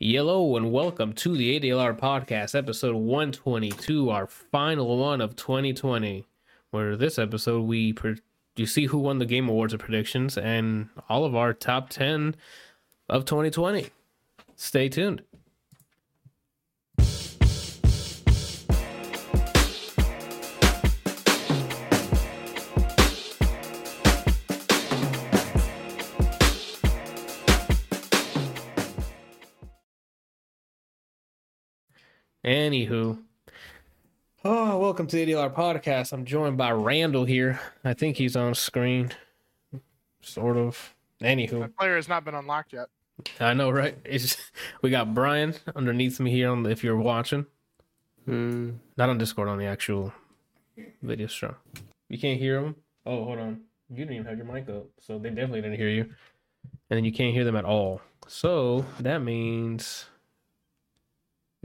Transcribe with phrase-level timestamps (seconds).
[0.00, 6.24] Hello and welcome to the ADLR podcast, episode 122, our final one of 2020.
[6.70, 8.22] Where this episode we pre-
[8.54, 12.36] you see who won the game awards of predictions and all of our top 10
[13.08, 13.88] of 2020.
[14.54, 15.22] Stay tuned.
[32.48, 33.18] Anywho,
[34.42, 36.14] oh, welcome to the ADLR podcast.
[36.14, 37.60] I'm joined by Randall here.
[37.84, 39.12] I think he's on screen,
[40.22, 40.94] sort of.
[41.20, 42.86] Anywho, That player has not been unlocked yet.
[43.38, 43.98] I know, right?
[44.02, 44.38] It's
[44.80, 47.44] we got Brian underneath me here on the, if you're watching,
[48.24, 48.70] Hmm.
[48.96, 50.14] not on Discord, on the actual
[51.02, 51.54] video stream.
[52.08, 52.76] You can't hear him.
[53.04, 53.60] Oh, hold on.
[53.90, 56.04] You didn't even have your mic up, so they definitely didn't hear you.
[56.88, 58.00] And then you can't hear them at all.
[58.26, 60.06] So that means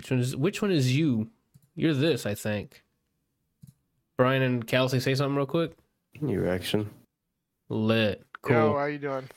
[0.03, 1.29] which one is which one is you?
[1.75, 2.83] You're this, I think.
[4.17, 5.71] Brian and Kelsey, say something real quick.
[6.21, 6.89] Erection.
[7.69, 8.23] Lit.
[8.41, 8.55] Cool.
[8.55, 9.27] Yo, how are you doing?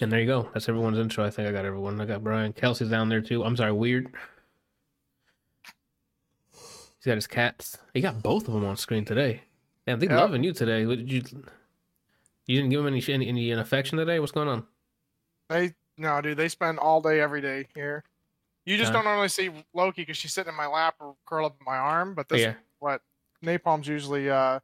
[0.00, 0.48] And there you go.
[0.52, 1.24] That's everyone's intro.
[1.24, 2.00] I think I got everyone.
[2.00, 2.52] I got Brian.
[2.52, 3.44] Kelsey's down there too.
[3.44, 4.08] I'm sorry, weird.
[6.52, 7.78] He's got his cats.
[7.94, 9.42] He got both of them on screen today.
[9.86, 10.16] Damn, they Yep.
[10.18, 10.86] loving you today.
[10.86, 11.22] What did you?
[12.46, 14.18] You didn't give them any any, any affection today.
[14.18, 14.66] What's going on?
[15.48, 16.36] They no, dude.
[16.36, 18.02] They spend all day, every day here.
[18.66, 18.98] You just Okay.
[18.98, 21.76] don't normally see Loki because she's sitting in my lap or curl up in my
[21.76, 22.14] arm.
[22.14, 22.54] But this, yeah.
[22.80, 23.00] what
[23.42, 24.58] Napalm's usually, uh,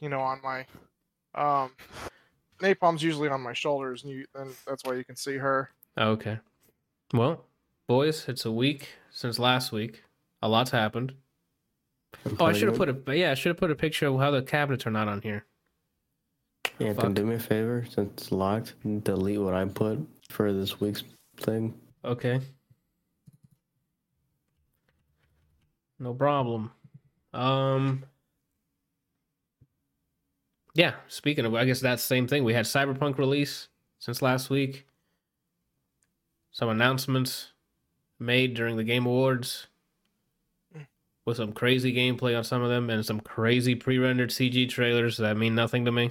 [0.00, 0.66] you know, on my,
[1.34, 1.72] um,
[2.60, 5.70] Napalm's usually on my shoulders, and you, and that's why you can see her.
[5.98, 6.38] Okay.
[7.12, 7.44] Well,
[7.86, 10.02] boys, it's a week since last week.
[10.40, 11.14] A lot's happened.
[12.40, 13.32] Oh, I should have put a yeah.
[13.32, 15.44] I should have put a picture of how the cabinets are not on here.
[16.78, 17.04] Yeah, fuck.
[17.04, 18.74] can do me a favor since it's locked.
[19.04, 19.98] Delete what I put
[20.30, 21.04] for this week's
[21.38, 21.74] thing.
[22.04, 22.40] Okay.
[25.98, 26.70] No problem.
[27.32, 28.04] Um
[30.74, 32.44] Yeah, speaking of I guess that's the same thing.
[32.44, 33.68] We had Cyberpunk release
[33.98, 34.86] since last week.
[36.52, 37.52] Some announcements
[38.18, 39.66] made during the Game Awards
[41.26, 45.36] with some crazy gameplay on some of them and some crazy pre-rendered CG trailers that
[45.36, 46.10] mean nothing to me.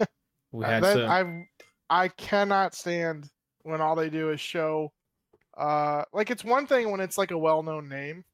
[0.50, 1.46] We had some,
[1.90, 3.28] I, I cannot stand
[3.64, 4.92] when all they do is show,
[5.58, 8.24] uh, like it's one thing when it's like a well-known name,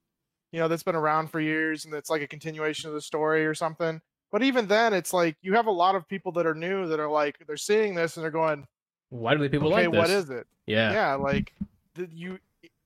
[0.53, 3.47] you know, that's been around for years and it's like a continuation of the story
[3.47, 4.01] or something.
[4.31, 7.01] But even then, it's like you have a lot of people that are new that
[7.01, 8.67] are like they're seeing this and they're going,
[9.11, 9.99] why do the people "Okay, like this?
[9.99, 10.93] what is it?" Yeah.
[10.93, 11.53] Yeah, like
[11.95, 12.39] the, you,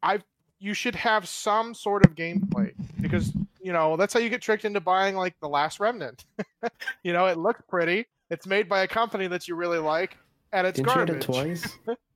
[0.02, 0.20] I,
[0.58, 4.64] you should have some sort of gameplay because you know that's how you get tricked
[4.64, 6.24] into buying like the Last Remnant.
[7.02, 8.06] you know, it looks pretty.
[8.30, 10.18] It's made by a company that you really like,
[10.52, 11.16] and it's Didn't you garbage.
[11.16, 11.78] it twice?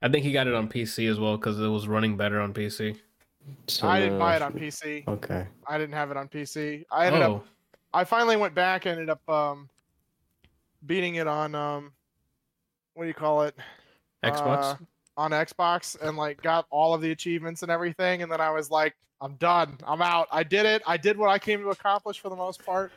[0.00, 2.54] I think he got it on PC as well because it was running better on
[2.54, 2.96] PC.
[3.66, 5.06] So I didn't buy it on PC.
[5.08, 5.46] Okay.
[5.66, 6.84] I didn't have it on PC.
[6.90, 7.46] I ended oh, up.
[7.92, 8.86] I finally went back.
[8.86, 9.68] and Ended up um,
[10.86, 11.92] beating it on um,
[12.94, 13.56] what do you call it?
[14.24, 14.62] Xbox.
[14.62, 14.76] Uh,
[15.16, 18.70] on Xbox and like got all of the achievements and everything, and then I was
[18.70, 19.76] like, I'm done.
[19.84, 20.28] I'm out.
[20.30, 20.82] I did it.
[20.86, 22.92] I did what I came to accomplish for the most part.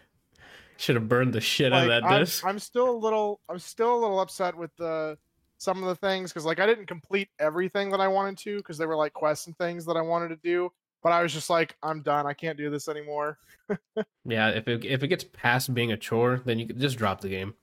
[0.77, 2.45] Should have burned the shit out of that I'm, disc.
[2.45, 3.39] I'm still a little.
[3.49, 5.17] I'm still a little upset with the
[5.61, 8.77] some of the things because like I didn't complete everything that I wanted to because
[8.79, 10.71] they were like quests and things that I wanted to do.
[11.03, 12.25] But I was just like, I'm done.
[12.25, 13.37] I can't do this anymore.
[14.25, 17.21] Yeah, if it if it gets past being a chore, then you could just drop
[17.21, 17.53] the game.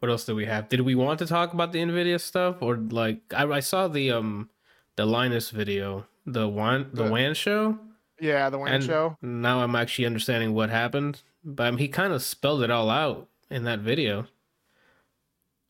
[0.00, 0.68] What else do we have?
[0.68, 4.10] Did we want to talk about the Nvidia stuff or like I, I saw the
[4.10, 4.50] um
[4.96, 7.78] the Linus video, the one the The- WAN show,
[8.20, 9.16] Yeah, the WAN and show.
[9.22, 11.22] now I'm actually understanding what happened.
[11.42, 14.26] But um, he kind of spelled it all out in that video.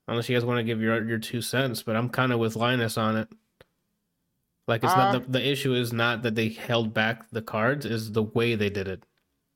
[0.06, 2.56] Unless you guys want to give your your two cents, but I'm kind of with
[2.56, 3.28] Linus on it.
[4.68, 7.84] Like it's Uh, not the, the issue is not that they held back the cards,
[7.86, 9.02] is the way they did it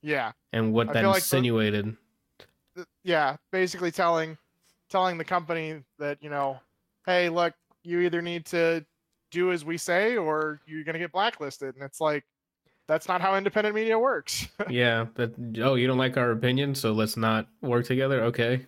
[0.02, 1.96] Yeah, and what I that feel like the- insinuated.
[3.04, 3.36] yeah.
[3.52, 4.36] Basically telling
[4.88, 6.58] telling the company that you know,
[7.06, 7.52] hey, look,
[7.84, 8.84] you either need to
[9.30, 12.24] do as we say or you're gonna get blacklisted, and it's like
[12.86, 14.48] that's not how independent media works.
[14.70, 18.22] yeah, that oh, you don't like our opinion, so let's not work together.
[18.24, 18.64] Okay,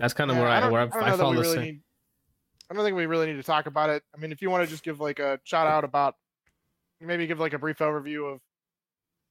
[0.00, 1.54] that's kind of Yeah, where I, don't- where I, I that fall we the really
[1.54, 1.64] same.
[1.64, 1.80] need-
[2.70, 4.04] I don't think we really need to talk about it.
[4.14, 6.14] I mean, if you want to just give like a shout out about,
[7.00, 8.40] maybe give like a brief overview of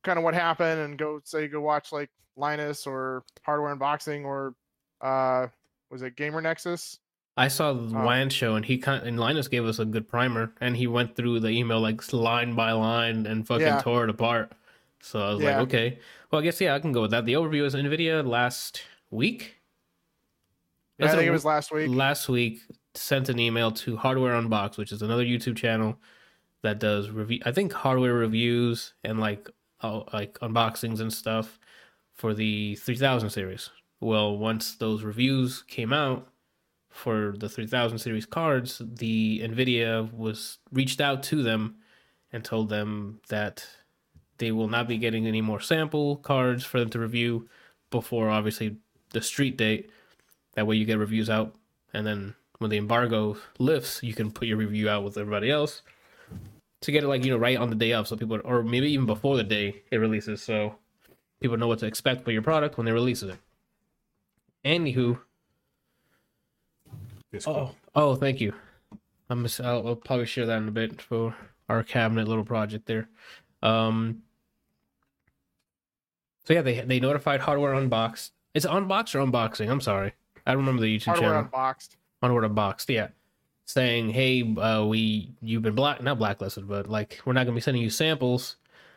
[0.03, 4.55] kind of what happened, and go say go watch like Linus or Hardware Unboxing or
[5.01, 5.47] uh
[5.89, 6.99] was it Gamer Nexus?
[7.37, 7.95] I saw the.
[7.97, 11.15] WAN show and he kind and Linus gave us a good primer and he went
[11.15, 13.81] through the email like line by line and fucking Yeah.
[13.81, 14.51] tore it apart.
[15.01, 15.57] So I was Yeah.
[15.59, 15.99] like, okay,
[16.29, 17.23] well I guess yeah I can go with that.
[17.25, 19.55] The overview is Nvidia last week.
[20.99, 21.89] I It's a- think it was last week.
[21.89, 22.61] last week
[22.95, 25.97] sent an email to Hardware Unbox, which is another YouTube channel
[26.61, 27.39] that does review.
[27.45, 29.49] I think hardware reviews and like
[29.81, 31.57] oh, like unboxings and stuff
[32.13, 33.69] for the 3000 series.
[34.01, 36.27] Well, once those reviews came out
[36.89, 41.75] for the 3000 series cards, the Nvidia was reached out to them
[42.33, 43.65] and told them that
[44.37, 47.47] they will not be getting any more sample cards for them to review
[47.89, 48.77] before obviously
[49.11, 49.89] the street date.
[50.59, 51.55] That way you get reviews out
[51.93, 55.81] and then when the embargo lifts, you can put your review out with everybody else
[56.81, 58.91] to get it like you know right on the day of, so people or maybe
[58.91, 60.75] even before the day it releases, so
[61.39, 63.37] people know what to expect for your product when they release it.
[64.65, 65.19] Anywho,
[67.47, 68.53] oh, oh, thank you.
[69.29, 71.33] I'm I'll, I'll probably share that in a bit for
[71.69, 73.07] our cabinet little project there.
[73.63, 74.23] Um.
[76.45, 78.33] So yeah, they they notified hardware unboxed.
[78.53, 79.69] It's unboxed or unboxing.
[79.69, 80.13] I'm sorry,
[80.49, 81.43] I don't remember the YouTube Hardware channel.
[81.45, 81.97] unboxed.
[82.21, 83.09] Hardware Unboxed, yeah,
[83.65, 87.61] saying, "Hey, uh, we you've been black not blacklisted, but like we're not gonna be
[87.61, 88.55] sending you samples,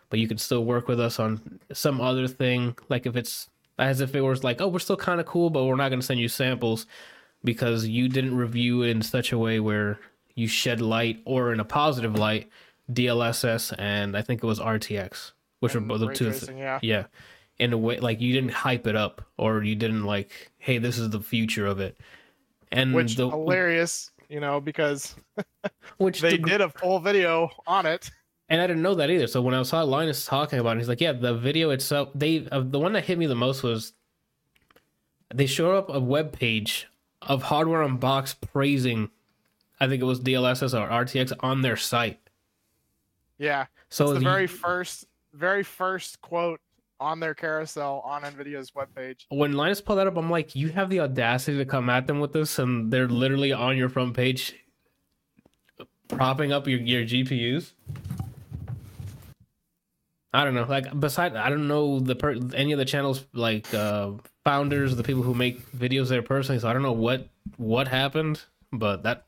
[0.08, 2.74] but you can still work with us on some other thing.
[2.88, 5.64] Like if it's as if it was like, oh, we're still kind of cool, but
[5.64, 6.86] we're not gonna send you samples
[7.44, 9.98] because you didn't review in such a way where
[10.34, 12.48] you shed light or in a positive light
[12.90, 16.30] DLSS and I think it was RTX, which and were both the two.
[16.30, 16.78] tracing, yeah.
[16.82, 17.04] Yeah.
[17.62, 20.98] In a way, like you didn't hype it up, or you didn't like, hey, this
[20.98, 21.96] is the future of it.
[22.72, 25.14] And Which the, hilarious, you know, because
[25.98, 28.10] which they the- did a full video on it.
[28.48, 29.28] and I didn't know that either.
[29.28, 32.48] So when I saw Linus talking about it, he's like, "Yeah, the video itself." They
[32.50, 33.92] uh, the one that hit me the most was
[35.32, 36.88] they showed up a web page
[37.22, 39.08] of Hardware Unboxed praising,
[39.78, 42.18] I think it was DLSS or RTX on their site.
[43.38, 43.66] Yeah.
[43.88, 46.60] So it's the the- very first very first quote
[47.02, 49.26] on their carousel on Nvidia's webpage.
[49.28, 52.20] when Linus pulled that up, I'm like, you have the audacity to come at them
[52.20, 54.54] with this, and they're literally on your front page,
[56.08, 57.72] propping up your your GPUs.
[60.34, 60.64] I don't know.
[60.64, 64.12] Like, beside, I don't know the per- any of the channels like uh,
[64.44, 66.58] founders, the people who make videos there personally.
[66.58, 67.28] So I don't know what
[67.58, 69.26] what happened, but that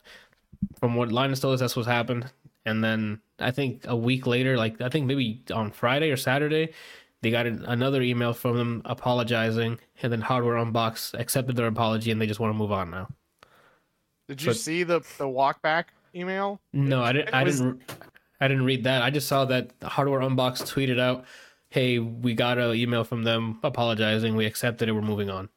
[0.78, 2.30] from what Linus told us, that's what happened.
[2.64, 6.72] And then I think a week later, like I think maybe on Friday or Saturday,
[7.24, 12.10] they got an, another email from them apologizing, and then Hardware Unbox accepted their apology,
[12.10, 13.08] and they just want to move on now.
[14.28, 16.60] Did you But- see the the walkback email?
[16.72, 17.34] No, I didn't.
[17.34, 17.82] I was- didn't.
[18.40, 19.02] I didn't read that.
[19.02, 21.24] I just saw that Hardware Unbox tweeted out,
[21.70, 24.36] "Hey, we got an email from them apologizing.
[24.36, 24.92] We accepted it.
[24.92, 25.48] We're moving on."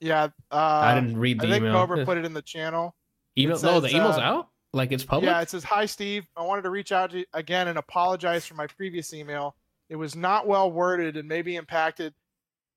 [0.00, 0.28] Yeah.
[0.50, 1.74] Uh, I didn't read the I think email.
[1.74, 2.94] Cobra put it in the channel.
[3.38, 3.56] email.
[3.56, 4.48] it no, the email's uh, out.
[4.72, 5.28] Like it's public.
[5.30, 6.26] Yeah, it says, Hi, Steve.
[6.36, 9.54] I wanted to reach out to you again and apologize for my previous email.
[9.88, 12.14] It was not well worded and maybe impacted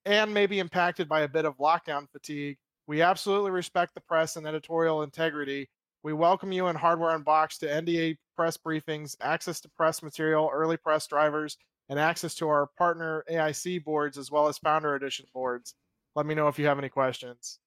[0.05, 2.57] and maybe impacted by a bit of lockdown fatigue.
[2.87, 5.69] We absolutely respect the press and editorial integrity.
[6.03, 10.77] We welcome you in Hardware Unboxed to NDA press briefings, access to press material, early
[10.77, 11.57] press drivers,
[11.89, 15.75] and access to our partner AIC boards as well as Founder Edition boards.
[16.15, 17.59] Let me know if you have any questions.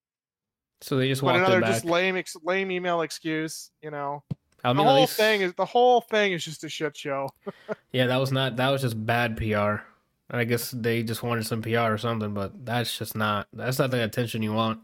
[0.81, 4.23] so they just But walked another just lame, ex- lame email excuse, you know
[4.65, 6.97] I the mean, at whole least- thing is the whole thing is just a shit
[6.97, 7.31] show.
[7.93, 8.57] Yeah, that was not.
[8.57, 9.83] That was just bad PR.
[10.31, 13.49] I guess they just wanted some PR or something, but that's just not.
[13.53, 14.79] That's not the attention you want.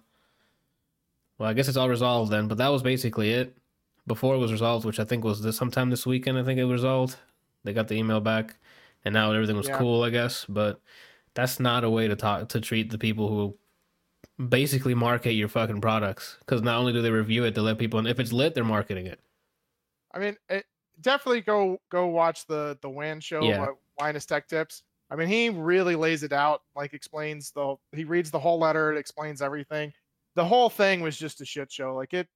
[1.39, 2.49] Well, I guess it's all resolved then.
[2.49, 3.57] But that was basically it.
[4.09, 6.37] Before it was resolved, which I think was this sometime this weekend.
[6.39, 7.17] I think it was resolved.
[7.65, 8.57] They got the email back,
[9.05, 9.79] and now everything was Yeah.
[9.79, 10.03] cool.
[10.03, 10.81] I guess, but
[11.35, 13.57] that's not a way to talk to treat the people who
[14.49, 16.37] basically market your fucking products.
[16.41, 17.99] Because not only do they review it, they let people.
[18.01, 19.21] And if it's lit, they're marketing it.
[20.17, 20.65] I mean, it,
[21.03, 23.63] definitely go go watch the the WAN show, Yeah.
[23.65, 23.67] uh,
[24.01, 24.83] Linus Tech Tips.
[25.11, 28.93] I mean, he really lays it out, like explains the he reads the whole letter,
[28.93, 29.93] it explains everything.
[30.35, 31.95] The whole thing was just a shit show.
[31.95, 32.29] Like it,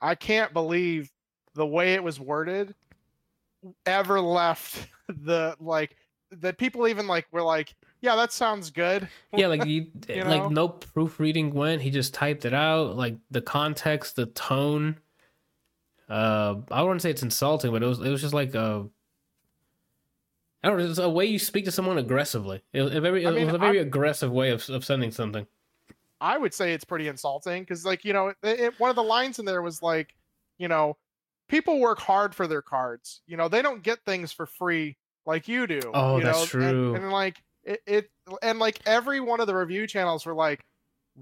[0.00, 1.10] I can't believe
[1.54, 2.74] the way it was worded
[3.86, 5.96] ever left the like
[6.30, 9.08] that people even like were like, yeah, that sounds good.
[9.36, 13.40] yeah like you, You like no proofreading went he just typed it out like the
[13.40, 14.98] context the tone
[16.08, 18.86] uh i wouldn't say it's insulting but it was it was just like a
[20.62, 20.90] I don't know.
[20.90, 22.62] It's a way you speak to someone aggressively.
[22.72, 25.46] It was a very, I mean, was a very aggressive way of, of sending something.
[26.20, 29.02] I would say it's pretty insulting because, like, you know, it, it, one of the
[29.02, 30.14] lines in there was like,
[30.58, 30.96] you know,
[31.48, 33.20] people work hard for their cards.
[33.28, 34.96] You know, they don't get things for free
[35.26, 35.80] like you do.
[35.94, 36.42] Oh, you that's know?
[36.42, 36.94] and- true.
[36.96, 38.10] And, like it, it,
[38.42, 40.64] and like every one of the review channels were like,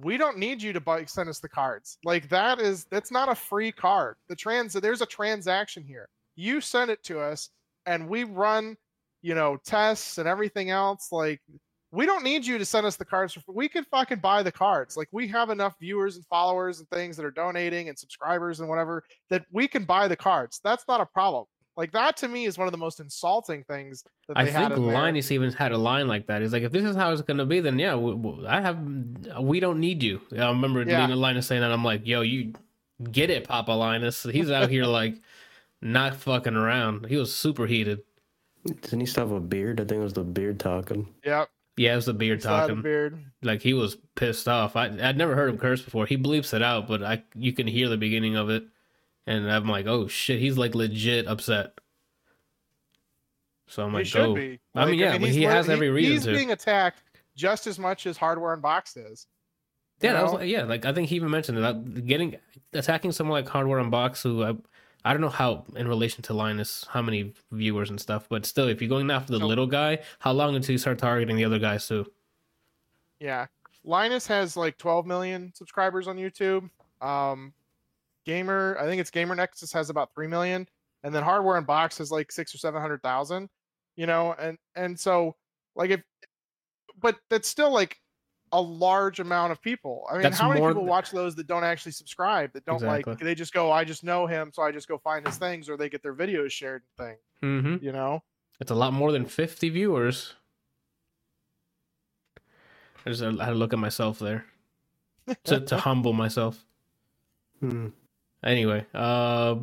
[0.02, 1.98] we don't need you to buy send us the cards.
[2.04, 4.16] Like that is that's not a free card.
[4.28, 6.08] The trans there's a transaction here.
[6.36, 7.50] You send it to us,
[7.86, 8.76] and we run,
[9.22, 11.08] you know, tests and everything else.
[11.12, 11.40] Like
[11.92, 13.38] we don't need you to send us the cards.
[13.46, 14.96] We could fucking buy the cards.
[14.96, 18.68] Like we have enough viewers and followers and things that are donating and subscribers and
[18.68, 20.60] whatever that we can buy the cards.
[20.62, 21.46] That's not a problem.
[21.76, 24.86] Like that to me is one of the most insulting things that I had think.
[24.86, 26.40] Linus even had a line like that.
[26.40, 28.78] He's like, if this is how it's gonna be, then yeah, we, we- I have,
[29.40, 30.20] we don't need you.
[30.32, 31.06] I remember Yeah.
[31.08, 31.70] Linus saying that.
[31.72, 32.54] I'm like, yo, you
[33.12, 34.22] get it, Papa Linus.
[34.22, 35.16] He's out here like
[35.82, 37.06] not fucking around.
[37.06, 38.00] He was super heated.
[38.64, 39.80] Didn't he still have a beard?
[39.80, 41.08] I think it was the beard talking.
[41.24, 41.50] Yep.
[41.76, 42.82] Yeah, it was the beard Still had a talking.
[42.82, 43.18] beard.
[43.42, 44.76] Like he was pissed off.
[44.76, 46.06] I I'd never heard him curse before.
[46.06, 48.64] He bleeps it out, but I you can hear the beginning of it,
[49.26, 51.78] and I'm like, oh shit, he's like legit upset.
[53.68, 54.60] So I'm like, should oh, be.
[54.74, 56.32] I mean, yeah, but he's he has every reason He's to.
[56.32, 57.02] being attacked
[57.34, 59.26] just as much as Hardware Box is.
[60.00, 62.36] Yeah, that was like, yeah, like I think he even mentioned that getting
[62.72, 64.54] attacking someone like Hardware Unbox, who I,
[65.04, 68.68] I don't know how in relation to Linus, how many viewers and stuff, but still,
[68.68, 71.44] if you're going after the So- little guy, how long until you start targeting the
[71.44, 72.06] other guys too?
[73.18, 73.46] Yeah.
[73.84, 76.68] Linus has like 12 million subscribers on YouTube.
[77.00, 77.54] Um,
[78.26, 80.68] Gamer, I think it's Gamer Nexus has about 3 million.
[81.02, 83.48] And then Hardware Unbox has like six or 700,000,
[83.96, 84.34] you know?
[84.38, 85.36] And, and so,
[85.76, 86.02] like, if,
[87.00, 87.96] but that's still like
[88.52, 90.04] a large amount of people.
[90.10, 92.82] I mean, That's how many people th- watch those that don't actually subscribe, that don't
[92.82, 95.68] like, they just go, I just know him, so I just go find his things,
[95.68, 97.84] or they get their videos shared and thing, Mm-hmm.
[97.84, 98.22] you know?
[98.60, 100.34] It's a lot more than 50 viewers.
[103.04, 104.46] I just had to look at myself there
[105.44, 106.64] to, to humble myself.
[107.60, 107.88] Hmm.
[108.46, 109.56] Anyway, uh,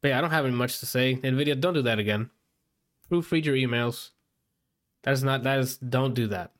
[0.00, 1.16] but yeah, I don't have much to say.
[1.16, 2.30] Nvidia, don't do that again.
[3.10, 4.10] Proofread your emails.
[5.02, 5.42] That is not.
[5.42, 5.76] That is.
[5.76, 6.52] Don't do that.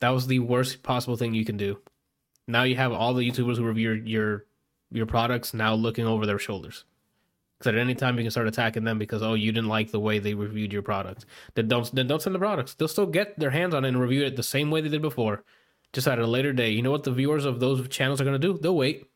[0.00, 1.78] That was the worst possible thing you can do.
[2.46, 4.44] Now you have all the YouTubers who review your your,
[4.92, 6.84] your products now looking over their shoulders.
[7.58, 9.98] Because at any time you can start attacking them because oh you didn't like the
[9.98, 11.26] way they reviewed your product.
[11.54, 12.74] Then don't then don't send the products.
[12.74, 15.02] They'll still get their hands on it and review it the same way they did
[15.02, 15.42] before,
[15.92, 16.70] just at a later day.
[16.70, 18.56] You know what the viewers of those channels are gonna do?
[18.56, 19.08] They'll wait.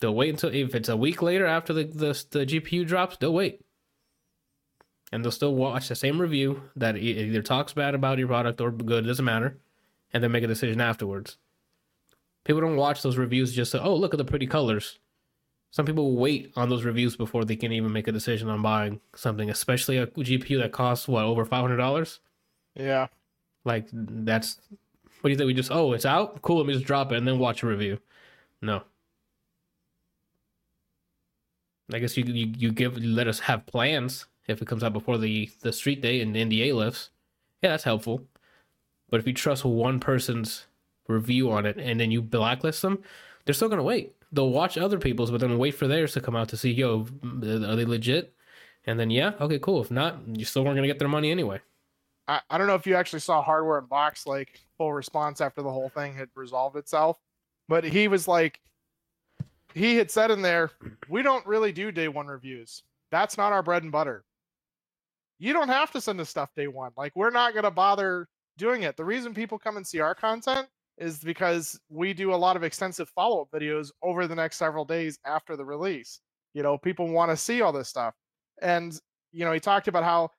[0.00, 3.34] They'll wait until if it's a week later after the the, the GPU drops, they'll
[3.34, 3.60] wait,
[5.12, 8.70] and they'll still watch the same review that either talks bad about your product or
[8.70, 9.04] good.
[9.04, 9.58] It doesn't matter,
[10.12, 11.36] and then make a decision afterwards.
[12.44, 14.98] People don't watch those reviews just to oh look at the pretty colors.
[15.72, 19.00] Some people wait on those reviews before they can even make a decision on buying
[19.14, 22.20] something, especially a GPU that costs what over five hundred dollars.
[22.74, 23.08] Yeah.
[23.64, 24.58] Like that's
[25.20, 25.46] what do you think?
[25.46, 26.58] We just oh it's out, cool.
[26.58, 27.98] Let me just drop it and then watch a review.
[28.62, 28.82] No.
[31.92, 34.92] I guess you you, you give you let us have plans if it comes out
[34.92, 37.10] before the the street day and the NDA lifts.
[37.62, 38.26] Yeah, that's helpful.
[39.10, 40.66] But if you trust one person's
[41.08, 43.02] review on it and then you blacklist them,
[43.44, 44.14] they're still gonna wait.
[44.32, 47.06] They'll watch other people's, but then wait for theirs to come out to see, yo,
[47.24, 48.32] are they legit?
[48.86, 49.82] And then yeah, okay, cool.
[49.82, 51.60] If not, you still weren't gonna get their money anyway.
[52.28, 55.70] I, I don't know if you actually saw hardware unbox like full response after the
[55.70, 57.18] whole thing had resolved itself,
[57.68, 58.60] but he was like,
[59.74, 60.70] he had said in there,
[61.08, 62.82] we don't really do day one reviews.
[63.10, 64.24] That's not our bread and butter.
[65.38, 66.92] You don't have to send us stuff day one.
[66.96, 68.96] Like we're not gonna bother doing it.
[68.96, 72.62] The reason people come and see our content is because we do a lot of
[72.62, 76.20] extensive follow up videos over the next several days after the release.
[76.52, 78.14] You know, people want to see all this stuff.
[78.60, 78.98] And,
[79.32, 80.30] you know, he talked about how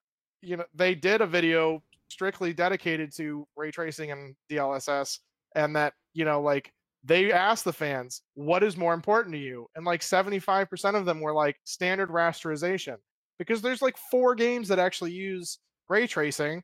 [0.41, 5.19] you know they did a video strictly dedicated to ray tracing and DLSS
[5.55, 6.71] and that you know like
[7.03, 9.67] they asked the fans what is more important to you?
[9.75, 12.98] And like 75% of them were like standard rasterization.
[13.39, 15.58] Because there's like four games that actually use
[15.89, 16.62] ray tracing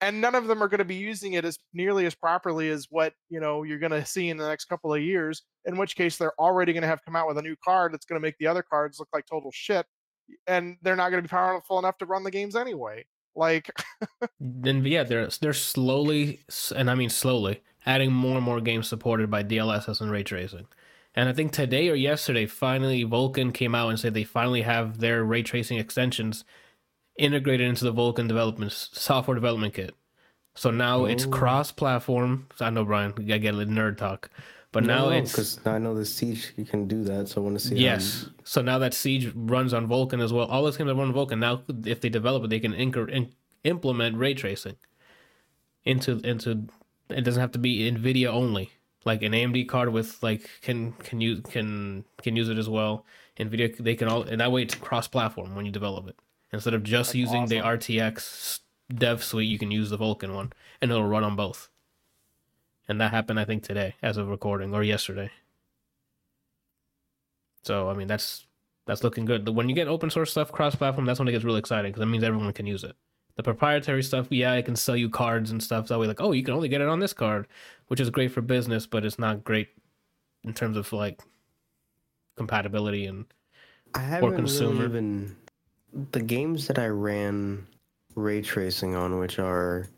[0.00, 2.86] and none of them are going to be using it as nearly as properly as
[2.90, 5.96] what you know you're going to see in the next couple of years in which
[5.96, 8.24] case they're already going to have come out with a new card that's going to
[8.24, 9.86] make the other cards look like total shit
[10.46, 13.04] and they're not going to be powerful enough to run the games anyway.
[13.36, 13.70] Like
[14.40, 16.44] then yeah, they're they're slowly,
[16.74, 20.66] and I mean slowly, adding more and more games supported by DLSS and ray tracing.
[21.14, 24.98] And I think today or yesterday, finally Vulkan came out and said they finally have
[24.98, 26.44] their ray tracing extensions
[27.16, 29.94] integrated into the Vulkan development software development kit.
[30.56, 31.30] So now it's Oh.
[31.30, 32.48] cross-platform.
[32.60, 34.30] I know Brian, I get a little nerd talk,
[34.72, 37.58] but now it's because I know the siege you can do that, so I want
[37.60, 37.76] to see.
[37.76, 38.26] Yes.
[38.42, 41.14] So now that Siege runs on Vulkan as well, all those games that run on
[41.14, 44.76] Vulkan now, if they develop it, they can inc- in- implement ray tracing
[45.84, 46.66] into into.
[47.08, 48.70] It doesn't have to be Nvidia only.
[49.04, 53.04] Like an AMD card with like can can use can can use it as well.
[53.38, 56.16] Nvidia they can all and that way it's cross platform when you develop it
[56.52, 57.56] instead of just That's using the.
[57.56, 58.60] RTX
[58.92, 59.48] dev suite.
[59.48, 61.68] You can use the Vulkan one and it'll run on both.
[62.88, 65.30] And that happened, I think, today as of recording or yesterday.
[67.62, 68.46] So I mean, that's
[68.86, 69.48] that's looking good.
[69.48, 72.00] When you get open source stuff cross platform, that's when it gets really exciting because
[72.00, 72.94] that means everyone can use it.
[73.36, 75.88] The proprietary stuff, yeah, I can sell you cards and stuff.
[75.88, 77.48] That way, like, oh, you can only get it on this card,
[77.88, 79.68] which is great for business, but it's not great
[80.44, 81.20] in terms of like
[82.36, 83.24] compatibility and
[83.94, 84.72] I haven't consumer.
[84.72, 85.36] really even
[86.12, 87.66] the games that I ran
[88.14, 89.88] ray tracing on, which are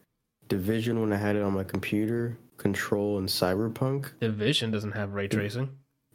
[0.48, 4.12] Division when I had it on my computer, Control, and Cyberpunk.
[4.20, 5.70] Division doesn't have ray tracing.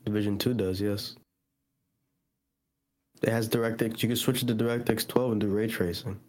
[0.05, 1.15] Division Two does, yes.
[3.21, 4.01] It has DirectX.
[4.01, 6.19] You can switch it to DirectX 12 and do ray tracing.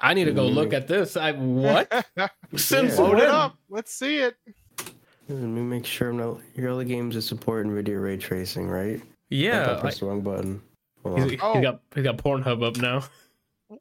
[0.00, 1.16] I need to go look at this.
[1.16, 1.88] I what?
[2.56, 3.00] Since Yeah.
[3.04, 3.56] Load it up.
[3.68, 4.36] Let's see it.
[5.28, 6.38] Let me make sure I'm not.
[6.54, 9.00] Here are all games that support NVIDIA ray tracing, right?
[9.28, 10.60] Yeah, thought I pressed the wrong button.
[11.04, 11.30] Hold he's, on.
[11.30, 11.60] he's Oh.
[11.62, 13.04] got he's got Pornhub up now.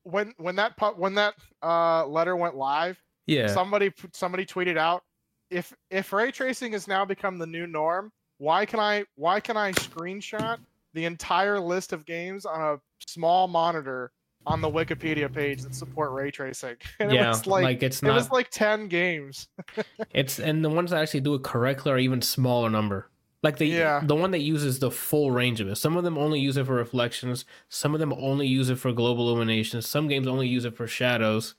[0.03, 1.33] When when that pu- when that
[1.63, 5.01] uh letter went live, Yeah, somebody somebody tweeted out
[5.49, 9.57] if if ray tracing has now become the new norm why can i why can
[9.57, 10.59] i screenshot
[10.93, 14.11] the entire list of games on a small monitor
[14.46, 18.08] on the wikipedia page that support ray tracing and yeah, it like, like, it's it
[18.08, 19.48] was like 10 games
[20.13, 23.10] It's and the ones that actually do it correctly are even smaller number.
[23.43, 24.01] Like the Yeah.
[24.03, 25.75] the one that uses the full range of it.
[25.75, 27.46] Some of them only use it for reflections.
[27.69, 29.81] Some of them only use it for global illumination.
[29.81, 31.55] Some games only use it for shadows.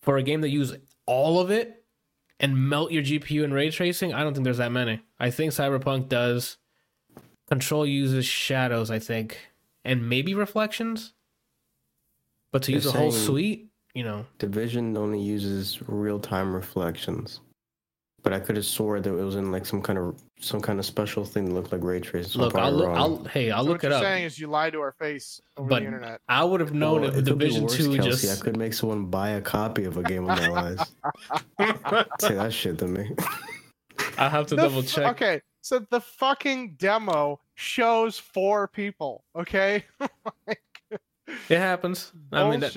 [0.00, 0.74] For a game that use
[1.06, 1.84] all of it
[2.40, 5.00] and melt your GPU in ray tracing, I don't think there's that many.
[5.20, 6.56] I think Cyberpunk does.
[7.48, 9.38] Control uses shadows, I think,
[9.84, 11.12] and maybe reflections.
[12.52, 16.54] But to They're use a whole saying- suite, you know, Division only uses real time
[16.54, 17.40] reflections.
[18.22, 20.78] But I could have swore that it was in like some kind of some kind
[20.80, 22.32] of special thing that looked like ray tracing.
[22.32, 22.88] So I'm look, I'll probably look.
[22.88, 22.96] wrong.
[22.98, 24.02] I'll hey, I'll so look what it you're up.
[24.02, 27.02] saying is you lied to our face over But the internet I would have known
[27.02, 28.10] Well, if it could be Division worse, Two Kelsey.
[28.26, 28.40] just.
[28.40, 30.82] I could make someone buy a copy of a game of their lives.
[32.20, 33.10] Say that shit to me.
[34.18, 35.06] I have to The double f- check.
[35.12, 39.84] okay so the fucking demo shows four people okay
[41.48, 42.12] It happens.
[42.32, 42.72] I mean, that,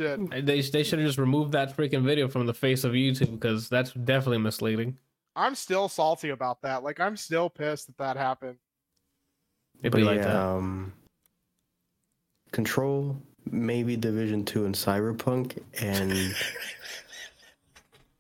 [0.46, 3.70] they they should have just removed that freaking video from the face of YouTube because
[3.70, 4.98] that's definitely misleading.
[5.36, 8.58] i'm still salty about that like i'm still pissed that that happened
[9.82, 10.36] It'd But like yeah, that.
[10.36, 10.94] um,
[12.52, 13.18] Control,
[13.50, 16.36] maybe Division Two and Cyberpunk, and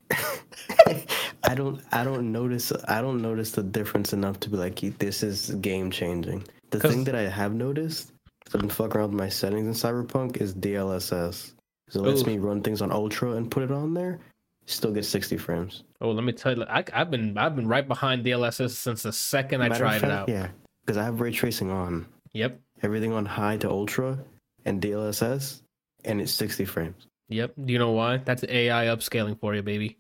[1.44, 5.22] I don't, I don't notice, I don't notice the difference enough to be like, this
[5.22, 6.46] is game changing.
[6.72, 8.12] The thing that I have noticed,
[8.54, 11.54] I've been fucking around with my settings in Cyberpunk, is DLSS.
[11.88, 12.26] 'Cause it lets Ooh.
[12.26, 14.20] me run things on Ultra and put it on there.
[14.66, 15.84] Still get 60 frames.
[16.00, 19.12] Oh, let me tell you, I, I've been I've been right behind DLSS since the
[19.12, 20.30] second I Matter of tried it out.
[20.30, 20.50] Yeah,
[20.86, 22.06] because I have ray tracing on.
[22.34, 24.18] Yep, everything on high to ultra
[24.66, 25.62] and DLSS,
[26.06, 27.08] and it's 60 frames.
[27.28, 27.54] yep.
[27.66, 28.18] Do you know why?
[28.18, 29.98] That's AI upscaling for you, baby.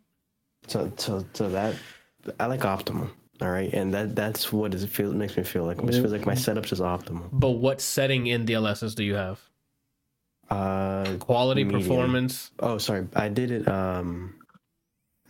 [0.68, 1.76] So, so, so that
[2.40, 3.10] I like optimal.
[3.41, 5.80] All right, and that that's what it feels makes me feel like.
[5.80, 7.27] It feels like my setup's is optimal.
[7.32, 9.39] But what setting in DLSS do you have?
[10.49, 11.82] Uh Quality, Medium.
[11.82, 12.51] performance.
[12.60, 13.67] oh, sorry, I did it.
[13.67, 14.36] Um,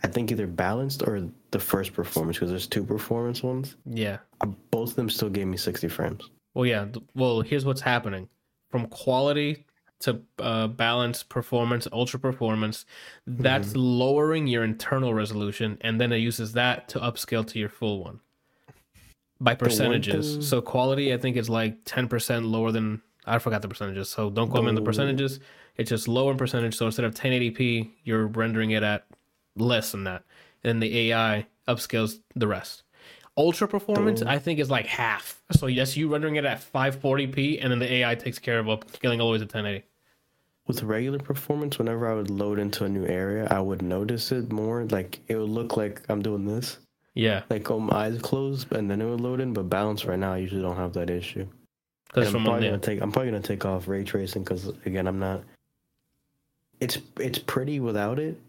[0.02, 3.76] I think either balanced or the first performance because there's two performance ones.
[3.86, 4.18] Yeah.
[4.40, 6.28] Uh, Both of them still gave me 60 frames.
[6.54, 6.86] Well, yeah.
[7.14, 8.28] Well, here's what's happening
[8.70, 9.64] from quality
[10.02, 12.84] to uh, balance, performance, ultra performance.
[13.26, 18.04] That's lowering your internal resolution, and then it uses that to upscale to your full
[18.04, 18.20] one
[19.40, 20.48] by percentages.
[20.48, 24.08] So quality, I think, is like ten percent lower than I forgot the percentages.
[24.08, 25.40] So don't quote me on the percentages.
[25.76, 26.76] It's just lower in percentage.
[26.76, 29.06] So instead of 1080p, you're rendering it at
[29.56, 30.24] less than that,
[30.64, 32.82] and the AI upscales the rest.
[33.36, 35.42] Ultra performance, I think, is like half.
[35.52, 39.20] So yes, you rendering it at 540p, and then the AI takes care of upscaling
[39.20, 39.86] all the way to 1080.
[40.66, 44.52] With regular performance, whenever I would load into a new area, I would notice it
[44.52, 44.84] more.
[44.84, 46.78] Like it would look like I'm doing this.
[47.14, 50.32] Yeah, like um, eyes closed and then it would load in but balance right now
[50.32, 51.46] i usually don't have that issue
[52.14, 55.18] And i'm probably gonna take i'm probably gonna take off ray tracing because again i'm
[55.18, 55.42] not
[56.80, 58.40] it's it's pretty without it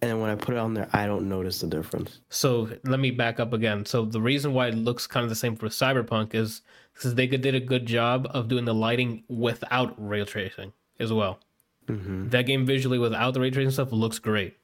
[0.00, 3.10] and when i put it on there i don't notice the difference So let me
[3.10, 3.84] back up again.
[3.84, 6.62] So the reason why it looks kind of the same for Cyberpunk is
[6.94, 11.40] because they did a good job of doing the lighting without ray tracing as well.
[11.88, 12.28] mm-hmm.
[12.30, 14.56] That game visually without the ray tracing stuff looks great.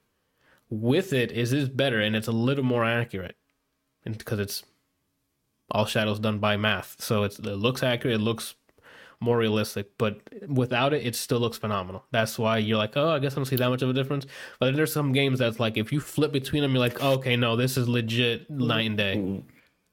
[0.71, 3.37] With it, is is better and it's a little more accurate,
[4.05, 4.65] because it's
[5.71, 6.97] all shadows done by math.
[7.01, 8.17] So it's it looks accurate.
[8.17, 8.55] It looks
[9.21, 12.05] more realistic, but without it, it still looks phenomenal.
[12.13, 14.27] That's why you're like, oh, I guess I don't see that much of a difference.
[14.61, 17.15] But then there's some games that's like, if you flip between them, you're like, oh,
[17.15, 19.43] okay, no, this is legit night and day.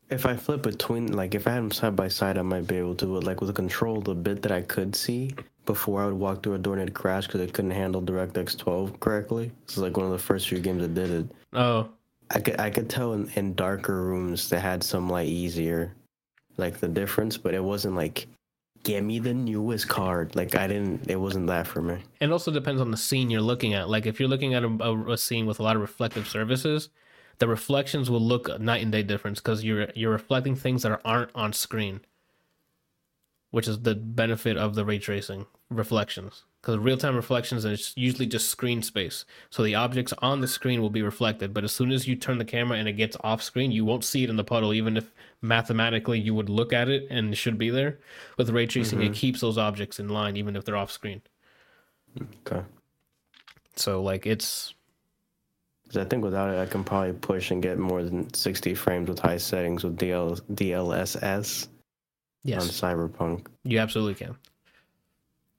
[0.10, 2.76] if i flip between like if i had them side by side i might be
[2.76, 5.34] able to but like with the control the bit that i could see
[5.66, 8.58] before i would walk through a door and it'd crash because it couldn't handle directx
[8.58, 11.26] 12 correctly this is like one of the first few games that did it
[11.56, 11.90] Oh,
[12.32, 15.94] I could I could tell in, in darker rooms they had some like easier,
[16.58, 18.28] like the difference, but it wasn't like
[18.84, 20.36] Give me the newest card.
[20.36, 21.10] Like I didn't.
[21.10, 22.04] It wasn't that for me.
[22.22, 23.90] And also depends on the scene you're looking at.
[23.90, 26.90] Like if you're looking at a, a, a scene with a lot of reflective surfaces,
[27.40, 31.02] the reflections will look a night and day difference because you're you're reflecting things that
[31.04, 32.02] aren't on screen,
[33.56, 36.44] which is the benefit of the ray tracing reflections.
[36.60, 40.82] Because real time reflections is usually just screen space, so the objects on the screen
[40.82, 41.54] will be reflected.
[41.54, 44.04] But as soon as you turn the camera and it gets off screen, you won't
[44.04, 45.10] see it in the puddle, even if
[45.42, 47.98] mathematically you would look at it and it should be there.
[48.38, 49.14] With ray tracing, it mm-hmm.
[49.14, 51.22] keeps those objects in line even if they're off screen.
[52.46, 52.62] Okay.
[53.78, 54.74] So like it's
[55.88, 59.08] 'Cause I think without it, I can probably push and get more than 60 frames
[59.08, 61.70] with high settings with DL, DLSS
[62.54, 63.48] on Cyberpunk.
[63.64, 64.36] you absolutely can.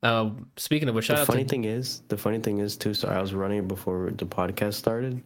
[0.02, 2.94] Uh, speaking of which, shout the funny to thing is, the funny thing is too.
[2.94, 5.20] So I was running before the podcast started,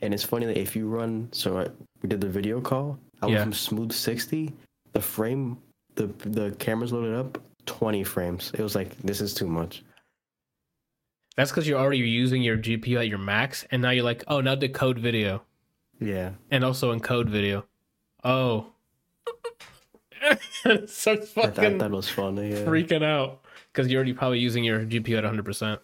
[0.00, 1.68] and it's funny that if you run, so I,
[2.02, 2.98] we did the video call.
[3.22, 3.32] I Yeah.
[3.32, 4.52] went from smooth 60,
[4.92, 5.56] the frame,
[5.96, 8.52] the the cameras loaded up 20 frames.
[8.54, 9.82] It was like this is too much.
[11.36, 14.40] that's because you're already using your GPU at your max, and now you're like, oh,
[14.40, 15.42] now decode video
[15.98, 17.64] Yeah, and also encode video.
[18.22, 18.66] Oh,
[20.86, 22.50] starts I thought fucking that was funny.
[22.50, 22.64] Yeah.
[22.64, 23.40] freaking out
[23.72, 25.44] because you're already probably using your GPU at 100.
[25.44, 25.80] percent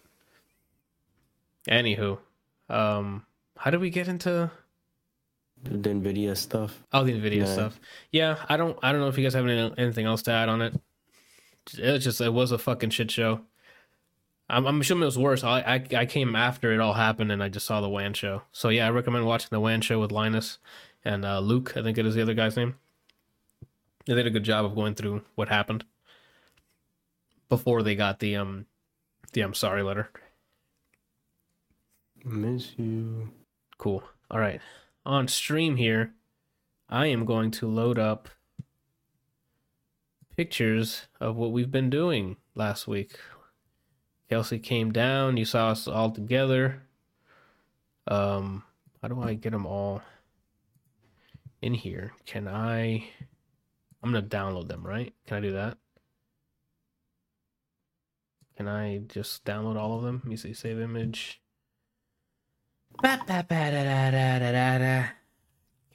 [1.69, 2.17] Anywho,
[2.69, 3.25] um,
[3.57, 4.49] how did we get into?
[5.63, 6.81] The Nvidia stuff.
[6.93, 7.45] Oh, the Nvidia Yeah.
[7.45, 7.79] stuff.
[8.11, 8.77] Yeah, I don't.
[8.81, 10.73] I don't know if you guys have any, anything else to add on it.
[11.77, 12.21] It was just.
[12.21, 13.41] It was a fucking shit show.
[14.49, 15.43] I'm, I'm assuming it was worse.
[15.43, 18.43] I, I I came after it all happened, and I just saw the WAN show.
[18.53, 20.59] So yeah, I recommend watching the WAN show with Linus
[21.03, 21.73] and uh, Luke.
[21.75, 22.75] I think it is the other guy's name.
[24.09, 25.83] They did a good job of going through what happened
[27.47, 28.65] before they got the um
[29.33, 30.09] the I'm sorry letter.
[32.25, 33.29] Miss you.
[33.77, 34.03] Cool.
[34.31, 34.61] All right.
[35.05, 36.15] On stream here,
[36.89, 38.29] I am going to load up
[40.35, 43.15] pictures of what we've been doing last week.
[44.27, 45.37] Kelsey came down.
[45.37, 46.81] You saw us all together.
[48.07, 48.63] Um,
[49.03, 50.01] how do I get them all
[51.61, 52.13] in here?
[52.25, 53.07] Can I?
[54.01, 55.13] I'm gonna download them, right?
[55.27, 55.77] Can I do that?
[58.57, 60.21] Can I just download all of them?
[60.23, 60.53] Let me see.
[60.53, 61.41] Save image.
[63.01, 65.05] Ba-ba-ba-da-da-da-da-da.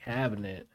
[0.03, 0.67] Cabinet.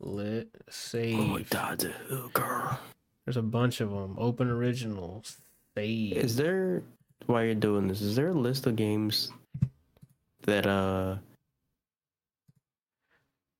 [0.00, 0.48] Lit.
[0.70, 1.18] Save.
[1.18, 1.50] Oh, Save.
[1.50, 2.78] that's a hooker.
[3.24, 4.14] There's a bunch of them.
[4.18, 5.38] Open originals.
[5.76, 6.16] Save.
[6.16, 6.84] Is there
[7.26, 8.00] while you're doing this?
[8.00, 9.32] Is there a list of games
[10.42, 11.16] that uh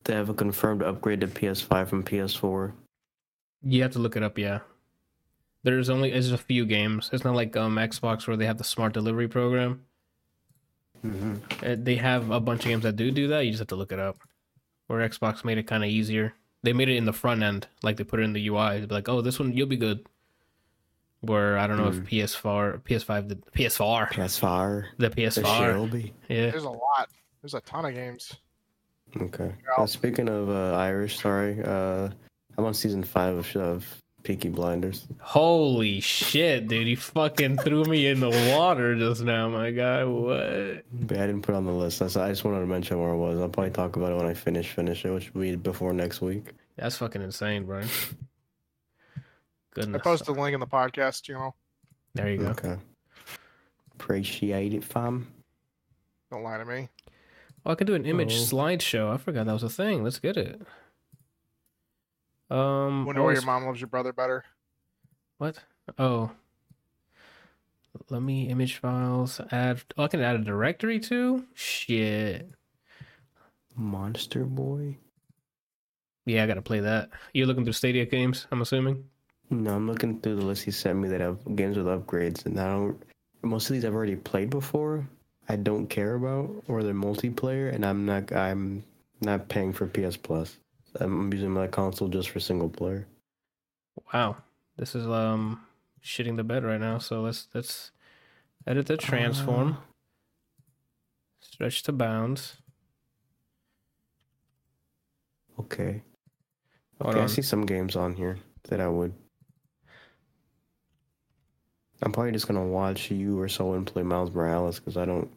[0.08, 2.72] that have a confirmed upgrade to PS5 from PS4?
[3.62, 4.60] You have to look it up, yeah.
[5.62, 7.10] There's only there's a few games.
[7.12, 9.84] It's not like um Xbox where they have the smart delivery program.
[11.04, 11.34] Mm-hmm.
[11.64, 13.44] Uh, They have a bunch of games that do do that.
[13.44, 14.18] You just have to look it up.
[14.86, 16.34] Where Xbox made it kind of easier.
[16.62, 18.80] They made it in the front end, like they put it in the UI.
[18.80, 20.06] They'd be like, "Oh, this one you'll be good."
[21.20, 24.84] Where I don't know if PS4, PS5, the PS4, PS5.
[24.96, 26.50] the The PS4, be yeah.
[26.50, 27.10] There's a lot.
[27.42, 28.36] There's a ton of games.
[29.16, 29.52] Okay.
[29.76, 32.08] Uh, speaking of uh, Irish, sorry, uh,
[32.56, 35.06] I'm on season five of, of Peaky Blinders.
[35.20, 36.86] Holy shit, dude!
[36.86, 40.04] You fucking threw me in the water just now, my guy.
[40.04, 40.84] What?
[40.92, 42.00] But I didn't put it on the list.
[42.00, 43.38] That's, I just wanted to mention where it was.
[43.40, 46.20] I'll probably talk about it when I finish finish it, which will be before next
[46.20, 46.52] week.
[46.76, 47.80] That's fucking insane, bro.
[47.80, 48.14] Goodness.
[49.16, 49.20] I
[49.74, 50.02] Goodness.
[50.02, 51.28] posted a link in the podcast.
[51.28, 51.54] You know,
[52.14, 52.46] There you go.
[52.48, 52.76] Okay.
[53.94, 55.26] Appreciate it, fam.
[56.30, 56.88] don't lie to me.
[57.68, 58.56] Oh, I can do an image Oh.
[58.56, 59.12] slideshow.
[59.12, 60.02] I forgot that was a thing.
[60.02, 60.60] Let's get it.
[62.50, 64.42] Um, Wonder why oh, your mom loves your brother better.
[65.36, 65.58] what?
[65.98, 66.30] Oh,
[68.08, 69.38] let me image files.
[69.52, 69.82] Add.
[69.98, 71.44] Oh, I can add a directory too.
[71.54, 72.50] Shit.
[73.76, 74.96] Monster Boy.
[76.24, 77.10] Yeah, I gotta play that.
[77.34, 79.04] You're looking through Stadia games, I'm assuming.
[79.50, 82.58] No, I'm looking through the list he sent me that have games with upgrades, and
[82.58, 83.02] I don't.
[83.42, 85.06] Most of these I've already played before.
[85.48, 88.32] I don't care about, or they're multiplayer, and I'm not.
[88.32, 88.84] I'm
[89.20, 90.58] not paying for PS Plus.
[91.00, 93.06] I'm using my console just for single player.
[94.12, 94.36] Wow,
[94.76, 95.60] this is um
[96.02, 96.98] shitting the bed right now.
[96.98, 97.90] So let's let's
[98.66, 99.78] edit the transform.
[101.40, 102.56] Stretch to bounds.
[105.58, 106.02] Okay.
[107.00, 109.12] Hold Okay, I see some games on here that I would.
[112.02, 115.30] I'm probably just gonna watch you or someone play Miles Morales because I don't.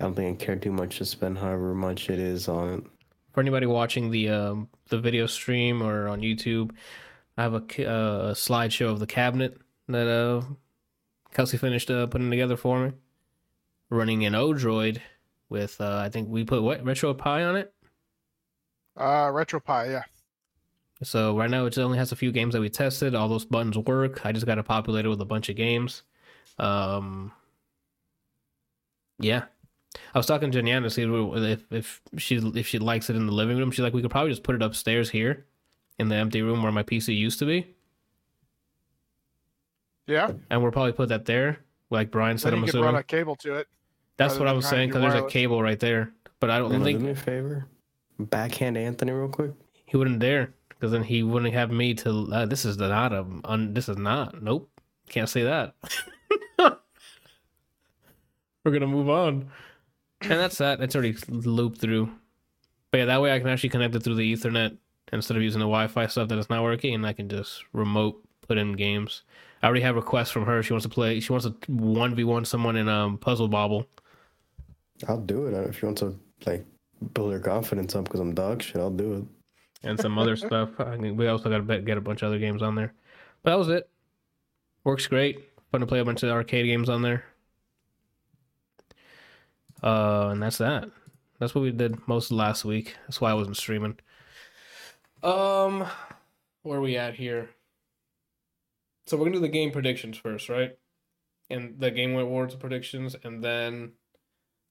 [0.00, 2.84] I don't think I care too much to spend however much it is on it.
[3.32, 6.70] For anybody watching the um, the video stream or on YouTube,
[7.36, 9.58] I have a, uh, a slideshow of the cabinet
[9.88, 10.42] that uh,
[11.32, 12.92] Kelsey finished uh, putting together for me,
[13.90, 15.00] running an Odroid
[15.50, 17.72] with uh, I think we put what RetroPie on it.
[18.96, 20.04] Uh, RetroPie, yeah.
[21.02, 23.14] So right now it only has a few games that we tested.
[23.14, 24.24] All those buttons work.
[24.24, 26.02] I just got to populate it with a bunch of games.
[26.58, 27.32] Um,
[29.18, 29.44] yeah,
[30.14, 33.26] I was talking to Janiana to see if if she if she likes it in
[33.26, 33.70] the living room.
[33.70, 35.46] She's like, we could probably just put it upstairs here,
[35.98, 37.74] in the empty room where my PC used to be,
[40.06, 40.32] Yeah.
[40.50, 42.52] and we'll probably put that there, like Brian said.
[42.52, 43.68] Then I'm you could run assuming a cable to it.
[44.16, 46.12] that's what I was saying because there's a cable right there.
[46.38, 47.66] But I don't Bruno, think do me a favor.
[48.18, 49.52] Backhand Anthony real quick.
[49.86, 52.28] he wouldn't dare because then he wouldn't have me to.
[52.32, 53.26] Uh, this is not a.
[53.44, 54.40] Un, this is not.
[54.42, 54.70] Nope.
[55.08, 55.74] Can't say that.
[58.64, 59.50] We're gonna move on,
[60.22, 60.80] and that's that.
[60.80, 62.10] It's already looped through.
[62.90, 64.76] But yeah, that way I can actually connect it through the Ethernet
[65.12, 68.22] instead of using the Wi-Fi stuff that is not working, and I can just remote
[68.46, 69.22] put in games.
[69.62, 70.62] I already have requests from her.
[70.62, 71.20] She wants to play.
[71.20, 73.86] She wants to one v one someone in um Puzzle Bobble.
[75.08, 76.64] I'll do it if you want to like
[77.14, 78.76] build your confidence up because I'm dog shit.
[78.76, 79.24] I'll do it.
[79.88, 80.70] and some other stuff.
[80.78, 82.92] I mean, we also got to get a bunch of other games on there.
[83.42, 83.88] But that was it.
[84.84, 85.44] Works great.
[85.72, 87.24] Fun to play a bunch of arcade games on there.
[89.82, 90.88] Uh, and that's that.
[91.38, 92.96] That's what we did most last week.
[93.06, 93.98] That's why I wasn't streaming.
[95.22, 95.86] Um,
[96.62, 97.48] where are we at here?
[99.06, 100.76] So we're gonna do the game predictions first, right?
[101.48, 103.92] And the game awards predictions, and then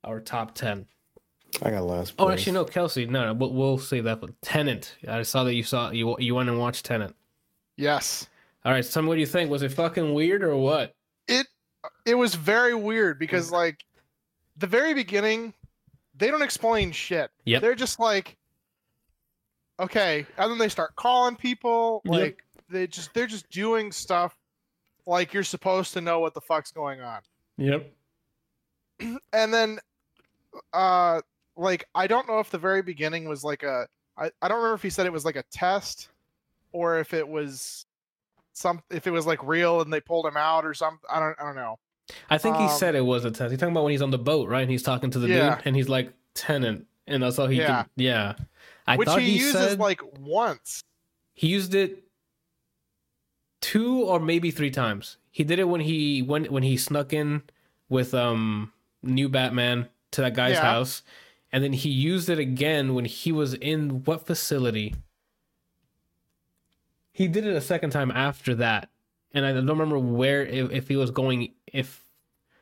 [0.04, 0.86] our top ten.
[1.62, 2.14] I got last.
[2.20, 3.06] Oh, actually, no, Kelsey.
[3.06, 4.96] No, no we'll, we'll save that for Tenet.
[5.08, 7.14] I saw that you saw you you went and watched Tenet.
[7.76, 8.28] Yes.
[8.66, 9.50] All right, so tell me what you think.
[9.50, 10.96] Was it fucking weird or what?
[11.28, 11.48] It
[12.06, 13.84] it was very weird because like
[14.60, 15.54] the very beginning,
[16.16, 17.32] they don't explain shit.
[17.46, 17.62] Yep.
[17.62, 18.38] They're just like,
[19.80, 22.02] okay, and then they start calling people.
[22.06, 22.14] Yep.
[22.14, 24.38] Like they just they're just doing stuff
[25.06, 27.22] like you're supposed to know what the fuck's going on.
[27.58, 27.92] Yep.
[29.34, 29.80] and then
[30.74, 31.22] uh
[31.56, 34.76] like i don't know if the very beginning was like a I, I don't remember
[34.76, 36.10] if he said it was like a test
[36.72, 37.86] or if it was
[38.54, 41.36] some if it was like real and they pulled him out or something i don't
[41.40, 41.78] i don't know
[42.30, 43.52] I think he Um, said it was a test.
[43.52, 44.62] He's talking about when he's on the boat, right?
[44.62, 45.56] And he's talking to the Yeah.
[45.56, 47.68] dude, and he's like Tenet, and that's all he Yeah.
[47.84, 47.90] can.
[47.96, 48.36] Yeah.
[48.88, 50.82] I which thought he, he, uses said like once
[51.34, 52.04] he used it
[53.62, 55.18] two or maybe three times.
[55.32, 57.44] He did it when he went when he snuck in
[57.88, 60.62] with um new Batman to that guy's Yeah.
[60.62, 61.04] house,
[61.52, 64.96] and then he used it again when he was in what facility?
[67.12, 68.90] He did it a second time after that,
[69.34, 72.04] and I don't remember where if, if he was going if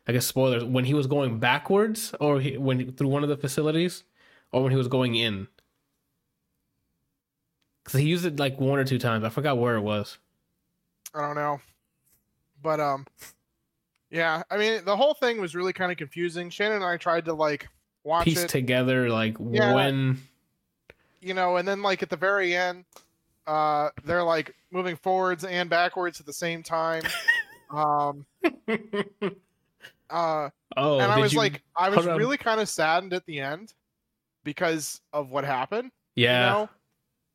[0.07, 3.37] I guess spoilers when he was going backwards or he, when through one of the
[3.37, 4.03] facilities
[4.51, 5.47] or when he was going in.
[7.83, 9.23] Cause he used it like one or two times.
[9.23, 10.17] I forgot where it was.
[11.13, 11.59] i don't know
[12.61, 13.05] but um
[14.09, 17.23] yeah i mean the whole thing was really kind of confusing shannon and i tried
[17.25, 17.69] to like
[18.03, 19.73] watch Piece it together like Yeah.
[19.73, 20.21] when.
[21.21, 22.85] you know, and then like at the very end,
[23.47, 27.03] uh, they're like moving forwards and backwards at the same time.
[27.69, 28.25] Um,
[30.09, 33.25] uh, oh, and I was you- like, I was hold really kind of saddened at
[33.25, 33.73] the end
[34.43, 35.91] because of what happened.
[36.15, 36.69] yeah, You know,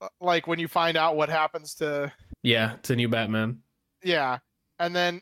[0.01, 3.59] Uh, like when you find out what happens to, yeah, it's a new Batman.
[4.03, 4.39] yeah,
[4.79, 5.21] and then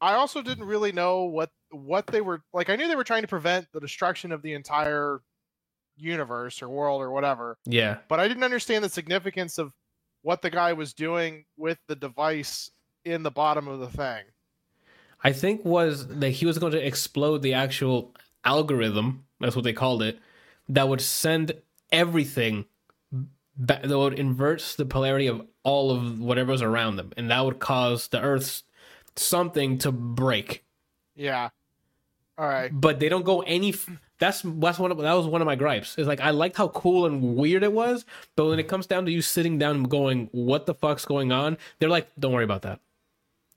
[0.00, 2.68] I also didn't really know what what they were like.
[2.70, 5.20] I knew they were trying to prevent the destruction of the entire
[5.96, 7.58] universe or world or whatever.
[7.64, 9.72] Yeah, but I didn't understand the significance of
[10.22, 12.70] what the guy was doing with the device
[13.04, 14.24] in the bottom of the thing.
[15.22, 19.24] I think was that he was going to explode the actual algorithm.
[19.40, 20.18] That's what they called it.
[20.68, 21.52] That would send
[21.92, 22.64] everything.
[23.58, 28.08] That would invert the polarity of all of whatever's around them, and that would cause
[28.08, 28.62] the Earth's
[29.16, 30.64] something to break.
[31.14, 31.50] Yeah.
[32.38, 32.70] All right.
[32.72, 33.70] but they don't go any.
[33.74, 35.96] F- that's that's one of that was one of my gripes.
[35.98, 38.06] It's like I liked how cool and weird it was,
[38.36, 41.32] but when it comes down to you sitting down and going, "What the fuck's going
[41.32, 42.80] on?" They're like, "Don't worry about that.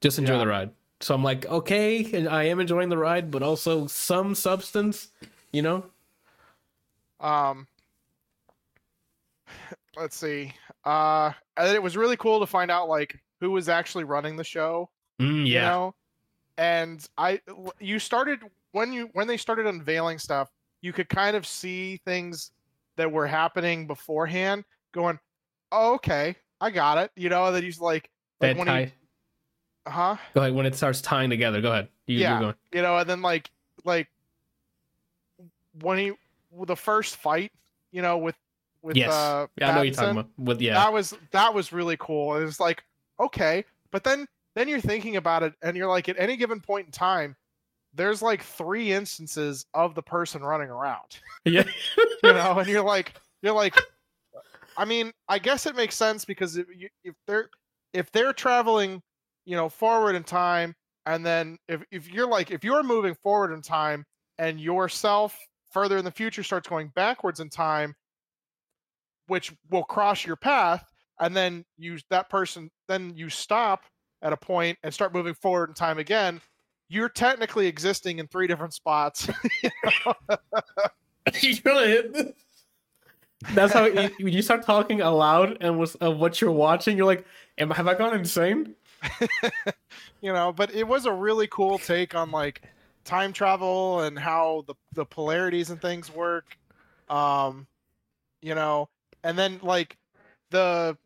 [0.02, 0.40] Just enjoy Yeah.
[0.40, 0.72] the ride."
[1.04, 5.10] So I'm like, "Okay, and I am enjoying the ride, but also some substance,
[5.52, 5.92] you know."
[7.20, 7.68] Um
[9.98, 10.54] let's see.
[10.86, 14.44] Uh and it was really cool to find out like who was actually running the
[14.44, 14.90] show,
[15.20, 15.96] Mm, you yeah, know?
[16.58, 17.42] And I
[17.80, 18.42] you started
[18.74, 22.52] when you when they started unveiling stuff, you could kind of see things
[22.98, 25.20] that were happening beforehand going,
[25.72, 28.92] oh, "Okay, I got it." You know, that he's like like that when tie.
[28.92, 28.94] he
[29.88, 30.18] huh?
[30.34, 31.62] Go ahead when it starts tying together.
[31.62, 31.88] Go ahead.
[32.08, 32.54] You, Yeah.
[32.74, 33.50] You know and then like
[33.86, 34.10] like
[35.82, 36.12] when he
[36.66, 37.52] the first fight
[37.92, 38.36] you know with
[38.82, 39.12] with Yes.
[39.12, 40.30] uh Yeah, I know you're talking about.
[40.38, 42.84] With yeah, that was that was really cool it was like
[43.20, 46.86] okay but then then you're thinking about it and you're like at any given point
[46.86, 47.36] in time
[47.96, 51.64] there's like three instances of the person running around yeah,
[52.24, 53.76] you know and you're like you're like
[54.78, 57.50] I mean, I guess it makes sense because if, you, if they're
[57.94, 59.02] if they're traveling,
[59.46, 60.76] you know, forward in time,
[61.06, 64.06] and then if if you're like if you're moving forward in time
[64.38, 65.38] and yourself
[65.72, 67.94] further in the future starts going backwards in time,
[69.28, 70.84] which will cross your path,
[71.20, 73.84] and then you that person then you stop
[74.22, 76.42] at a point and start moving forward in time again.
[76.90, 79.30] You're technically existing in three different spots.
[81.64, 82.36] Gonna hit.
[83.54, 87.06] That's how you, when you start talking aloud and was of what you're watching, you're
[87.06, 87.26] like,
[87.58, 88.76] "Am have I gone insane?"
[90.22, 92.64] you know but it was a really cool take on like
[93.04, 96.58] time travel and how the the polarities and things work
[97.10, 97.68] um
[98.42, 98.90] you know
[99.24, 99.98] and then like
[100.52, 100.98] the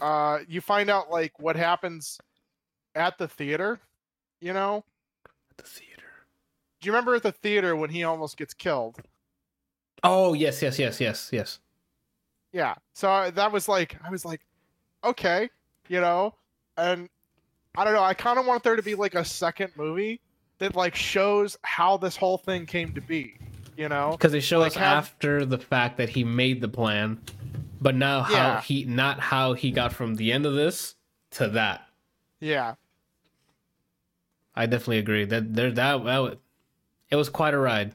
[0.00, 2.18] uh you find out like what happens
[2.94, 3.80] at the theater
[4.40, 4.84] you know
[5.50, 6.26] At The theater.
[6.80, 9.00] do you remember at the theater when he almost gets killed
[10.02, 11.60] Oh yes, yes, yes, yes, yes.
[12.52, 14.40] yeah so I, that was like i was like
[15.04, 15.50] okay
[15.88, 16.34] you know
[16.76, 17.08] and
[17.78, 20.20] i don't know i kind of want there to be like a second movie
[20.58, 23.34] that like shows how this whole thing came to be
[23.76, 26.68] you know Because they show Like us have- after the fact that he made the
[26.68, 27.20] plan,
[27.80, 28.60] but now how Yeah.
[28.62, 30.96] he not how he got from the end of this
[31.32, 31.86] to that.
[32.40, 32.74] yeah
[34.56, 36.38] I definitely agree that there that, that
[37.10, 37.94] it was quite a ride.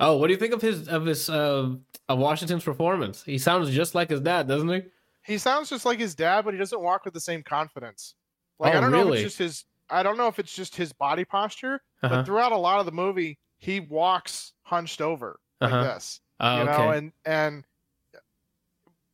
[0.00, 1.74] Oh, what do you think of his of his uh
[2.08, 3.22] of Washington's performance?
[3.22, 4.82] He sounds just like his dad, doesn't he?
[5.22, 8.14] he sounds just like his dad but he doesn't walk with the same confidence
[8.60, 10.76] like Oh, i don't know if it's just his i don't know if it's just
[10.76, 12.08] his body posture Uh-huh.
[12.16, 15.82] but throughout a lot of the movie he walks hunched over like Uh-huh.
[15.94, 16.72] this Oh, you okay.
[16.82, 17.64] know and and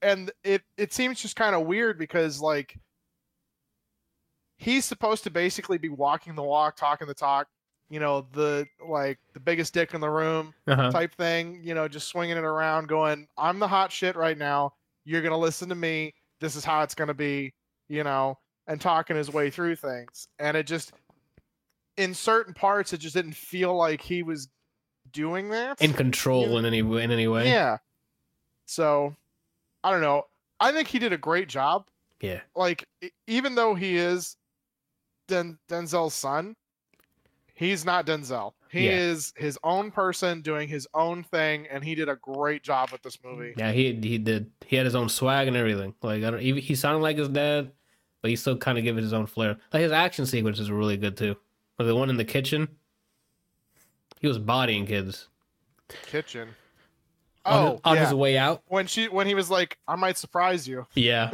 [0.02, 2.78] and it it seems just kind of weird because like
[4.58, 7.46] he's supposed to basically be walking the walk talking the talk
[7.88, 10.90] you know the like the biggest dick in the room uh-huh.
[10.90, 14.72] type thing you know just swinging it around going i'm the hot shit right now
[15.04, 17.52] you're gonna listen to me this is how it's gonna be
[17.88, 20.92] you know and talking his way through things and it just
[21.96, 24.48] in certain parts it just didn't feel like he was
[25.12, 26.58] doing that In control Yeah.
[26.58, 27.48] in any in any way.
[27.48, 27.78] yeah.
[28.66, 29.14] So,
[29.84, 30.24] I don't know.
[30.58, 31.86] I think he did a great job.
[32.20, 32.40] Yeah.
[32.56, 32.84] Like,
[33.28, 34.36] even though he is
[35.28, 36.56] Den- Denzel's son,
[37.54, 38.54] he's not Denzel.
[38.70, 38.96] He Yeah.
[38.98, 43.02] is his own person doing his own thing, and he did a great job with
[43.02, 43.54] this movie.
[43.56, 44.50] Yeah, he he did.
[44.66, 45.94] He had his own swag and everything.
[46.02, 46.40] Like I don't.
[46.40, 47.70] He, he sounded like his dad,
[48.26, 49.56] but he still kind of gave it his own flair.
[49.72, 51.36] Like his action sequences were really good too.
[51.78, 52.66] Like the one in the kitchen.
[54.20, 55.28] He was bodying kids.
[56.06, 56.48] Kitchen.
[57.44, 58.04] on, Oh, his, on yeah.
[58.06, 58.62] his way out.
[58.66, 61.30] when she when he was like, "I might surprise you." Yeah.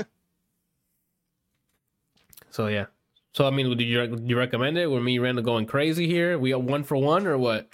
[2.51, 2.87] so yeah.
[3.33, 4.87] So I mean, would you do you recommend it?
[4.91, 6.39] Were me and Randall going crazy here?
[6.39, 7.69] We got one for one or what?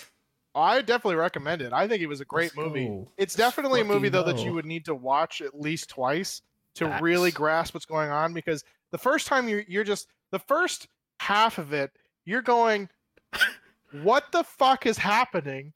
[0.54, 1.72] I definitely recommend it.
[1.72, 2.86] I think it was a great Let's movie.
[2.86, 3.08] go.
[3.16, 6.42] It's Let's definitely a movie though that you would need to watch at least twice
[6.74, 10.88] to really grasp what's going on because the first time you're you're just the first
[11.20, 11.90] half of it
[12.24, 12.88] you're going
[14.02, 15.72] what the fuck is happening?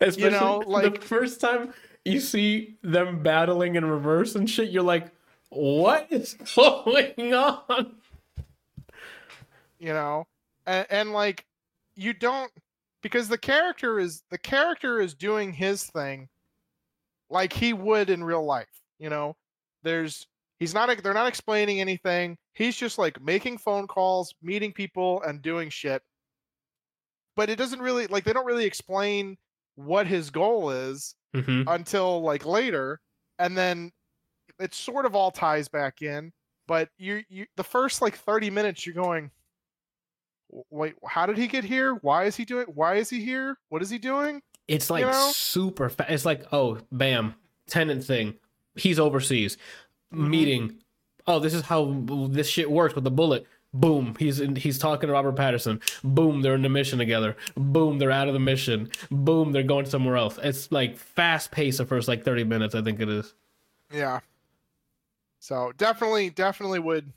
[0.00, 1.72] Especially know, like- the first time
[2.04, 5.10] you see them battling in reverse and shit, you're like,
[5.50, 7.94] what is going on?
[9.80, 10.26] you know
[10.66, 11.44] and, and like
[11.94, 12.50] you don't
[13.00, 16.28] because the character is the character is doing his thing
[17.30, 19.36] like he would in real life you know?
[19.82, 20.26] There's
[20.58, 25.40] he's not they're not explaining anything he's just like making phone calls meeting people and
[25.40, 26.02] doing shit
[27.36, 29.36] but it doesn't really like they don't really explain
[29.76, 33.00] what his goal is hmm until like later
[33.38, 33.90] and then
[34.58, 36.32] it sort of all ties back in
[36.66, 39.30] but you you the first like 30 minutes you're going
[40.70, 43.82] wait how did he get here why is he doing why is he here what
[43.82, 45.30] is he doing It's like know?
[45.32, 46.10] super fast.
[46.10, 47.34] It's like, oh, bam,
[47.66, 48.34] Tenet thing.
[48.74, 49.56] He's overseas.
[50.12, 50.28] Mhm.
[50.28, 50.78] Meeting.
[51.28, 51.94] Oh, this is how
[52.30, 53.46] this shit works with the bullet.
[53.74, 55.80] Boom, he's in, he's talking to Robert Pattinson.
[56.02, 57.36] Boom, they're in the mission together.
[57.54, 58.90] Boom, they're out of the mission.
[59.10, 60.38] Boom, they're going somewhere else.
[60.42, 62.74] It's like fast pace the first like thirty minutes.
[62.74, 63.34] I think it is.
[63.92, 64.20] yeah
[65.40, 67.12] so definitely definitely would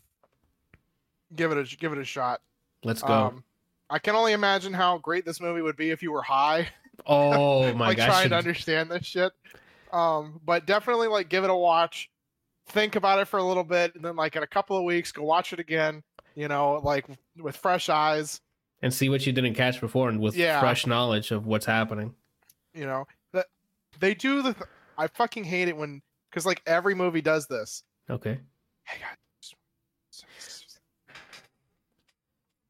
[1.35, 2.39] give it a give it a shot
[2.83, 3.11] Let's go.
[3.11, 3.43] um
[3.89, 6.67] i can only imagine how great this movie would be if you were high
[7.07, 8.07] oh my like gosh!
[8.07, 9.31] trying to understand this shit.
[9.91, 12.11] Um, but definitely like give it a watch,
[12.67, 15.11] think about it for a little bit, and then like in a couple of weeks,
[15.11, 16.03] go watch it again.
[16.35, 17.05] You know, like
[17.37, 18.39] with fresh eyes.
[18.81, 20.59] and see what you didn't catch before, and with Yeah.
[20.59, 22.15] fresh knowledge of what's happening.
[22.73, 23.47] You know that
[23.99, 24.53] they do the.
[24.53, 24.65] Th-
[24.97, 27.83] I fucking hate it when because like every movie does this.
[28.09, 28.39] Okay.
[28.83, 29.17] Hey guys.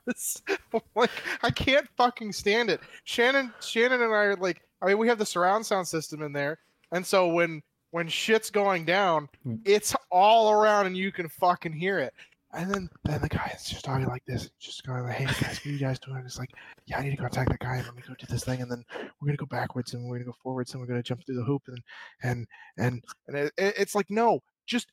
[0.07, 0.43] yes.
[0.95, 1.11] like
[1.43, 2.81] I can't fucking stand it.
[3.05, 6.33] Shannon Shannon and I are like I mean we have the surround sound system in
[6.33, 6.59] there.
[6.93, 9.61] And so when when shit's going down, Mm.
[9.65, 12.13] it's all around and you can fucking hear it.
[12.55, 15.59] And then then the guy is just talking like this, just going like, "Hey guys,
[15.59, 16.51] what are you guys doing?" It's like,
[16.87, 18.63] "Yeah, I need to go attack that guy, and let me go do this thing,
[18.63, 18.83] and then
[19.21, 21.45] we're gonna go backwards, and we're gonna go forwards, and we're gonna jump through the
[21.45, 21.83] hoop, and
[22.23, 22.47] and
[22.79, 24.91] and and it- it's like, no, just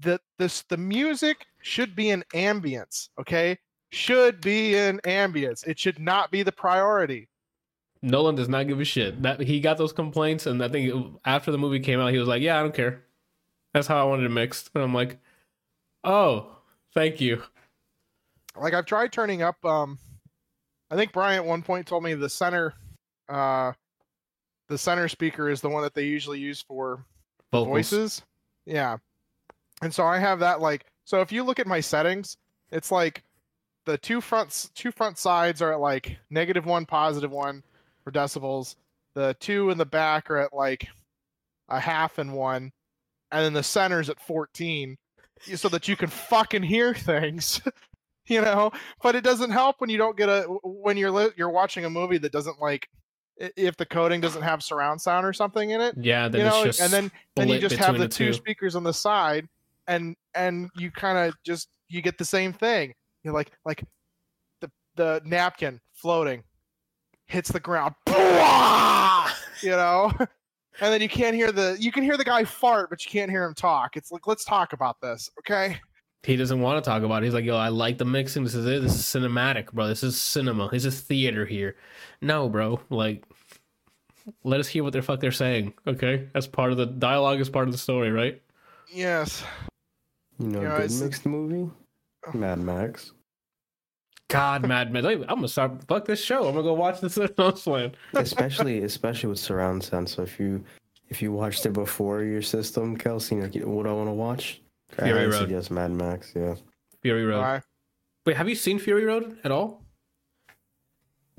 [0.00, 3.56] the this the music should be an ambience, okay?
[3.92, 5.64] Should be an ambience.
[5.64, 7.28] It should not be the priority.
[8.02, 9.22] Nolan does not give a shit.
[9.22, 12.18] That he got those complaints, and I think it- after the movie came out, he
[12.18, 13.02] was like, "Yeah, I don't care.
[13.74, 15.18] That's how I wanted it mixed." And I'm like,
[16.04, 16.56] "Oh,
[16.94, 17.42] thank you."
[18.58, 19.98] like I've tried turning up um
[20.90, 22.72] I think Brian at one point told me the center
[23.28, 23.72] uh
[24.68, 27.04] the center speaker is the one that they usually use for
[27.52, 27.68] Vocals.
[27.68, 28.22] voices.
[28.64, 28.96] Yeah.
[29.82, 32.38] And so I have that like so if you look at my settings,
[32.72, 33.22] it's like
[33.84, 37.62] the two fronts two front sides are at like negative 1 positive 1
[38.06, 38.76] for decibels.
[39.14, 40.86] The two in the back are at like
[41.68, 42.70] a half and 1
[43.32, 44.96] and then the center's at 14
[45.56, 47.60] so that you can fucking hear things.
[48.26, 48.70] you know,
[49.02, 52.18] but it doesn't help when you don't get a when you're you're watching a movie
[52.18, 52.88] that doesn't like
[53.38, 56.62] if the coding doesn't have surround sound or something in it Yeah, then you know,
[56.62, 58.32] it's just and then then you just have the, the two two.
[58.34, 59.48] speakers on the side,
[59.88, 62.94] and and you kind of just you get the same thing.
[63.24, 63.82] You're like like
[64.60, 66.44] the the napkin floating
[67.26, 70.28] hits the ground, you know, and
[70.92, 73.44] then you can't hear the you can hear the guy fart, but you can't hear
[73.44, 73.96] him talk.
[73.96, 75.78] It's like let's talk about this, okay?
[76.26, 77.26] he doesn't want to talk about it.
[77.26, 78.42] He's like, "Yo, I like the mixing.
[78.42, 78.82] This is it.
[78.82, 79.86] This is cinematic, bro.
[79.86, 80.68] This is cinema.
[80.70, 81.76] This is theater here."
[82.20, 82.80] No, bro.
[82.90, 83.24] Like,
[84.42, 85.74] let us hear what the fuck they're saying.
[85.86, 87.40] Okay, that's part of the dialogue.
[87.40, 88.42] Is part of the story, right?
[88.92, 89.44] Yes.
[90.38, 91.70] You know, You know, a good mixed movie?
[92.26, 92.36] Oh.
[92.36, 93.12] Mad Max.
[94.28, 95.06] God, Mad Men.
[95.06, 95.84] I'm gonna start.
[95.86, 96.38] Fuck this show.
[96.48, 97.96] I'm gonna go watch this Ghost Land.
[98.14, 100.08] especially especially with surround sound.
[100.08, 100.64] So if you
[101.08, 104.60] if you watched it before your system, Kelsey, like what do I want to watch?
[104.98, 105.34] Fury I Road.
[105.34, 106.32] suggest Mad Max.
[106.34, 106.54] Yeah,
[107.02, 107.40] Fury Road.
[107.40, 107.62] Why?
[108.24, 109.82] Wait, have you seen Fury Road at all?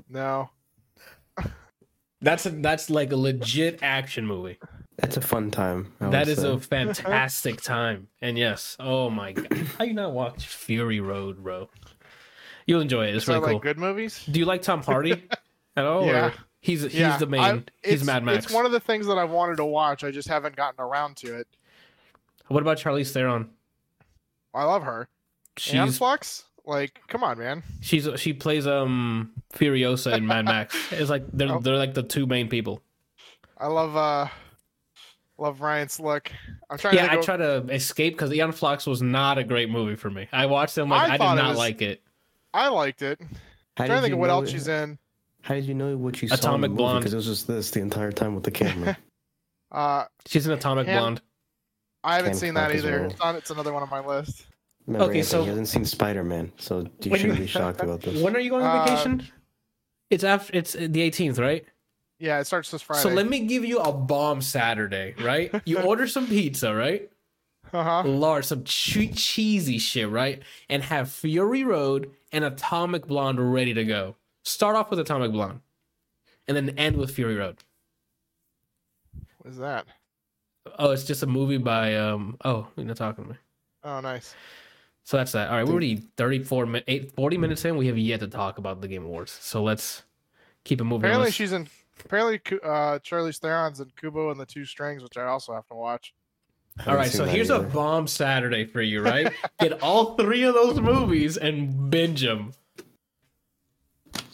[0.08, 0.50] No.
[2.20, 4.58] That's a, that's like a legit action movie.
[4.96, 5.92] that's a fun time.
[6.00, 6.50] I That say.
[6.50, 8.08] a fantastic time.
[8.20, 11.68] And yes, oh my god, how you not watch Fury Road, bro?
[12.68, 13.16] You'll enjoy it.
[13.16, 13.60] It's So really like cool.
[13.60, 14.24] good movies?
[14.30, 15.24] Do you like Tom Hardy
[15.76, 16.04] at all?
[16.06, 16.26] Yeah.
[16.26, 17.40] Or he's he's Yeah, the main.
[17.40, 18.44] I- he's Mad Max.
[18.44, 20.04] It's one of the things that I've wanted to watch.
[20.04, 21.48] I just haven't gotten around to it.
[22.48, 23.50] What about Charlize Theron?
[24.54, 25.08] I love her.
[25.56, 26.44] She's and Flux?
[26.64, 27.62] Like, come on, man.
[27.80, 30.76] she's she plays um Furiosa in Mad Max.
[30.92, 31.60] It's like they're Oh.
[31.60, 32.82] they're like the two main people.
[33.56, 34.28] I love uh
[35.38, 36.30] love Ryan's look.
[36.68, 39.70] I'm trying Yeah, to I try to escape because Aeon Flux was not a great
[39.70, 40.28] movie for me.
[40.32, 42.02] I watched them like I I, did it not was- like it.
[42.58, 43.20] I liked it.
[43.76, 44.98] How I'm trying to think of what else it- she's in.
[45.42, 46.76] How did you know what you saw in Atomic the movie?
[46.78, 47.00] Blonde.
[47.00, 48.96] Because it was just this the entire time with the camera.
[49.70, 51.20] Uh She's an Atomic Ham- Blonde.
[52.02, 53.00] I haven't Cam seen that Clark as either.
[53.02, 53.10] well.
[53.10, 54.46] It's on it's another one on my list.
[54.86, 57.82] Remember, Okay, Anthony, so- he hasn't seen Spider Man, so you When- shouldn't be shocked
[57.82, 58.22] about this.
[58.22, 59.28] When are you going on Uh, vacation?
[60.08, 61.66] It's after it's the 18th, right?
[62.18, 63.02] Yeah, it starts this Friday.
[63.02, 65.54] So let me give you a bomb Saturday, right?
[65.66, 67.10] You order some pizza, right?
[67.72, 68.02] Uh-huh.
[68.04, 70.42] Large, some che- cheesy shit, right?
[70.68, 74.16] And have Fury Road and Atomic Blonde ready to go.
[74.44, 75.60] Start off with Atomic Blonde,
[76.46, 77.58] and then end with Fury Road.
[79.38, 79.86] What is that?
[80.78, 82.36] Oh, it's just a movie by um.
[82.44, 83.36] Oh, you're not talking to me.
[83.84, 84.34] Oh nice.
[85.04, 85.48] So that's that.
[85.48, 87.78] All right, we're already 34 minutes, eight, 40 minutes in.
[87.78, 89.32] We have yet to talk about the Game Awards.
[89.32, 90.02] So let's
[90.64, 91.06] keep it moving.
[91.06, 91.66] Apparently she's in
[92.04, 95.74] apparently uh Charlize Theron's in Kubo and the Two Strings, which I also have to
[95.74, 96.12] watch.
[96.86, 99.32] All right, so seen that here's a bomb Saturday for you, right?
[99.60, 102.52] Get all three of those movies and binge them.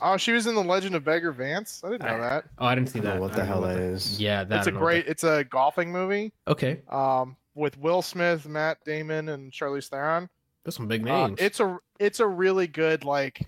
[0.02, 1.80] Oh, she was in The Legend of Bagger Vance.
[1.84, 2.44] I didn't know I- that.
[2.58, 3.20] Oh, I didn't see I that.
[3.20, 4.20] what the don't hell know that what is.
[4.20, 6.32] Yeah, that It's a I don't great it's a golfing movie.
[6.46, 10.28] Okay, Um with Will Smith, Matt Damon, and Charlize Theron.
[10.64, 11.40] That's some big Uh, names.
[11.40, 13.46] it's a it's a really good like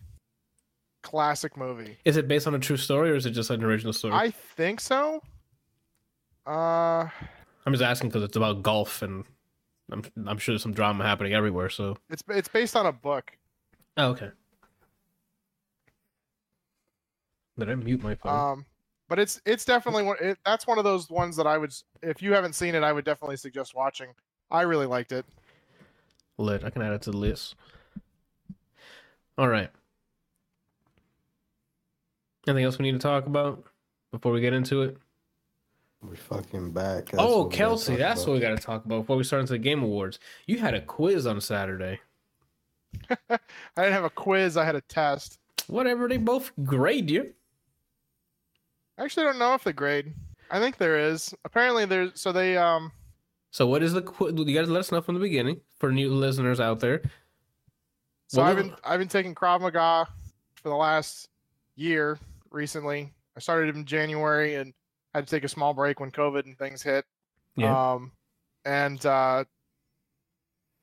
[1.03, 1.99] classic movie.
[2.05, 4.15] Is it based on a true story or is it just an original story?
[4.15, 5.23] I think so.
[6.47, 7.09] Uh,
[7.67, 9.25] I'm just asking because it's about golf and
[9.91, 11.69] I'm I'm sure there's some drama happening everywhere.
[11.69, 13.33] So it's it's based on a book.
[13.97, 14.31] oh, okay.
[17.59, 18.53] Did I mute my phone?
[18.53, 18.67] Um,
[19.09, 20.17] but it's it's definitely one.
[20.21, 22.93] It, that's one of those ones that I would, if you haven't seen it, I
[22.93, 24.09] would definitely suggest watching.
[24.51, 25.25] I really liked it.
[26.39, 26.65] Lit.
[26.65, 27.57] I can add it to the list.
[29.39, 29.71] All right.
[32.47, 33.65] Anything else we need to talk about
[34.13, 34.99] before we get into it?
[36.03, 37.07] We're fucking back.
[37.07, 38.29] That's oh, what we Kelsey, that's about.
[38.31, 40.19] what we got to talk about before we start into the Game Awards.
[40.47, 42.01] You had a quiz on Saturday.
[43.31, 43.39] I
[43.77, 44.57] didn't have a quiz.
[44.57, 45.39] I had a test.
[45.67, 47.33] Whatever, they both grade you.
[48.99, 50.15] I actually don't know if the grade.
[50.51, 51.35] I think there is.
[51.45, 52.93] Apparently, there's so they um
[53.51, 56.11] So what is the qu- you guys let us know from the beginning for new
[56.15, 57.03] listeners out there.
[58.29, 60.07] So What I've was- been I've been taking Krav Maga
[60.55, 61.29] for the last
[61.75, 62.19] year
[62.51, 63.13] recently.
[63.37, 64.73] I started in January and
[65.17, 67.05] had to take a small break when COVID and things hit.
[67.57, 67.93] Yeah.
[67.93, 68.13] Um,
[68.65, 69.45] and uh,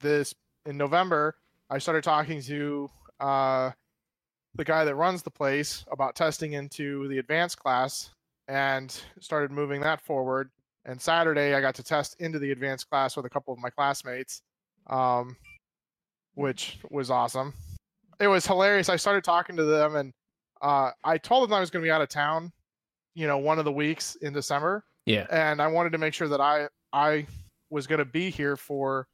[0.02, 0.34] this
[0.66, 1.36] in November,
[1.70, 3.72] I started talking to uh,
[4.56, 8.10] the guy that runs the place about testing into the advanced class
[8.48, 10.50] and started moving that forward.
[10.86, 13.70] And Saturday, I got to test into the advanced class with a couple of my
[13.70, 14.42] classmates,
[14.88, 15.38] um,
[16.34, 17.54] which was awesome.
[18.20, 18.90] It was hilarious.
[18.90, 20.14] I started talking to them, and
[20.62, 22.52] uh, I told them I was going to be out of town,
[23.16, 25.28] you know, one of the weeks in December yeah.
[25.30, 27.26] and I wanted to make sure that I I
[27.70, 29.08] was going to be here for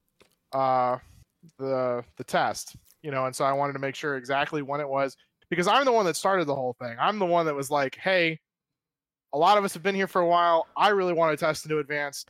[0.54, 0.98] uh,
[1.58, 4.88] the the test, you know, and so I wanted to make sure exactly when it
[4.88, 5.16] was
[5.50, 6.96] because I'm the one that started the whole thing.
[7.00, 8.40] I'm the one that was like, "Hey,
[9.34, 10.68] a lot of us have been here for a while.
[10.78, 12.30] I really want to test into advanced.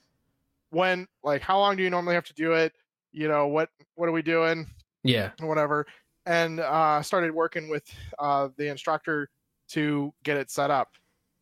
[0.71, 2.73] When like how long do you normally have to do it?
[3.11, 4.67] You know, what what are we doing?
[5.03, 5.31] Yeah.
[5.39, 5.87] whatever,
[6.25, 7.83] and uh, started working with
[8.19, 9.29] uh, the instructor
[9.69, 10.89] to get it set up,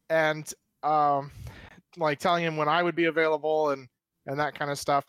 [0.10, 0.52] and
[0.84, 1.32] um,
[1.98, 3.88] like telling him when I would be available and
[4.26, 5.06] and that kind of stuff.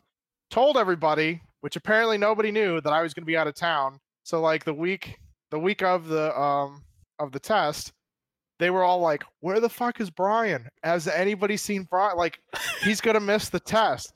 [0.51, 3.99] Told everybody, which apparently nobody knew that I was going to be out of town.
[4.23, 5.19] So like the week
[5.51, 6.83] the week of the um
[7.19, 7.93] of the test,
[8.59, 10.69] they were all like, "Where the fuck is Brian?
[10.83, 12.17] Has anybody seen Brian?
[12.17, 12.41] Like,
[12.83, 14.13] he's gonna miss the test."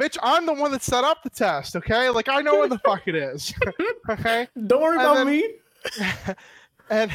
[0.00, 1.76] Bitch, I'm the one that set up the test.
[1.76, 3.54] Okay, like I know where the fuck it is.
[4.10, 6.34] okay, Don't worry And about then- me.
[6.90, 7.12] and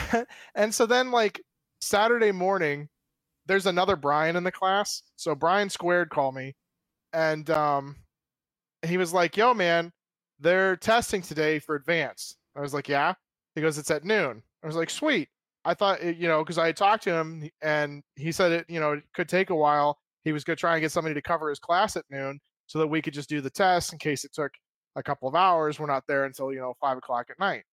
[0.55, 1.41] and so then like
[1.81, 2.87] Saturday morning,
[3.49, 5.01] there's another Brian in the class.
[5.15, 6.55] So Brian Squared called me,
[7.13, 7.95] and um,
[8.85, 9.91] he was like, "Yo, man,
[10.39, 13.15] they're testing today for advanced." I was like, "Yeah."
[13.55, 15.29] He goes, "It's at noon." I was like, "Sweet."
[15.65, 18.65] I thought, it- you know, because I had talked to him, and he said it,
[18.69, 19.97] you know, it could take a while.
[20.23, 22.87] He was gonna try and get somebody to cover his class at noon, so that
[22.87, 24.51] we could just do the test in case it took
[24.95, 25.79] a couple of hours.
[25.79, 27.63] We're not there until you know five o'clock at night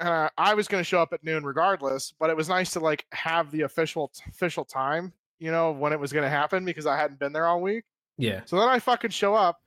[0.00, 2.70] and I, I was going to show up at noon regardless but it was nice
[2.72, 6.64] to like have the official official time you know when it was going to happen
[6.64, 7.84] because i hadn't been there all week
[8.16, 8.42] Yeah.
[8.44, 9.58] so then i fucking show up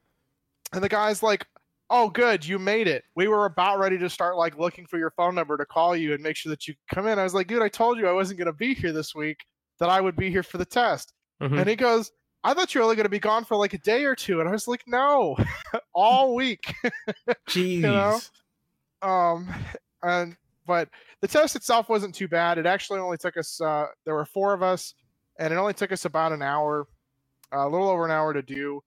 [0.73, 1.45] and the guy's like
[1.89, 5.11] oh good you made it we were about ready to start like looking for your
[5.11, 7.47] phone number to call you and make sure that you come in i was like
[7.47, 9.37] dude i told you i wasn't going to be here this week
[9.79, 11.59] that i would be here for the test Mhm.
[11.59, 12.11] and he goes
[12.45, 14.39] i thought you were only going to be gone for like a day or two
[14.39, 15.35] and i was like no
[15.93, 16.73] all week
[17.49, 17.81] Jeez.
[17.81, 18.19] know?
[19.01, 19.49] um
[20.03, 20.35] and
[20.67, 20.89] but
[21.21, 22.57] the test itself wasn't too bad.
[22.57, 24.93] It actually only took us uh there were four of us
[25.39, 26.87] and it only took us about an hour
[27.51, 28.81] a little over an hour to do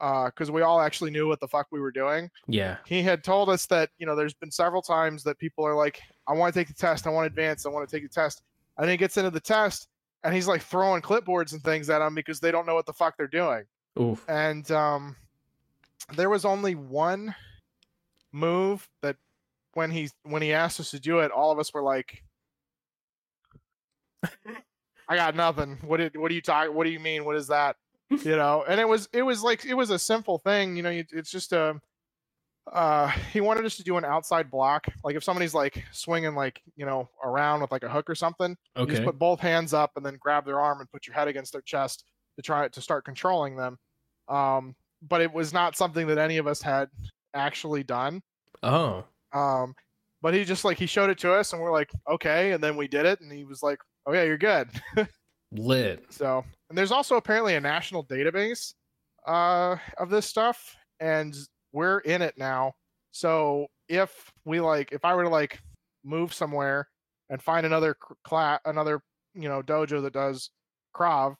[0.00, 2.30] uh because we all actually knew what the fuck we were doing.
[2.46, 2.76] Yeah.
[2.86, 6.00] he had told us that you know there's been several times that people are like
[6.28, 7.06] i want to take the test.
[7.06, 7.66] I want to advance.
[7.66, 8.42] I want to take the test.
[8.78, 9.88] And he gets into the test
[10.24, 12.92] and he's like throwing clipboards and things at them because they don't know what the
[12.92, 13.64] fuck they're doing.
[14.00, 14.24] Oof.
[14.28, 15.14] and um,
[16.16, 17.32] there was only one
[18.32, 19.14] move that
[19.76, 22.22] when he when he asked us to do it, all of us were like,
[25.08, 25.78] "I got nothing.
[25.82, 26.72] What did what do you talk?
[26.72, 27.24] What do you mean?
[27.24, 27.76] What is that?"
[28.22, 30.76] You know, and it was it was like it was a simple thing.
[30.76, 31.80] You know, it's just a.
[32.72, 34.86] Uh, he wanted us to do an outside block.
[35.02, 38.56] Like if somebody's like swinging like you know around with like a hook or something,
[38.76, 39.04] you just Okay.
[39.06, 41.62] put both hands up and then grab their arm and put your head against their
[41.62, 42.04] chest
[42.36, 43.78] to try to start controlling them.
[44.28, 46.88] Um, but it was not something that any of us had
[47.34, 48.22] actually done.
[48.62, 49.04] Oh.
[49.34, 49.74] Um,
[50.22, 52.76] but he just like he showed it to us and we're like, okay, and then
[52.76, 54.68] we did it and he was like, oh yeah, you're good.
[55.52, 56.04] Lit.
[56.10, 58.72] So and there's also apparently a national database
[59.26, 61.36] uh, of this stuff, and
[61.72, 62.72] we're in it now.
[63.12, 65.60] So if we like, if I were to like
[66.04, 66.88] move somewhere
[67.30, 69.02] and find another class, another
[69.34, 70.50] you know dojo that does
[70.96, 71.34] Krav,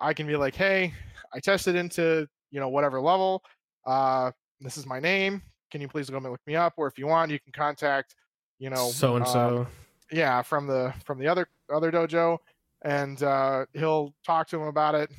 [0.00, 0.92] I can be like, hey,
[1.34, 3.42] I tested into you know whatever level.
[3.86, 4.30] Uh,
[4.60, 5.42] this is my name.
[5.70, 6.74] Can you please go and look me up?
[6.76, 8.14] Or if you want, you can contact
[8.60, 9.66] you know so and um, so.
[10.12, 12.38] yeah from the from the other other dojo
[12.82, 15.10] and uh he'll talk to him about it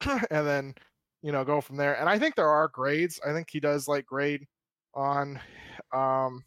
[0.30, 0.74] and then
[1.22, 1.98] you know go from there.
[1.98, 3.20] And i think there are grades.
[3.26, 4.44] I think he does like grade
[4.94, 5.38] on
[5.92, 6.42] um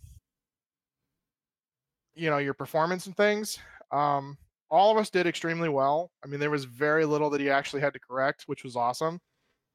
[2.16, 3.60] you know your performance and things.
[3.92, 4.38] Um
[4.72, 6.12] all of us did extremely well.
[6.24, 9.20] I mean there was very little that he actually had to correct which was awesome.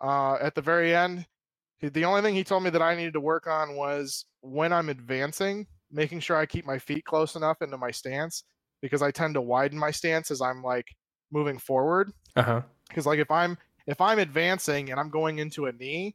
[0.01, 1.27] Uh at the very end
[1.93, 4.89] the only thing he told me that i needed to work on was when i'm
[4.89, 8.45] advancing making sure i keep my feet close enough into my stance
[8.83, 10.87] because i tend to widen my stance as i'm like
[11.33, 12.13] moving forward.
[12.37, 12.63] Uh huh.
[12.89, 13.57] because like if i'm
[13.87, 16.15] if i'm advancing and i'm going into a knee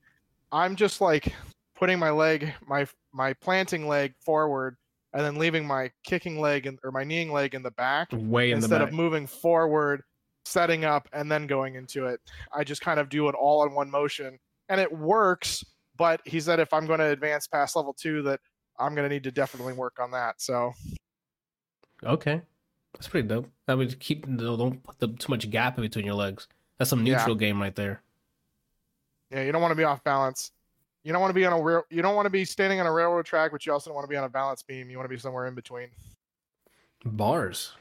[0.51, 1.33] i'm just like
[1.75, 4.77] putting my leg my my planting leg forward
[5.13, 8.51] and then leaving my kicking leg and or my kneeing leg in the back Way
[8.51, 10.03] in the instead of moving forward
[10.45, 12.19] setting up and then going into it.
[12.53, 14.39] I just kind of do it all in one motion
[14.69, 15.65] and it works.
[15.97, 18.39] But he said if I'm going to advance past level two, that
[18.79, 20.39] I'm going to need to definitely work on that.
[20.41, 20.73] So
[22.03, 22.41] Okay,
[22.93, 23.49] that's pretty dope.
[23.67, 26.47] I mean, keep don't put the, too much gap in between your legs.
[26.77, 27.17] That's some Yeah.
[27.17, 28.01] neutral game right there.
[29.31, 30.51] yeah, you don't want to be off balance.
[31.03, 31.83] You don't want to be on a real.
[31.89, 34.05] You don't want to be standing on a railroad track, but you also don't want
[34.05, 34.89] to be on a balance beam.
[34.89, 35.87] You want to be somewhere in between.
[37.05, 37.73] Bars.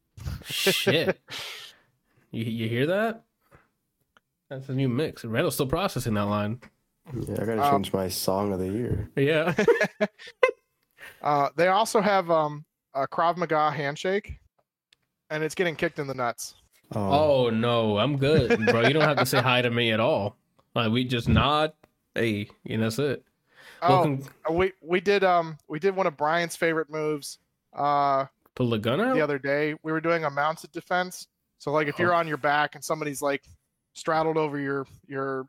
[0.44, 1.18] Shit.
[2.30, 3.22] you you hear that?
[4.58, 5.24] That's a new mix.
[5.24, 6.60] Randall's still processing that line.
[7.14, 9.10] Yeah, I gotta Um, change my song of the year.
[9.16, 9.54] Yeah.
[11.20, 14.40] Uh, they also have um, a Krav Maga handshake,
[15.30, 16.54] and it's getting kicked in the nuts.
[16.96, 18.80] oh no, I'm good, bro.
[18.82, 20.36] You don't have to say hi to me at all.
[20.74, 21.72] Like we just nod.
[22.16, 23.24] Hey, and that's it.
[23.82, 24.24] Oh, Welcome.
[24.48, 27.38] uh, we we did um we did one of Brian's favorite moves.
[27.72, 28.26] Uh,
[28.56, 29.14] Pull the gun out.
[29.14, 31.28] the other day we were doing a mounted defense.
[31.58, 33.44] So like if you're on your back and somebody's like
[33.94, 35.46] straddled over your your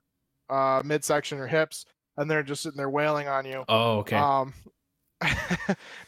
[0.49, 1.85] uh, midsection or hips,
[2.17, 3.63] and they're just sitting there wailing on you.
[3.67, 4.17] Oh, okay.
[4.17, 4.53] Um,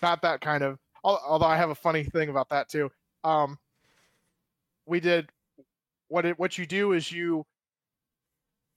[0.01, 0.77] not that kind of.
[1.03, 2.91] Although I have a funny thing about that too.
[3.23, 3.57] Um,
[4.85, 5.29] we did
[6.07, 7.45] what it what you do is you.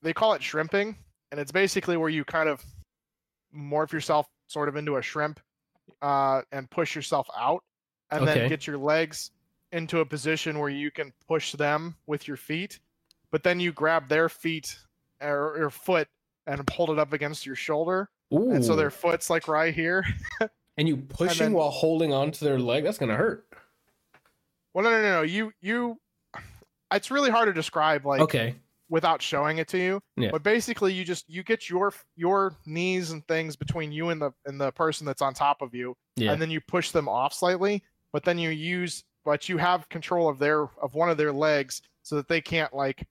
[0.03, 0.97] They call it shrimping,
[1.33, 2.63] and it's basically where you kind of
[3.55, 5.41] morph yourself sort of into a shrimp,
[6.03, 7.63] uh, and push yourself out,
[8.11, 8.41] and Okay.
[8.41, 9.31] then get your legs
[9.73, 12.79] into a position where you can push them with your feet,
[13.31, 14.79] but then you grab their feet
[15.21, 16.09] or your foot
[16.47, 18.51] and hold it up against your shoulder Ooh.
[18.51, 20.05] and so their foot's like right here.
[20.77, 22.85] and you pushing then- while holding on to their leg.
[22.85, 23.47] That's gonna hurt.
[24.75, 25.23] Well, no, no, no, no.
[25.23, 25.99] You, you.
[26.93, 28.55] It's really hard to describe, like okay.
[28.89, 30.01] without showing it to you.
[30.17, 30.31] Yeah.
[30.31, 34.31] But basically, you just you get your your knees and things between you and the
[34.47, 36.33] and the person that's on top of you, Yeah.
[36.33, 37.83] and then you push them off slightly.
[38.13, 41.83] But then you use, but you have control of their of one of their legs
[42.03, 43.07] so that they can't like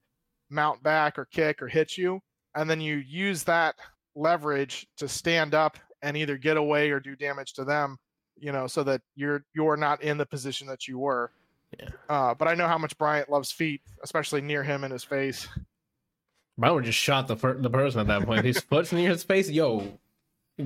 [0.49, 2.19] mount back or kick or hit you,
[2.55, 3.75] and then you use that
[4.15, 7.97] leverage to stand up and either get away or do damage to them.
[8.39, 11.31] You know, so that you're you're not in the position that you were.
[11.79, 11.89] Yeah.
[12.07, 15.47] Uh, but I know how much Bryant loves feet, especially near him in his face.
[16.57, 18.45] Bryant would just shot the fir- the person at that point.
[18.45, 19.49] His foot's near his face.
[19.49, 19.79] Yo,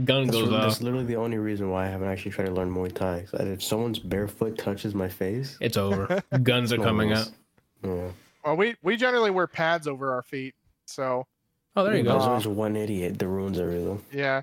[0.03, 0.61] gun That's, goes really, off.
[0.63, 3.25] that's literally the only reason why I haven't actually tried to learn Muay Thai.
[3.31, 6.21] 'Cause If someone's barefoot touches my face, It's over.
[6.43, 7.29] Guns are coming out.
[7.83, 8.09] Yeah.
[8.43, 11.25] Well, we we generally wear pads over our feet, so
[11.75, 12.29] Oh, there you There's go.
[12.31, 14.03] always one idiot that ruins everything.
[14.11, 14.41] yeah.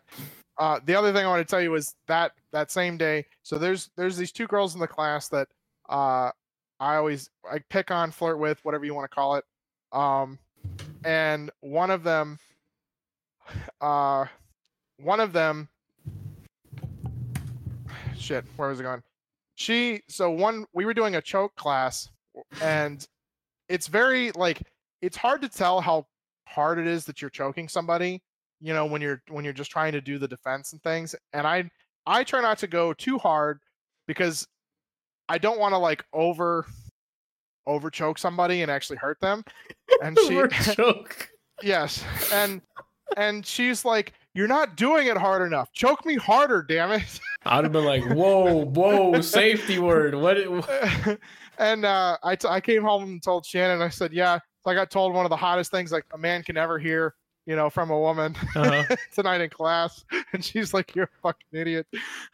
[0.57, 3.59] Uh, the other thing I want to tell you is that that same day, so
[3.59, 5.47] there's there's these two girls in the class that
[5.89, 6.31] uh,
[6.81, 9.45] I always I pick on, flirt with, whatever you want to call it.
[9.93, 10.39] Um,
[11.05, 12.39] and one of them,
[13.81, 14.25] uh,
[14.99, 15.69] one of them,
[18.17, 19.03] shit, where was it going?
[19.55, 22.09] She so one we were doing a choke class,
[22.63, 23.07] and
[23.69, 24.63] it's very like
[25.03, 26.07] it's hard to tell how
[26.47, 28.23] hard it is that you're choking somebody
[28.61, 31.47] you know when you're when you're just trying to do the defense and things and
[31.47, 31.69] i
[32.07, 33.61] i try not to go too hard
[34.07, 34.47] because
[35.29, 36.67] i don't want to like over
[37.67, 39.45] over choke somebody and actually hurt them
[40.03, 40.43] and she
[40.75, 41.29] choke.
[41.63, 42.63] yes and
[43.17, 47.65] and she's like you're not doing it hard enough choke me harder damn it I'd
[47.65, 50.15] have been like, whoa, whoa, safety word.
[50.15, 50.37] What?
[50.37, 50.49] It,
[51.59, 53.83] and uh, I, t- I came home and told Shannon.
[53.83, 56.43] I said, "Yeah." So I got told one of the hottest things like a man
[56.43, 57.15] can ever hear,
[57.47, 58.97] you know, from a woman uh-huh.
[59.15, 61.87] tonight in class, and she's like, "You're a fucking idiot."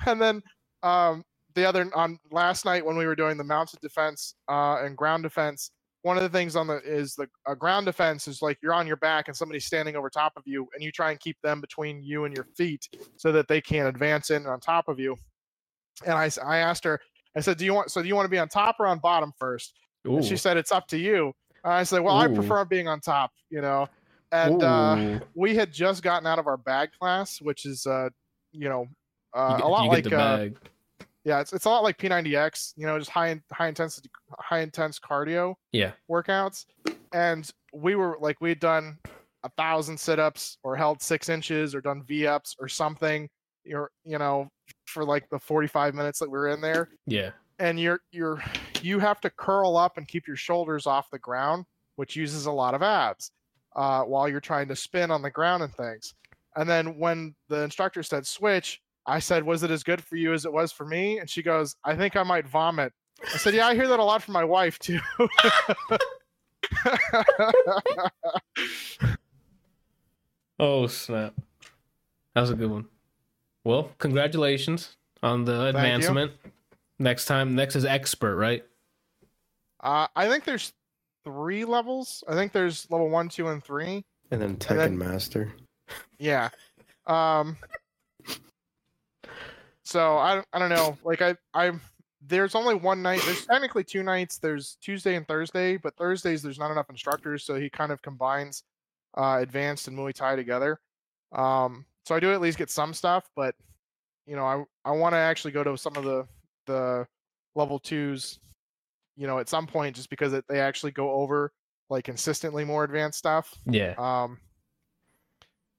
[0.07, 0.43] And then
[0.83, 4.97] um, the other on last night when we were doing the mounted defense uh, and
[4.97, 5.71] ground defense,
[6.03, 8.87] one of the things on the is the uh, ground defense is like you're on
[8.87, 11.61] your back and somebody's standing over top of you, and you try and keep them
[11.61, 15.17] between you and your feet so that they can't advance in on top of you.
[16.05, 17.01] And I, I asked her,
[17.37, 18.99] I said, "Do you want so do you want to be on top or on
[18.99, 19.75] bottom first?
[20.07, 20.17] Ooh.
[20.17, 21.33] And she said, "It's up to you."
[21.65, 23.89] And I said, "Well, I prefer being on top," you know.
[24.33, 28.09] And uh, we had just gotten out of our bag class, which is, uh,
[28.53, 28.87] you know,
[29.33, 30.49] uh, You get- a lot like, uh,
[31.25, 34.11] yeah, it's, it's a lot like P90X, you know, just high in, high intensity,
[34.41, 35.93] high intense cardio Yeah.
[36.11, 36.67] workouts.
[37.13, 38.99] And we were like, we'd done
[39.45, 43.29] a thousand sit ups or held six inches or done V ups or something,
[43.73, 44.49] or, you know,
[44.95, 47.31] for like the 45 minutes that we were in there Yeah.
[47.59, 48.43] and you're you're
[48.81, 51.67] you have to curl up and keep your shoulders off the ground,
[51.97, 53.33] which uses a lot of abs
[53.77, 56.15] uh, while you're trying to spin on the ground and things.
[56.57, 60.33] And then when the instructor said switch, I said, "Was it as good for you
[60.33, 62.93] as it was for me?" And she goes, "I think I might vomit."
[63.23, 65.01] I said, "Yeah, I hear that a lot from my wife too."
[70.59, 71.35] Oh snap!
[72.35, 72.87] That was a good one.
[73.65, 75.69] Well, congratulations on the you.
[75.69, 76.33] advancement.
[76.99, 78.65] Next time, next is expert, right?
[79.81, 80.73] uh, I think there's
[81.25, 82.23] three levels.
[82.29, 84.05] I think there's level one, two, and three.
[84.31, 85.53] And then Tekken then- Master.
[86.19, 86.49] Yeah.
[87.07, 87.57] Um.
[89.83, 90.97] So I I don't know.
[91.05, 91.73] Like I I
[92.27, 93.21] there's only one night.
[93.27, 94.39] There's technically two nights.
[94.39, 98.63] There's Tuesday and Thursday, but Thursdays there's not enough instructors, so he kind of combines
[99.19, 100.81] uh, advanced and Muay Thai together.
[101.33, 101.85] Um.
[102.05, 103.55] So I do at least get some stuff, but
[104.27, 106.27] you know I I want to actually go to some of the
[106.67, 107.07] the
[107.55, 108.39] level twos.
[109.17, 111.53] You know, at some point, just because it, they actually go over
[111.89, 113.55] like consistently more advanced stuff.
[113.65, 113.95] Yeah.
[113.97, 114.39] Um,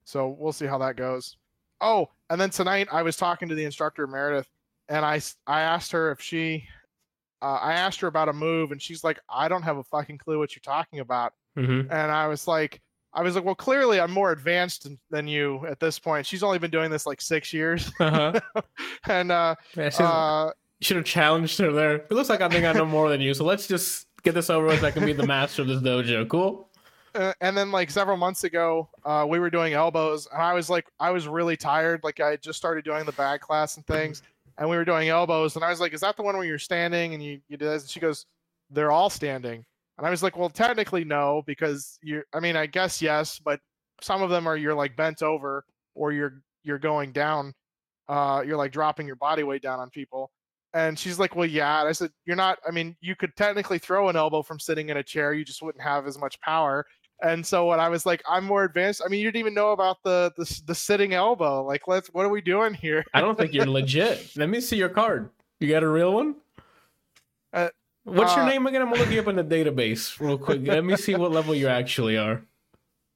[0.05, 1.37] so we'll see how that goes.
[1.81, 4.47] Oh, and then tonight I was talking to the instructor Meredith,
[4.87, 6.65] and I I asked her if she,
[7.41, 10.19] uh, I asked her about a move, and she's like, I don't have a fucking
[10.19, 11.33] clue what you're talking about.
[11.57, 11.91] Mm-hmm.
[11.91, 12.81] And I was like,
[13.15, 16.25] I was like, well, clearly I'm more advanced than- you at this point.
[16.27, 18.39] She's only been doing this like six years, Uh-huh.
[19.07, 20.51] and uh, uh,
[20.81, 21.95] should have challenged her there.
[21.95, 24.49] It looks like I think I know more than you, so let's just get this
[24.49, 24.83] over with.
[24.83, 26.27] I can be the master of this dojo.
[26.27, 26.69] Cool.
[27.15, 30.69] uh, and then like several months ago, uh, we were doing elbows, and I was
[30.69, 32.01] like, I was really tired.
[32.03, 34.21] Like I just started doing the bag class and things,
[34.57, 36.59] and we were doing elbows, and I was like, "Is that the one where you're
[36.59, 38.25] standing and you you do this?" And she goes,
[38.69, 39.63] "They're all standing,"
[39.97, 42.25] and I was like, "Well, technically no, because you're.
[42.33, 43.59] I mean, I guess yes, but
[44.01, 47.53] some of them are you're like bent over or you're you're going down,
[48.09, 50.31] uh, you're like dropping your body weight down on people."
[50.73, 52.59] And she's like, "Well, yeah." And I said, "You're not.
[52.67, 55.33] I mean, you could technically throw an elbow from sitting in a chair.
[55.33, 56.85] You just wouldn't have as much power."
[57.23, 59.01] And so when I was like, I'm more advanced.
[59.03, 61.63] I mean, you didn't even know about the the, the sitting elbow.
[61.63, 62.09] Like, let's.
[62.09, 63.05] What are we doing here?
[63.13, 64.35] I don't think you're legit.
[64.35, 65.29] Let me see your card.
[65.59, 66.35] You got a real one?
[67.53, 67.69] Uh,
[68.05, 68.83] What's your uh, name again?
[68.83, 70.61] I'm gonna look you up in the database real quick.
[70.63, 72.41] Let me see what level you actually are.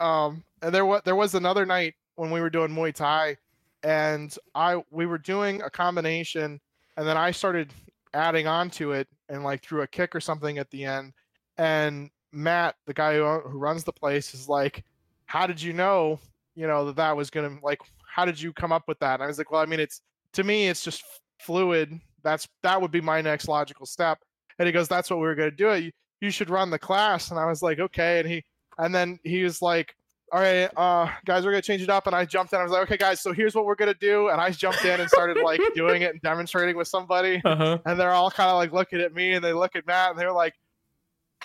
[0.02, 3.36] Um, and there was there was another night when we were doing Muay Thai,
[3.84, 6.62] and I we were doing a combination,
[6.96, 7.74] and then I started
[8.14, 11.12] adding on to it and like threw a kick or something at the end,
[11.58, 14.86] and Matt, the guy who who runs the place, is like,
[15.26, 16.18] "How did you know?
[16.56, 17.82] You know that that was gonna like?
[18.08, 20.02] How did you come up with that?" And I was like, "Well, I mean, it's
[20.32, 21.04] to me, it's just
[21.40, 22.00] fluid.
[22.24, 24.20] That's that would be my next logical step."
[24.60, 25.74] And he goes, "That's what we were gonna do.
[25.76, 25.91] You,
[26.22, 28.43] you should run the class." And I was like, "Okay." And he
[28.78, 29.95] and then he was like,
[30.32, 32.60] "All right, uh, guys, we're gonna change it up." And I jumped in.
[32.60, 34.99] I was like, "Okay, guys, so here's what we're gonna do." And I jumped in
[34.99, 37.41] and started like doing it and demonstrating with somebody.
[37.43, 37.80] Uh-huh.
[37.86, 40.20] And they're all kind of like looking at me, and they look at Matt, and
[40.20, 40.53] they're like,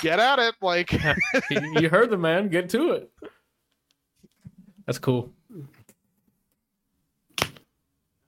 [0.00, 0.92] "Get at it!" Like,
[1.50, 2.48] you you heard the man.
[2.48, 3.10] Get to it.
[4.86, 5.32] That's cool.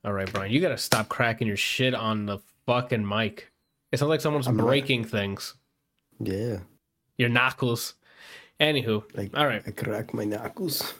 [0.04, 3.50] All right, Brian, you gotta stop cracking your shit on the fucking mic.
[3.92, 4.66] It sounds like someone's I'm not.
[4.66, 5.54] breaking things.
[6.18, 6.58] Yeah.
[7.18, 7.94] Your knuckles.
[8.60, 9.62] Anywho, Like all right.
[9.66, 10.94] I crack my knuckles.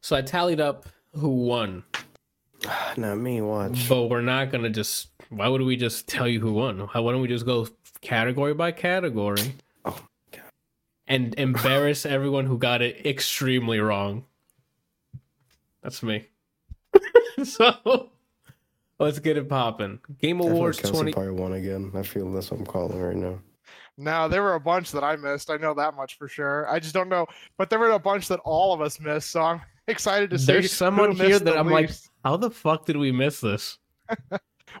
[0.00, 1.82] So I tallied up who won,
[2.96, 3.88] Not me, watch.
[3.88, 5.08] but we're not gonna just.
[5.30, 6.86] Why would we just tell you who won?
[6.92, 7.66] How, why don't we just go
[8.00, 9.54] category by category
[9.84, 9.98] Oh,
[10.30, 10.42] God.
[11.08, 14.24] and embarrass everyone who got it extremely wrong?
[15.82, 16.26] That's me.
[17.44, 18.10] so
[18.98, 19.98] let's get it popping.
[20.20, 21.12] Game I like Awards Kelsey twenty.
[21.12, 21.92] probably won again.
[21.94, 23.38] I feel that's what I'm calling right now.
[23.96, 25.50] now there were a bunch that I missed.
[25.50, 26.68] I know that much for sure.
[26.70, 27.26] I just don't know,
[27.58, 29.30] but there were a bunch that all of us missed.
[29.30, 30.46] So I'm excited to see.
[30.46, 31.90] There's someone who here that I'm like,
[32.24, 33.78] how the fuck did we miss this?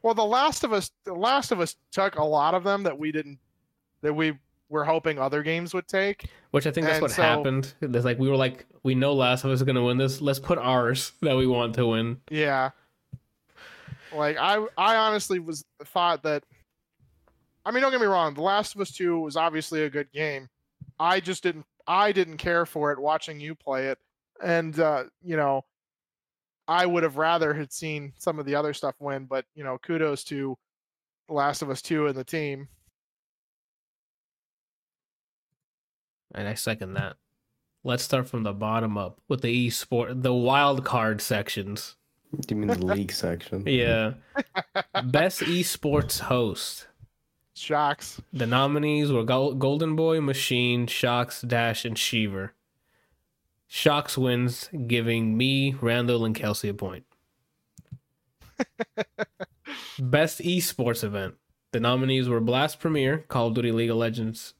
[0.02, 2.98] Well, The Last of Us, The Last of Us took a lot of them that
[2.98, 3.38] we didn't,
[4.02, 4.34] that we
[4.68, 6.26] were hoping other games would take.
[6.50, 7.72] Which I think that's And what so- happened.
[7.80, 10.20] There's like we were like, we know Last of Us is gonna win this.
[10.20, 12.18] Let's put ours that we want to win.
[12.30, 12.70] Yeah.
[14.12, 16.44] Like I, I honestly was thought that.
[17.64, 18.34] I mean, don't get me wrong.
[18.34, 20.48] The Last of Us Two was obviously a good game.
[20.98, 21.66] I just didn't.
[21.86, 23.98] I didn't care for it watching you play it,
[24.42, 25.64] and uh, you know,
[26.68, 29.24] I would have rather had seen some of the other stuff win.
[29.26, 30.56] But you know, kudos to
[31.28, 32.68] The Last of Us Two and the team.
[36.34, 37.16] And I second that.
[37.82, 41.96] Let's start from the bottom up with the esport, the wild card sections.
[42.34, 43.62] Do you mean the league section?
[43.66, 44.14] Yeah.
[45.04, 46.88] Best esports host.
[47.54, 48.20] Sjokz.
[48.32, 52.50] The nominees were Golden Boy, Machine, Sjokz, Dash, and Sheever.
[53.70, 57.04] Sjokz wins, giving me, Randall, and Kelsey a point.
[59.98, 61.34] Best esports event.
[61.72, 64.54] The nominees were Blast Premier, Call of Duty League of Legends.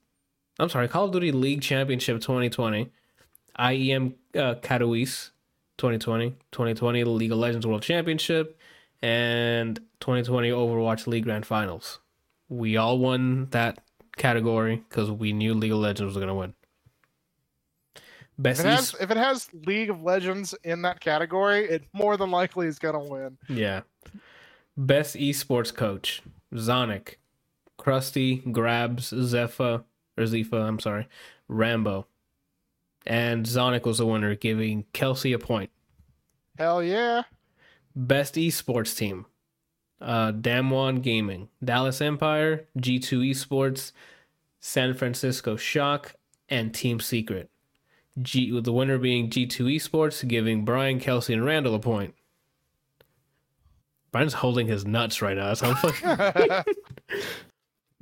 [0.58, 2.90] I'm sorry, Call of Duty League Championship 2020,
[3.58, 5.30] IEM uh, Katowice
[5.78, 8.58] 2020, 2020 League of Legends World Championship,
[9.02, 12.00] and 2020 Overwatch League Grand Finals.
[12.48, 13.82] We all won that
[14.16, 16.54] category because we knew League of Legends was going to win.
[18.44, 22.30] If it, has, if it has League of Legends in that category, it more than
[22.30, 23.38] likely is gonna win.
[23.48, 23.82] Yeah.
[24.76, 26.22] Best esports coach.
[26.52, 27.14] Zonic.
[27.78, 29.84] Crusty, Grabbz, Zepha,
[30.18, 31.08] or Zifa, I'm sorry.
[31.48, 32.06] Rambo.
[33.07, 35.70] And Zonic was the winner, giving Kelsey a point.
[36.59, 37.22] Hell yeah.
[37.94, 39.26] Best esports team.
[40.00, 43.92] Uh Damwon Gaming, Dallas Empire, G2 Esports,
[44.61, 46.14] San Francisco Shock,
[46.48, 47.50] and Team Secret.
[48.20, 52.14] G with the winner being G2 Esports, giving Brian, Kelsey, and Randall a point.
[54.12, 55.52] Brian's holding his nuts right now.
[55.52, 56.74] That's how fucking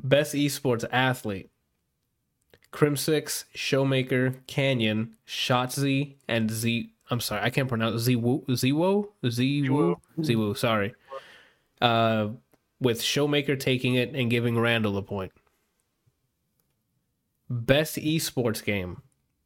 [0.02, 1.50] Best esports athlete.
[2.74, 6.90] Crimsix, Showmaker, Canyon, Shotzzy, and Z.
[7.08, 8.44] I'm sorry, I can't pronounce Zwo.
[8.46, 9.08] Zwo?
[9.22, 9.96] Zwo?
[10.18, 10.92] Zwo, sorry.
[11.80, 12.30] Uh,
[12.80, 15.30] with Showmaker taking it and giving Randall a point.
[17.48, 19.02] Best esports game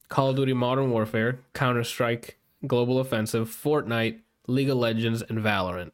[0.09, 5.93] Call of Duty Modern Warfare, Counter Strike, Global Offensive, Fortnite, League of Legends, and Valorant.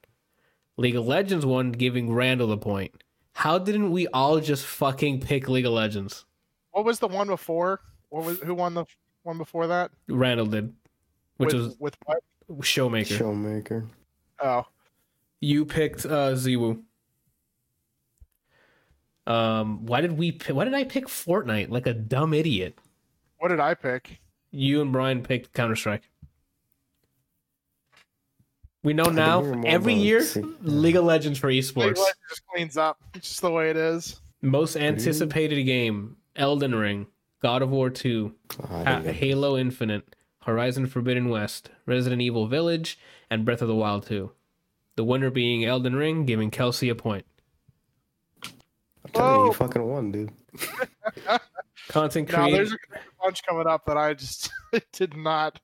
[0.76, 3.02] League of Legends won, giving Randall the point.
[3.32, 6.24] How didn't we all just fucking pick League of Legends?
[6.74, 7.80] What was the one before?
[8.08, 8.84] What was who won the
[9.22, 9.92] one before that?
[10.08, 10.74] Randall did,
[11.36, 12.18] which with, was with what?
[12.62, 13.16] Showmaker.
[13.16, 13.86] Showmaker.
[14.40, 14.66] Oh,
[15.40, 16.82] You picked uh Ziwu.
[19.28, 20.32] Um, why did we?
[20.32, 22.76] pi- Why did I pick Fortnite like a dumb idiot?
[23.38, 24.20] what did I pick?
[24.50, 26.02] You and Brian picked Counter Strike.
[28.82, 29.40] We know now.
[29.42, 31.92] we were more Every year, six- League of Legends for League esports.
[31.92, 32.98] of Legends just cleans up.
[33.14, 34.20] It's just the way it is.
[34.42, 37.06] Most anticipated game: Elden Ring,
[37.42, 42.98] God of War Two, Oh, I Ha- Halo Infinite, Horizon Forbidden West, Resident Evil Village,
[43.30, 44.30] and Breath of the Wild 2.
[44.96, 47.24] The winner being Elden Ring, giving Kelsey a point.
[48.44, 50.32] I'm telling you, you fucking won, dude.
[51.88, 52.76] Content No, creator, there's a
[53.22, 54.50] bunch coming up that I just
[54.92, 55.60] did not.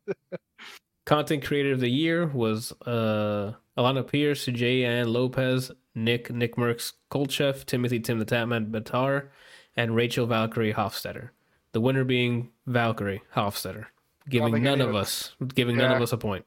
[1.06, 6.92] content creator of the year was uh, Alana Pierce, Jay Ann Lopez, Nick Nick Merckx
[7.10, 9.28] Kolcheff, Timothy Tim the Tatman Betar,
[9.76, 11.30] and Rachel Valkyrie Hofstetter.
[11.72, 13.86] The winner being Valkyrie Hofstetter,
[14.28, 16.44] giving none of of- us giving none of us a point.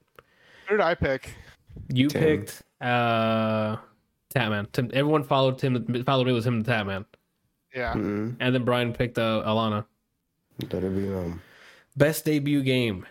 [0.68, 1.30] Who did I pick?
[1.90, 2.22] You Tim.
[2.22, 3.78] picked uh
[4.36, 4.72] Tatman.
[4.72, 6.04] Tim, everyone followed Tim.
[6.04, 7.06] Followed me with him, the Tatman,
[7.74, 7.94] Yeah.
[7.94, 8.36] Mm-mm.
[8.40, 9.86] and then Brian picked uh, Alana.
[10.70, 11.42] Better be um.
[11.96, 13.06] Best debut game: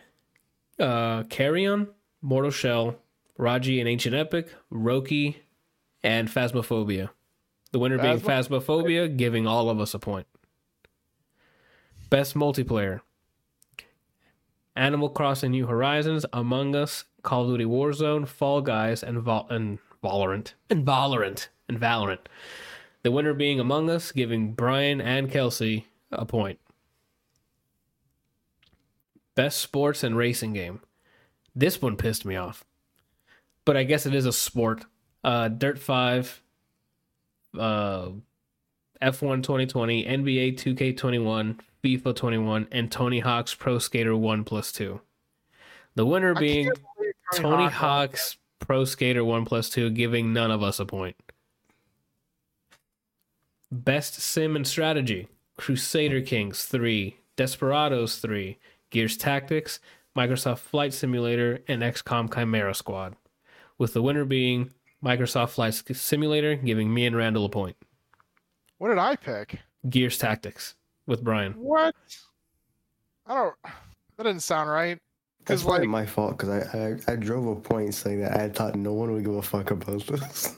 [0.80, 1.88] uh, Carrion,
[2.20, 2.96] Mortal Shell,
[3.38, 5.36] Raji and Ancient Epic, Roki,
[6.02, 7.10] and Phasmophobia.
[7.73, 10.27] The winner being Phasmophobia, giving all of us a point.
[12.11, 13.01] Best multiplayer:
[14.77, 19.79] Animal Crossing: New Horizons, Among Us, Call of Duty Warzone, Fall Guys, and Vol- and
[20.05, 22.27] Valorant, and Valorant, and Valorant.
[23.03, 26.59] The winner being Among Us, giving Brian and Kelsey a point.
[29.35, 30.81] Best sports and racing game.
[31.55, 32.64] This one pissed me off.
[33.64, 34.85] But I guess it is a sport.
[35.25, 36.43] Uh Dirt 5
[37.59, 38.11] uh
[39.03, 45.00] F1 2020, NBA 2K21, FIFA 21, and Tony Hawk's Pro Skater 1 plus 2.
[45.96, 47.72] The winner being can't Tony Hawk.
[47.72, 51.16] Hawk's Pro Skater 1 plus 2, giving none of us a point.
[53.72, 58.59] Best Sim and Strategy Crusader Kings 3, Desperados 3,
[58.90, 59.80] Gears Tactics,
[60.16, 63.16] Microsoft Flight Simulator, and XCOM Chimera Squad.
[63.78, 64.70] With the winner being
[65.05, 67.76] Microsoft Flight Simulator, giving me and Randall a point.
[68.78, 69.59] What did I pick?
[69.88, 70.74] Gears Tactics
[71.07, 71.53] with Brian.
[71.55, 71.94] What?
[73.26, 73.55] I don't.
[74.16, 74.98] That didn't sound right.
[75.44, 76.78] That's Because probably like, my fault because I,
[77.09, 79.70] I I drove a point saying that I thought no one would give a fuck
[79.72, 80.55] about this.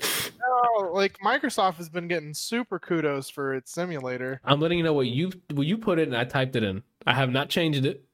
[0.00, 4.40] no, like Microsoft has been getting super kudos for its simulator.
[4.44, 6.82] I'm letting you know what you what you put it and I typed it in.
[7.06, 8.04] I have not changed it.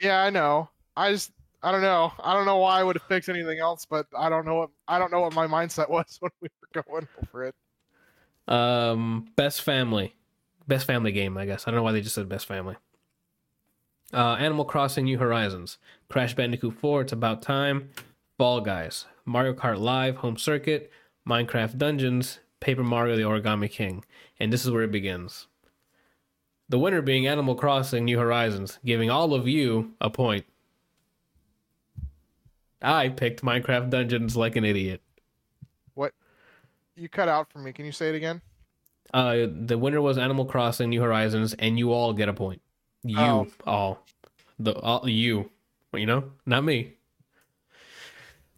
[0.00, 0.68] Yeah, I know.
[0.96, 1.30] I just,
[1.62, 2.12] I don't know.
[2.18, 4.70] I don't know why I would have picked anything else, but I don't know what
[4.88, 7.54] I don't know what my mindset was when we were going over it.
[8.48, 10.16] Um, best family,
[10.66, 11.36] best family game.
[11.38, 12.76] I guess I don't know why they just said best family.
[14.12, 17.90] Uh, Animal Crossing: New Horizons, Crash Bandicoot 4, It's About Time,
[18.36, 20.90] Fall Guys, Mario Kart Live Home Circuit,
[21.26, 24.04] Minecraft Dungeons, Paper Mario: The Origami King,
[24.40, 25.46] and this is where it begins.
[26.68, 30.44] The winner being Animal Crossing: New Horizons, giving all of you a point.
[32.82, 35.02] I picked Minecraft Dungeons like an idiot.
[35.94, 36.12] What?
[36.96, 37.72] You cut out for me.
[37.72, 38.40] Can you say it again?
[39.14, 42.62] Uh, the winner was Animal Crossing: New Horizons, and you all get a point.
[43.04, 43.46] You Oh.
[43.66, 44.06] all,
[44.58, 45.50] the all you,
[45.92, 46.94] you know, not me.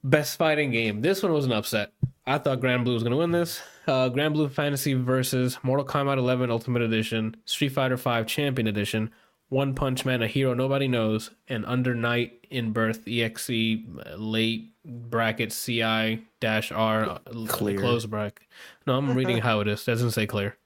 [0.02, 1.00] Best fighting game.
[1.00, 1.92] This one was an upset.
[2.26, 3.62] I thought Granblue was gonna win this.
[3.86, 9.10] Uh, Granblue Fantasy versus Mortal Kombat 11 Ultimate Edition, Street Fighter 5 Champion Edition,
[9.49, 13.78] One Punch Man: A Hero Nobody Knows, and Under Night in Birth EXE
[14.16, 17.78] late bracket CI dash R uh, Clear.
[17.78, 18.47] close bracket.
[18.86, 19.84] No, I'm reading how it is.
[19.84, 20.57] Doesn't say clear.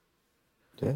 [0.83, 0.93] yeah.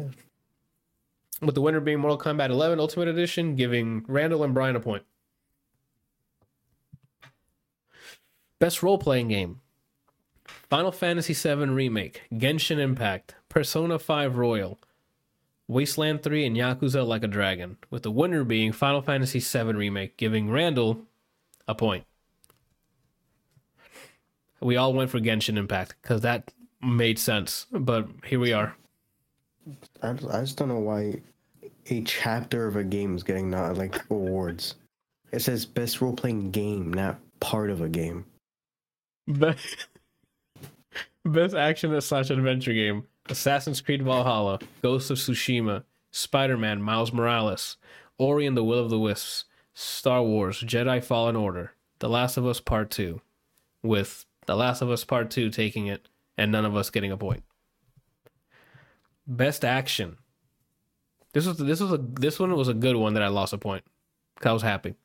[1.41, 5.03] with the winner being Mortal Kombat 11 Ultimate Edition, giving Randall and Brian a point.
[8.59, 9.59] Best role playing game
[10.45, 14.79] Final Fantasy VII Remake, Genshin Impact, Persona 5 Royal,
[15.73, 20.17] Wasteland 3, and Yakuza Like a Dragon, with the winner being Final Fantasy VII Remake,
[20.17, 21.01] giving Randall
[21.67, 22.05] a point.
[24.61, 28.75] We all went for Genshin Impact because that made sense, but here we are.
[30.01, 31.21] I, I just don't know why
[31.89, 34.75] a chapter of a game is getting not like awards.
[35.31, 38.25] It says best role playing game, not part of a game.
[39.27, 39.87] Best,
[41.25, 47.77] best action slash adventure game: Assassin's Creed Valhalla, Ghost of Tsushima, Spider Man, Miles Morales,
[48.17, 52.45] Ori and the Will of the Wisps, Star Wars, Jedi Fallen Order, The Last of
[52.45, 53.21] Us Part Two,
[53.81, 56.07] with The Last of Us Part Two taking it,
[56.37, 57.43] and none of us getting a point.
[59.25, 60.17] Best action.
[61.31, 63.57] This was this was a this one was a good one that I lost a
[63.57, 63.83] point.
[64.39, 64.95] 'Cause I was happy.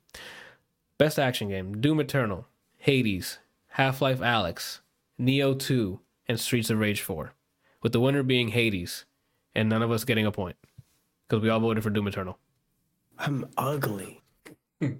[0.98, 2.46] Best action game: Doom Eternal,
[2.76, 3.38] Hades,
[3.68, 4.80] Half Life Alyx,
[5.20, 7.32] Nioh 2, and Streets of Rage 4.
[7.82, 9.04] With the winner being Hades,
[9.54, 10.56] and none of us getting a point.
[11.28, 12.38] Because we all voted for Doom Eternal.
[13.18, 14.22] I'm ugly.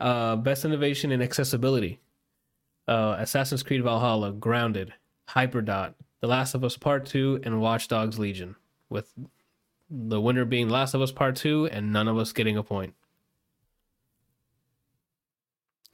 [0.00, 1.98] Uh, best innovation in accessibility.
[2.86, 4.94] Uh, Assassin's Creed Valhalla, Grounded,
[5.28, 8.54] Hyperdot, The Last of Us Part 2, and Watch Dogs Legion.
[8.88, 9.12] With
[9.90, 12.94] the winner being Last of Us Part 2, and none of us getting a point.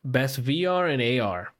[0.04, 1.54] Best VR and AR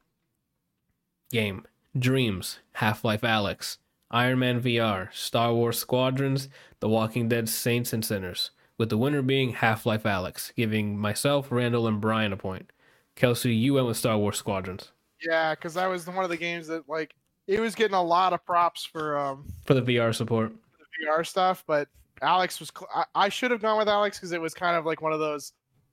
[1.33, 1.65] game
[1.99, 3.79] Dreams, Half Life Alyx,
[4.11, 6.49] Iron Man VR, Star Wars Squadrons,
[6.81, 11.51] The Walking Dead Saints and Sinners, with the winner being Half Life Alyx, giving myself,
[11.51, 12.71] Randall, and Brian a point.
[13.17, 14.91] Kelsey, you went with Star Wars Squadrons
[15.21, 17.15] Yeah, because that was one of the games that like
[17.47, 20.53] it was getting a lot of props for um for the VR support.
[20.79, 21.89] the VR stuff, but
[22.23, 22.73] Alyx was.
[22.77, 25.13] Cl- I, I should have gone with Alyx because it was kind of like one
[25.13, 25.53] of those.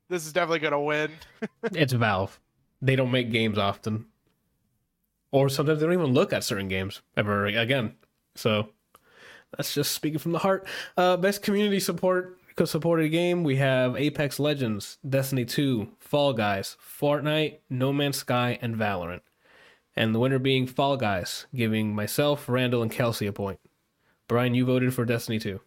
[0.10, 1.12] This is definitely gonna win.
[1.64, 2.40] it's Valve.
[2.82, 4.06] They don't make games often.
[5.32, 7.96] Or sometimes they don't even look at certain games ever again.
[8.36, 8.70] So
[9.56, 10.68] that's just speaking from the heart.
[10.98, 17.60] Uh, best community support supported game we have Apex Legends, Destiny 2, Fall Guys, Fortnite,
[17.70, 19.22] No Man's Sky, and Valorant.
[19.96, 23.60] And the winner being Fall Guys, giving myself, Randall, and Kelsey a point.
[24.28, 25.60] Brian, you voted for Destiny 2.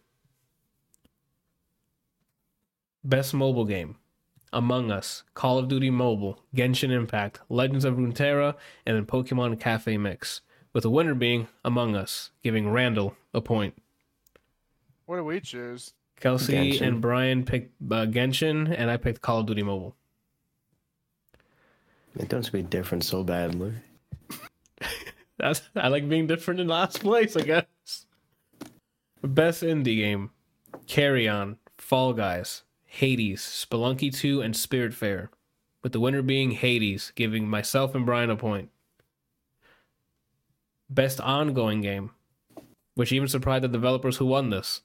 [3.03, 3.97] Best mobile game.
[4.53, 9.97] Among Us, Call of Duty Mobile, Genshin Impact, Legends of Runeterra, and then Pokemon Cafe
[9.97, 10.41] Mix,
[10.73, 13.75] with the winner being Among Us, giving Randall a point.
[15.05, 15.93] What do we choose?
[16.19, 16.81] Kelsey Genshin.
[16.87, 19.95] and Brian picked uh, Genshin, and I picked Call of Duty Mobile.
[22.17, 23.73] It doesn't be different so badly.
[25.37, 28.05] That's I like being different in last place, I guess.
[29.21, 30.31] Best indie game:
[30.87, 32.63] Carrion, Fall Guys,
[32.95, 35.27] Hades, Spelunky 2, and Spiritfarer.
[35.83, 38.69] With the winner being Hades, giving myself and Brian a point.
[40.89, 42.11] Best ongoing game,
[42.93, 44.81] which even surprised the developers who won this.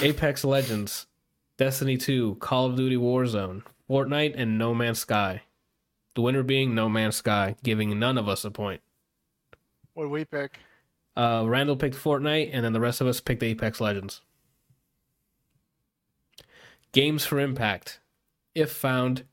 [0.00, 1.06] Apex Legends,
[1.56, 5.42] Destiny 2, Call of Duty Warzone, Fortnite, and No Man's Sky.
[6.14, 8.80] The winner being No Man's Sky, giving none of us a point.
[9.94, 10.60] What do we pick?
[11.16, 14.20] Uh, Randall picked Fortnite, and then the rest of us picked Apex Legends.
[16.92, 18.00] Games for Impact.
[18.54, 19.24] If found,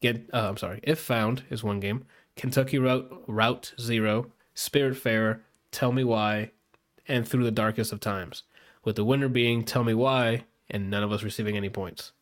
[0.00, 0.28] get.
[0.32, 0.80] Uh, I'm sorry.
[0.82, 2.04] If found is one game.
[2.36, 5.40] Kentucky Route Route Zero, Spiritfarer,
[5.70, 6.50] Tell Me Why,
[7.06, 8.42] and Through the Darkest of Times.
[8.84, 12.12] With the winner being Tell Me Why, and none of us receiving any points.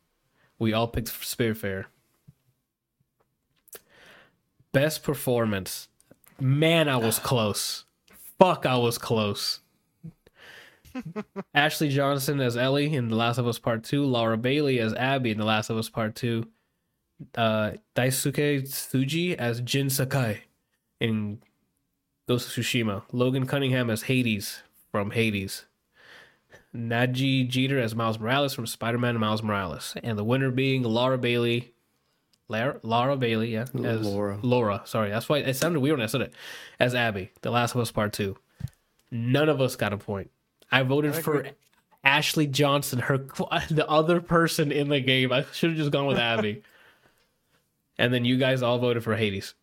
[0.58, 1.86] We all picked Spiritfarer.
[4.72, 5.88] Best performance.
[6.40, 7.84] Man, I was close.
[8.38, 9.60] Fuck, I was close.
[11.54, 15.30] Ashley Johnson as Ellie in The Last of Us Part 2, Laura Bailey as Abby
[15.30, 16.46] in The Last of Us Part 2,
[17.36, 20.42] uh, Daisuke Tsuji as Jin Sakai
[21.00, 21.40] in
[22.28, 25.66] Ghost of Tsushima, Logan Cunningham as Hades from Hades,
[26.74, 31.18] Nadji Jeter as Miles Morales from Spider Man Miles Morales, and the winner being Laura
[31.18, 31.72] Bailey.
[32.48, 34.38] Lara, Laura Bailey, yeah, as Laura.
[34.42, 36.34] Laura, sorry, that's why it sounded weird when I said it.
[36.78, 38.36] As Abby, The Last of Us Part Two.
[39.10, 40.30] None of us got a point.
[40.72, 41.46] I voted I for.
[42.04, 43.18] Ashley Johnson, her
[43.70, 45.32] the other person in the game.
[45.32, 46.62] I should have just gone with Abby.
[47.98, 49.54] and then you guys all voted for Hades.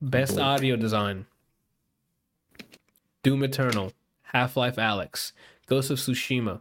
[0.00, 0.46] Best Blink.
[0.46, 1.26] audio design.
[3.22, 3.92] Doom Eternal,
[4.22, 5.32] Half Life Alyx,
[5.66, 6.60] Ghost of Tsushima,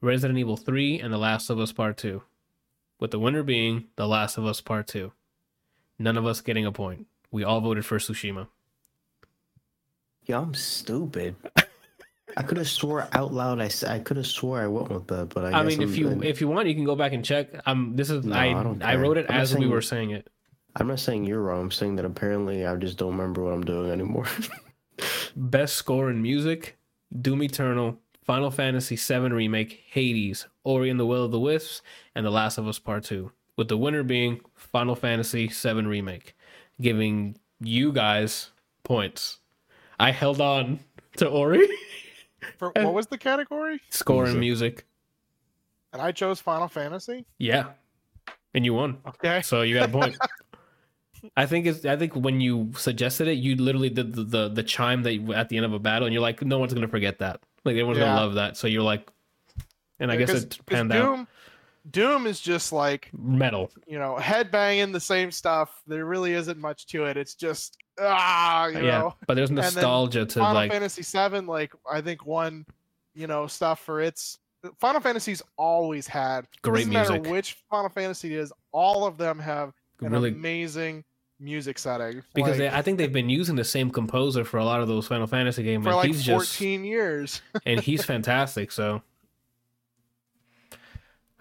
[0.00, 2.22] Resident Evil 3, and The Last of Us Part 2.
[2.98, 5.12] With the winner being The Last of Us Part 2.
[5.98, 7.06] None of us getting a point.
[7.30, 8.48] We all voted for Tsushima.
[10.28, 11.34] Yeah, I'm stupid.
[12.36, 13.60] I could have swore out loud.
[13.60, 15.98] I, I could have swore I went with that, but I, I, mean, if I'm-
[15.98, 17.48] you I'm- if you want, you can go back and check.
[17.66, 18.52] Um, this is No, I
[18.82, 20.28] I I, wrote it I'm as we saying- were saying it.
[20.76, 21.62] I'm not saying you're wrong.
[21.62, 24.26] I'm saying that apparently I just don't remember what I'm doing anymore.
[25.36, 26.76] Best score in music:
[27.22, 31.80] Doom Eternal, Final Fantasy VII Remake, Hades, Ori and the Will of the Wisps,
[32.14, 33.32] and The Last of Us Part Two.
[33.56, 36.36] With the winner being Final Fantasy VII Remake,
[36.80, 38.50] giving you guys
[38.84, 39.38] points.
[39.98, 40.80] I held on
[41.16, 41.68] to Ori.
[42.58, 43.80] For, what was the category?
[43.90, 44.40] Score in Music.
[44.40, 44.86] music.
[45.92, 47.24] And I chose Final Fantasy.
[47.38, 47.70] Yeah.
[48.54, 48.98] And you won.
[49.06, 49.42] Okay.
[49.42, 50.16] So you got a point.
[51.36, 54.62] I think it's I think when you suggested it, you literally did the the, the
[54.62, 56.86] chime that you- at the end of a battle and you're like, no one's gonna
[56.88, 57.40] forget that.
[57.64, 58.04] Like everyone's Yeah.
[58.06, 58.56] gonna love that.
[58.56, 59.10] So you're like
[59.98, 61.04] and I guess Because- it 'cause panned out.
[61.16, 61.28] Doom,
[61.90, 63.70] Doom is just like Metal.
[63.86, 65.82] you know headbanging the same stuff.
[65.88, 67.16] There really isn't much to it.
[67.16, 68.98] It's just ah, you yeah.
[68.98, 69.14] know.
[69.26, 72.66] But there's nostalgia to like Final like Fantasy VII, like I think won,
[73.14, 74.38] you know, stuff for its.
[74.80, 77.32] Final Fantasy's always had Great doesn't matter music.
[77.32, 78.52] which Final Fantasy it is.
[78.72, 81.04] All of them have an really amazing
[81.40, 82.22] music setting.
[82.34, 84.88] because like, they, I think they've been using the same composer for a lot of
[84.88, 85.84] those Final Fantasy games.
[85.84, 87.40] for like he's 14 years.
[87.66, 89.02] and he's fantastic, so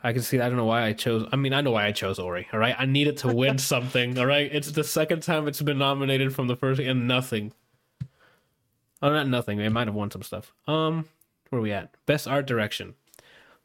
[0.03, 1.91] I can see I don't know why I chose I mean I know why I
[1.91, 2.75] chose Ori, all right?
[2.77, 4.49] I needed to win something, all right?
[4.53, 7.53] It's the second time it's been nominated from the first and nothing.
[9.01, 9.59] Oh not nothing.
[9.59, 10.53] It might have won some stuff.
[10.67, 11.05] Um
[11.49, 11.91] where are we at?
[12.05, 12.95] Best art direction.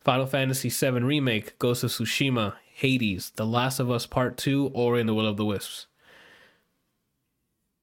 [0.00, 5.00] Final Fantasy VII Remake, Ghost of Tsushima, Hades, The Last of Us Part 2, Ori
[5.00, 5.86] and the Will of the Wisps.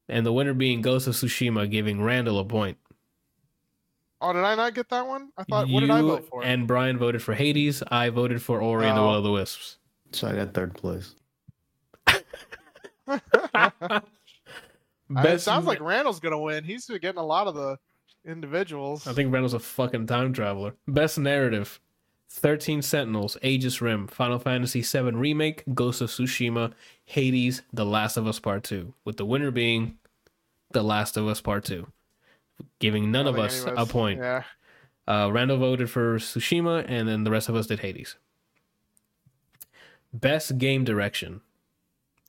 [0.09, 2.77] And the winner being Ghost of Tsushima, giving Randall a point.
[4.21, 5.29] Oh, did I not get that one?
[5.37, 5.69] I thought.
[5.69, 6.43] What did I vote for?
[6.43, 7.81] And Brian voted for Hades.
[7.89, 9.07] I voted for Ori and the Oh.
[9.07, 9.77] Will of the Wisps.
[10.11, 11.15] so I got third place.
[13.07, 14.01] I-
[15.09, 16.63] it sounds like Randall's gonna win.
[16.63, 17.77] He's getting a lot of the
[18.25, 19.07] individuals.
[19.07, 20.75] I think Randall's a fucking time traveler.
[20.87, 21.79] Best narrative:
[22.29, 26.73] Thirteen Sentinels, Aegis Rim, Final Fantasy VII Remake, Ghost of Tsushima,
[27.05, 28.93] Hades, The Last of Us Part Two.
[29.03, 29.97] With the winner being
[30.71, 31.87] The Last of Us Part Two,
[32.79, 34.19] giving none of us a point.
[34.19, 34.43] Yeah.
[35.07, 38.15] Uh, Randall voted for Tsushima, and then the rest of us did Hades.
[40.13, 41.41] Best game direction: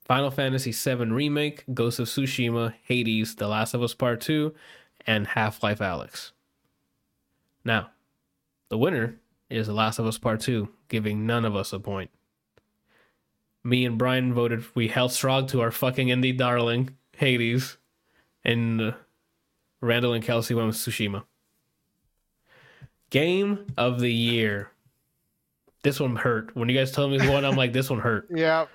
[0.03, 4.55] Final Fantasy VII Remake, Ghost of Tsushima, Hades, The Last of Us Part Two,
[5.05, 6.31] and Half Life Alyx.
[7.63, 7.91] Now,
[8.69, 9.19] the winner
[9.49, 12.09] is The Last of Us Part Two, giving none of us a point.
[13.63, 14.65] Me and Brian voted.
[14.73, 17.77] We held strong to our fucking indie darling, Hades,
[18.43, 18.91] and uh,
[19.81, 21.23] Randall and Kelsey went with Tsushima.
[23.09, 24.71] Game of the year.
[25.83, 26.55] This one hurt.
[26.55, 28.27] When you guys told me won, I'm like, this one hurt.
[28.33, 28.67] Yeah.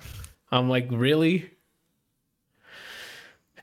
[0.51, 1.51] I'm like, really?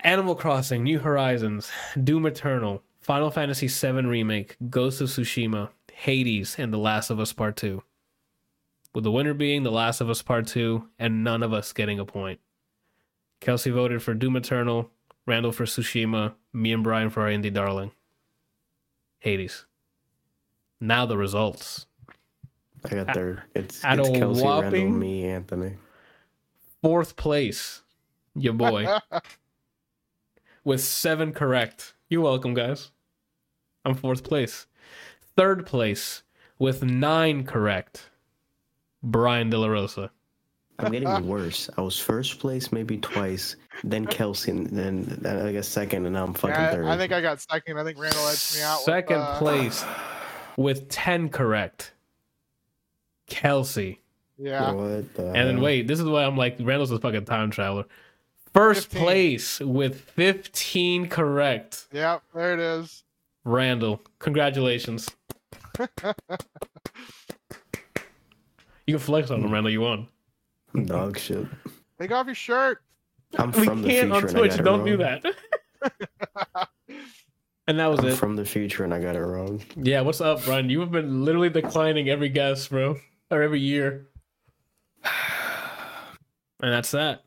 [0.02, 1.72] Animal Crossing, New Horizons,
[2.02, 7.32] Doom Eternal, Final Fantasy VII Remake, Ghost of Tsushima, Hades, and The Last of Us
[7.32, 7.82] Part 2.
[8.94, 12.00] With the winner being The Last of Us Part 2, and none of us getting
[12.00, 12.42] a point.
[13.40, 14.90] Kelsey voted for Doom Eternal,
[15.26, 17.92] Randall for Tsushima, me and Brian for our indie darling.
[19.20, 19.66] Hades.
[20.82, 21.86] Now the results.
[22.84, 23.42] I got third.
[23.56, 25.78] It's, at it's a Kelsey, Randall, whopping- me, Anthony.
[26.82, 27.82] Fourth place,
[28.36, 28.86] your boy.
[30.66, 31.94] with seven correct.
[32.10, 32.92] You're welcome, guys.
[33.86, 34.68] I'm fourth place.
[35.38, 36.24] Third place
[36.60, 38.10] with nine correct.
[39.02, 40.12] Brian De La Rosa.
[40.80, 41.70] I'm getting worse.
[41.78, 46.14] I was first place maybe twice, then Kelsey, and then, then I guess second, and
[46.14, 46.86] now I'm fucking I, third.
[46.86, 47.78] I think I got second.
[47.78, 48.78] I think Randall edged me out.
[48.78, 49.86] with, Second uh, place
[50.58, 51.94] with ten correct.
[53.28, 54.00] Kelsey.
[54.38, 54.72] Yeah.
[54.72, 55.64] What the And then hell?
[55.64, 57.86] wait, this is why I'm like Randall's a fucking time traveler.
[58.54, 59.02] First 15.
[59.02, 61.88] place with 15 correct.
[61.92, 63.04] Yep, There it is.
[63.46, 65.10] Randall, congratulations.
[65.80, 65.86] you
[68.88, 69.72] can flex on him, Randall.
[69.72, 70.08] You won.
[70.86, 71.46] Dog shit.
[72.00, 72.80] Take off your shirt.
[73.38, 74.52] I'm We from the can't future on and I Twitch.
[74.52, 75.20] got it Don't do wrong.
[75.82, 76.70] that.
[77.68, 78.16] and that was I'm it.
[78.18, 79.62] from the future and I got it wrong.
[79.76, 80.70] Yeah, what's up, Brian?
[80.70, 82.98] You have been literally declining every guess, bro,
[83.32, 84.08] or every year.
[86.62, 87.26] And that's that.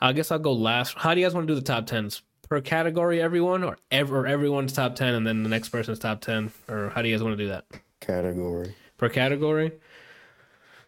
[0.00, 0.94] I guess I'll go last.
[0.96, 2.22] How do you guys want to do the top tens?
[2.48, 6.52] Per category, everyone, or ever everyone's top ten, and then the next person's top ten,
[6.68, 7.64] or how do you guys want to do that?
[8.00, 8.72] Category.
[8.98, 9.72] Per category.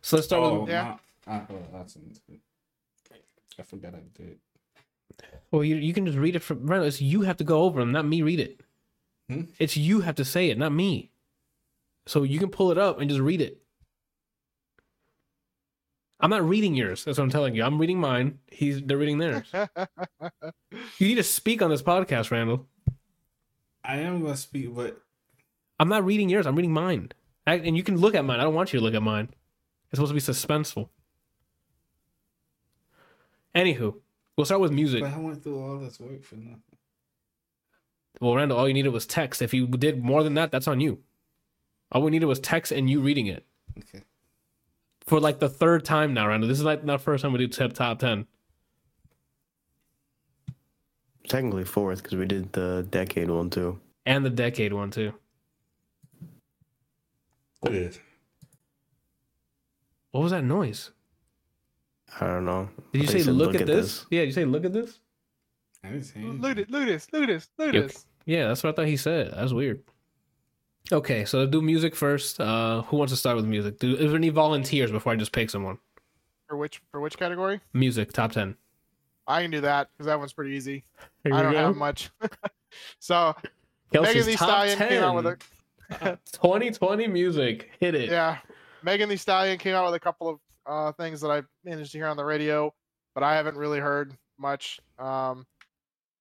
[0.03, 0.71] So let's start oh, with.
[0.71, 0.99] Yeah.
[1.27, 1.97] My- I, oh, that's
[3.59, 4.39] I forgot I did.
[5.51, 6.67] Well, you you can just read it from.
[6.67, 8.61] Randall, you have to go over them, not me read it.
[9.29, 9.43] Hmm?
[9.59, 11.11] It's you have to say it, not me.
[12.07, 13.59] So you can pull it up and just read it.
[16.19, 17.05] I'm not reading yours.
[17.05, 17.65] That's what I'm telling you.
[17.65, 18.39] I'm reading mine.
[18.51, 19.47] He's they're reading theirs.
[20.99, 22.67] You need to speak on this podcast, Randall.
[23.85, 25.03] I am gonna speak, but
[25.79, 26.47] I'm not reading yours.
[26.47, 27.11] I'm reading mine.
[27.47, 28.41] I, and you can look at mine.
[28.41, 29.29] I don't want you to look at mine.
[29.91, 30.89] It's supposed to be suspenseful.
[33.55, 33.97] Anywho,
[34.37, 35.03] we'll start with music.
[35.03, 36.63] But I went through all this work for nothing.
[38.21, 39.43] Well, Randall, all you needed was text.
[39.43, 41.01] If you did more than that, that's on you.
[41.91, 43.45] All we needed was text and you reading it
[43.79, 44.03] Okay.
[45.07, 46.49] for like the third time now, Randall.
[46.49, 48.27] This is like the first time we do top top ten.
[51.29, 53.79] Technically fourth because we did the decade one too.
[54.07, 55.13] and the decade one too.
[57.61, 57.99] What is?
[60.11, 60.91] What was that noise?
[62.21, 62.69] I don't know.
[62.93, 64.07] Did you say said, look, at, this?
[64.11, 65.01] Yeah, did you say look at this?
[65.85, 66.41] I didn't say anything.
[66.41, 68.07] Look at look at this, look at this, look at this.
[68.27, 69.33] Yeah, that's what I thought he said.
[69.35, 69.83] That's weird.
[70.91, 72.41] Okay, so do music first.
[72.41, 73.79] Uh, who wants to start with music?
[73.79, 75.79] Do is there any volunteers before I just pick someone?
[76.47, 77.61] For which for which category?
[77.73, 78.57] Music top ten.
[79.27, 80.85] I can do that because that one's pretty easy.
[81.25, 81.59] Here I don't go.
[81.59, 82.11] have much.
[82.99, 83.35] so
[83.93, 87.71] Megan Kelsey's Thee top Stallion came out with a 2020 music.
[87.79, 88.11] Hit it.
[88.11, 88.39] yeah.
[88.83, 91.99] Megan Thee Stallion came out with a couple of uh, things that I've managed to
[91.99, 92.73] hear on the radio,
[93.15, 94.81] but I haven't really heard much.
[94.99, 95.47] Um,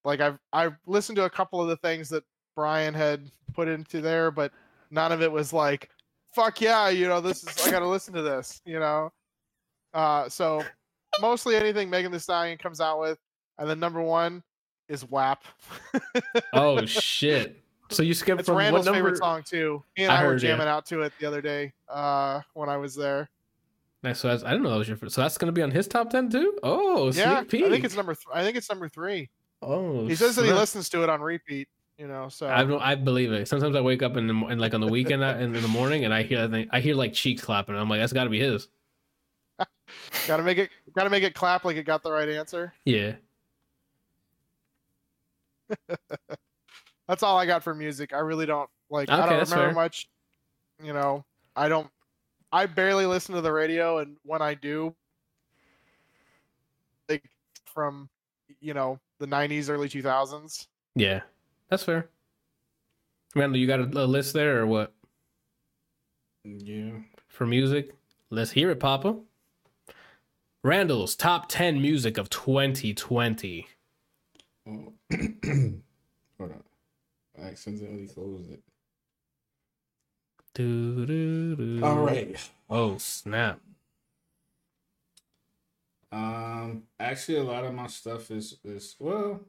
[0.03, 2.23] like I've I've listened to a couple of the things that
[2.55, 4.51] Brian had put into there, but
[4.89, 5.89] none of it was like,
[6.33, 8.61] "Fuck yeah!" You know, this is I got to listen to this.
[8.65, 9.11] You know,
[9.93, 10.63] uh, so
[11.19, 13.19] mostly anything Megan Thee Stallion comes out with,
[13.57, 14.43] and then number one
[14.87, 15.43] is WAP.
[16.53, 17.63] Oh shit.
[17.89, 19.07] So you skipped It's from Randall's what number?
[19.09, 19.83] favorite song too.
[19.95, 22.77] He and I I, were jamming out to it the other day uh, when I
[22.77, 23.29] was there.
[24.03, 24.19] Nice.
[24.19, 24.97] So that's, I didn't know that was your.
[24.97, 26.57] first- So that's gonna be on his top ten too.
[26.63, 27.65] Oh, yeah, sneak peek.
[27.65, 28.15] I think it's number.
[28.15, 29.29] Th- I think it's number three.
[29.61, 31.67] Oh, He says that he listens to it on repeat.
[31.97, 32.81] You know, so I don't.
[32.81, 33.47] I believe it.
[33.47, 36.03] Sometimes I wake up in the and like on the weekend uh, in, the morning,
[36.03, 37.75] and I hear I, think, I hear like cheeks clapping.
[37.75, 38.69] I'm like, that's got to be his.
[40.27, 40.71] gotta make it.
[40.95, 42.73] Gotta make it clap like it got the right answer.
[42.85, 43.13] Yeah.
[47.07, 48.13] That's all I got for music.
[48.13, 49.09] I really don't like.
[49.09, 49.83] I Okay, don't that's remember fair.
[49.83, 50.09] much.
[50.83, 51.25] You know,
[51.55, 51.89] I don't.
[52.51, 54.93] I barely listen to the radio, and when I do,
[57.09, 57.23] like
[57.65, 58.09] from
[58.59, 60.67] you know the '90s, early 2000s.
[60.95, 61.21] Yeah.
[61.69, 62.09] That's fair.
[63.35, 64.93] Randall, you got a, a list there or what
[66.43, 66.91] Yeah.
[67.29, 67.91] for music?
[68.29, 69.15] Let's hear it, Papa.
[70.63, 73.67] Randall's top ten music of 2020.
[74.67, 74.93] Oh.
[76.37, 76.63] Hold on.
[77.41, 78.61] I accidentally closed it.
[80.53, 81.85] Doo, doo, doo.
[81.85, 82.37] All right.
[82.69, 83.59] Oh snap!
[86.11, 89.41] Um, actually, a lot of my stuff is is well,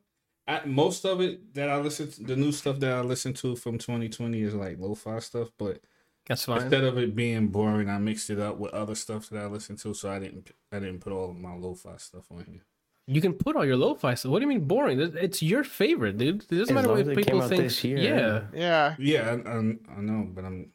[0.46, 3.56] I, most of it that I listen to, the new stuff that I listen to
[3.56, 5.48] from 2020 is like lo-fi stuff.
[5.58, 5.80] But
[6.28, 6.62] That's fine.
[6.62, 9.76] instead of it being boring, I mixed it up with other stuff that I listen
[9.78, 9.92] to.
[9.94, 12.62] So I didn't I didn't put all of my lo-fi stuff on here.
[13.08, 14.30] You can put all your lo-fi stuff.
[14.30, 15.00] What do you mean boring?
[15.00, 16.44] It's your favorite, dude.
[16.44, 17.82] It doesn't As matter what as it came people think.
[17.82, 18.42] yeah.
[18.54, 19.56] Yeah, Yeah, I, I,
[19.96, 20.70] I know, but I'm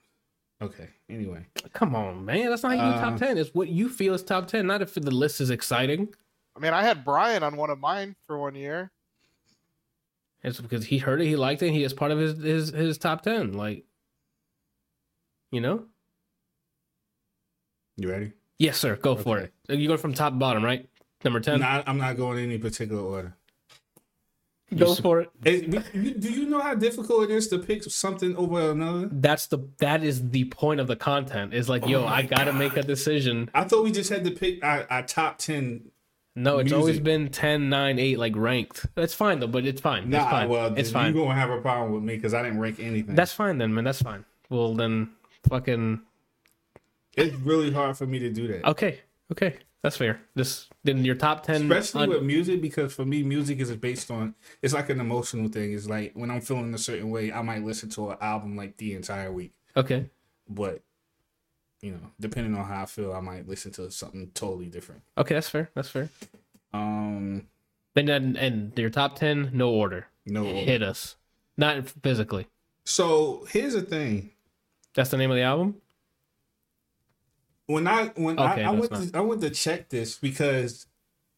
[0.62, 0.90] okay.
[1.10, 2.50] Anyway, Come on, man.
[2.50, 3.38] That's not how you do top Uh, ten.
[3.38, 6.10] It's what you feel is top ten, not if the list is exciting.
[6.56, 8.92] I mean, I had Brian on one of mine for one year.
[10.44, 12.98] It's because he heard it, he liked it, he is part of his his his
[12.98, 13.54] top ten.
[13.54, 13.86] Like,
[15.52, 15.86] you know?
[17.98, 18.34] you ready?
[18.60, 18.96] Yes, sir.
[18.96, 19.54] Go for it.
[19.68, 20.88] You go from top to bottom, right?
[21.24, 21.60] Number ten.
[21.62, 23.36] Nah, I'm not going in any particular order.
[24.76, 25.30] Go for it.
[25.46, 29.10] It- you- do you know how difficult it is to pick something over another?
[29.12, 31.54] That's the that is the point of the content.
[31.54, 33.50] Is like, yo, Oh my I gotta make a decision.
[33.54, 35.92] I thought we just had to pick our, our top ten.
[36.36, 38.86] No, it's always been 10, 9, 8, like ranked.
[38.94, 40.04] That's fine though, but it's fine.
[40.04, 40.50] it's Nah, fine.
[40.50, 41.16] well, it's then fine.
[41.16, 43.16] You gonna have a problem with me because I didn't rank anything.
[43.16, 43.86] That's fine then, man.
[43.86, 44.24] That's fine.
[44.50, 45.10] Well then
[45.50, 46.02] fucking
[47.16, 49.00] it's really hard for me to do that, Okay.
[49.32, 49.56] Okay.
[49.84, 50.20] That's fair.
[50.36, 54.10] This then your top ten especially un- with music because for me, music is based
[54.12, 54.36] on.
[54.62, 55.74] It's like an emotional thing.
[55.74, 58.78] It's like when I'm feeling a certain way, I might listen to an album like
[58.78, 60.10] the entire week, Okay.
[60.50, 60.82] but
[61.82, 65.04] you know, depending on how I feel, I might listen to something totally different.
[65.18, 65.70] Okay, that's fair.
[65.76, 66.10] That's fair.
[66.74, 67.48] Um,
[67.94, 70.08] Then and, and your top ten, no order.
[70.26, 70.44] no.
[70.44, 71.16] Hit us.
[71.56, 72.48] Not physically.
[72.84, 74.32] So here's the thing.
[74.96, 75.76] That's the name of the album?
[77.68, 80.88] When I when Okay, I, I went to, I went to check this because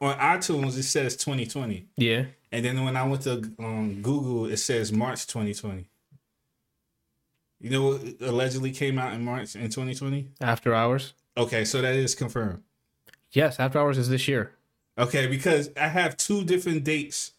[0.01, 2.25] on iTunes it says 2020, Yeah.
[2.51, 5.85] and then when I went to um, Google it says March 2020.
[7.61, 10.29] You know what allegedly came out in March in 2020?
[10.39, 11.13] After Hours.
[11.35, 12.63] Okay, so that is confirmed.
[13.31, 14.51] Yes, After Hours is this year.
[14.97, 17.33] Okay, because I have two different dates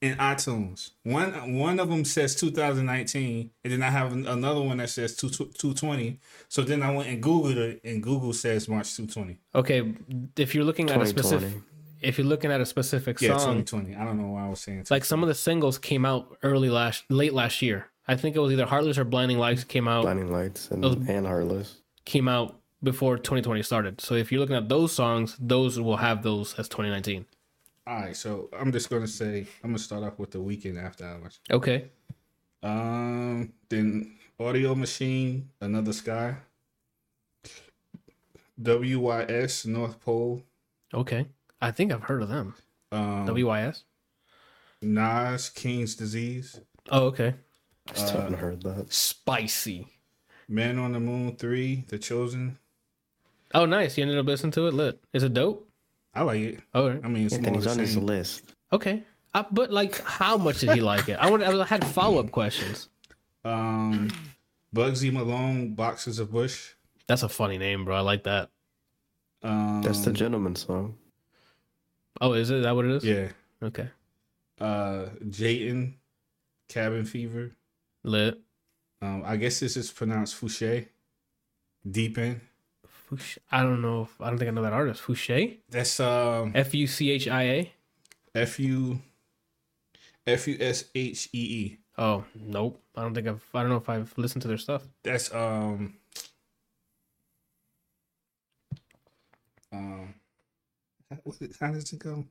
[0.00, 0.90] in iTunes.
[1.02, 5.28] One one of them says 2019, and then I have another one that says 2
[5.28, 6.18] 220.
[6.48, 9.38] So then I went and Googled it, and Google says March 220.
[9.54, 9.94] Okay.
[10.36, 11.52] If you're looking at a specific
[12.02, 13.94] if you're looking at a specific Yeah, song, 2020.
[13.96, 14.86] I don't know why I was saying.
[14.90, 17.88] like some of the singles came out early last late last year.
[18.08, 20.96] I think it was either Heartless or Blinding Lights came out Blinding Lights and, Those-
[21.08, 21.76] and Heartless.
[22.06, 24.00] came out before 2020 started.
[24.00, 27.26] So if you're looking at those songs, those will have those as 2019.
[27.86, 31.04] All right, so I'm just gonna say I'm gonna start off with the Weeknd after
[31.04, 31.40] hours.
[31.50, 31.90] Okay.
[32.62, 36.36] Um, then Audio Machine, Another Sky,
[38.60, 40.42] WYS, North Pole,
[40.92, 41.26] Okay.
[41.60, 42.54] I think I've heard of them.
[42.92, 43.82] um, WYS.
[44.82, 47.34] Nas, King's Disease, Oh, okay.
[47.88, 48.92] I still haven't heard that.
[48.92, 49.86] Spicy.
[50.48, 52.58] Man on the Moon 3, The Chosen.
[53.54, 53.96] Oh, nice.
[53.98, 54.74] You ended up listening to it.
[54.74, 55.00] Lit.
[55.12, 55.69] Is it dope?
[56.14, 56.60] I like it.
[56.74, 57.00] Oh, all right.
[57.04, 58.54] I mean, it's And more on his list.
[58.72, 59.02] okay.
[59.32, 61.12] Uh, but like, how much did he like it?
[61.20, 61.40] I would.
[61.42, 62.88] I had follow up questions.
[63.44, 64.10] Um,
[64.74, 66.72] Bugzy Malone, Boxes of Bush.
[67.06, 67.96] That's a funny name, bro.
[67.96, 68.50] I like that.
[69.42, 70.96] Um, That's the gentleman song.
[72.20, 72.56] Oh, is it?
[72.58, 73.04] Is that what it is?
[73.04, 73.28] yeah.
[73.62, 73.88] Okay.
[74.60, 75.94] Uh, Jaden,
[76.68, 77.52] Cabin Fever.
[78.02, 78.38] Lit.
[79.00, 80.88] Um, I guess this is pronounced Fousheé.
[81.88, 82.40] Deep in.
[83.10, 84.02] Fouch- I don't know.
[84.02, 85.02] If, I don't think I know that artist.
[85.02, 85.58] Fousheé.
[85.68, 87.72] That's um F U C H I A.
[88.34, 89.00] F U
[90.26, 91.78] F U S H E E.
[91.98, 92.80] Oh nope.
[92.96, 93.44] I don't think I've.
[93.54, 94.84] I don't know if I've listened to their stuff.
[95.02, 95.94] That's um
[99.72, 100.14] um
[101.10, 101.16] how,
[101.60, 102.24] how does it go?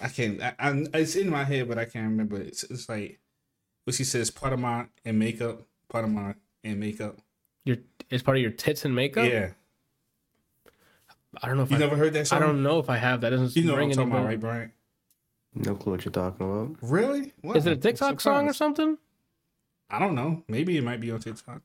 [0.00, 0.42] I can't.
[0.42, 2.36] I, I, it's in my head, but I can't remember.
[2.36, 3.20] It's, it's like
[3.84, 7.16] what she says: part of my and makeup, part of my and makeup.
[7.64, 7.78] Your
[8.10, 9.28] it's part of your tits and makeup.
[9.28, 9.50] Yeah,
[11.42, 12.42] I don't know if you I, never heard that Song?
[12.42, 13.30] I don't know if I have that.
[13.30, 14.72] Doesn't You know what I'm talking about, right, Brian?
[15.54, 16.76] No clue what you're talking about.
[16.82, 17.32] Really?
[17.42, 18.98] Wow, Is it a I'm TikTok song or something?
[19.88, 20.42] I don't know.
[20.48, 21.62] Maybe it might be on TikTok.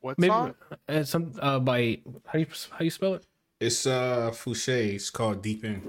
[0.00, 0.54] What Maybe song?
[0.88, 3.24] uh, some uh, by how do you how you spell it?
[3.60, 4.94] It's uh Fousheé.
[4.94, 5.82] It's called Deep In.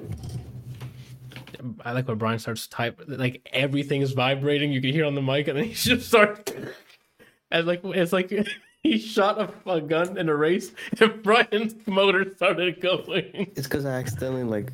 [1.86, 4.72] I like when Brian starts to type like everything is vibrating.
[4.72, 6.52] You can hear on the mic, and then he just starts.
[7.50, 8.32] And like it's like
[8.92, 13.52] he shot a, a gun in a race, and Brian's motor started going.
[13.56, 14.72] It's because I accidentally like.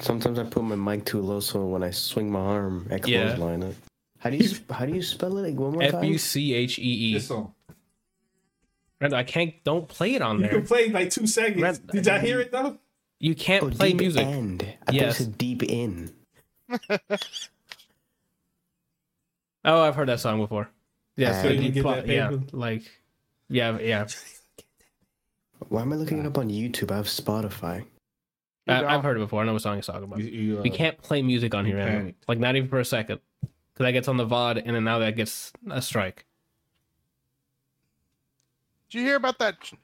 [0.00, 3.22] Sometimes I put my mic too low, so when I swing my arm, I Yeah.
[3.36, 3.76] clothesline it.
[4.18, 5.42] How do you how do you spell it?
[5.50, 6.04] Like one more F time.
[6.04, 7.14] U C H E E.
[7.14, 7.30] This.
[9.00, 9.54] Randall, I can't.
[9.64, 10.50] Don't play it on there.
[10.52, 11.60] You can play like two seconds.
[11.62, 12.78] Red- Did y'all hear it though?
[13.20, 14.26] You can't Oh, play deep music.
[14.26, 14.66] end.
[14.88, 15.02] I Yes.
[15.02, 16.12] thought you said deep in.
[19.64, 20.68] Oh, I've heard that song before.
[21.16, 22.82] Yeah, so you get pl- that yeah, like,
[23.48, 24.06] yeah, yeah.
[25.68, 26.90] Why am I looking it up on YouTube?
[26.90, 27.84] I have Spotify.
[28.66, 29.42] I, I've heard it before.
[29.42, 30.20] I know what song he's talking about.
[30.20, 31.98] You, you, uh, We can't play music on here, Randall.
[31.98, 32.28] panicked.
[32.28, 34.98] like not even for a second, because that gets on the VOD, and then now
[35.00, 36.24] that gets a strike.
[38.90, 39.74] Did you hear about that sh-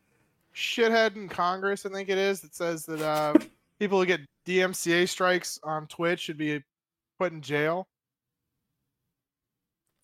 [0.55, 1.85] shithead in Congress?
[1.85, 3.35] I think it is that says that uh,
[3.79, 6.63] people who get DMCA strikes on Twitch should be
[7.19, 7.87] put in jail.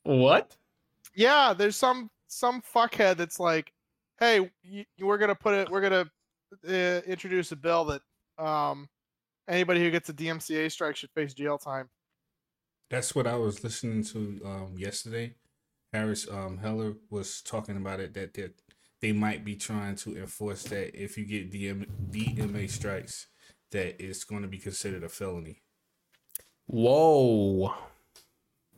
[0.02, 0.54] What?
[1.14, 3.72] Yeah, there's some some fuckhead that's like,
[4.18, 5.70] "Hey, y we're gonna put it.
[5.70, 6.10] We're gonna
[6.68, 8.02] uh, introduce a bill that
[8.38, 8.88] um,
[9.48, 11.88] anybody who gets a DMCA strike should face jail time."
[12.90, 15.34] That's what I was listening to um, yesterday.
[15.92, 18.48] Harris um, Heller was talking about it that they,
[19.00, 23.26] they might be trying to enforce that if you get DM, DMA strikes,
[23.72, 25.62] that it's going to be considered a felony.
[26.66, 27.74] Whoa.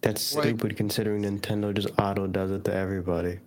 [0.00, 3.40] That's Like- stupid considering Nintendo just auto does it to everybody.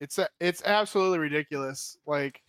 [0.00, 1.96] It's a, it's absolutely ridiculous.
[2.06, 2.42] Like,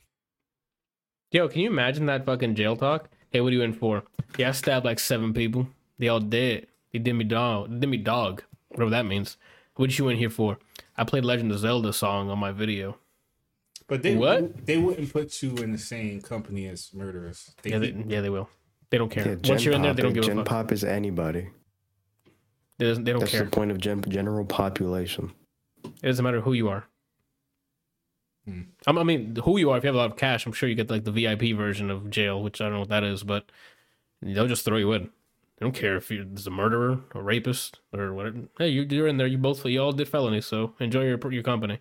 [1.31, 3.09] Yo, can you imagine that fucking jail talk?
[3.31, 4.03] Hey, what are you in for?
[4.37, 5.67] Yeah, I stabbed like seven people.
[5.97, 6.67] They all dead.
[6.91, 7.71] They did me dog.
[7.71, 8.43] They did me dog.
[8.69, 9.37] Whatever that means.
[9.75, 10.59] What you in here for?
[10.95, 12.97] I played Legend of Zelda song on my video.
[13.87, 14.65] But they What?
[14.67, 17.51] they wouldn't put you in the same company as murderers.
[17.63, 18.49] They, Yeah, they, yeah, they will.
[18.91, 19.27] They don't care.
[19.27, 20.35] Yeah, Once you're in there, they don't give a fuck.
[20.35, 20.45] Gen.
[20.45, 21.49] Pop is anybody.
[22.83, 23.45] They, doesn't, they don't That's care.
[23.45, 25.31] the point of gen- general population.
[25.85, 26.83] It doesn't matter who you are.
[28.45, 28.63] Hmm.
[28.85, 29.77] I'm- mean, who you are.
[29.77, 31.89] If you have a lot of cash, I'm sure you get like the VIP version
[31.89, 33.49] of jail, which I don't know what that is, but
[34.21, 35.03] they'll just throw you in.
[35.03, 38.39] They don't care if you're a murderer, a rapist, or whatever.
[38.57, 39.27] Hey, you, you're in there.
[39.27, 41.79] You both, you all did felonies, so enjoy your your company.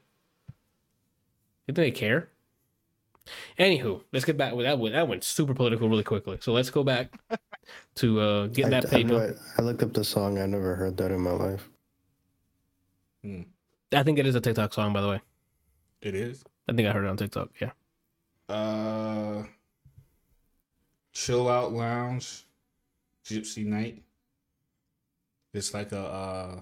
[1.66, 2.28] You think they care?
[3.58, 4.52] Anywho, let's get back.
[4.54, 6.38] With that went that went super political really quickly.
[6.40, 7.12] So let's go back
[7.96, 9.08] to uh, getting I, that I, paper.
[9.08, 10.38] know- I looked up the song.
[10.38, 11.68] I never heard that in my life.
[13.22, 13.42] Hmm.
[13.92, 15.20] I think it is a TikTok song, by the way.
[16.00, 16.42] it is.
[16.68, 17.50] I think I heard it on TikTok.
[17.60, 17.70] Yeah.
[18.48, 19.44] Uh,
[21.12, 22.44] chill out lounge,
[23.24, 24.02] gypsy night.
[25.54, 26.60] It's like a uh,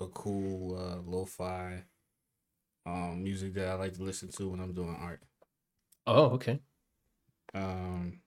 [0.00, 1.84] a cool uh, lo-fi
[2.86, 5.22] um music that I like to listen to when I'm doing art.
[6.06, 6.60] Oh, okay.
[7.54, 8.20] Um,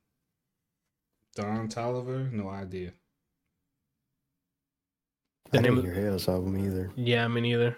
[1.36, 2.94] Don Tolliver, no idea.
[5.52, 6.92] The I name didn't of, hear Halo's album either.
[6.96, 7.70] yeah, me neither.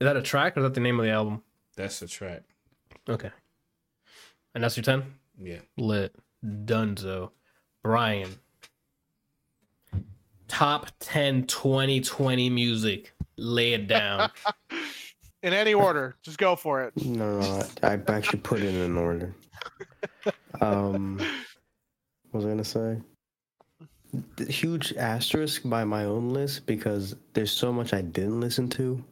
[0.00, 1.42] Is that a track or is that the name of the album?
[1.76, 2.42] That's a track.
[3.08, 3.30] Okay.
[4.54, 5.04] And that's your 10?
[5.38, 5.58] Yeah.
[5.76, 6.14] Lit.
[6.44, 7.30] Dunzo.
[7.82, 8.30] Brian.
[10.48, 13.12] Top 10 2020 music.
[13.36, 14.30] Lay it down.
[15.42, 16.92] In any order, just go for it.
[16.96, 19.34] No, no, I, I actually put it in an order.
[20.60, 21.16] Um,
[22.30, 22.98] what was I gonna say?
[24.36, 29.02] The huge asterisk by my own list because there's so much I didn't listen to.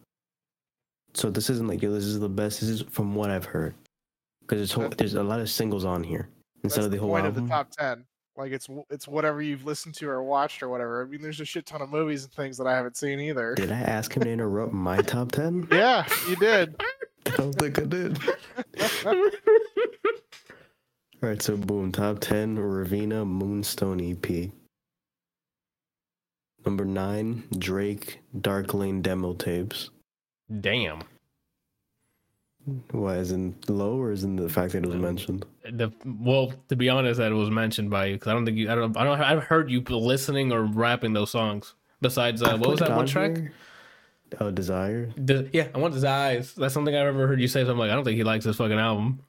[1.14, 2.60] So this isn't like yo, this is the best.
[2.60, 3.74] This is from what I've heard.
[4.42, 6.28] Because there's whole, there's a lot of singles on here
[6.64, 7.44] instead That's of the the whole point album.
[7.44, 8.05] of the top ten.
[8.39, 11.02] Like it's it's whatever you've listened to or watched or whatever.
[11.02, 13.56] I mean, there's a shit ton of movies and things that I haven't seen either.
[13.56, 15.66] Did I ask him to interrupt my top ten?
[15.78, 16.77] Yeah, you did.
[17.27, 18.19] I don't think I did.
[21.20, 24.51] All right, so boom, top ten, Raveena Moonstone EP.
[26.65, 29.90] Number nine, Drake Dark Lane demo tapes.
[30.60, 31.02] Damn.
[32.90, 35.45] Why is in low or is in the fact that it was mentioned?
[35.70, 38.57] The well, to be honest, that it was mentioned by you because I don't think
[38.59, 38.70] you.
[38.70, 38.97] I don't.
[38.97, 39.20] I don't.
[39.20, 41.74] I've heard you listening or rapping those songs.
[42.01, 43.39] Besides, uh, what was that one track?
[44.40, 45.11] Oh, Desire.
[45.16, 46.55] The, yeah, I want eyes.
[46.55, 47.65] That's something I've ever heard you say.
[47.65, 49.20] So I'm like, I don't think he likes this fucking album.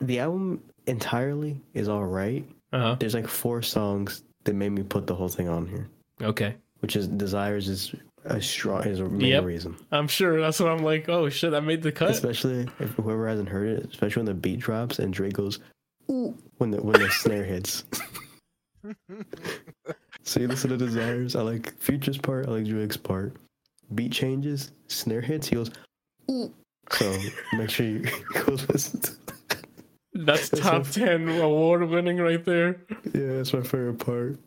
[0.00, 2.44] The album entirely is all right.
[2.72, 2.96] Uh huh.
[2.98, 5.88] There's like four songs that made me put the whole thing on here,
[6.22, 6.54] Okay.
[6.80, 7.94] which is Desires is
[8.26, 9.44] a strong is a main Yep.
[9.44, 9.76] reason.
[9.92, 11.08] I'm sure that's what I'm like.
[11.08, 12.10] Oh shit, I made the cut.
[12.10, 15.60] Especially if whoever hasn't heard it, especially when the beat drops and Drake goes,
[16.10, 17.84] ooh, when the when the snare hits.
[20.22, 21.36] So you listen to Desires.
[21.36, 22.48] I like Future's part.
[22.48, 23.34] I like Drake's part.
[23.94, 25.46] Beat changes, snare hits.
[25.48, 25.70] He goes,
[26.30, 26.52] ooh.
[26.92, 27.16] So
[27.52, 28.00] make sure you
[28.34, 29.00] go listen.
[29.00, 29.10] to
[30.14, 32.80] That's That's top what- ten award winning right there.
[33.14, 34.38] Yeah, that's my favorite part.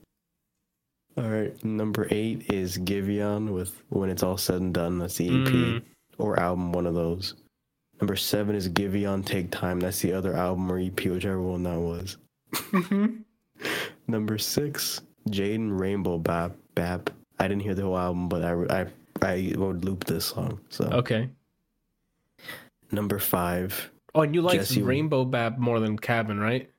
[1.20, 5.00] All right, number eight is Giveon with When It's All Said and Done.
[5.00, 5.84] That's the EP Mm.
[6.18, 7.34] or album, one of those.
[8.00, 9.82] Number seven is Giveon Take Time.
[9.82, 12.16] That's the other album or EP, whichever one that was.
[12.54, 13.24] Mhm.
[14.08, 16.56] Number six, Jaden Rainbow Bap.
[16.76, 17.10] Bap.
[17.38, 18.88] I didn't hear the whole album, but I, I,
[19.22, 20.62] I would loop this song.
[20.70, 21.30] So okay.
[22.94, 23.92] number five.
[24.16, 26.70] Oh, and you like Rainbow Bap more than Cabin, right?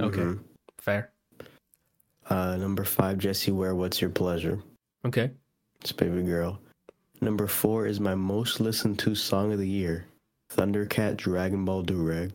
[0.00, 0.20] Okay.
[0.20, 0.38] mhm.
[0.78, 1.10] Fair.
[2.28, 3.74] Uh, number five, Jessie Ware.
[3.74, 4.60] What's your pleasure?
[5.04, 5.30] Okay.
[5.80, 6.58] It's Baby Girl.
[7.20, 10.06] Number four is my most listened to song of the year,
[10.52, 12.32] Thundercat Dragon Ball Durag.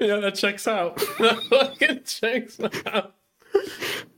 [0.00, 0.96] Yeah, that checks out.
[1.18, 3.14] that fucking checks out.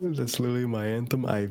[0.01, 1.27] That's literally my anthem.
[1.27, 1.51] I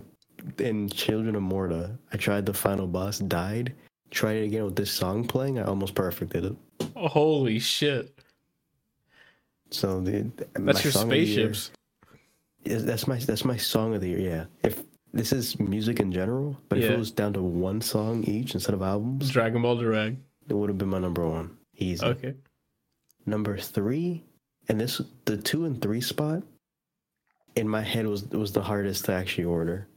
[0.58, 3.74] in Children of Morta, I tried the final boss, died.
[4.12, 5.60] Tried it again with this song playing.
[5.60, 6.56] I almost perfected it.
[6.96, 8.18] Holy shit.
[9.70, 11.72] So the That's your song of the year spaceships.
[12.66, 14.20] That's my that's my song of the year.
[14.20, 14.46] Yeah.
[14.64, 14.84] If
[15.14, 18.76] this is music in general, but if it was down to one song each instead
[18.76, 20.18] of albums, Dragon Ball Durag.
[20.48, 21.58] it would have been my number one.
[21.78, 22.06] Easy.
[22.06, 22.36] Okay.
[23.26, 24.24] Number three,
[24.68, 26.44] and this the two and three spot
[27.56, 29.88] in my head was was the hardest to actually order.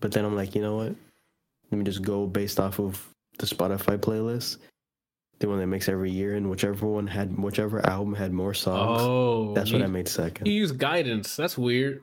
[0.00, 0.94] But then I'm like, you know what?
[1.70, 3.06] Let me just go based off of
[3.38, 4.58] the Spotify playlist,
[5.40, 9.00] the one that makes every year, and whichever one had whichever album had more songs.
[9.02, 10.46] Oh, that's you, what I made second.
[10.46, 11.36] You use guidance.
[11.36, 12.02] That's weird.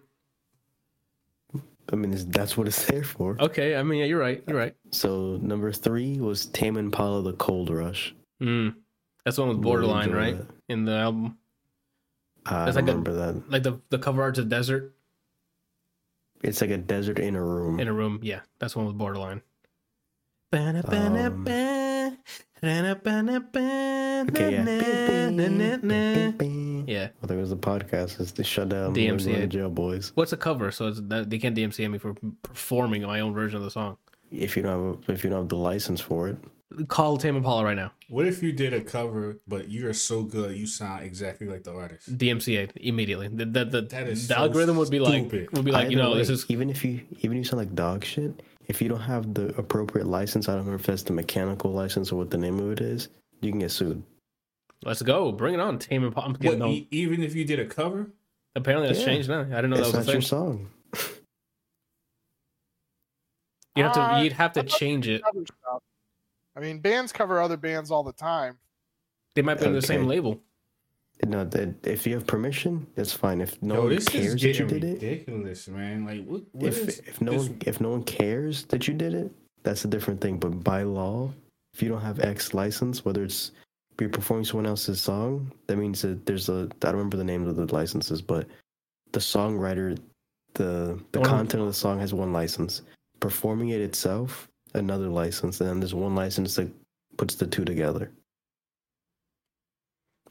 [1.92, 3.36] I mean, that's what it's there for.
[3.40, 4.44] Okay, I mean, yeah, you're right.
[4.48, 4.76] You're right.
[4.92, 8.14] So number three was Tame Impala, The Cold Rush.
[8.42, 8.76] Mm.
[9.26, 10.38] That's the one with borderline, right?
[10.38, 10.48] that.
[10.70, 11.38] In the album,
[12.46, 13.52] I don't like a- remember that.
[13.52, 14.96] like the the cover art's a desert
[16.44, 17.80] It's like a desert in a room.
[17.80, 18.20] in a room.
[18.24, 19.42] Yeah, that's the one with borderline.
[20.54, 21.44] Um,
[22.64, 24.66] Okay, yeah.
[26.86, 27.08] Yeah.
[27.24, 28.20] I think it was the podcast.
[28.20, 28.94] It's the shutdown.
[28.94, 29.34] DMCA.
[29.36, 30.12] DMCA jail boys.
[30.14, 30.70] What's a cover?
[30.72, 32.14] So it's that they can't DMCA me for
[32.44, 33.98] performing my own version of the song.
[34.32, 36.38] If you don't have, if you don't have the license for it,
[36.88, 37.92] Call Tame Impala right now.
[38.10, 41.74] What if you did a cover, but you're so good you sound exactly like the
[41.74, 42.18] artist?
[42.18, 43.28] DMCA immediately.
[43.28, 45.52] The the, the, That is the so algorithm would be like stupid.
[45.54, 47.60] would be like you either know this is even if you even if you sound
[47.60, 48.42] like dog shit.
[48.68, 52.12] If you don't have the appropriate license, I don't know if that's the mechanical license
[52.12, 53.10] or what the name of it is.
[53.42, 54.04] You can get sued.
[54.84, 56.28] let's go bring it on Tame Impala.
[56.28, 56.68] I'm What, no.
[56.70, 58.10] e- even if you did a cover,
[58.56, 59.06] Apparently that's Yeah.
[59.06, 59.42] changed now.
[59.44, 60.70] I didn't know it's that not was a your song.
[63.76, 65.22] You have to Uh, you'd have to change it.
[66.56, 68.58] I mean, bands cover other bands all the time.
[69.36, 70.42] They might be on the same label.
[71.28, 73.42] No, that if you have permission, it's fine.
[73.42, 76.06] If no yo, one cares that you did it, ridiculous, man.
[76.06, 76.42] Like, what?
[76.52, 79.32] what if is if no this- one if no one cares that you did it,
[79.64, 80.38] that's a different thing.
[80.38, 81.32] But by law,
[81.74, 83.52] if you don't have X license, whether it's
[84.00, 87.48] you're performing someone else's song, that means that there's a I don't remember the names
[87.48, 88.48] of the licenses, but
[89.12, 89.98] the songwriter,
[90.56, 92.82] the the One- content of the song has one license.
[93.20, 96.68] Performing it itself, another license, and then there's one license that
[97.18, 98.10] puts the two together.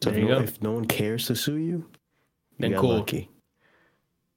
[0.03, 0.45] So if you no, go.
[0.45, 1.91] if no one cares to sue you,
[2.59, 2.97] Then you got cool.
[2.97, 3.29] lucky.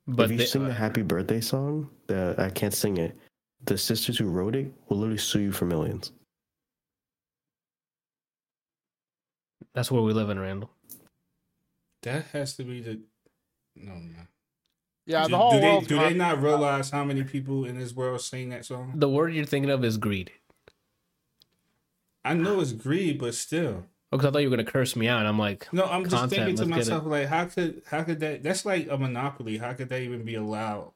[0.07, 3.17] But if you they- sing the uh, happy birthday song, the I can't sing it.
[3.65, 6.11] The sisters who wrote it will literally sue you for millions.
[9.73, 10.69] that's where we live in, Randall.
[12.03, 12.99] That has to be the.
[13.75, 14.27] No, no.
[15.05, 17.93] Yeah, do, the whole do they do they not realize how many people in this
[17.93, 18.93] world sing that song?
[18.95, 20.31] The word you're thinking of is greed.
[22.23, 23.85] I know it's greed, but still.
[24.17, 25.25] Because I thought you were gonna curse me out.
[25.25, 28.43] I'm like, No, I'm just thinking to myself, like, how could how could that?
[28.43, 29.57] That's like a monopoly.
[29.57, 30.91] How could that even be allowed?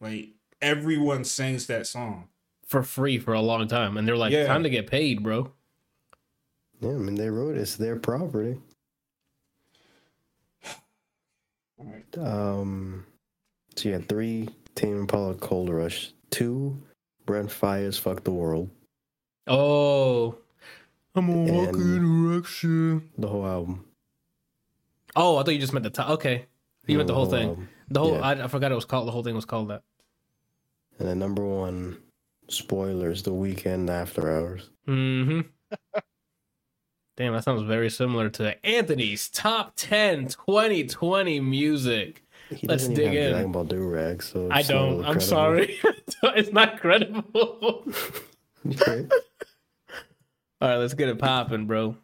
[0.00, 0.30] Like
[0.60, 2.28] everyone sings that song.
[2.66, 4.46] for free for a long time, and they're like, Yeah.
[4.46, 5.52] time to get paid, bro.
[6.80, 7.60] Yeah, I mean they wrote it.
[7.60, 8.58] It's their property.
[11.80, 12.18] Alright.
[12.18, 13.06] Um,
[13.76, 16.82] so you had three Tame Impala Cold Rush, two
[17.24, 18.70] Brent Faiyaz Fuck the World,
[19.46, 20.38] Oh,
[21.16, 23.10] I'm a walking And- direction.
[23.18, 23.84] the whole album.
[25.14, 26.10] Oh, I thought you just meant the top.
[26.10, 26.46] Okay,
[26.86, 27.48] you meant the whole thing.
[27.48, 27.68] album.
[27.88, 28.12] The whole.
[28.14, 28.20] Yeah.
[28.20, 29.08] I, I forgot it was called.
[29.08, 29.82] The whole thing was called that.
[30.98, 31.98] And then number one,
[32.48, 34.70] spoilers, The Weeknd After Hours.
[34.88, 35.40] Mm-hmm.
[37.16, 42.22] Damn, that sounds very similar to Anthony's top 10 2020 music.
[42.50, 43.32] He Let's doesn't dig even have in.
[43.32, 44.98] Dragon Ball Durag, so I don't.
[45.04, 45.20] I'm credible.
[45.20, 45.78] sorry.
[46.36, 47.86] it's not credible.
[48.68, 49.06] Okay.
[50.60, 51.96] All right, let's get it popping, bro.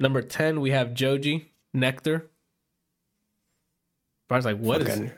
[0.00, 2.28] Number 10, we have Joji, Nectar.
[4.28, 5.12] Brian's like, what is Okay.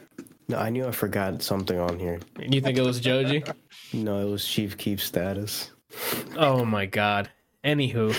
[0.48, 2.18] No, I knew I forgot something on here.
[2.40, 3.44] You think it was Joji?
[3.92, 5.70] No, it was Chief Keef status.
[6.36, 7.30] Oh my god.
[7.64, 8.16] Anywho,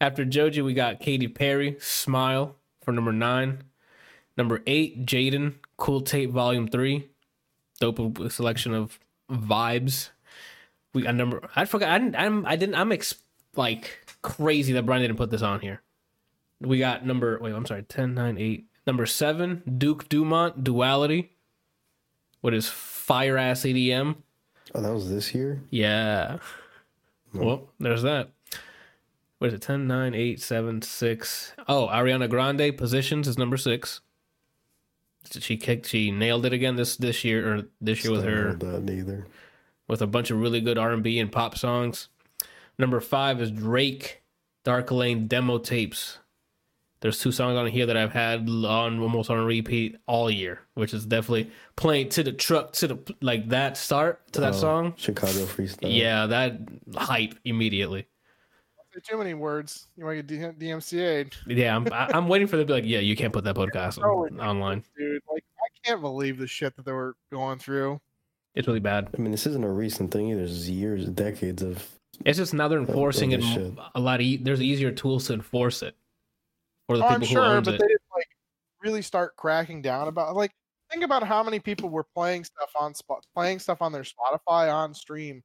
[0.00, 3.62] after Joji, we got Katy Perry, Smile for number nine.
[4.36, 7.08] Number eight, Jaden, Cool Tape Volume Three.
[7.80, 8.98] Dope selection of
[9.30, 10.10] vibes.
[10.92, 11.48] We got number.
[11.56, 11.90] I forgot.
[11.90, 12.16] I didn't.
[12.16, 12.44] I'm.
[12.46, 12.74] I didn't.
[12.74, 13.14] I'm ex,
[13.60, 15.82] like crazy that Brian didn't put this on here.
[16.60, 17.38] We got number.
[17.40, 17.82] Wait, I'm sorry.
[17.82, 18.66] 10, 9, 8.
[18.86, 21.30] Number seven, Duke Dumont, Duality.
[22.40, 24.16] What is fire ass EDM?
[24.74, 25.62] Oh, that was this year?
[25.70, 26.38] Yeah.
[27.34, 28.30] Well, there's that.
[29.38, 29.62] What is it?
[29.62, 31.52] 10, 9, 8, 7, 6.
[31.68, 34.00] Oh, Ariana Grande, Positions is number six.
[35.38, 38.86] She kicked, she nailed it again this this year, or this year with her, don't
[38.86, 39.26] that either.
[39.86, 42.08] with a bunch of really good R&B and pop songs.
[42.80, 44.22] Number five is Drake,
[44.64, 46.18] Dark Lane demo tapes.
[47.00, 50.92] There's two songs on here that I've had on almost on repeat all year, which
[50.94, 54.94] is definitely playing to the truck to the like that start to that Oh, song.
[54.96, 55.94] Chicago Freestyle.
[55.94, 56.58] Yeah, that
[56.96, 58.06] hype immediately.
[58.94, 59.88] Say too many words.
[59.96, 61.36] You want to get DMCA'd.
[61.46, 63.56] Yeah, I'm I- I'm waiting for them to be like, yeah, you can't put that
[63.56, 64.84] podcast on, online.
[64.98, 65.22] dude.
[65.30, 68.00] Like I can't believe the shit that they were going through.
[68.54, 69.08] It's really bad.
[69.16, 70.38] I mean, this isn't a recent thing either.
[70.40, 71.86] There's years, decades of.
[72.24, 73.72] It's just now they're enforcing it shit.
[73.94, 74.20] a lot.
[74.20, 75.96] E- there's easier tools to enforce it
[76.86, 77.80] for the Oh, people I'm who sure, owns but it.
[77.80, 78.28] they didn't like
[78.82, 80.52] really start cracking down about like
[80.90, 84.72] think about how many people were playing stuff on spot playing stuff on their Spotify
[84.72, 85.42] on stream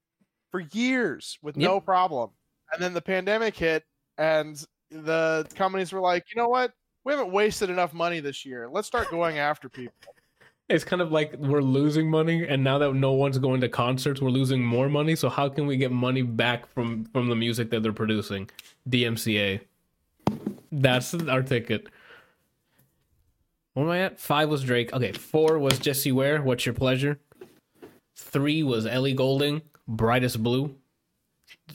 [0.50, 2.30] for years with no problem.
[2.72, 3.84] And then the pandemic hit
[4.18, 6.72] and the companies were like, you know what?
[7.04, 8.68] We haven't wasted enough money this year.
[8.70, 9.94] Let's start going after people.
[10.68, 14.20] It's kind of like we're losing money, and now that no one's going to concerts,
[14.20, 15.14] we're losing more money.
[15.14, 18.50] So how can we get money back from from the music that they're producing?
[18.88, 19.60] DMCA.
[20.72, 21.86] That's our ticket.
[23.74, 24.18] What am I at?
[24.18, 24.92] Five was Drake.
[24.92, 26.42] Okay, four was Jessie Ware.
[26.42, 27.20] What's your pleasure?
[28.16, 29.62] Three was Ellie Goulding.
[29.86, 30.74] Brightest Blue.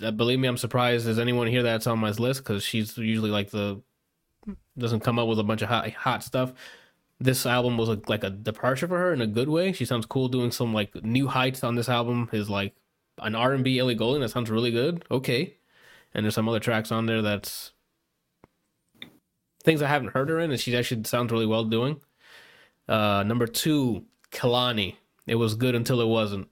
[0.04, 1.06] Uh, believe me, I'm surprised.
[1.06, 3.82] There's anyone here that's on my list because she's usually like the
[4.78, 6.54] doesn't come up with a bunch of hot hot stuff
[7.22, 9.72] this album was a, like a departure for her in a good way.
[9.72, 12.28] She sounds cool doing some like new heights on this album.
[12.34, 12.76] Is like
[13.20, 15.06] an R and B Ellie Goulding that sounds really good.
[15.12, 15.58] Okay,
[16.14, 17.74] and there's some other tracks on there that's
[19.64, 22.02] things I haven't heard her in, and she actually sounds really well doing.
[22.90, 24.96] Uh, number two, Kehlani.
[25.28, 26.48] It was good until it wasn't.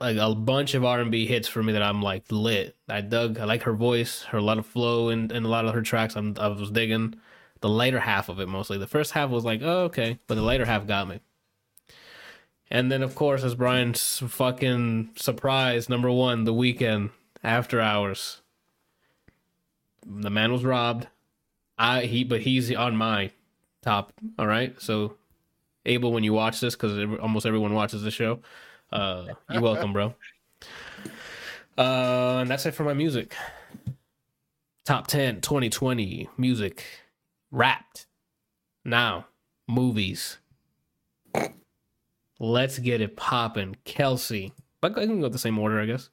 [0.00, 2.76] Like a bunch of R and B hits for me that I'm like lit.
[2.88, 3.38] I dug.
[3.38, 5.82] I like her voice, her a lot of flow, and and a lot of her
[5.82, 6.16] tracks.
[6.16, 7.14] I'm I was digging
[7.62, 8.76] the later half of it mostly.
[8.76, 11.20] The first half was like, oh, okay, but the later half got me.
[12.70, 17.10] And then, of course, as Brian's fucking surprise, number one, the Weeknd
[17.42, 18.40] after hours.
[20.04, 21.06] The man was robbed.
[21.78, 23.30] I he, but he's on my
[23.82, 24.12] top.
[24.38, 25.14] All right, so
[25.86, 28.40] Abel, when you watch this, because almost everyone watches the show,
[28.90, 30.14] uh, you're welcome, bro.
[31.78, 33.34] Uh, and that's it for my music.
[34.84, 36.84] Top 10 2020 music
[37.52, 38.06] wrapped.
[38.84, 39.26] Now,
[39.68, 40.38] movies.
[42.40, 43.76] Let's get it popping.
[43.84, 46.10] Kelsey, But I can go the same order, I guess.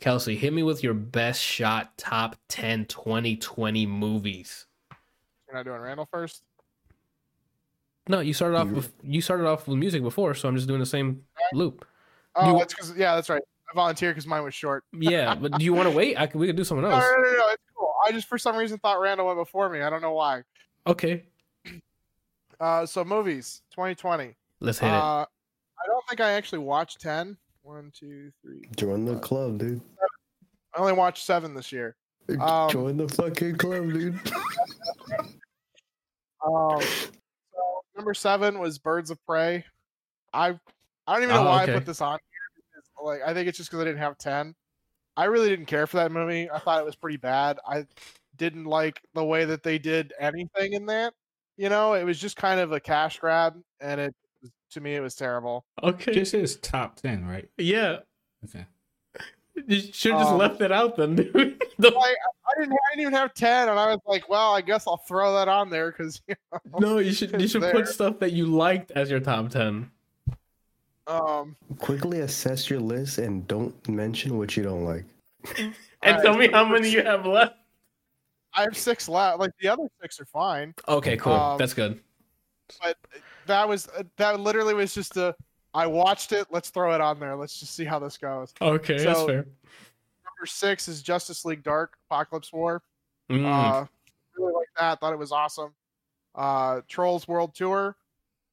[0.00, 4.66] Kelsey, hit me with your best shot top 10 2020 movies.
[5.46, 6.42] You're not doing Randall first.
[8.08, 10.66] No, you started off You- with you started off with music before, so I'm just
[10.66, 11.86] doing the same loop.
[12.34, 13.42] Oh, You- that's because yeah, that's right.
[13.70, 14.84] I volunteered because mine was short.
[14.92, 16.18] Yeah, but do you want to wait?
[16.18, 17.04] I could, we could do something No, else.
[17.04, 17.91] no, no, no, it's cool.
[18.04, 19.80] I just for some reason thought Randall went before me.
[19.82, 20.42] I don't know why.
[20.86, 21.24] Okay,
[22.60, 24.34] Uh, so movies, 2020.
[24.60, 24.92] let's hit it.
[24.92, 27.36] Uh, I don't think I actually watched 10.
[27.62, 28.62] One, two, three.
[28.76, 29.80] Join the club, dude.
[30.74, 31.96] I only watched seven this year.
[32.40, 34.18] Um, Join the fucking club, dude.
[36.44, 39.64] Um, so number seven was Birds of Prey.
[40.32, 40.58] I
[41.06, 41.72] I don't even know Oh, why okay.
[41.72, 43.04] I put this on here.
[43.04, 44.54] Like I think it's just because I didn't have ten.
[45.16, 46.50] I really didn't care for that movie.
[46.50, 47.58] I thought it was pretty bad.
[47.66, 47.86] I
[48.36, 51.12] didn't like the way that they did anything in that.
[51.58, 54.14] You know, it was just kind of a cash grab, and it
[54.70, 55.64] to me it was terrible.
[55.82, 57.48] okay, This is top ten, right?
[57.58, 57.98] yeah,
[58.44, 58.64] Okay.
[59.68, 61.62] you should have just Um, left it out then, dude.
[61.78, 62.16] The- Like
[62.56, 64.96] I didn't, I didn't even have ten, and I was like, well, I guess I'll
[64.96, 66.22] throw that on there because
[66.80, 67.72] no, you should you should there.
[67.72, 69.90] put stuff that you liked as your top 10.
[71.06, 75.04] Um Quickly assess your list and don't mention what you don't like.
[75.58, 75.74] And
[76.04, 77.56] Alright, tell me how number many you have left.
[78.54, 79.38] I have six left.
[79.38, 80.74] Like the other six are fine.
[80.86, 81.32] Okay, cool.
[81.32, 82.00] Um, That's good.
[82.82, 82.96] but
[83.46, 85.34] that was uh, that literally was just a
[85.74, 86.46] I watched it.
[86.50, 87.34] Let's throw it on there.
[87.34, 88.52] Let's just see how this goes.
[88.60, 89.36] Okay, that's fair.
[89.36, 92.82] Number six is Justice League Dark Apocalypse War.
[93.30, 93.86] Mm, Uh,
[94.36, 95.00] really like that.
[95.00, 95.72] Thought it was awesome.
[96.34, 97.96] Uh, Trolls World Tour.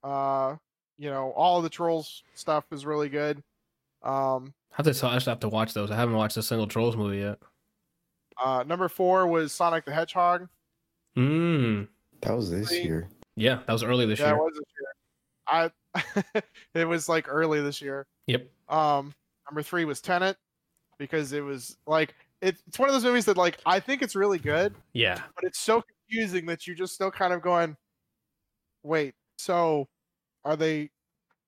[0.01, 0.55] Uh,
[0.99, 3.41] you know, all of the Trolls stuff is really good.
[4.03, 5.89] Um, I have to I just have to watch those.
[5.89, 7.39] I haven't watched a single Trolls movie yet.
[8.39, 10.47] uh, number four was Sonic the Hedgehog.
[11.17, 11.87] Mm.
[12.21, 12.83] That was this See?
[12.83, 13.09] year.
[13.35, 14.35] Yeah, that was early this yeah, year.
[14.35, 15.71] it was this year.
[16.35, 16.43] I
[16.79, 18.05] it was like early this year.
[18.27, 18.47] Yep.
[18.67, 19.13] Um,
[19.49, 20.37] number three was Tenet
[20.97, 24.15] because it was like it, it's one of those movies that like I think it's
[24.15, 25.15] really good, Yeah.
[25.35, 27.75] but it's so confusing that you're just still kind of going,
[28.83, 29.87] wait, so
[30.45, 30.89] are they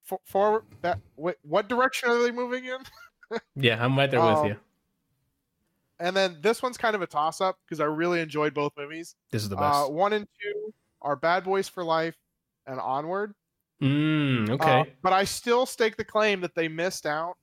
[0.04, 0.64] for, forward?
[0.82, 2.78] That wait, what direction are they moving in?
[3.56, 4.56] Yeah, I'm right there with Um, you.
[5.98, 9.14] And then this one's kind of a toss up because I really enjoyed both movies.
[9.30, 9.92] This is the Uh, best.
[9.92, 12.16] one and two are Bad Boys for Life
[12.66, 13.34] and Onward.
[13.80, 14.94] mm, Uh, okay.
[15.02, 17.36] but I still stake the claim that they missed out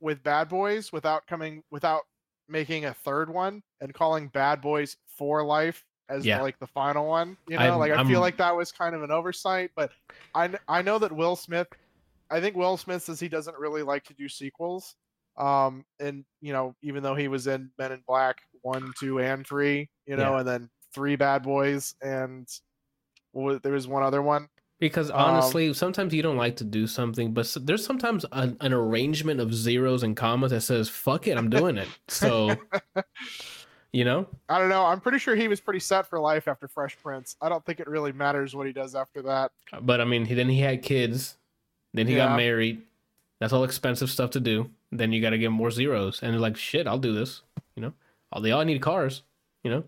[0.00, 2.02] with Bad Boys without coming without
[2.48, 6.40] making a third one and calling Bad Boys for Life as Yeah.
[6.42, 7.36] like the final one.
[7.48, 9.70] You know, I'm- like I I'm- feel like that was kind of an oversight.
[9.74, 9.90] But
[10.34, 11.68] I I know that Will Smith,
[12.30, 14.94] I think Will Smith says he doesn't really like to do sequels.
[15.36, 19.46] Um, and you know, even though he was in Men in Black one, two, and
[19.46, 20.38] three, you know, Yeah.
[20.40, 22.46] and then three Bad Boys and
[23.34, 24.48] there was one other one.
[24.78, 28.72] Because um, honestly, sometimes you don't like to do something, but there's sometimes an, an
[28.72, 31.88] arrangement of zeros and commas that says "fuck it," I'm doing it.
[32.08, 32.56] So,
[33.92, 34.84] you know, I don't know.
[34.84, 37.36] I'm pretty sure he was pretty set for life after Fresh Prince.
[37.42, 39.52] I don't think it really matters what he does after that.
[39.82, 41.36] but I mean, he, then he had kids,
[41.94, 42.28] then he Yeah.
[42.28, 42.82] got married.
[43.40, 44.70] That's all expensive stuff to do.
[44.92, 47.42] Then you got to get more zeros, and like, "Shit, I'll do this."
[47.76, 47.92] You know,
[48.30, 49.22] all they all need cars.
[49.64, 49.84] You know.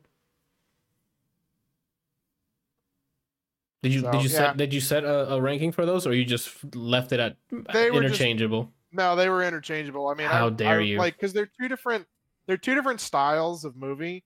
[3.83, 4.37] Did you So, did you yeah.
[4.37, 7.37] set did you set a, a ranking for those, or you just left it at
[7.51, 8.73] They were just- interchangeable?
[8.93, 10.07] No, they were interchangeable.
[10.09, 10.99] I mean, How I, dare I, you.
[10.99, 12.07] Like, because they're two different.
[12.47, 14.25] They're two different styles of movie.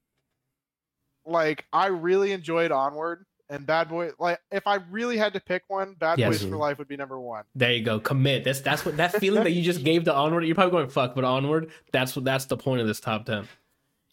[1.24, 4.10] Like, I really enjoyed Onward and Bad Boy.
[4.18, 6.42] Like, if I really had to pick one, Bad Yes.
[6.42, 7.44] Boys for Life would be number one.
[7.54, 8.00] There you go.
[8.00, 8.44] Commit.
[8.44, 10.44] That's that's what that feeling that you just gave to onward.
[10.44, 11.70] You're probably going fuck, but onward.
[11.92, 13.46] That's what that's the point of this top ten.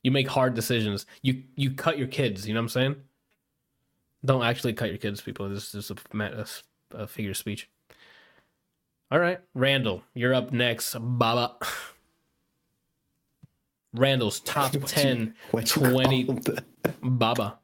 [0.04, 1.06] You make hard decisions.
[1.22, 2.48] You you cut your kids.
[2.48, 2.96] You know what I'm saying?
[4.24, 5.48] Don't actually cut your kids, people.
[5.50, 6.46] This is just a, a
[7.04, 7.70] a figure of speech.
[9.12, 11.56] All right, Randall, you're up next, Baba.
[14.00, 16.40] Randall's top What ten, you 20?
[17.02, 17.58] Baba.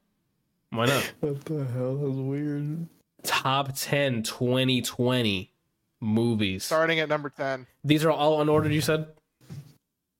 [0.70, 1.04] Why not?
[1.20, 1.96] What the hell?
[1.96, 2.88] That was weird.
[3.24, 5.52] Top 10 2020
[6.00, 6.64] movies.
[6.64, 7.68] Starting at number ten.
[7.84, 9.08] These are all unordered, you said?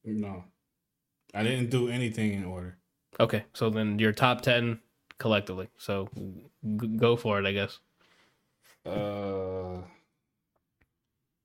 [0.04, 0.44] No,
[1.34, 2.78] I didn't do anything in order.
[3.20, 4.80] Okay, so then your top 10
[5.20, 5.70] collectively.
[5.78, 6.10] So
[6.78, 7.80] g- go for it, I guess.
[8.86, 9.84] Uh, all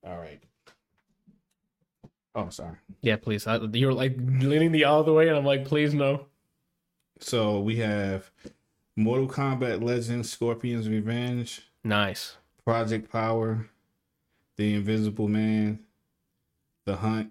[0.05, 0.41] right.
[2.37, 2.77] Oh, sorry.
[3.01, 3.47] Yeah, please.
[3.47, 6.27] I, you're like leaning the other way, and I'm like, please no.
[7.19, 8.31] So we have
[8.95, 12.37] Mortal Kombat Legends: Scorpion's Revenge, Nice.
[12.65, 13.71] Project Power,
[14.57, 15.81] The Invisible Man,
[16.85, 17.31] The Hunt,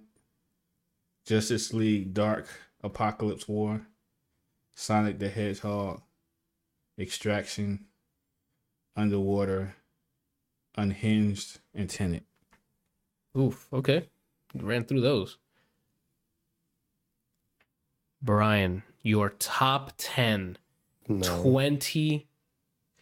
[1.24, 2.48] Justice League Dark
[2.84, 3.86] Apocalypse War,
[4.76, 6.02] Sonic the Hedgehog,
[6.98, 7.86] Extraction,
[8.96, 9.76] Underwater,
[10.76, 12.24] Unhinged, and Tenet.
[13.38, 13.68] Oof.
[13.72, 14.08] Okay.
[14.56, 15.38] Ran through those.
[18.22, 20.58] Brian, your top 10,
[21.08, 21.42] No.
[21.44, 22.28] 20,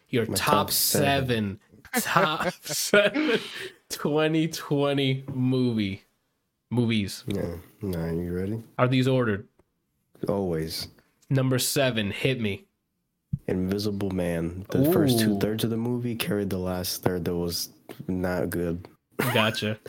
[0.08, 1.60] your top, top seven,
[1.94, 2.02] seven.
[2.02, 3.40] top seven
[3.88, 6.02] 2020 movie
[6.70, 7.24] movies.
[7.26, 7.56] Yeah.
[7.80, 8.62] No, you ready?
[8.78, 9.48] Are these ordered?
[10.28, 10.88] Always.
[11.30, 12.66] Number seven, hit me.
[13.46, 14.64] Invisible Man.
[14.70, 17.70] The first two thirds of the movie carried the last third that was
[18.08, 18.86] not good.
[19.18, 19.78] Gotcha.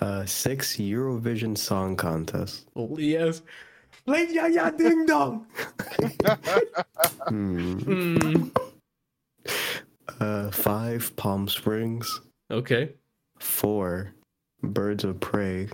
[0.00, 2.68] Uh, six Eurovision Song Contest.
[2.76, 3.42] Oh, yes.
[4.04, 5.46] Play ya ya ding dong.
[7.28, 7.78] Hmm.
[7.78, 8.50] Mm,
[10.20, 12.20] Uh, five Palm Springs.
[12.50, 12.90] okay.
[13.38, 14.12] Four
[14.62, 15.68] Birds of Prey.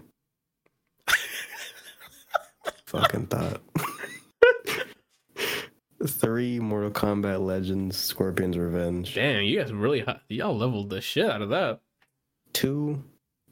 [2.86, 3.60] Fucking thought.
[6.06, 9.14] Three Mortal Kombat Legends Scorpion's Revenge.
[9.16, 10.20] Damn, you guys really hot.
[10.28, 11.80] Y'all leveled the shit out of that.
[12.52, 13.02] Two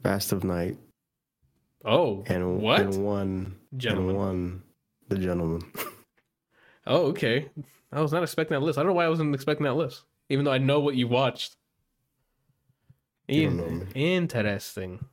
[0.05, 0.77] Vast of Night.
[1.83, 2.81] Oh, And what?
[2.81, 3.55] And one.
[3.75, 4.09] Gentlemen.
[4.11, 4.63] And one.
[5.09, 5.61] The Gentleman.
[6.87, 7.49] Oh, okay.
[7.91, 8.77] I was not expecting that list.
[8.77, 11.07] I don't know why I wasn't expecting that list, even though I know what you
[11.07, 11.55] watched.
[13.27, 15.03] You In- interesting.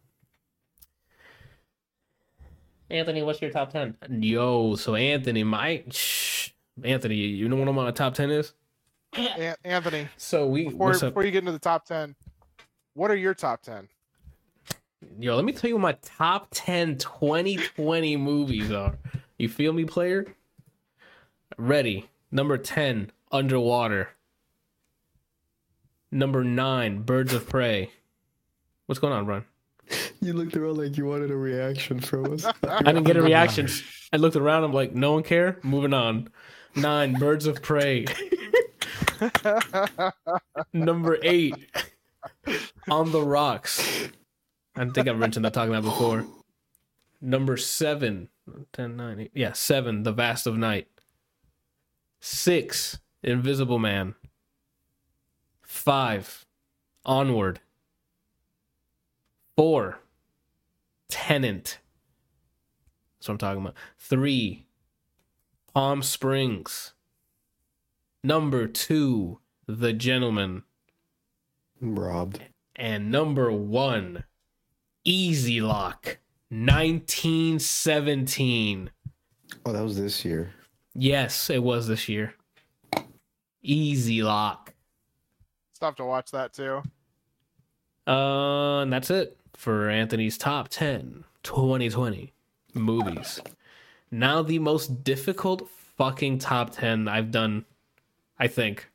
[2.90, 3.96] Anthony, what's your top ten?
[4.10, 6.50] Yo, so Anthony, my shh,
[6.84, 8.52] Anthony, you know what my top ten is?
[9.64, 12.14] Anthony, So we before before you get into the top ten,
[12.92, 13.88] what are your top ten?
[15.18, 18.96] Yo, let me tell you what my top 10 2020 movies are.
[19.38, 20.26] You feel me, player?
[21.56, 22.08] Ready.
[22.30, 24.10] Number 10, Underwater.
[26.10, 27.90] Number 9, Birds of Prey.
[28.86, 29.44] What's going on, Brian?
[30.20, 32.46] You looked around like you wanted a reaction from us.
[32.62, 33.68] I didn't get a reaction.
[34.12, 34.64] I looked around.
[34.64, 35.58] I'm like, no one care.
[35.62, 36.28] Moving on.
[36.74, 38.06] Nine, Birds of Prey.
[40.72, 41.54] Number eight,
[42.88, 44.08] On the Rocks.
[44.74, 46.24] I think I've mentioned that talking about before.
[47.20, 48.28] Number seven,
[48.72, 49.30] 10, 9, 8.
[49.34, 50.88] Yeah, seven, The Vast of Night.
[52.20, 54.14] Six, Invisible Man.
[55.62, 56.46] Five,
[57.04, 57.60] Onward.
[59.56, 60.00] Four,
[61.08, 61.78] Tenet.
[63.18, 63.74] That's what I'm talking about.
[63.98, 64.66] Three,
[65.74, 66.94] Palm Springs.
[68.24, 70.62] Number two, The Gentleman.
[71.80, 72.42] Robbed.
[72.74, 74.24] And number one,
[75.04, 76.18] Easy Lock,
[76.50, 78.90] 1917.
[79.66, 80.52] Oh, that was this year.
[80.94, 82.34] Yes, it was this year.
[83.62, 84.72] Easy Lock.
[85.74, 86.82] Stop to watch that too.
[88.06, 92.32] Uh, and that's it for Anthony's top 10 2020
[92.74, 93.40] movies.
[94.12, 97.64] Now, the most difficult fucking top 10 I've done,
[98.38, 98.88] I think,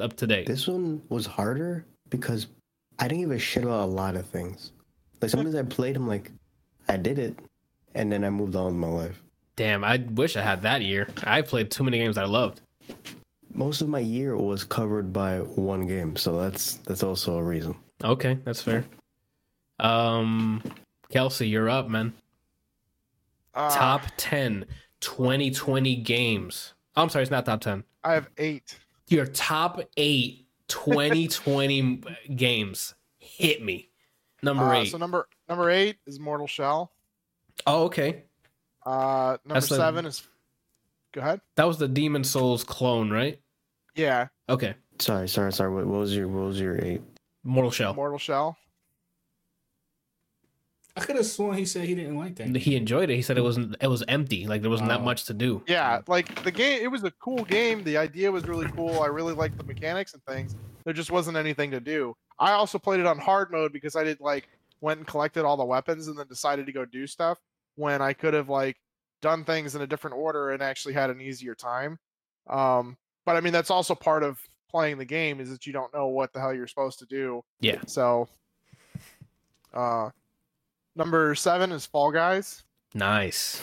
[0.00, 0.46] up to date.
[0.46, 2.48] This one was harder because
[2.98, 4.72] I didn't give a shit about a lot of things.
[5.20, 6.30] Like sometimes I played, I'm like,
[6.88, 7.38] I did it,
[7.94, 9.22] and then I moved on with my life.
[9.56, 11.08] Damn, I wish I had that year.
[11.24, 12.60] I played too many games I loved.
[13.54, 17.74] Most of my year was covered by one game, so that's that's also a reason.
[18.04, 18.84] Okay, that's fair.
[19.80, 20.62] Um,
[21.10, 22.12] Kelsey, you're up, man.
[23.54, 24.66] Uh, top 10
[25.00, 26.74] 2020 games.
[26.94, 27.84] Oh, I'm sorry, it's not top 10.
[28.04, 28.78] I have eight.
[29.08, 32.02] Your top eight 2020
[32.36, 32.94] games.
[33.18, 33.88] Hit me.
[34.42, 34.90] Number Uh, eight.
[34.90, 36.92] So number number eight is Mortal Shell.
[37.66, 38.24] oh, okay.
[38.84, 40.26] Uh, number That's the- seven is.
[41.12, 41.40] Go ahead.
[41.56, 43.40] That was the Demon's Souls clone, right?
[43.94, 44.74] Yeah, Okay.
[44.98, 45.72] Sorry, sorry, sorry.
[45.74, 47.00] What, what was your what was your eight?
[47.44, 47.94] Mortal Shell.
[47.94, 48.56] Mortal Shell.
[50.96, 52.56] I could have sworn he said he didn't like that.
[52.56, 53.16] He enjoyed it.
[53.16, 54.46] He said it wasn't it was empty.
[54.46, 55.04] Like there wasn't that Oh.
[55.04, 55.62] much to do.
[55.66, 56.82] Yeah, like the game.
[56.82, 57.84] It was a cool game.
[57.84, 59.00] The idea was really cool.
[59.02, 60.56] I really liked the mechanics and things.
[60.84, 62.16] There just wasn't anything to do.
[62.38, 64.48] I also played it on hard mode because I did like
[64.80, 67.38] went and collected all the weapons and then decided to go do stuff
[67.76, 68.76] when I could have like
[69.22, 71.98] done things in a different order and actually had an easier time.
[72.48, 74.38] Um, but I mean that's also part of
[74.70, 77.42] playing the game is that you don't know what the hell you're supposed to do.
[77.60, 77.80] Yeah.
[77.86, 78.28] So,
[79.72, 80.10] uh,
[80.94, 82.62] number seven is Fall Guys.
[82.94, 83.62] Nice.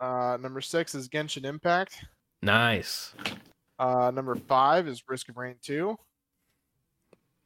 [0.00, 2.04] Uh, number six is Genshin Impact.
[2.42, 3.14] Nice.
[3.78, 5.96] Uh, number five is Risk of Rain 2.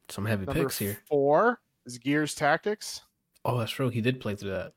[0.09, 0.97] Some heavy Number picks here.
[1.07, 3.01] four is Gears Tactics.
[3.43, 3.89] Oh, that's true.
[3.89, 4.73] He did play through that.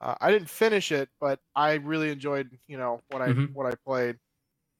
[0.00, 3.52] Uh, I didn't finish it, but I really enjoyed, you know, what I Mhm.
[3.52, 4.18] what I played.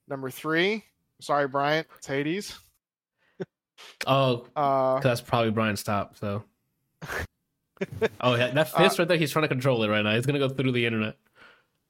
[0.08, 0.84] Number three,
[1.20, 2.58] sorry, Bryant, it's Hades.
[4.06, 6.16] Oh, Uh, that's probably Brian's top.
[6.16, 6.44] So.
[8.20, 9.16] Oh, yeah, that fist right there.
[9.16, 10.14] He's trying to control it right now.
[10.14, 11.16] He's gonna go through the internet.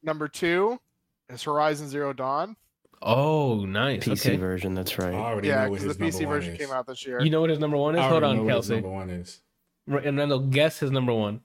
[0.02, 0.80] number two
[1.28, 2.56] is Horizon Zero Dawn.
[3.02, 4.04] Oh, nice.
[4.04, 4.36] PC okay.
[4.36, 4.74] version.
[4.74, 5.08] That's right.
[5.08, 5.18] I right.
[5.18, 7.20] already Yeah, know what because his the PC number version came out this year.
[7.20, 8.00] You know what his number one is?
[8.00, 8.74] I Hold already know on, what his Kelsey.
[8.74, 9.40] Number one is.
[9.86, 11.40] And Randall, guess his number one.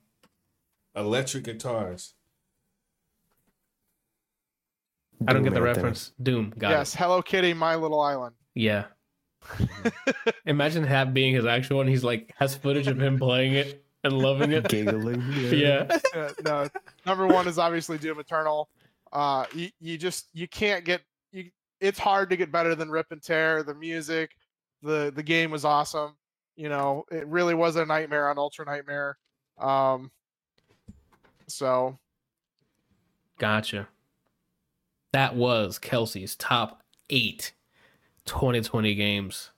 [0.96, 2.14] Electric guitars.
[5.28, 5.84] I don't get the Doom right there.
[5.84, 6.12] reference.
[6.22, 6.54] Doom.
[6.58, 6.98] Got yes, it.
[7.00, 8.36] Hello Kitty, My Little Island.
[8.54, 8.86] Yeah.
[10.46, 11.88] Imagine that being his actual one.
[11.88, 14.68] He's like has footage of him playing it and loving it.
[14.68, 15.24] Giggling.
[15.52, 15.88] Yeah.
[16.14, 16.68] Uh, no,
[17.06, 18.70] number one is obviously Doom Eternal.
[19.12, 21.06] Uh, you, you just you can't get you.
[21.80, 23.64] It's hard to get better than Rip and Tear.
[23.64, 24.36] The music,
[24.82, 26.16] the the game was awesome.
[26.56, 29.18] You know, it really was a nightmare on Ultra Nightmare.
[29.60, 30.12] Um,
[31.48, 31.98] so
[33.38, 33.88] Gotcha.
[35.14, 37.54] That was Kelsey's top eight
[38.26, 39.52] 2020 games.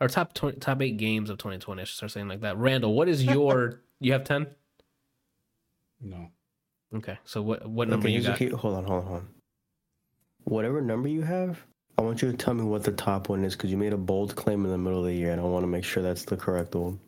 [0.00, 1.80] Or top 20, top eight games of 2020.
[1.80, 2.58] I should start saying like that.
[2.58, 3.80] Randall, what is your?
[4.00, 4.46] you have 10?
[6.02, 6.28] No.
[6.94, 7.18] Okay.
[7.24, 8.38] So what what number Okay, you here's a got?
[8.38, 9.28] key- hold on, hold on, hold on.
[10.46, 11.58] Whatever number you have,
[11.98, 13.96] I want you to tell me what the top one is because you made a
[13.96, 16.24] bold claim in the middle of the year, and I want to make sure that's
[16.24, 17.00] the correct one.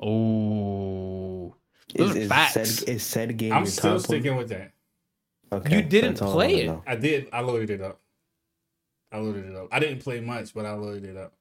[0.00, 1.54] Oh.
[1.96, 2.52] Those Is, are is facts.
[2.52, 4.72] said is said game I'm your still top sticking with that.
[5.50, 6.78] Okay, You didn't that's I play it.
[6.86, 7.28] I did.
[7.32, 8.00] I loaded it up.
[9.10, 9.68] I loaded it up.
[9.72, 11.32] I didn't play much, but I loaded it up.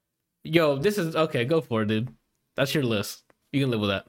[0.46, 1.44] Yo, this is okay.
[1.44, 2.08] Go for it, dude.
[2.56, 3.24] That's your list.
[3.52, 4.06] You can live with that.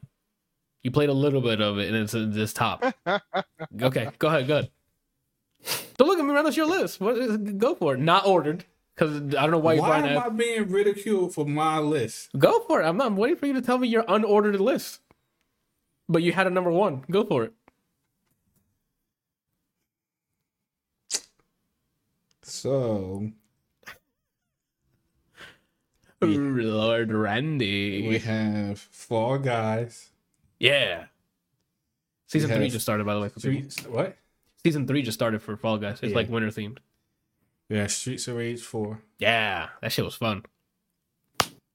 [0.85, 2.85] You played a little bit of it, and it's in this top.
[3.82, 4.47] okay, go ahead.
[4.47, 4.70] Go ahead.
[5.97, 6.32] Don't look at me.
[6.35, 7.01] That's your list.
[7.01, 8.01] What is, go for it.
[8.01, 8.64] Not ordered,
[8.94, 10.12] because I don't know why Why, you're to.
[10.14, 12.30] am I being ridiculed for my list?
[12.39, 12.86] Go for it.
[12.86, 15.01] I'm not I'm waiting for you to tell me your unordered list.
[16.09, 17.05] But you had a number one.
[17.10, 17.52] Go for it.
[22.43, 23.30] So
[26.20, 28.09] Lord Randy.
[28.09, 30.10] we have Fall Guys.
[30.59, 31.06] Yeah.
[32.26, 33.28] Season three just started, by the way.
[33.28, 34.16] For Three, what?
[34.64, 36.01] Season three just started for Fall Guys.
[36.02, 36.16] It's Yeah.
[36.16, 36.78] like winter themed.
[37.68, 39.02] Yeah, Streets of Rage 4.
[39.18, 40.44] Yeah, that shit was fun.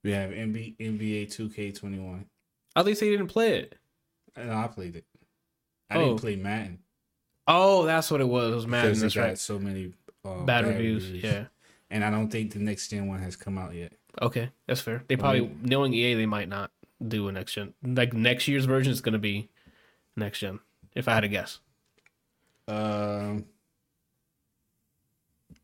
[0.04, 2.26] We have NBA, NBA 2K21.
[2.76, 3.76] At least he didn't play it.
[4.36, 5.06] And I played it.
[5.90, 6.06] I Oh.
[6.08, 6.80] didn't play Madden.
[7.48, 8.52] Oh, that's what it was.
[8.52, 8.90] It was Madden.
[8.92, 9.38] because That's right.
[9.38, 9.94] so many
[10.26, 11.10] uh, Bad, reviews.
[11.12, 11.46] Yeah.
[11.90, 13.94] And I don't think the next gen one has come out yet.
[14.22, 15.04] Okay, that's fair.
[15.08, 15.64] They probably Right.
[15.66, 16.72] knowing EA, they might not
[17.06, 17.74] do a next gen.
[17.84, 19.50] Like next year's version is going to be
[20.16, 20.60] next gen.
[20.96, 21.60] If I had to guess.
[22.68, 23.46] Um,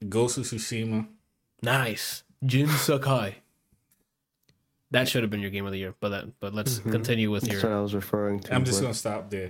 [0.07, 1.07] Ghost of Tsushima.
[1.61, 3.35] Nice, Jin Sakai.
[4.91, 6.39] That should have been your game of the year, but that.
[6.39, 6.91] But let's Mhm.
[6.91, 8.55] continue with That's your what I was referring to.
[8.55, 9.49] I'm just gonna stop there.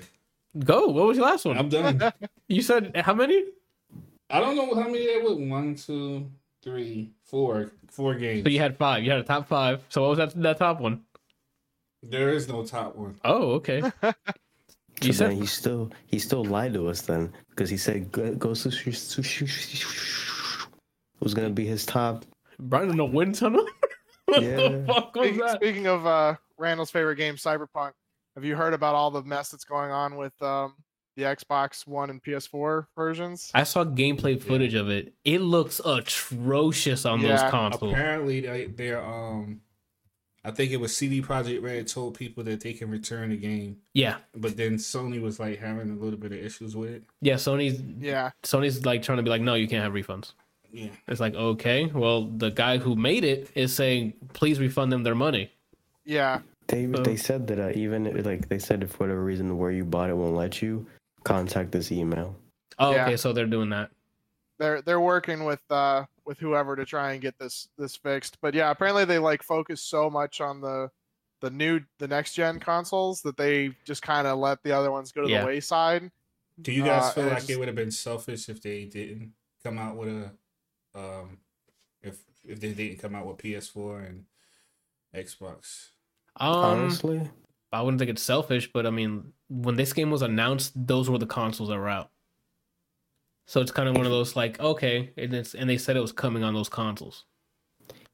[0.58, 0.88] go.
[0.88, 1.58] What was your last one?
[1.58, 2.00] I'm done.
[2.48, 3.46] You said how many?
[4.30, 5.38] I don't know how many there was.
[5.38, 6.30] One, two,
[6.64, 8.44] three, four, four games.
[8.44, 9.04] So you had five.
[9.04, 9.84] You had a top five.
[9.90, 10.42] So what was that?
[10.42, 11.04] That top one?
[12.02, 13.20] There is no top one.
[13.24, 13.82] Oh, okay.
[15.02, 18.12] You So said then he still he still lied to us then because he said
[18.12, 20.68] Go- Ghost of Tsushima
[21.20, 22.26] was gonna be his top.
[22.60, 23.66] Brian in the wind tunnel.
[24.26, 24.56] what Yeah.
[24.70, 25.56] the fuck was speaking, that?
[25.56, 27.92] speaking of uh, Randall's favorite game, Cyberpunk,
[28.36, 30.76] have you heard about all the mess that's going on with um,
[31.16, 33.52] the Xbox One and PS4 versions?
[33.54, 35.14] I saw gameplay footage of it.
[35.24, 37.50] It looks atrocious on those Yeah.
[37.50, 37.94] consoles.
[37.94, 39.62] Apparently, they, they're um,
[40.46, 43.78] I think it was CD Projekt Red told people that they can return the game,
[43.94, 47.04] Yeah, but then Sony was like having a little bit of issues with it.
[47.22, 47.36] yeah.
[47.36, 50.32] Sony's Yeah, Sony's like trying to be like, no, you can't have refunds.
[50.72, 55.04] Yeah, It's like, okay, well, the guy who made it is saying, please refund them
[55.04, 55.52] their money.
[56.06, 57.04] yeah, They Oh.
[57.04, 60.10] they said that uh, even like they said if for whatever reason where you bought
[60.10, 60.86] it won't let you
[61.24, 62.36] contact this email.
[62.78, 63.06] Oh, Yeah.
[63.06, 63.90] okay, so they're doing that.
[64.60, 68.38] they're they're working with uh with whoever to try and get this this fixed.
[68.40, 70.92] But yeah, apparently they like focus so much on the
[71.42, 75.12] the new the next gen consoles that they just kind of let the other ones
[75.12, 75.40] go to Yeah.
[75.42, 76.12] the wayside.
[76.62, 79.34] Do you guys Uh, feel like it's it would have been selfish if they didn't
[79.64, 80.32] come out with a,
[80.94, 81.40] um,
[82.04, 84.26] if if they didn't come out with PS4 and
[85.16, 85.90] Xbox?
[86.36, 87.28] Um, Honestly,
[87.74, 91.18] I wouldn't think it's selfish, but I mean, when this game was announced, those were
[91.18, 92.12] the consoles that were out.
[93.50, 96.02] So it's kind of one of those like, okay, and it's and they said it
[96.02, 97.26] was coming on those consoles.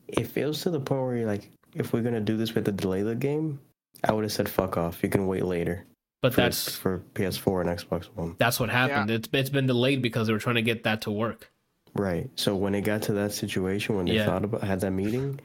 [0.08, 2.64] it feels to the point where you're like, if we're gonna do this, we have
[2.64, 3.60] to delay the game,
[4.06, 5.04] I would have said fuck off.
[5.04, 5.84] You can wait later.
[6.22, 8.36] But for, that's for PS4 and Xbox One.
[8.38, 9.12] that's what happened.
[9.12, 11.52] It's it's been delayed because they were trying to get that to work.
[11.96, 12.30] Right.
[12.38, 14.26] So when it got to that situation, when they Yeah.
[14.26, 15.42] thought about had that meeting,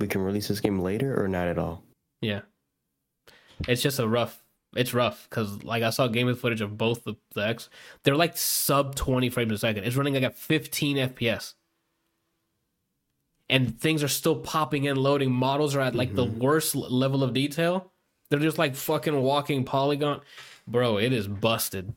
[0.00, 1.84] we can release this game later or not at all.
[2.20, 2.40] Yeah,
[3.68, 4.42] it's just a rough.
[4.76, 7.70] It's rough because like I saw gaming footage of both the, the X.
[8.02, 9.84] They're like sub twenty frames a second.
[9.84, 11.54] It's running like at fifteen FPS,
[13.48, 15.32] and things are still popping in, loading.
[15.32, 16.40] Models are at like the mm-hmm.
[16.40, 17.92] worst level of detail.
[18.28, 20.20] They're just like fucking walking polygon,
[20.66, 20.98] bro.
[20.98, 21.94] It is busted.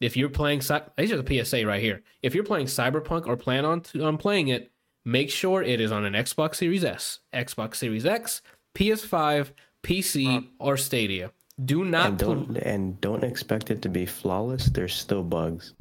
[0.00, 0.60] If you're playing,
[0.96, 2.02] these are the PSA right here.
[2.22, 4.72] If you're playing Cyberpunk or plan on to, on playing it,
[5.04, 8.42] make sure it is on an Xbox Series S, Xbox Series X,
[8.74, 9.50] PS5,
[9.82, 11.32] PC, or Stadia.
[11.64, 14.66] Do not and don't and don't expect it to be flawless.
[14.66, 15.74] There's still bugs.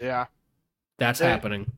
[0.00, 0.26] Yeah.
[0.98, 1.70] that's They- happening.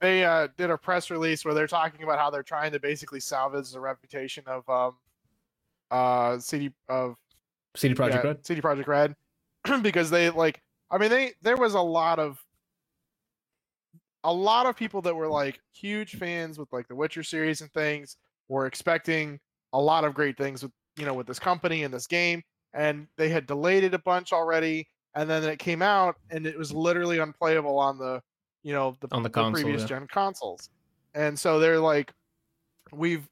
[0.00, 3.18] They uh, did a press release where they're talking about how they're trying to basically
[3.18, 4.94] salvage the reputation of um,
[5.90, 7.16] uh, CD of
[7.74, 8.46] CD Projekt yeah, Red.
[8.46, 9.16] CD Projekt Red,
[9.82, 10.60] because they like.
[10.90, 12.38] I mean, they there was a lot of
[14.22, 17.72] a lot of people that were like huge fans with like the Witcher series and
[17.72, 18.16] things
[18.48, 19.40] were expecting
[19.72, 22.42] a lot of great things with you know with this company and this game,
[22.74, 26.58] and they had delayed it a bunch already, and then it came out and it
[26.58, 28.20] was literally unplayable on the
[28.62, 29.88] you know the, On the console, previous yeah.
[29.88, 30.70] gen consoles,
[31.14, 32.12] and so they're like,
[32.92, 33.28] we've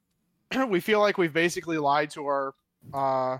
[0.67, 2.53] we feel like we've basically lied to our
[2.93, 3.37] uh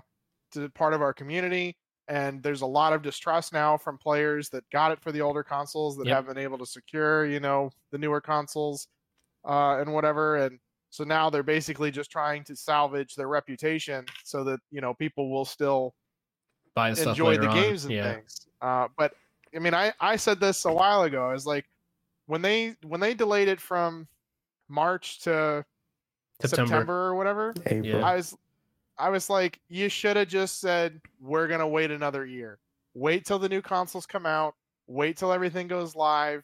[0.52, 1.76] to part of our community
[2.08, 5.42] and there's a lot of distrust now from players that got it for the older
[5.42, 6.16] consoles that Yep.
[6.16, 8.88] haven't been able to secure you know the newer consoles
[9.48, 10.58] uh and whatever and
[10.96, 15.30] so now they're basically just trying to salvage their reputation so that you know people
[15.30, 15.94] will still
[16.74, 17.54] Buy the enjoy later the on.
[17.54, 18.14] games and yeah.
[18.14, 19.12] things uh but
[19.54, 21.66] i mean i i said this a while ago i was like
[22.26, 24.08] when they when they delayed it from
[24.70, 25.64] march to
[26.40, 26.66] September.
[26.66, 28.02] september or whatever April.
[28.02, 28.34] I was
[28.98, 32.58] I was like, you should have just said we're gonna wait another year.
[32.94, 34.54] Wait till the new consoles come out.
[34.86, 36.42] Wait till everything goes live.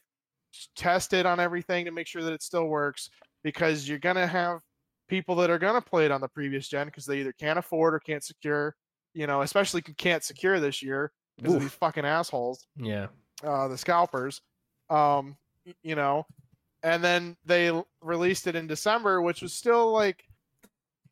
[0.77, 3.09] Test it on everything to make sure that it still works
[3.43, 4.61] because you're gonna have
[5.09, 7.95] people that are gonna play it on the previous gen because they either can't afford
[7.95, 8.75] or can't secure.
[9.15, 13.09] You know, especially can't secure this year because of these fucking assholes Yeah.
[13.45, 14.41] uh, the scalpers,
[14.91, 15.37] um,
[15.83, 16.25] you know,
[16.83, 17.71] and then they
[18.01, 20.25] released it in December, which was still like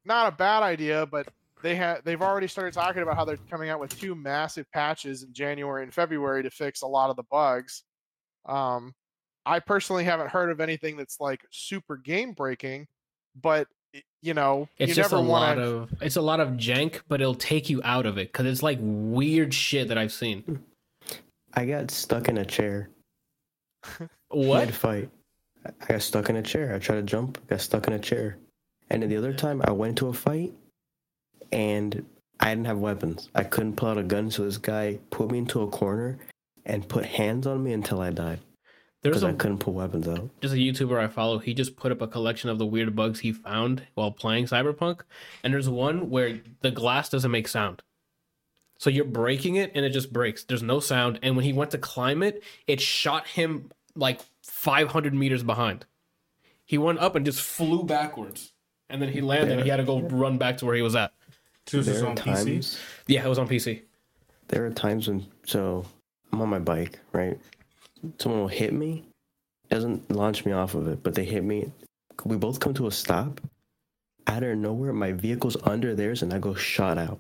[0.06, 1.28] not a bad idea, but
[1.62, 5.22] they had they've already started talking about how they're coming out with two massive patches
[5.24, 7.82] in January and February to fix a lot of the bugs.
[8.46, 8.94] Um,
[9.46, 12.86] I personally haven't heard of anything that's like super game breaking,
[13.40, 13.66] but
[14.22, 15.64] you know, It's you just a never lot want to.
[15.96, 18.62] of it's a lot of jank, but it'll take you out of it because it's
[18.62, 20.42] like weird shit that I've seen.
[20.42, 20.58] Mm.
[21.54, 22.88] I got stuck in a chair.
[24.28, 24.66] What?
[24.66, 25.10] Mid fight.
[25.66, 26.74] I I got stuck in a chair.
[26.74, 28.36] I tried to jump, got stuck in a chair.
[28.90, 30.52] And then the other time I went to a fight
[31.52, 32.04] and
[32.38, 33.28] I didn't have weapons.
[33.34, 36.18] I couldn't pull out a gun, so this guy put me into a corner
[36.64, 38.40] and put hands on me until I died.
[39.02, 40.28] There's Because a I couldn't pull weapons out.
[40.40, 41.38] there's a YouTuber I follow.
[41.38, 45.00] He just put up a collection of the weird bugs he found while playing Cyberpunk,
[45.42, 47.82] and there's one where the glass doesn't make sound.
[48.78, 50.44] So you're breaking it and it just breaks.
[50.44, 55.14] There's no sound, and when he went to climb it, it shot him like 500
[55.14, 55.86] meters behind.
[56.66, 58.52] He went up and just flew backwards,
[58.90, 59.54] and then he landed.
[59.54, 61.12] and He had to go run back to where he was at.
[61.66, 62.78] This is There on are PC.
[63.06, 63.82] Yeah, it was on PC.
[64.48, 65.84] there are times when so
[66.32, 67.38] I'm on my bike, right?
[68.18, 69.04] Someone will hit me,
[69.68, 71.70] doesn't launch me off of it, but they hit me.
[72.24, 73.40] We both come to a stop.
[74.26, 77.18] Out of nowhere, my vehicle's under theirs, and I go shot out.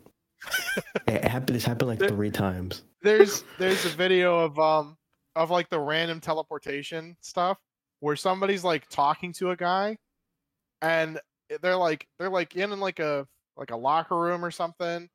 [1.08, 1.56] it happened.
[1.56, 2.82] This happened like There- three times.
[3.02, 4.96] there's there's a video of um
[5.36, 7.58] of like the random teleportation stuff
[8.00, 9.96] where somebody's like talking to a guy
[10.82, 11.20] and
[11.62, 13.26] they're like they're like in like a
[13.56, 15.08] like a locker room or something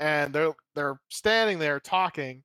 [0.00, 2.42] and they're they're standing there talking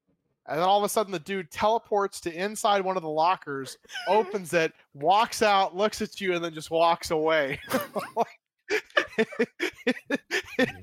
[0.47, 3.77] and then all of a sudden the dude teleports to inside one of the lockers
[4.07, 7.59] opens it walks out looks at you and then just walks away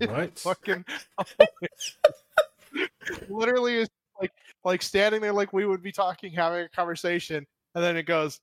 [0.07, 0.39] What?
[0.39, 0.85] fucking
[3.29, 3.89] literally is
[4.21, 4.31] like
[4.65, 8.41] like standing there like we would be talking having a conversation and then it goes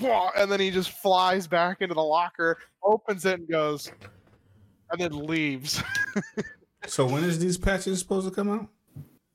[0.00, 3.92] and then he just flies back into the locker opens it and goes
[4.90, 5.82] and then leaves
[6.86, 8.68] So when is these patches supposed to come out?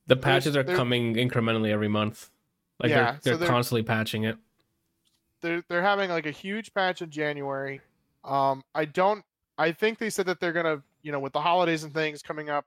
[0.07, 2.29] The patches are coming incrementally every month.
[2.79, 4.37] Like Yeah, they're they're, they're- constantly patching it.
[5.41, 7.81] they're they're having like a huge patch in January.
[8.23, 9.23] Um, I don't.
[9.57, 12.49] I think they said that they're gonna, you know, with the holidays and things coming
[12.49, 12.65] up,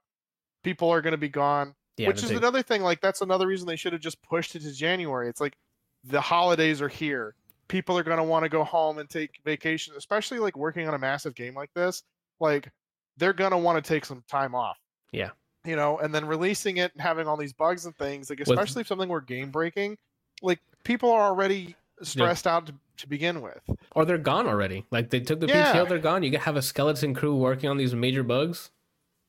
[0.63, 1.75] people are gonna be gone.
[1.97, 2.81] Yeah, which is big- another thing.
[2.81, 5.27] Like that's another reason they should have just pushed it to January.
[5.29, 5.55] It's like
[6.03, 7.35] the holidays are here.
[7.67, 10.99] People are gonna want to go home and take vacation, especially like working on a
[10.99, 12.03] massive game like this.
[12.39, 12.69] Like
[13.17, 14.77] they're gonna want to take some time off.
[15.11, 15.29] Yeah.
[15.63, 18.81] You know, and then releasing it and having all these bugs and things, like especially
[18.81, 19.97] if something were game breaking,
[20.41, 23.61] like people are already stressed out to, to begin with.
[23.91, 24.85] or they're gone already.
[24.89, 25.71] Like they took the Yeah.
[25.73, 26.23] PTO, they're gone.
[26.23, 28.71] You have a skeleton crew working on these major bugs.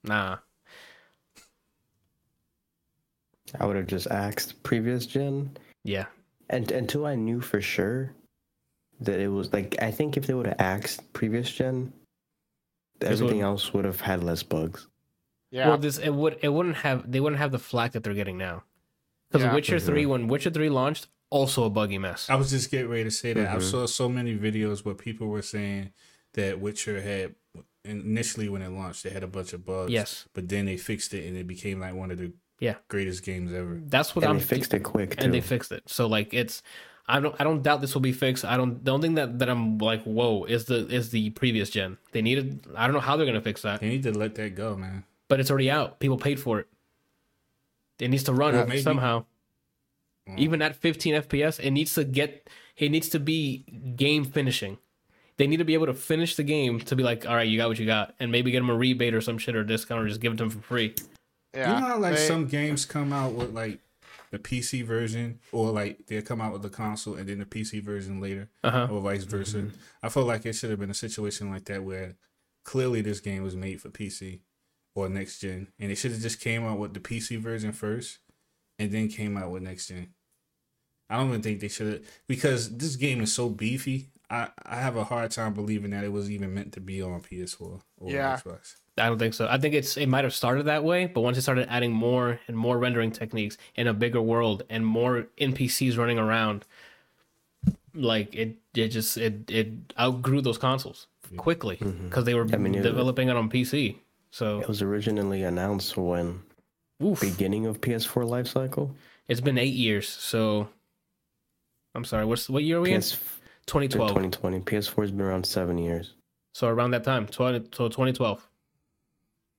[0.05, 0.39] Nah.
[3.61, 6.07] I would have just asked previous gen, Yeah.
[6.49, 8.13] and until I knew for sure
[9.01, 11.93] that it was like I think if they would have asked previous gen,
[13.03, 14.87] everything would- else would have had less bugs.
[15.53, 15.69] Yeah.
[15.69, 18.39] Well, this it would it wouldn't have they wouldn't have the flack that they're getting
[18.39, 18.65] now.
[19.31, 19.55] Because Yeah.
[19.55, 19.87] Witcher Mhm.
[19.87, 22.29] three, when Witcher three launched, also a buggy mess.
[22.29, 23.49] I was just getting ready to say that.
[23.49, 23.63] I Mhm.
[23.63, 25.93] saw so many videos where people were saying
[26.35, 27.35] that Witcher had
[27.85, 29.91] initially when it launched, they had a bunch of bugs.
[29.93, 30.27] Yes.
[30.35, 32.77] but then they fixed it and it became like one of the Yeah.
[32.89, 33.81] greatest games ever.
[33.87, 35.25] That's what And I'm they fixed it quick too.
[35.25, 35.83] and they fixed it.
[35.87, 36.63] So like it's
[37.09, 38.45] I don't I don't doubt this will be fixed.
[38.45, 41.69] I don't the only thing that, that I'm like, whoa, is the is the previous
[41.71, 41.99] gen.
[42.13, 43.81] They needed I don't know how they're gonna fix that.
[43.81, 45.05] They need to let that go, man.
[45.33, 45.99] But it's already out.
[45.99, 46.67] People paid for it.
[47.99, 49.25] It needs to run Well, maybe- somehow.
[50.29, 50.39] Mm.
[50.39, 53.65] Even at 15 FPS, it needs to get it needs to be
[53.97, 54.77] game finishing.
[55.39, 57.57] They need to be able to finish the game to be like, all right, you
[57.57, 59.67] got what you got, and maybe get them a rebate or some shit or a
[59.67, 60.95] discount or just give it to them for free.
[61.55, 61.75] Yeah.
[61.75, 63.79] you know how like they- some games come out with like
[64.33, 67.83] the PC version, or like they come out with the console and then the PC
[67.83, 68.89] version later, Uh huh.
[68.91, 69.71] or vice versa.
[70.03, 72.17] I feel like it should have been a situation like that where
[72.65, 74.41] clearly this game was made for PC
[74.95, 78.19] or next gen, and it should have just came out with the PC version first,
[78.79, 80.15] and then came out with next gen.
[81.09, 84.09] I don't even think they should have because this game is so beefy.
[84.31, 87.21] I, I have a hard time believing that it was even meant to be on
[87.21, 88.39] PS4 or Yeah.
[88.39, 88.77] Xbox.
[88.97, 89.47] I don't think so.
[89.49, 92.41] I think it's it might have started that way, but once it started adding more
[92.47, 96.67] and more rendering techniques in a bigger world and more NPCs running around,
[97.95, 101.07] like it it just it it outgrew those consoles
[101.37, 102.05] quickly mm-hmm.
[102.07, 103.97] because they were I mean, developing it on PC.
[104.33, 106.43] So It was originally announced when
[107.03, 108.95] oof, beginning of PS4 life cycle.
[109.29, 110.09] it's been eight years.
[110.09, 110.69] So
[111.95, 112.25] I'm sorry.
[112.25, 113.01] What's what year are we in?
[113.03, 113.19] PS
[113.67, 114.09] 2012.
[114.09, 114.61] 2020.
[114.61, 116.15] PS4 has been around seven years.
[116.55, 118.47] So around that time, 20, so 2012.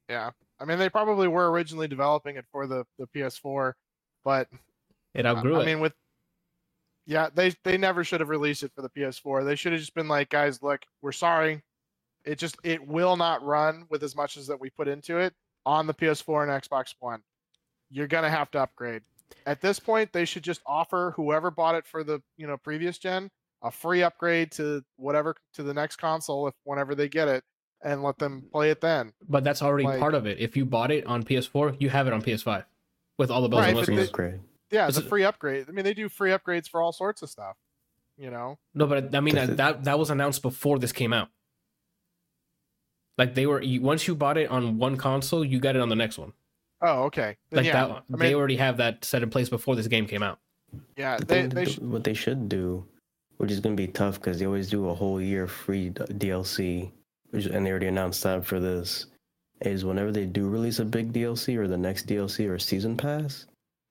[0.10, 0.32] Yeah.
[0.60, 3.74] I mean, they probably were originally developing it for the, the PS4,
[4.24, 4.48] but
[5.14, 5.66] It I- outgrew I it.
[5.66, 5.94] mean, with
[7.06, 9.44] yeah, they they never should have released it for the PS4.
[9.46, 11.62] They should have just been like, guys, look, we're sorry.
[12.26, 15.34] It just it will not run with as much as that we put into it
[15.66, 17.22] on the PS4 and Xbox One.
[17.90, 19.02] You're gonna have to upgrade.
[19.46, 22.98] At this point, they should just offer whoever bought it for the you know previous
[22.98, 23.30] gen
[23.62, 27.44] a free upgrade to whatever to the next console if whenever they get it,
[27.82, 29.14] and let them play it then.
[29.28, 30.40] but that's already like- part of it.
[30.40, 32.66] If you bought it on PS4, you have it on PS5
[33.18, 34.10] with all the bells Right, and but whistles.
[34.10, 34.40] Upgrade.
[34.72, 35.66] Yeah, it's a free upgrade.
[35.70, 37.56] I mean, they do free upgrades for all sorts of stuff.
[38.18, 38.58] You know.
[38.74, 41.30] No, but I mean that, that that was announced before this came out.
[43.18, 45.90] Like they were you, once you bought it on one console, you got it on
[45.90, 46.34] the next one.
[46.82, 47.38] Oh, okay.
[47.52, 50.06] Then Like yeah, that, I they already have that set in place before this game
[50.08, 50.40] came out.
[50.98, 52.86] yeah, But they they th- sh- what they should do,
[53.38, 56.92] which is going to be tough because they always do a whole year free DLC,
[57.32, 59.06] which, and they already announced that for this,
[59.62, 63.46] is whenever they do release a big DLC or the next DLC or season pass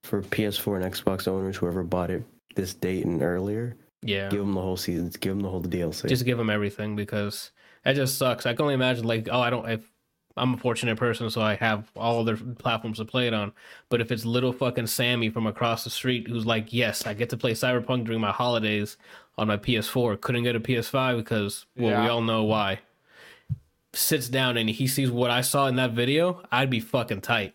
[0.05, 2.25] for PS4 and Xbox owners, whoever bought it
[2.57, 6.09] this date and earlier, Yeah, give them the whole season, give them the whole DLC.
[6.09, 7.53] just give them everything because
[7.85, 8.47] that just sucks.
[8.47, 9.69] I can only imagine like, oh, I don't.
[9.69, 9.93] If
[10.37, 13.53] I'm a fortunate person, so I have all their platforms to play it on.
[13.89, 17.31] But if it's little fucking Sammy from across the street who's like, yes, I get
[17.31, 18.97] to play Cyberpunk during my holidays
[19.37, 22.81] on my PS4, couldn't get a PS5 because well, we all know why.
[23.93, 27.55] Sits down and he sees what I saw in that video, I'd be fucking tight.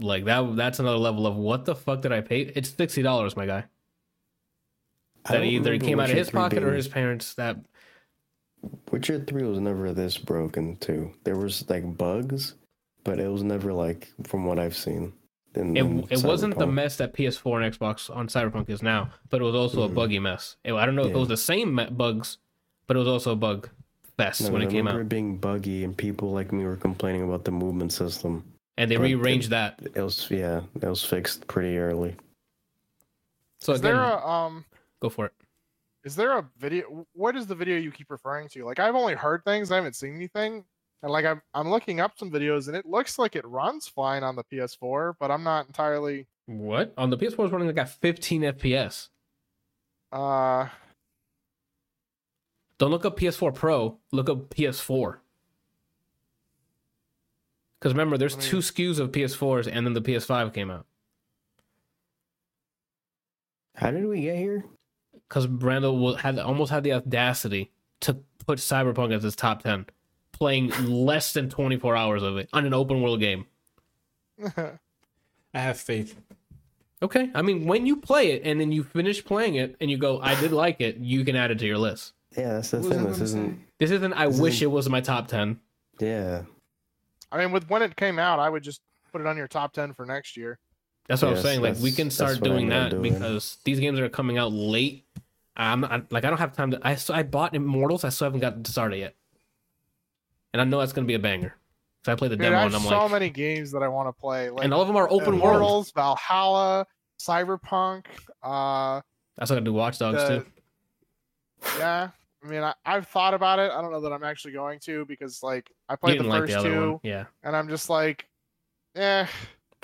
[0.00, 2.42] Like that that's another level of what the fuck did I pay?
[2.42, 3.64] It's sixty dollars, my guy.
[5.26, 7.56] I That either came out of his 3 pocket or his parents that
[8.90, 11.12] Witcher 3 was never this broken, too.
[11.24, 12.54] There was like bugs,
[13.04, 15.12] but it was never like, from what I've seen.
[15.54, 19.10] In, it, in it wasn't the mess that PS4 and Xbox on Cyberpunk is now,
[19.30, 19.94] but it was also a Mhm.
[19.94, 20.56] buggy mess.
[20.64, 22.38] It- I don't know if it was the same bugs,
[22.86, 23.68] but it was also a bug
[24.16, 26.64] fest No, when I it came remember out, it being buggy, and people like me
[26.64, 28.44] were complaining about the movement system.
[28.76, 29.80] and they but it- rearranged that.
[29.94, 32.14] It was yeah, it was fixed pretty early.
[33.60, 34.64] So is again, there a um
[35.00, 35.32] go for it.
[36.04, 38.64] is there a video what is the video you keep referring to?
[38.64, 40.64] Like I've only heard things, I haven't seen anything.
[41.02, 44.22] And like I'm I'm looking up some videos and it looks like it runs fine
[44.24, 47.88] on the PS4, but I'm not entirely What on the PS4 is running like at
[47.90, 49.08] 15 FPS.
[50.12, 50.68] uh
[52.78, 53.98] Don't look up PS4 Pro.
[54.12, 55.18] Look up PS4.
[57.78, 60.84] Because remember, there's I mean- two SKUs of PS4s, and then the PS5 came out.
[63.76, 64.64] How did we get here?
[65.28, 68.14] Because Brando will, had almost had the audacity to
[68.46, 69.86] put Cyberpunk as his top 10,
[70.32, 73.46] playing less than 24 hours of it on an open world game.
[74.56, 74.78] I
[75.58, 76.16] have faith.
[77.02, 79.98] Okay, I mean, when you play it and then you finish playing it and you
[79.98, 82.12] go, I did like it, you can add it to your list.
[82.36, 83.04] Yeah, that's the What thing.
[83.04, 83.60] This isn't.
[83.78, 85.60] This isn't, I This wish isn't- it was my top 10.
[86.00, 86.42] Yeah,
[87.32, 88.80] I mean with when it came out, I would just
[89.12, 90.58] put it on your top ten for next year.
[91.08, 91.62] That's what I'm saying.
[91.62, 93.14] Like, we can start doing that doing.
[93.14, 95.04] because these games are coming out late.
[95.56, 96.80] I'm I, like, I don't have time to.
[96.82, 99.14] I, still- I bought Immortals, I still haven't gotten to start it yet.
[100.52, 101.54] And I know that's going to be a banger.
[102.04, 103.82] So I played the Dude, demo I and I'm like, so like, many games that
[103.82, 104.50] I want to play.
[104.50, 105.90] Like and all of them are open world.
[105.94, 106.86] Valhalla,
[107.18, 108.06] Cyberpunk,
[108.42, 109.00] uh
[109.40, 110.46] I still got to do Watch Dogs the, too.
[111.78, 112.10] yeah.
[112.42, 113.72] I mean, I, I've thought about it.
[113.72, 116.42] I don't know that I'm actually going to because like I played the didn't like
[116.42, 117.00] first the two, one.
[117.02, 118.28] Yeah, and I'm just like,
[118.94, 119.24] eh.
[119.24, 119.28] They,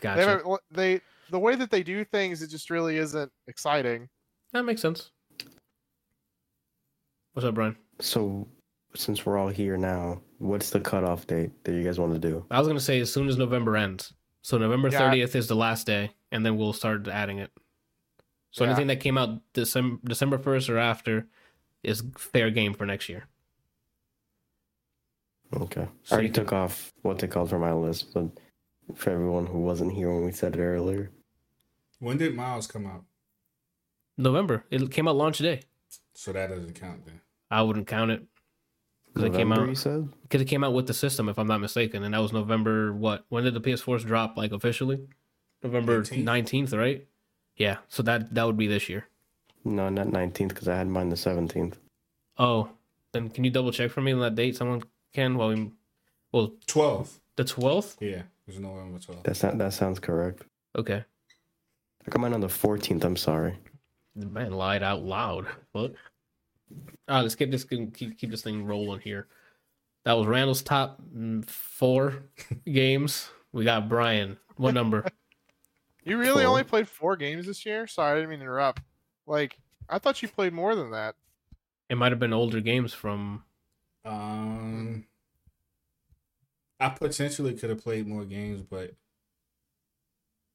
[0.00, 0.20] gotcha.
[0.20, 4.08] haven't- they the way that they do things, it just really isn't exciting.
[4.52, 5.10] That makes sense.
[7.32, 7.76] What's up, Brian?
[8.00, 8.46] So,
[8.94, 12.44] since we're all here now, what's the cutoff date that you guys want to do?
[12.50, 14.12] I was gonna say as soon as November ends.
[14.42, 14.98] So November Yeah.
[14.98, 17.50] thirtieth is the last day, and then we'll start adding it.
[18.52, 18.70] So Yeah.
[18.70, 21.26] anything that came out December December first or after
[21.82, 23.26] is fair game for next year.
[25.52, 25.88] Okay.
[26.04, 28.26] So I already you can- took off what they called from my list, but
[28.94, 31.10] for everyone who wasn't here when we said it earlier,
[31.98, 33.04] When did Miles come out?
[34.16, 34.64] November.
[34.70, 35.62] It came out launch day.
[36.12, 37.20] So that doesn't count then.
[37.50, 38.22] I wouldn't count it
[39.06, 42.02] because it came out because it came out with the system, if I'm not mistaken,
[42.02, 42.92] and that was November.
[42.92, 43.24] What?
[43.28, 44.36] When did the PS4s drop?
[44.36, 45.06] Like officially,
[45.62, 47.06] November nineteenth, right?
[47.56, 47.78] Yeah.
[47.88, 49.08] So that that would be this year.
[49.64, 51.76] No, not 19th, because I had mine the 17th.
[52.38, 52.68] Oh,
[53.12, 54.56] then can you double check for me on that date?
[54.56, 54.82] Someone
[55.14, 55.38] can.
[55.38, 55.70] Well, we,
[56.32, 57.20] well, 12.
[57.36, 57.96] the twelfth.
[58.00, 59.22] Yeah, it was November 12.
[59.22, 60.42] That's not, that sounds correct.
[60.76, 61.04] Okay.
[62.06, 63.58] I got mine on the 14th, I'm sorry.
[64.16, 65.46] The man lied out loud.
[65.72, 65.94] What?
[67.08, 69.26] All right, let's get this keep keep this thing rolling here.
[70.04, 72.24] That was Randall's top mm, four
[72.66, 73.30] games.
[73.52, 74.38] We got Brian.
[74.56, 75.04] What number?
[76.06, 76.50] You really Four.
[76.50, 77.86] only played four games this year?
[77.86, 78.82] Sorry, I didn't mean to interrupt.
[79.26, 79.58] Like,
[79.88, 81.14] I thought you played more than that.
[81.88, 83.42] It might have been older games from.
[84.04, 85.06] Um,
[86.80, 88.94] I potentially could have played more games, but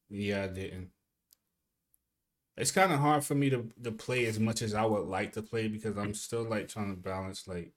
[0.09, 0.89] yeah, I didn't.
[2.57, 5.33] It's kind of hard for me to to play as much as I would like
[5.33, 7.71] to play because I'm still like trying to balance like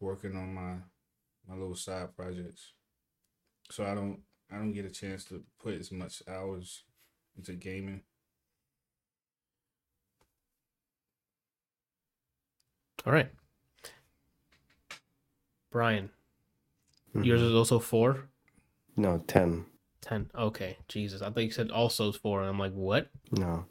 [0.00, 0.74] working on my
[1.48, 2.72] my little side projects.
[3.70, 4.20] So I don't
[4.50, 6.82] I don't get a chance to put as much hours
[7.36, 8.02] into gaming.
[13.06, 13.30] All right.
[15.70, 16.10] Brian,
[17.24, 17.48] yours Mhm.
[17.48, 18.28] is also four.
[18.96, 19.66] No, 10.
[20.00, 20.30] Ten.
[20.34, 20.78] Okay.
[20.88, 23.10] Jesus, I thought you said also four, and I'm like, what?
[23.32, 23.66] No.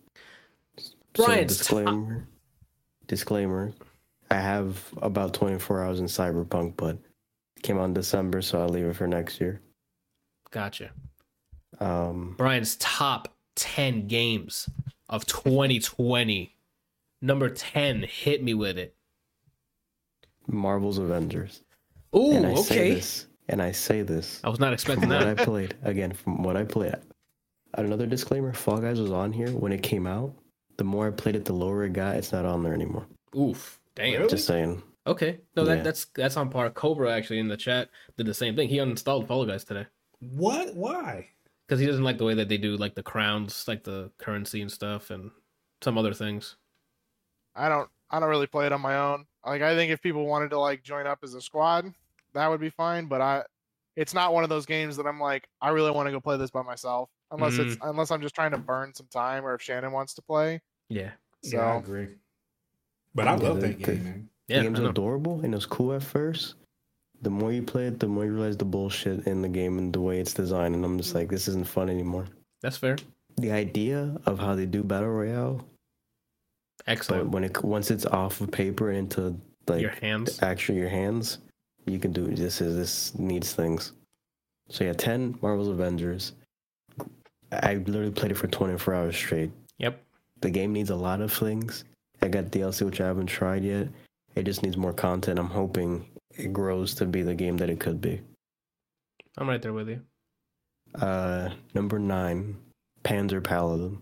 [1.14, 2.28] Brian, so, disclaimer.
[3.08, 3.74] Disclaimer.
[4.30, 6.98] I have about 24 hours in Cyberpunk, but
[7.58, 9.62] it came out in December, so I'll leave it for next year.
[10.52, 10.92] Gotcha.
[11.80, 14.68] Um, Brian's top 10 games
[15.10, 16.56] of 2020.
[17.22, 18.96] Number 10, hit me with it.
[20.48, 21.62] Marvel's Avengers.
[22.16, 22.94] Ooh, and I say okay.
[22.96, 25.76] this, and I say this I was not from expecting what I played.
[25.84, 26.96] Again, from what I played.
[27.74, 30.34] Another disclaimer: Fall Guys was on here when it came out.
[30.78, 32.16] The more I played it, the lower it got.
[32.18, 33.06] It's not on there anymore.
[33.38, 33.80] Oof.
[33.96, 34.14] Damn.
[34.14, 34.30] Really?
[34.30, 34.82] Just saying.
[35.08, 35.40] Okay.
[35.56, 35.84] No, that, Yeah.
[35.84, 36.70] that's that's on par.
[36.70, 38.70] Cobra actually in the chat did the same thing.
[38.70, 39.86] He uninstalled Fall Guys today
[40.20, 40.76] What?
[40.76, 41.30] Why?
[41.68, 44.62] because he doesn't like the way that they do like the crowns, like the currency
[44.62, 45.32] and stuff, and
[45.82, 46.56] some other things.
[47.56, 49.26] I don't I don't really play it on my own.
[49.46, 51.94] Like I think if people wanted to like join up as a squad,
[52.36, 53.08] that would be fine.
[53.08, 53.44] But I,
[53.96, 56.38] it's not one of those games that I'm like I really want to go play
[56.38, 57.10] this by myself.
[57.32, 57.90] Unless it's mm.
[57.90, 60.62] unless I'm just trying to burn some time, or if Shannon wants to play.
[60.90, 61.12] Yeah.
[61.44, 62.08] So yeah, I agree.
[63.16, 64.30] But I Yeah, love that game, man.
[64.48, 64.60] Yeah.
[64.60, 66.56] the game's adorable and it was cool at first.
[67.22, 69.92] The more you play it, the more you realize the bullshit in the game and
[69.94, 70.76] the way it's designed.
[70.76, 72.28] And I'm just like, this isn't fun anymore.
[72.62, 72.98] That's fair.
[73.38, 77.30] The idea of how they do battle royale, but Excellent.
[77.32, 80.42] when it once it's off of paper into like Your hands.
[80.44, 81.40] actually your hands,
[81.86, 82.62] you can do this.
[82.62, 83.94] Is this needs things?
[84.70, 86.34] So yeah, ten Marvel's Avengers.
[87.52, 89.52] I literally played it for 24 hours straight.
[89.78, 90.02] Yep.
[90.42, 91.86] The game needs a lot of things.
[92.22, 93.88] I got DLC which I haven't tried yet.
[94.36, 95.40] It just needs more content.
[95.40, 96.06] I'm hoping
[96.38, 98.22] it grows to be the game that it could be.
[99.38, 100.02] I'm right there with you.
[101.00, 102.58] Uh, number nine,
[103.04, 104.00] Panzer Paladin.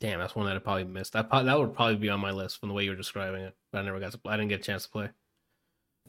[0.00, 1.12] Damn, that's one that I probably missed.
[1.12, 3.54] That that would probably be on my list from the way you were describing it,
[3.72, 4.20] but I never got to.
[4.26, 5.08] I didn't get a chance to play.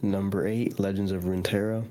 [0.02, 1.86] Number eight, Legends of Runeterra.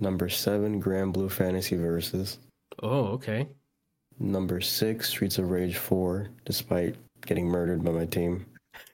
[0.00, 2.38] Number seven, Granblue Fantasy Versus.
[2.82, 3.48] Oh, okay.
[4.20, 6.96] Number six, Streets of Rage 4, despite
[7.26, 8.46] getting murdered by my team.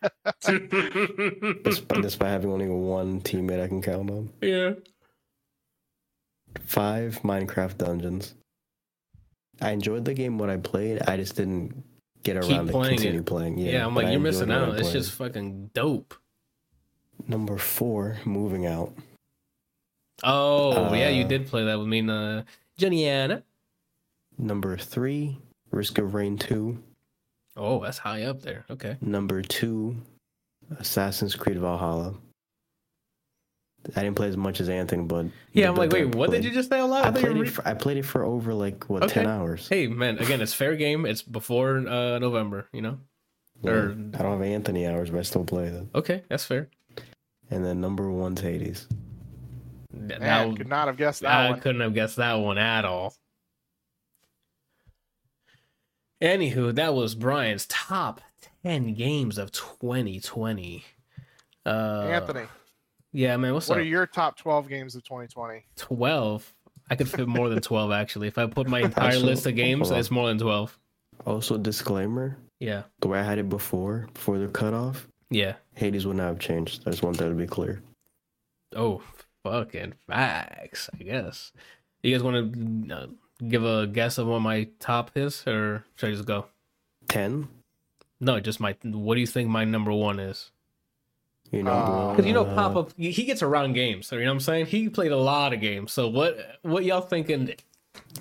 [0.43, 4.31] Despite, despite having only one teammate I can count on.
[4.41, 4.73] yeah.
[6.65, 8.35] Five, Minecraft Dungeons.
[9.61, 11.03] I enjoyed the game when I played.
[11.07, 11.83] I just didn't
[12.23, 13.27] get Keep around to playing continue it.
[13.27, 13.59] playing.
[13.59, 14.79] Yeah, Yeah, I'm like, you're missing out.
[14.79, 16.15] It's just fucking dope.
[17.29, 18.93] Number four, Moving Out.
[20.23, 22.43] Oh, yeah, you Uh, did play that with me uh,
[22.79, 23.43] Jenny Anna.
[24.39, 25.39] Number three,
[25.71, 26.83] Risk of Rain 2.
[27.57, 28.65] Oh, that's high up there.
[28.71, 28.97] Okay.
[29.01, 29.97] Number two,
[30.79, 32.15] Assassin's Creed Valhalla.
[33.97, 36.43] I didn't play as much as Anthony, but Yeah, I'm like, wait, I what did
[36.45, 37.05] you just say out loud?
[37.05, 37.51] I thought played it.
[37.51, 39.15] For, I played it for over like what Okay.
[39.15, 39.69] ten hours.
[39.69, 41.05] Hey, man, again, it's fair game.
[41.07, 42.99] It's before uh, November, you know?
[43.63, 45.91] Yeah, Or I don't have Anthony hours, but I still play them.
[45.95, 46.69] okay, that's fair.
[47.51, 48.87] And then number one's Hades.
[49.93, 51.61] Th- Man, that- could not have guessed that I one.
[51.61, 53.15] couldn't have guessed that one at all.
[56.23, 58.21] Anywho, that was Brian's top
[58.65, 60.85] 10 games of 2020.
[61.67, 62.47] Uh, Anthony,
[63.13, 63.83] Yeah, man, what's what up?
[63.83, 65.65] are your top 12 games of 2020?
[65.77, 66.55] 12.
[66.91, 68.29] I could fit more than 12, actually.
[68.29, 70.79] If I put my entire Actually, list of games, hold it's more than 12.
[71.27, 72.83] Also, disclaimer: Yeah.
[73.01, 75.55] the way I had it before, before the cutoff, Yeah.
[75.75, 76.85] Hades would not have changed.
[76.87, 77.83] I just want that to be clear.
[78.77, 79.03] Oh,
[79.43, 81.53] fucking facts, I guess.
[82.05, 83.07] You guys want to uh,
[83.49, 86.47] give a guess of what my top is, or should I just go?
[87.09, 87.49] Ten.
[88.21, 88.77] No, just my.
[88.85, 90.53] What do you think my number one is?
[91.51, 94.07] You know, Uh, Because you know, uh, Papa, he gets around games.
[94.07, 94.67] So you know what I'm saying?
[94.67, 95.93] He played a lot of games.
[95.93, 96.39] So what?
[96.63, 97.55] What y'all thinking?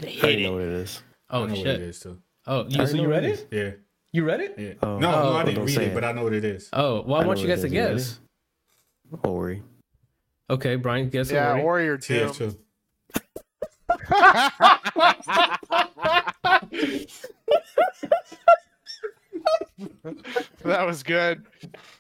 [0.02, 0.52] I know it.
[0.52, 1.04] what it is.
[1.30, 1.82] Oh I know what it shit!
[1.82, 2.20] is too.
[2.48, 3.48] Oh, you, I so you what read it it?
[3.52, 3.72] Yeah,
[4.14, 4.54] You read it?
[4.58, 4.74] yeah.
[4.84, 5.00] Oh.
[5.00, 5.94] no, Oh, no, I didn't read it, it.
[5.96, 6.70] but I know what it is.
[6.72, 7.74] Oh, well, I, I want you guys to is.
[7.74, 7.94] You ready?
[7.96, 8.20] guess.
[9.24, 9.64] Ori.
[10.52, 11.36] Okay, Brian, guess it.
[11.36, 11.64] Yeah, already.
[11.64, 12.26] Warrior 2.
[12.28, 12.58] TF2.
[20.64, 21.46] that was good.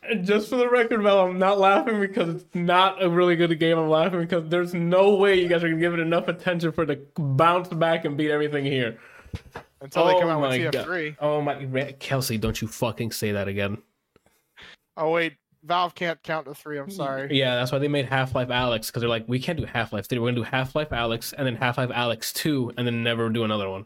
[0.07, 3.57] And just for the record, Mel, I'm not laughing because it's not a really good
[3.59, 3.77] game.
[3.77, 6.83] I'm laughing because there's no way you guys are gonna give it enough attention for
[6.83, 8.97] it to bounce back and beat everything here.
[9.83, 11.17] Until they Oh come out with my TF3.
[11.19, 13.77] Oh my, Ra- Kelsey, don't you fucking say that again.
[14.97, 15.33] Oh, wait.
[15.65, 16.77] Valve can't count to three.
[16.77, 17.37] I'm sorry.
[17.37, 19.93] Yeah, that's why they made Half Life Alyx because they're like, we can't do Half
[19.93, 20.19] Life 3.
[20.19, 23.29] We're gonna do Half Life Alyx and then Half Life Alyx 2 and then never
[23.29, 23.85] do another one.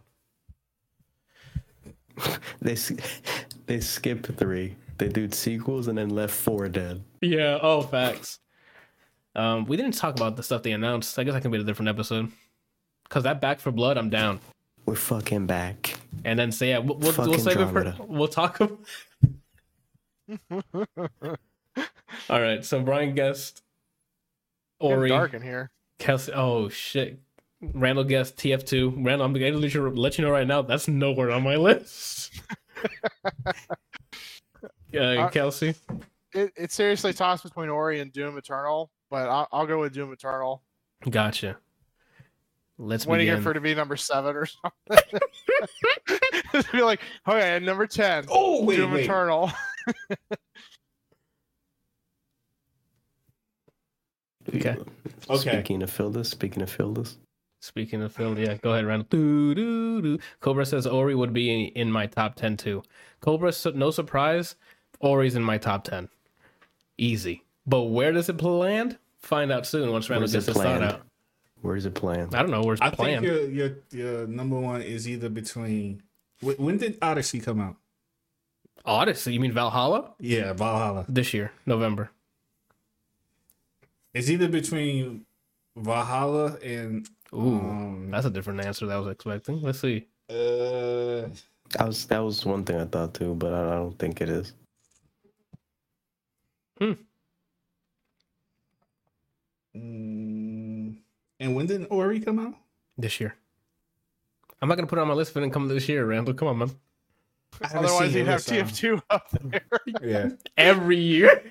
[2.62, 2.92] They s-
[3.68, 4.76] they skip three.
[4.98, 7.04] They do sequels and then left four dead.
[7.22, 7.60] Yeah.
[7.62, 8.40] Oh, facts.
[9.36, 11.20] Um, we didn't talk about the stuff they announced.
[11.20, 12.32] I guess I can be a different episode.
[13.10, 14.40] Cause that Back for Blood, I'm down.
[14.88, 16.00] We're fucking back.
[16.24, 17.94] And then say, yeah, we'll, we'll, we'll Fucking save it for.
[18.08, 18.62] We'll talk.
[18.62, 18.80] About...
[22.30, 22.64] All right.
[22.64, 23.62] So Brian guessed
[24.80, 25.10] Getting Ori.
[25.10, 25.72] dark in here.
[26.00, 26.32] Kelsey.
[26.34, 27.20] Oh shit.
[27.62, 29.06] Randall guessed TF2.
[29.06, 30.62] Randall, I'm gonna let you, let you know right now.
[30.62, 32.42] That's nowhere on my list.
[33.44, 33.52] uh,
[34.98, 35.76] Uh, Kelsey.
[36.34, 40.14] It, it's seriously tossed between Ori and Doom Eternal, but I'll, I'll go with Doom
[40.14, 40.64] Eternal.
[41.10, 41.58] Gotcha.
[42.80, 43.42] Let's Waiting begin.
[43.42, 45.20] for it to be number seven or something.
[46.52, 48.26] Just be like, oh, okay, number 10.
[48.30, 49.06] Oh wait, Doom wait.
[49.06, 49.52] Eternal.
[54.56, 54.78] Okay.
[55.30, 55.52] Okay.
[55.52, 57.18] Speaking of Phildus, speaking of Phildus,
[57.60, 59.08] Speaking of Phil, yeah, go ahead, Randall.
[59.10, 60.20] Doo, doo, doo.
[60.40, 62.84] Cobra says Ori would be in my top 10 too.
[63.20, 64.56] Cobra, so- no surprise,
[65.00, 66.08] Ori's in my top 10.
[66.98, 67.44] Easy.
[67.66, 68.98] But where does it land?
[69.20, 71.02] Find out soon once Randall gets his thought out.
[71.62, 72.36] Where's it planned?
[72.36, 73.26] I don't know where's I planned.
[73.26, 76.04] think your your your number one is either between.
[76.42, 77.78] When did Odyssey come out?
[78.86, 80.14] Odyssey, you mean Valhalla?
[80.20, 81.06] Yeah, Valhalla.
[81.10, 82.12] This year, November.
[84.14, 85.26] It's either between
[85.76, 89.62] Valhalla and Ooh, um, that's a different answer than I was expecting.
[89.62, 90.08] Let's see.
[90.30, 91.28] uh,
[91.72, 94.30] That was that was one thing I thought too, but I, I don't think it
[94.30, 94.54] is.
[96.80, 96.98] mm,
[101.40, 102.56] and when did Ori come out?
[102.98, 103.36] This year.
[104.62, 106.06] I'm not going to put it on my list if it didn't come this year,
[106.06, 106.34] Randall.
[106.34, 106.72] Come on, man.
[107.74, 109.62] Otherwise, you'd have um, TF2 up there.
[110.02, 111.44] Yeah, Every year.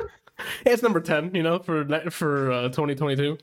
[0.66, 3.38] it's number 10, you know, for for uh, 2022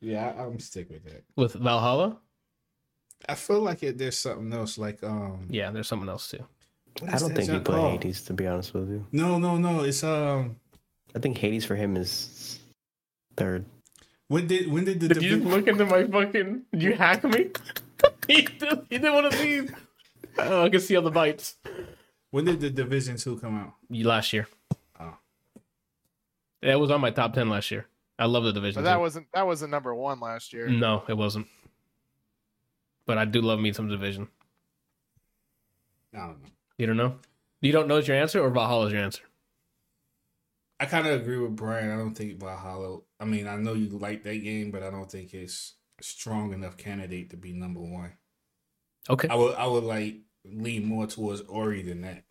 [0.00, 1.24] yeah, I, I'm stick with it.
[1.36, 2.18] with Valhalla.
[3.28, 5.46] I feel like it, there's something else, like um.
[5.50, 6.44] Yeah, there's something else too.
[7.00, 9.06] what I don't think he genre- put oh, Hades to be honest with you.
[9.12, 9.82] No, no, no.
[9.82, 10.56] It's um.
[11.14, 12.60] I think Hades for him is
[13.36, 13.64] third.
[14.28, 16.62] When did when did the Did you Divi- look into my fucking?
[16.72, 17.50] Did you hack me?
[18.26, 19.70] he, did, he did one of these.
[20.38, 21.56] Oh, I can see all the bites.
[22.30, 23.74] when did the Division Two come out?
[23.88, 24.48] Last year.
[24.98, 25.14] Oh.
[26.60, 27.86] It was on my top ten last year.
[28.18, 28.82] I love the division.
[28.82, 29.00] But that too.
[29.00, 30.68] wasn't that wasn't number one last year.
[30.68, 31.46] no, it wasn't.
[33.04, 34.28] But I do love me some division.
[36.14, 36.48] I don't know.
[36.78, 37.16] You don't know?
[37.60, 39.22] You don't know is your answer, or Valhalla's your answer?
[40.80, 41.90] I kind of agree with Brian.
[41.90, 43.00] I don't think Valhalla.
[43.18, 46.52] I mean, I know you like that game, but I don't think it's a strong
[46.52, 48.12] enough candidate to be number one.
[49.08, 49.28] Okay.
[49.28, 52.24] I would I would like lean more towards Ori than that.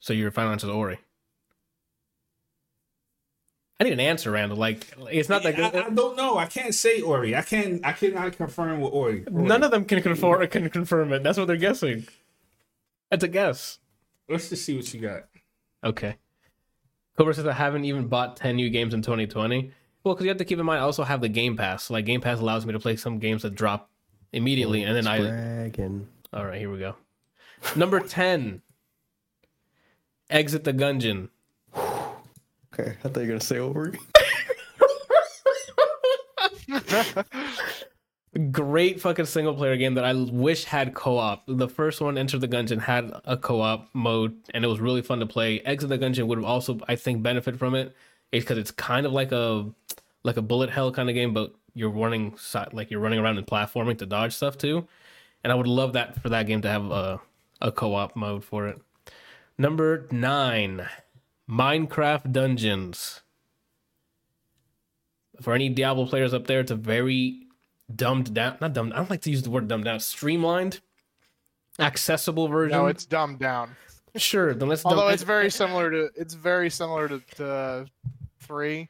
[0.00, 0.98] So your final answer is Ori.
[3.80, 4.58] I need an answer, Randall.
[4.58, 5.74] Like it's not that I, good.
[5.74, 6.38] I don't know.
[6.38, 7.34] I can't say Ori.
[7.34, 7.84] I can't.
[7.84, 9.24] I cannot confirm with Ori.
[9.30, 11.22] None of them can confirm can confirm it.
[11.22, 12.06] That's what they're guessing.
[13.10, 13.78] It's a guess.
[14.28, 15.24] Let's just see what you got.
[15.84, 16.16] Okay.
[17.16, 19.70] Cobra says I haven't even bought 10 new games in 2020.
[20.04, 21.90] Well, because you have to keep in mind, I also have the Game Pass.
[21.90, 23.90] Like, Game Pass allows me to play some games that drop
[24.32, 24.82] immediately.
[24.82, 25.20] And then I.
[25.20, 26.08] Bragging.
[26.32, 26.96] All right, here we go.
[27.76, 28.62] Number 10.
[30.30, 31.28] Exit the Gungeon.
[31.76, 33.92] Okay, I thought you were gonna say over.
[38.50, 41.44] Great fucking single player game that I wish had co op.
[41.46, 45.02] The first one, Enter the Gungeon, had a co op mode and it was really
[45.02, 45.60] fun to play.
[45.60, 47.94] Exit the Gungeon would have also, I think, benefit from it.
[48.30, 49.70] It's because it's kind of like a
[50.22, 52.34] like a bullet hell kind of game, but you're running
[52.72, 54.88] like you're running around and platforming to dodge stuff too.
[55.44, 57.20] And I would love that for that game to have a
[57.60, 58.80] a co op mode for it.
[59.58, 60.86] Number nine,
[61.48, 63.20] Minecraft Dungeons.
[65.42, 67.46] For any Diablo players up there, it's a very
[67.96, 68.92] dumbed down, not dumbed.
[68.92, 70.00] I don't like to use the word dumbed down.
[70.00, 70.80] Streamlined,
[71.78, 72.78] accessible version.
[72.78, 73.76] no, it's dumbed down.
[74.16, 74.54] sure.
[74.54, 74.84] Then let's.
[74.84, 77.86] Although dumb- it's very similar to it's very similar to, to
[78.40, 78.88] three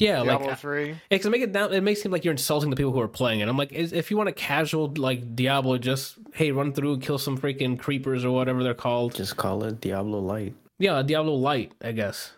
[0.00, 0.88] yeah, Diablo like three.
[0.88, 1.72] Yeah, because it make it down.
[1.72, 3.48] It makes it seem like you're insulting the people who are playing it.
[3.48, 7.36] I'm like, if you want a casual like Diablo, just hey, run through, kill some
[7.36, 9.14] freaking creepers or whatever they're called.
[9.14, 10.54] Just call it Diablo Light.
[10.78, 12.32] Yeah, Diablo Light, I guess.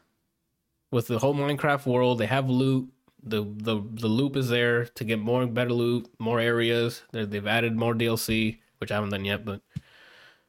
[0.90, 2.91] With the whole Minecraft world, they have loot.
[3.22, 7.02] The the The loop is there to get more better loot, more areas.
[7.12, 9.60] They- They've added more DLC, which I haven't done yet, but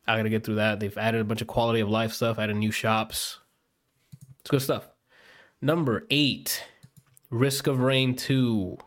[0.07, 0.79] I got to get through that.
[0.79, 3.39] They've added a bunch of quality of life stuff, added new shops.
[4.41, 4.87] It's good stuff.
[5.61, 6.63] Number eight,
[7.29, 8.77] Risk of Rain two.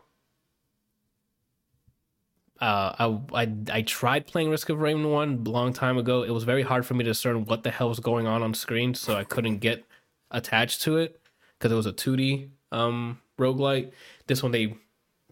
[2.59, 6.23] Uh, I, I I tried playing Risk of Rain one a long time ago.
[6.23, 8.53] It was very hard for me to discern what the hell was going on on
[8.55, 9.85] screen, so I couldn't get
[10.31, 11.21] attached to it
[11.57, 13.91] because it was a 2D um roguelite.
[14.27, 14.75] This one they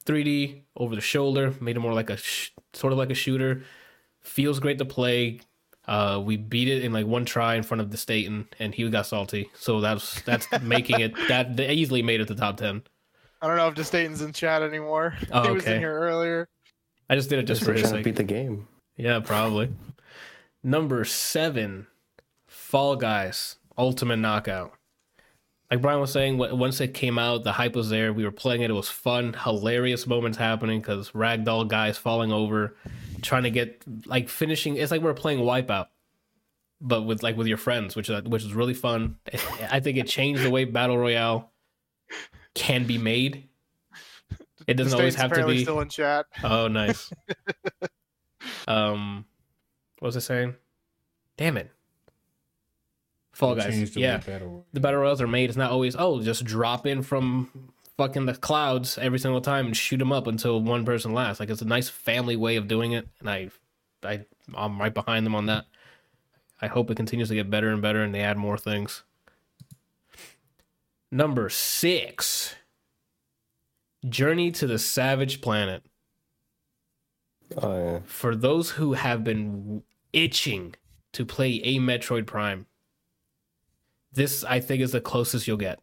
[0.06, 3.64] 3D over the shoulder, made it more like a sh- sort of like a shooter.
[4.22, 5.40] Feels great to play.
[5.88, 8.74] Uh, we beat it in like one try in front of the state, and, and
[8.74, 9.50] he got salty.
[9.56, 12.82] So that's that's making it that they easily made it to top ten.
[13.42, 15.16] I don't know if Destaton's in chat anymore.
[15.32, 16.48] Oh, he was in here earlier.
[17.10, 18.04] I just did it just Just for for his sake.
[18.04, 18.68] beat the game.
[18.98, 19.70] Yeah, probably.
[20.64, 21.86] Number seven,
[22.48, 24.74] Fall Guys Ultimate Knockout.
[25.76, 28.14] Like Brian was saying, once it came out, the hype was there.
[28.14, 28.70] We were playing it.
[28.70, 32.78] It was fun, hilarious moments happening because ragdoll guys falling over,
[33.22, 34.78] trying to get like finishing.
[34.78, 35.88] It's like we are playing Wipeout,
[36.80, 39.18] but with like with your friends, which is which is really fun.
[39.70, 41.52] I think it changed the way battle royale
[42.54, 43.50] can be made.
[44.68, 45.62] It doesn't always have to be.
[45.62, 46.26] still in chat.
[46.42, 47.12] Oh, nice.
[48.70, 49.26] um,
[50.00, 50.56] what was I saying?
[51.36, 51.70] Damn it.
[53.36, 53.74] Fall Guys.
[53.74, 55.50] Change the Yeah, battle the battle royals are made.
[55.50, 59.78] It's not always oh, just drop in from fucking the clouds every single time and
[59.78, 61.40] shoot them up until one person lasts.
[61.40, 63.50] Like it's a nice family way of doing it, and I,
[64.04, 64.26] I,
[64.56, 65.66] I'm right behind them on that.
[66.62, 69.04] I hope it continues to get better and better, and they add more things.
[71.12, 72.56] Number six.
[74.08, 75.84] Journey to the Savage Planet
[77.58, 78.00] Oh yeah.
[78.06, 79.82] for those who have been
[80.14, 80.76] itching
[81.14, 82.68] to play a Metroid Prime,
[84.16, 85.80] this I think is the closest you'll get.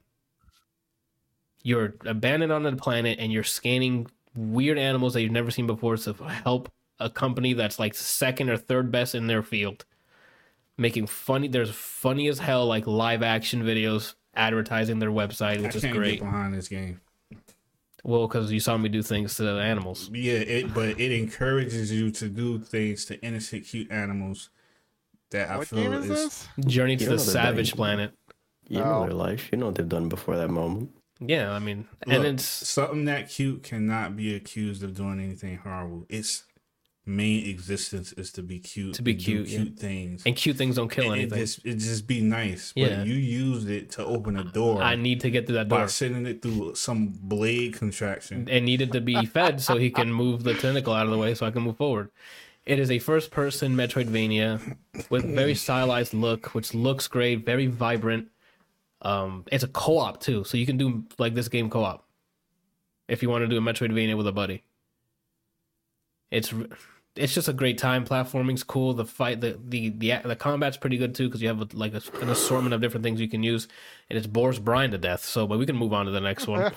[1.62, 5.96] You're abandoned on a planet and you're scanning weird animals that you've never seen before
[5.96, 9.84] to help a company that's like second or third best in their field.
[10.76, 15.76] Making funny, there's funny as hell like live action videos advertising their website, I which
[15.76, 16.20] is can't great.
[16.20, 17.00] get behind this game.
[18.04, 20.10] Well, because you saw me do things to the animals.
[20.12, 24.50] Yeah, it but it encourages you to do things to innocent, cute animals
[25.30, 26.48] that I feel game is this?
[26.66, 27.76] Journey to You the Savage big.
[27.76, 28.12] Planet.
[28.72, 29.04] You know Oh.
[29.04, 29.48] their life.
[29.52, 30.90] You know what they've done before that moment.
[31.20, 35.56] Yeah, I mean, Look, and it's something that cute cannot be accused of doing anything
[35.58, 36.04] horrible.
[36.08, 36.44] Its
[37.04, 39.56] main existence is to be cute, To be and do cute, yeah.
[39.58, 40.22] cute things.
[40.24, 41.38] and cute things don't kill And it anything.
[41.38, 42.72] just it just be nice.
[42.74, 42.96] Yeah.
[42.98, 45.80] But you used it to open a door I need to get through that door
[45.80, 48.48] by sending it through some blade contraction.
[48.48, 51.34] and needed to be fed so he can move the tentacle out of the way
[51.34, 52.10] so I can move forward.
[52.64, 54.76] It is a first person Metroidvania
[55.10, 58.28] with very stylized look, which looks great, very vibrant.
[59.02, 62.06] Um, it's a co op too, so you can do like this game co op
[63.08, 64.62] if you want to do a Metroidvania with a buddy.
[66.30, 66.54] It's
[67.14, 68.06] it's just a great time.
[68.06, 68.94] Platforming's cool.
[68.94, 71.94] The fight, the the the, the combat's pretty good too because you have a, like
[71.94, 73.68] a, an assortment of different things you can use,
[74.08, 75.24] and it's bores Brian to death.
[75.24, 76.72] So, but we can move on to the next one.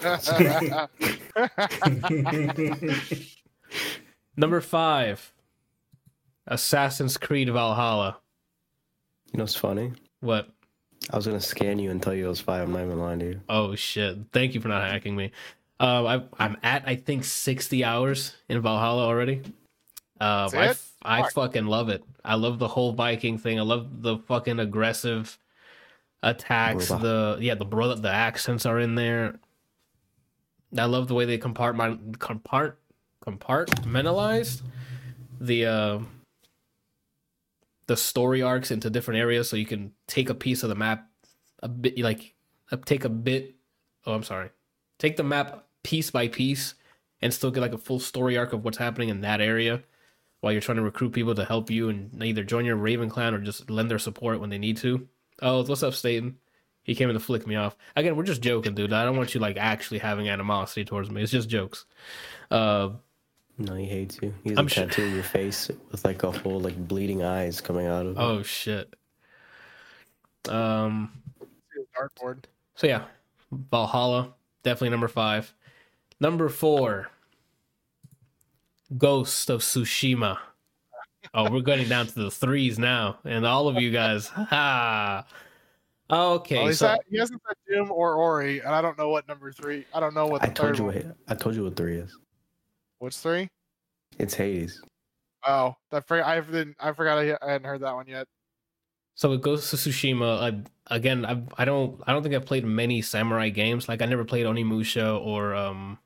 [4.38, 5.32] Number five,
[6.48, 8.18] Assassin's Creed Valhalla.
[9.32, 9.94] You know what's funny?
[10.20, 10.50] What?
[11.12, 12.64] I was gonna scan you and tell you it was five.
[12.64, 13.42] I'm not even lying to you.
[13.50, 14.18] Oh shit!
[14.32, 15.32] Thank you for not hacking me.
[15.80, 19.42] Uh, I, I'm at I think 60 hours in Valhalla already.
[20.20, 21.22] Uh, That's I.
[21.22, 22.04] I fucking love it.
[22.24, 23.60] I love the whole Viking thing.
[23.60, 25.38] I love the fucking aggressive
[26.24, 26.88] attacks.
[26.88, 27.36] Brother.
[27.36, 29.40] The yeah, the brother, the accents are in there.
[30.78, 32.74] I love the way they compartment compart
[33.26, 34.62] compartmentalized
[35.40, 36.00] the uh
[37.88, 41.10] the story arcs into different areas, so you can take a piece of the map,
[41.62, 42.36] a bit like
[42.72, 43.56] uh, take a bit.
[44.06, 44.50] Oh, I'm sorry,
[44.98, 46.76] take the map piece by piece,
[47.22, 49.84] and still get like a full story arc of what's happening in that area,
[50.42, 53.34] while you're trying to recruit people to help you and either join your Raven clan
[53.34, 55.08] or just lend their support when they need to.
[55.42, 56.38] Oh, what's up, Staten?
[56.84, 57.76] He came in to flick me off.
[57.96, 58.94] Again, we're just joking, dude.
[58.94, 61.24] I don't want you like actually having animosity towards me.
[61.24, 61.86] It's just jokes.
[62.52, 62.90] Uh,
[63.58, 64.34] No, he hates you.
[64.44, 67.24] He has I'm a sure- tattoo of your face with like a whole like bleeding
[67.24, 68.20] eyes coming out of it.
[68.20, 68.94] oh shit.
[70.50, 71.12] Um.
[71.98, 72.44] Dartboard.
[72.76, 73.06] So yeah,
[73.52, 74.34] Valhalla
[74.64, 75.54] definitely number five.
[76.20, 77.10] Number four,
[78.98, 80.38] Ghost of Tsushima.
[81.34, 85.26] Oh, we're getting down to the threes now, and all of you guys, ha.
[86.12, 89.10] Okay, Well, he, so said, he hasn't said Doom or Ori, and I don't know
[89.10, 89.86] what number three.
[89.94, 90.86] I don't know what the I told third you.
[90.86, 92.16] What, I told you what three is.
[93.00, 93.50] What's three?
[94.18, 94.82] It's Hades.
[95.46, 96.76] Oh, that for, I didn't.
[96.80, 98.28] I forgot I, I hadn't heard that one yet.
[99.16, 100.42] so it goes to Tsushima.
[100.42, 103.88] I, again, I I don't I don't think I've played many samurai games.
[103.88, 106.00] Like I never played Onimusha or um.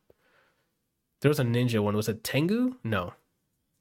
[1.22, 1.96] There was a ninja one.
[1.96, 2.76] Was it Tengu?
[2.84, 3.14] No,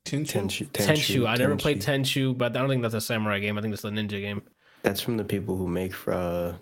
[0.05, 0.27] Tenchu?
[0.27, 0.67] Tenchu.
[0.71, 1.27] Tenchu.
[1.29, 3.57] I never played Tenchu, but I don't think that's a samurai game.
[3.59, 4.43] I think it's a ninja game.
[4.83, 6.53] That's from the people who make uh,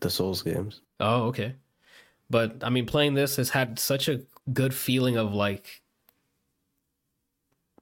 [0.00, 0.80] the Souls games.
[1.00, 1.54] Oh, okay.
[2.30, 4.22] But I mean, playing this has had such a
[4.52, 5.82] good feeling of like,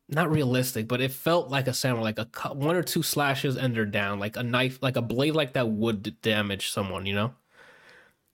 [0.08, 3.56] not realistic, but it felt like a samurai, like a cou- one or two slashes
[3.56, 7.06] and they're down, like a knife, like a blade like that would damage someone.
[7.06, 7.34] You know,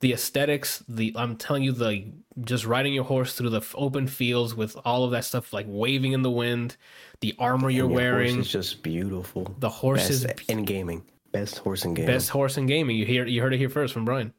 [0.01, 2.05] the aesthetics, the I'm telling you, the
[2.41, 6.13] just riding your horse through the open fields with all of that stuff like waving
[6.13, 6.77] in the wind,
[7.21, 9.55] the armor you're your wearing, is just beautiful.
[9.59, 11.03] the horse is in gaming.
[11.31, 12.11] Best horse in gaming.
[12.11, 12.97] Best horse in gaming.
[12.97, 14.33] You hear you heard it here first from Brian.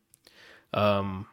[0.75, 1.27] Um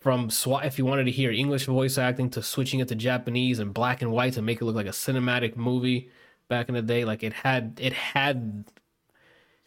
[0.00, 3.58] from SWAT if you wanted to hear English voice acting to switching it to Japanese
[3.58, 6.10] and black and white to make it look like a cinematic movie
[6.48, 7.04] back in the day.
[7.04, 8.64] Like it had it had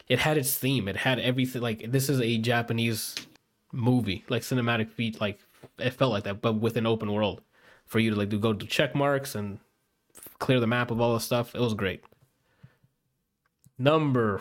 [0.08, 0.88] it had its theme.
[0.88, 3.14] It had everything like this is a Japanese
[3.72, 5.38] movie, like cinematic feat like
[5.78, 7.42] it felt like that, but with an open world.
[7.86, 9.58] For you to like do go to check marks and
[10.38, 11.54] clear the map of all the stuff.
[11.56, 12.04] It was great.
[13.78, 14.40] Number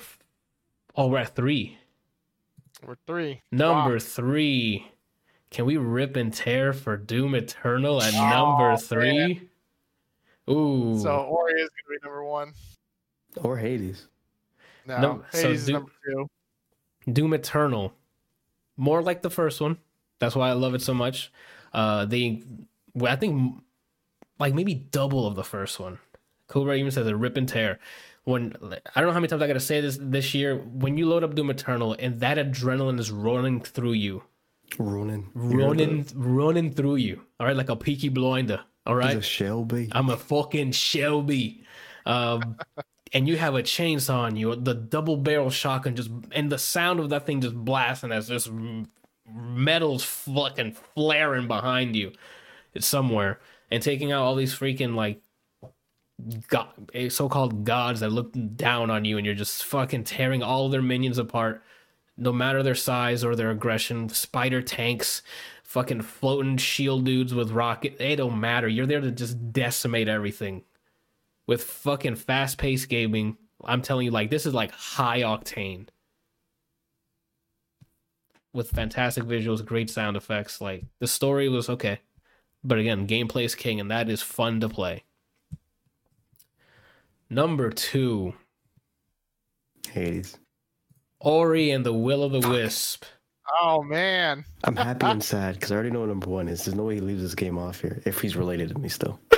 [0.95, 1.78] Oh, we're at three.
[2.86, 3.41] We're three.
[3.52, 3.99] Number Wow.
[3.99, 4.91] three.
[5.51, 8.77] Can we rip and tear for Doom Eternal at Oh, number man.
[8.77, 9.49] three?
[10.49, 10.99] Ooh.
[11.01, 12.53] So Ori is gonna be number one.
[13.43, 14.07] or Hades.
[14.85, 16.30] No, No, so Hades is do- number two.
[17.11, 17.93] Doom Eternal.
[18.77, 19.77] More like the first one.
[20.19, 21.31] That's why I love it so much.
[21.73, 22.43] Uh they
[23.03, 23.61] I think
[24.39, 25.99] like maybe double of the first one.
[26.47, 27.80] Cobra even says a rip and tear.
[28.23, 28.55] When
[28.95, 31.23] I don't know how many times I gotta say this this year, when you load
[31.23, 34.23] up Doom Eternal and that adrenaline is running through you,
[34.77, 35.29] Ronan.
[35.33, 37.21] running running through you.
[37.39, 38.61] All right, like a peaky blinder.
[38.85, 39.89] All right, He's a Shelby.
[39.91, 41.63] I'm a fucking Shelby.
[42.05, 42.57] Um,
[43.13, 46.99] and you have a chainsaw on you, the double barrel shotgun just, and the sound
[46.99, 48.49] of that thing just blasting as just
[49.31, 52.11] metal's fucking flaring behind you.
[52.73, 53.39] It's somewhere.
[53.71, 55.21] And taking out all these freaking, like,
[56.47, 56.67] god,
[57.09, 60.81] so called gods that look down on you, and you're just fucking tearing all their
[60.81, 61.63] minions apart,
[62.19, 64.09] no matter their size or their aggression.
[64.09, 65.21] Spider tanks,
[65.63, 67.97] fucking floating shield dudes with rocket.
[67.97, 68.67] They don't matter.
[68.67, 70.63] You're there to just decimate everything.
[71.47, 75.87] With fucking fast paced gaming, I'm telling you, like, this is like high octane.
[78.53, 80.59] With fantastic visuals, great sound effects.
[80.59, 81.99] Like, the story was okay.
[82.63, 85.03] But again, gameplay is king, and that is fun to play.
[87.29, 88.33] Number two,
[89.89, 90.37] Hades.
[91.19, 93.05] Ori and the Will of the Wisp.
[93.61, 94.45] Oh man.
[94.63, 96.65] I'm happy and sad because I already know what number one is.
[96.65, 99.19] There's no way he leaves this game off here if he's related to me still.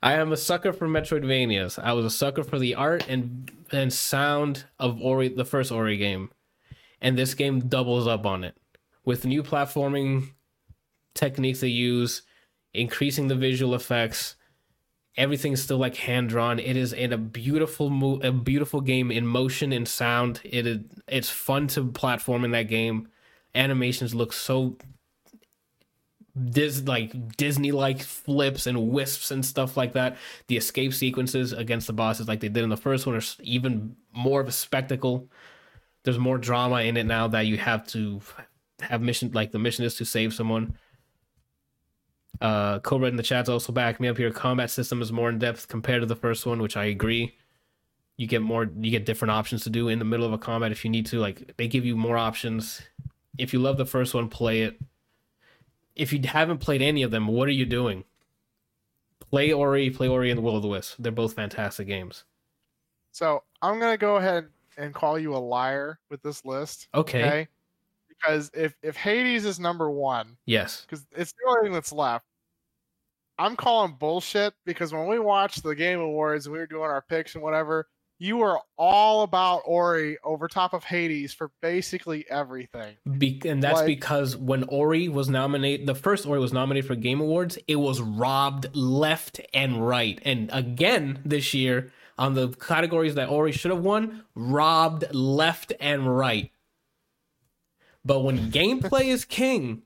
[0.00, 1.82] I am a sucker for Metroidvanias.
[1.82, 5.96] I was a sucker for the art and and sound of Ori, the first Ori
[5.96, 6.30] game,
[7.00, 8.56] and this game doubles up on it
[9.04, 10.28] with new platforming
[11.14, 12.22] techniques they use,
[12.72, 14.36] increasing the visual effects.
[15.18, 16.58] Everything's still like hand drawn.
[16.58, 20.40] It is in a beautiful mo- a beautiful game in motion and sound.
[20.44, 20.78] It is
[21.08, 23.08] it's fun to platform in that game.
[23.54, 24.78] Animations look so
[26.50, 30.16] dis like Disney like flips and wisps and stuff like that.
[30.46, 33.96] The escape sequences against the bosses, like they did in the first one, are even
[34.12, 35.28] more of a spectacle.
[36.04, 38.20] There's more drama in it now that you have to
[38.80, 40.76] have mission like the mission is to save someone.
[42.40, 44.30] Uh, Cobra in the chat's also back me up here.
[44.30, 47.34] Combat system is more in depth compared to the first one, which I agree.
[48.16, 50.72] You get more, you get different options to do in the middle of a combat
[50.72, 51.18] if you need to.
[51.18, 52.82] Like they give you more options.
[53.38, 54.78] If you love the first one, play it
[55.98, 58.04] if you haven't played any of them, what are you doing?
[59.30, 60.94] Play Ori, play Ori and the Will of the Wisp.
[61.00, 62.24] They're both fantastic games.
[63.10, 64.48] So I'm gonna go ahead
[64.78, 66.88] and call you a liar with this list.
[66.94, 67.24] Okay.
[67.24, 67.48] Okay.
[68.08, 70.82] Because if if Hades is number one, Yes.
[70.82, 72.26] because it's the only thing that's left.
[73.38, 77.02] I'm calling bullshit because when we watched the Game Awards and we were doing our
[77.02, 77.86] picks and whatever,
[78.18, 82.96] you were all about Ori over top of Hades for basically everything.
[83.16, 86.96] Be- and that's Like- because when Ori was nominated, the first Ori was nominated for
[86.96, 90.18] Game Awards, it was robbed left and right.
[90.24, 96.18] And again this year, on the categories that Ori should have won, robbed left and
[96.18, 96.50] right.
[98.04, 99.82] But when gameplay is king,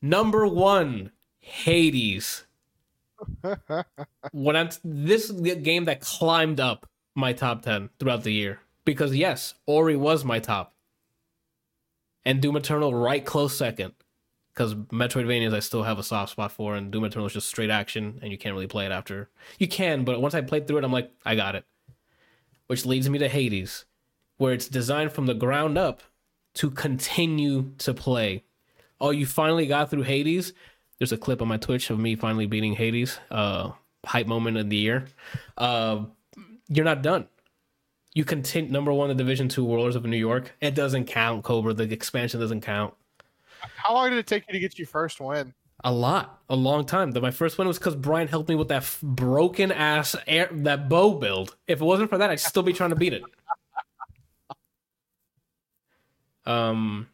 [0.00, 1.10] number one,
[1.50, 2.46] Hades.
[4.32, 8.60] when I'm this is the game that climbed up my top 10 throughout the year.
[8.84, 10.74] Because yes, Ori was my top
[12.24, 13.94] and Doom Eternal right close second.
[14.52, 17.70] Because Metroidvanias I still have a soft spot for, and Doom Eternal is just straight
[17.70, 19.30] action, and you can't really play it after.
[19.58, 21.64] You can, but once I played through it, I'm like, I got it.
[22.66, 23.84] Which leads me to Hades,
[24.36, 26.02] where it's designed from the ground up
[26.54, 28.44] to continue to play.
[29.00, 30.52] Oh, you finally got through Hades?
[31.00, 33.18] There's a clip on my Twitch of me finally beating Hades.
[33.30, 33.72] Uh,
[34.04, 35.06] hype moment of the year.
[35.56, 36.04] Uh,
[36.68, 37.26] you're not done.
[38.12, 40.54] You continue number one the division two warlords of new york.
[40.60, 41.72] It doesn't count cobra.
[41.72, 42.92] The expansion doesn't count.
[43.76, 45.54] How long did it take you to get your first win?
[45.82, 46.40] a lot.
[46.50, 47.12] A long time.
[47.12, 50.50] The- my first one was because brian helped me with that f- broken ass air
[50.52, 51.56] that bow build.
[51.66, 53.22] If it wasn't for that i'd still be trying to beat it.
[56.46, 57.08] Um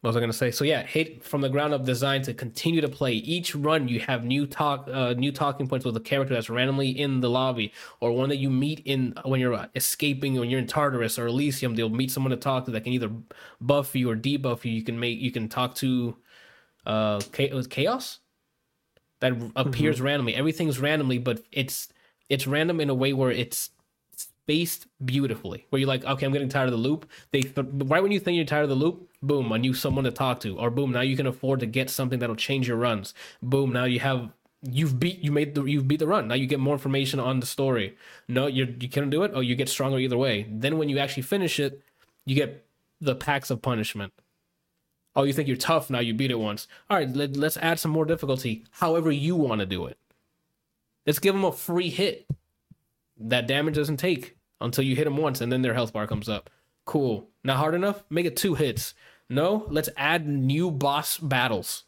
[0.00, 0.52] what was I gonna say?
[0.52, 3.14] So yeah, hate from the ground up designed to continue to play.
[3.14, 6.90] Each run you have new talk, uh, new talking points with a character that's randomly
[6.90, 10.68] in the lobby, or one that you meet in when you're escaping, when you're in
[10.68, 11.74] Tartarus or Elysium.
[11.74, 13.10] They'll meet someone to talk to that can either
[13.60, 14.70] buff you or debuff you.
[14.70, 16.16] You can make you can talk to,
[16.86, 18.20] uh, chaos,
[19.20, 20.34] that appears randomly.
[20.34, 21.88] Everything's randomly, but it's
[22.28, 23.70] it's random in a way where it's
[24.48, 25.66] spaced beautifully.
[25.68, 27.06] Where you're like, okay, I'm getting tired of the loop.
[27.32, 30.04] They th- right when you think you're tired of the loop, boom, a new someone
[30.04, 32.78] to talk to, or boom, now you can afford to get something that'll change your
[32.78, 33.12] runs.
[33.42, 34.30] Boom, now you have
[34.62, 36.28] you've beat you made the you've beat the run.
[36.28, 37.94] Now you get more information on the story.
[38.26, 39.32] No, you you can't do it.
[39.34, 40.46] Oh, you get stronger either way.
[40.50, 41.82] Then when you actually finish it,
[42.24, 42.64] you get
[43.02, 44.14] the packs of punishment.
[45.14, 46.00] Oh, you think you're tough now?
[46.00, 46.68] You beat it once.
[46.88, 48.64] All right, let, let's add some more difficulty.
[48.70, 49.98] However you want to do it.
[51.06, 52.26] Let's give them a free hit
[53.18, 56.28] that damage doesn't take until you hit them once, and then their health bar comes
[56.28, 56.50] up.
[56.84, 57.28] Cool.
[57.44, 58.02] Not hard enough?
[58.10, 58.94] Make it two hits.
[59.28, 61.84] No, let's add new boss battles.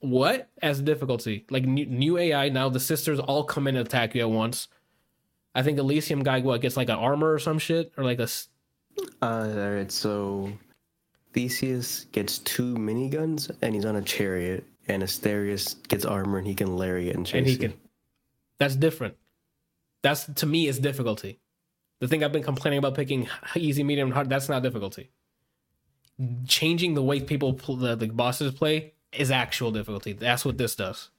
[0.00, 1.44] What as difficulty?
[1.50, 2.68] Like new, new AI now.
[2.68, 4.68] The sisters all come in and attack you at once.
[5.54, 8.28] I think Elysium guy what gets like an armor or some shit or like a.
[9.22, 10.50] Uh, all right, so
[11.32, 16.54] Theseus gets two miniguns and he's on a chariot, and Asterius gets armor and he
[16.54, 17.58] can lariat and chase and he you.
[17.58, 17.74] can.
[18.58, 19.16] That's different.
[20.02, 21.40] That's to me is difficulty.
[22.00, 24.28] The thing I've been complaining about picking easy, medium, and hard.
[24.30, 25.10] That's not difficulty.
[26.46, 30.12] Changing the way people pl- the, the bosses play is actual difficulty.
[30.12, 31.10] That's what this does.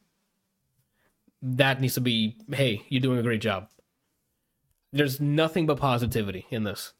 [1.41, 2.37] That needs to be.
[2.51, 3.69] Hey, you're doing a great job.
[4.93, 6.93] There's nothing but positivity in this.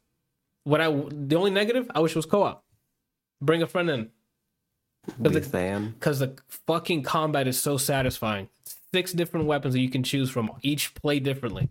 [0.64, 2.64] What I the only negative I wish was co-op.
[3.40, 4.10] Bring a friend in
[5.18, 5.40] But the-
[5.98, 6.36] because the
[6.66, 8.48] fucking combat is so satisfying.
[8.94, 11.70] Six different weapons that you can choose from, each play differently.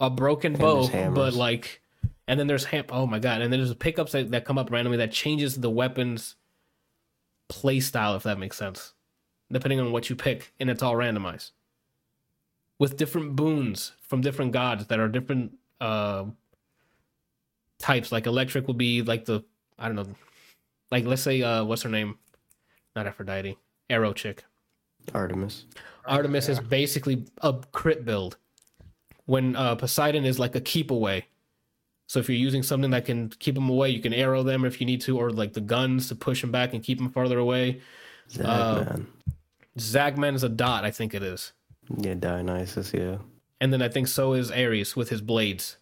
[0.00, 1.80] A broken bow, but like,
[2.28, 2.84] and then there's ham.
[2.90, 3.40] Oh my god!
[3.40, 6.34] And then there's pickups that, that come up randomly that changes the weapons
[7.48, 8.92] play style, if that makes sense,
[9.50, 11.52] depending on what you pick, and it's all randomized
[12.78, 16.24] with different boons from different gods that are different uh
[17.78, 18.12] types.
[18.12, 19.44] Like electric would be like the
[19.78, 20.06] I don't know,
[20.90, 22.18] like let's say uh what's her name?
[22.94, 23.56] Not Aphrodite,
[23.90, 24.44] Arrow chick.
[25.14, 25.64] Artemis.
[26.06, 28.36] Artemis is basically a crit build.
[29.26, 31.26] When uh, Poseidon is like a keep away.
[32.06, 34.80] So if you're using something that can keep them away, you can arrow them if
[34.80, 37.38] you need to, or like the guns to push them back and keep them farther
[37.38, 37.80] away.
[38.30, 39.06] Zagman.
[39.78, 41.52] Zagman is a dot, I think it is.
[41.98, 43.18] yeah, Dionysus, yeah.
[43.60, 45.76] And then I think so is Ares with his blades.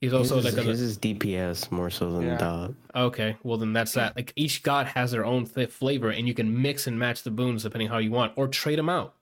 [0.00, 2.38] He's also his, like a, his is DPS more so than Yeah.
[2.38, 2.74] Dot.
[2.94, 4.14] Okay, well then that's that.
[4.16, 7.30] Like each god has their own th- flavor, and you can mix and match the
[7.30, 9.14] boons depending how you want, or trade them out.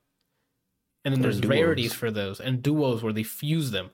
[1.06, 3.90] And then there's rarities for those, and duos where they fuse them.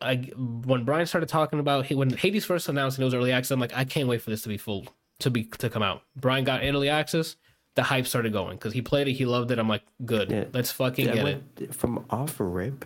[0.00, 3.60] I when Brian started talking about when Hades first announced it was early access, I'm
[3.60, 4.86] like, I can't wait for this to be full
[5.20, 6.02] to be to come out.
[6.16, 7.36] Brian got early access,
[7.74, 9.58] the hype started going because he played it, he loved it.
[9.58, 10.44] I'm like, good, Yeah.
[10.52, 11.42] let's fucking I get it.
[11.60, 12.84] went from off a rip.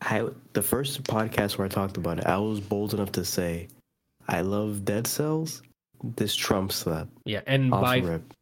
[0.00, 3.68] I the first podcast where I talked about it, I was bold enough to say,
[4.28, 5.62] I love Dead Cells.
[6.04, 8.34] This trumps that Yeah, and off by rip.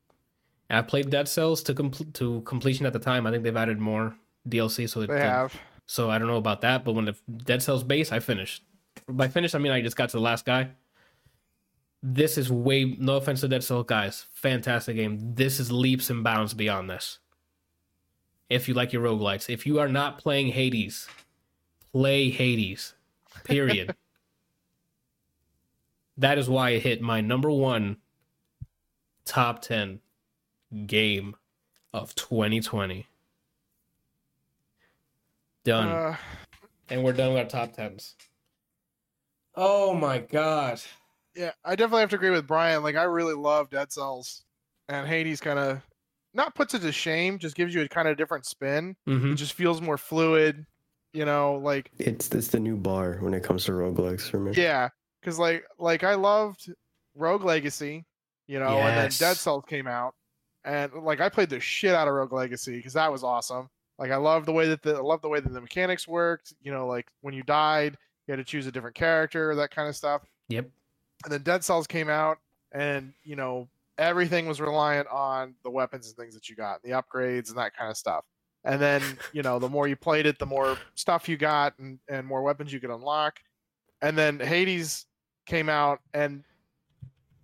[0.69, 3.27] I played Dead Cells to compl- to completion at the time.
[3.27, 4.17] I think they've added more
[4.49, 5.55] DLC, so it, They have.
[5.87, 6.85] so I don't know about that.
[6.85, 8.65] But when the Dead Cells base, I finished.
[9.09, 10.71] By finished, I mean I just got to the last guy.
[12.03, 15.35] This is way no offense to Dead Cells guys, fantastic game.
[15.35, 17.19] This is leaps and bounds beyond this.
[18.49, 21.09] If you like your roguelites, if you are not playing Hades,
[21.93, 22.95] play Hades.
[23.45, 23.95] Period.
[26.17, 27.97] that is why it hit my number one
[29.25, 30.01] top 10
[30.87, 31.37] game
[31.93, 33.07] of 2020.
[35.65, 35.89] Done.
[35.89, 36.17] Uh,
[36.89, 38.15] and we're done with our top 10s.
[39.55, 40.81] Oh my god.
[41.35, 42.83] yeah, I definitely have to agree with Brian.
[42.83, 44.45] Like, I really love Dead Cells,
[44.89, 45.83] and Hades kind of
[46.35, 48.97] not puts it to shame, just gives you a kind of different spin.
[49.07, 50.67] hmm It just feels more fluid.
[51.15, 54.53] You know, like It's it's the new bar when it comes to roguelikes for me.
[54.55, 56.71] yeah, because like like I loved
[57.15, 58.05] Rogue Legacy,
[58.47, 60.15] you know, and then Dead Cells came out,
[60.67, 63.71] and like I played the shit out of Rogue Legacy because that was awesome.
[63.99, 66.53] Like I love the way that the I love the way that the mechanics worked.
[66.61, 67.97] You know, like when you died,
[68.27, 70.23] you had to choose a different character, that kind of stuff.
[70.49, 70.69] Yep.
[71.25, 72.39] And then Dead Cells came out,
[72.73, 76.91] and you know everything was reliant on the weapons and things that you got, the
[76.91, 78.25] upgrades and that kind of stuff.
[78.65, 82.01] And then you know the more you played it, the more stuff you got, and
[82.09, 83.39] and more weapons you could unlock.
[84.03, 85.07] And then Hades
[85.47, 86.43] came out, and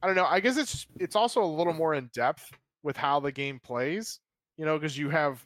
[0.03, 0.27] I don't know.
[0.27, 2.51] I guess it's it's also a little more in depth
[2.83, 4.21] with how the game plays.
[4.57, 5.45] You know, because you have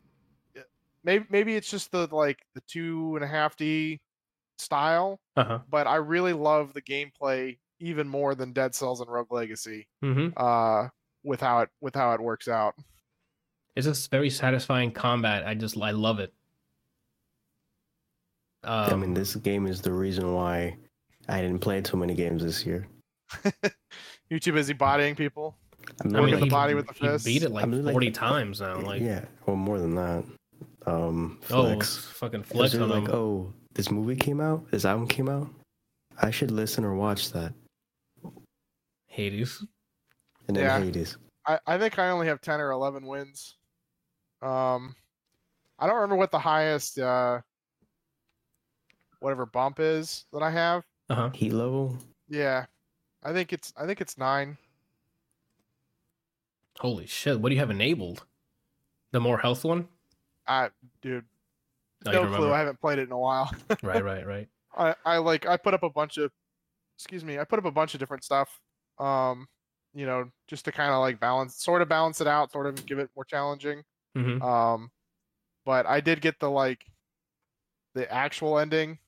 [1.05, 4.00] maybe maybe it's just the like the two and a half D
[4.58, 5.60] style, Uh-huh.
[5.68, 9.86] but I really love the gameplay even more than Dead Cells and Rogue Legacy.
[10.00, 10.89] hmm Uh,
[11.24, 12.74] with how it with how it works out.
[13.74, 15.47] It's just very satisfying combat.
[15.47, 16.32] I just I love it.
[18.65, 20.76] Um, I mean, this game is the reason why
[21.28, 22.89] I didn't play too many games this year.
[24.28, 25.56] You too busy bodying people.
[26.05, 27.24] I'm I Work mean, at the he, body with the he fist.
[27.24, 28.78] beat it like I mean, like- forty times now.
[28.81, 30.24] Like, yeah, or more than that.
[30.86, 31.97] Um, oh, flex.
[31.97, 33.15] fucking Because flex on like, them.
[33.15, 35.48] oh, this movie came out, this album came out.
[36.23, 37.52] I should listen or watch that.
[39.08, 39.65] Hades.
[40.48, 40.78] And then Yeah.
[40.81, 41.16] Hades.
[41.47, 43.56] I, I think I only have ten or eleven wins.
[44.42, 44.94] Um,
[45.78, 47.40] I don't remember what the highest uh,
[49.20, 50.84] whatever bump is that I have.
[51.10, 51.31] Uh huh.
[51.31, 51.97] Heat level.
[52.28, 52.66] Yeah,
[53.23, 54.56] I think it's I think it's nine.
[56.80, 57.40] Holy shit!
[57.40, 58.24] What do you have enabled?
[59.12, 59.88] The more health one?
[60.46, 60.70] I
[61.02, 61.24] dude,
[62.05, 62.26] you no clue.
[62.26, 62.52] remember.
[62.52, 63.52] I haven't played it in a while.
[63.82, 64.48] right, right, right.
[64.76, 66.30] I, I like I put up a bunch of
[66.98, 68.60] excuse me, I put up a bunch of different stuff.
[68.98, 69.46] Um,
[69.94, 72.84] you know, just to kind of like balance sort of balance it out, sort of
[72.86, 73.82] give it more challenging.
[74.14, 74.90] hmm Um
[75.64, 76.84] but I did get the like
[77.94, 78.98] the actual ending.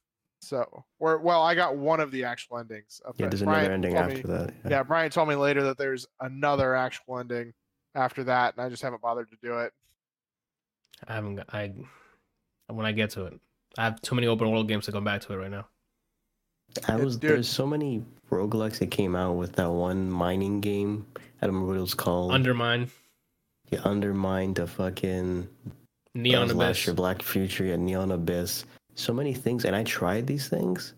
[0.40, 3.00] So or well, I got one of the actual endings.
[3.04, 3.30] Of Yeah, that.
[3.30, 4.54] there's Brian another ending after me- that.
[4.70, 7.52] Yeah, Brian told me later that there's another actual ending
[7.94, 9.72] after that, and I just haven't bothered to do it.
[11.06, 11.36] I haven't.
[11.36, 11.72] got- I
[12.68, 13.40] when I get to it,
[13.76, 15.66] I have too many open world games to go back to it right now.
[16.86, 17.30] I was dude.
[17.30, 21.06] there's so many roguelikes that came out with that one mining game.
[21.40, 22.32] I don't remember what it was called.
[22.32, 22.90] Undermine,
[23.70, 25.48] you undermined the fucking
[26.14, 26.86] Neon was last Abyss.
[26.88, 28.64] year, Black Future, yeah, Neon Abyss.
[28.98, 30.94] So many things, and I tried these things.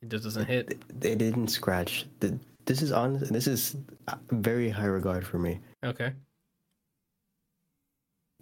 [0.00, 0.82] It just doesn't hit.
[0.98, 2.06] They didn't scratch.
[2.20, 3.18] The, this is on.
[3.18, 3.76] This is
[4.08, 5.60] uh, very high regard for me.
[5.84, 6.12] Okay.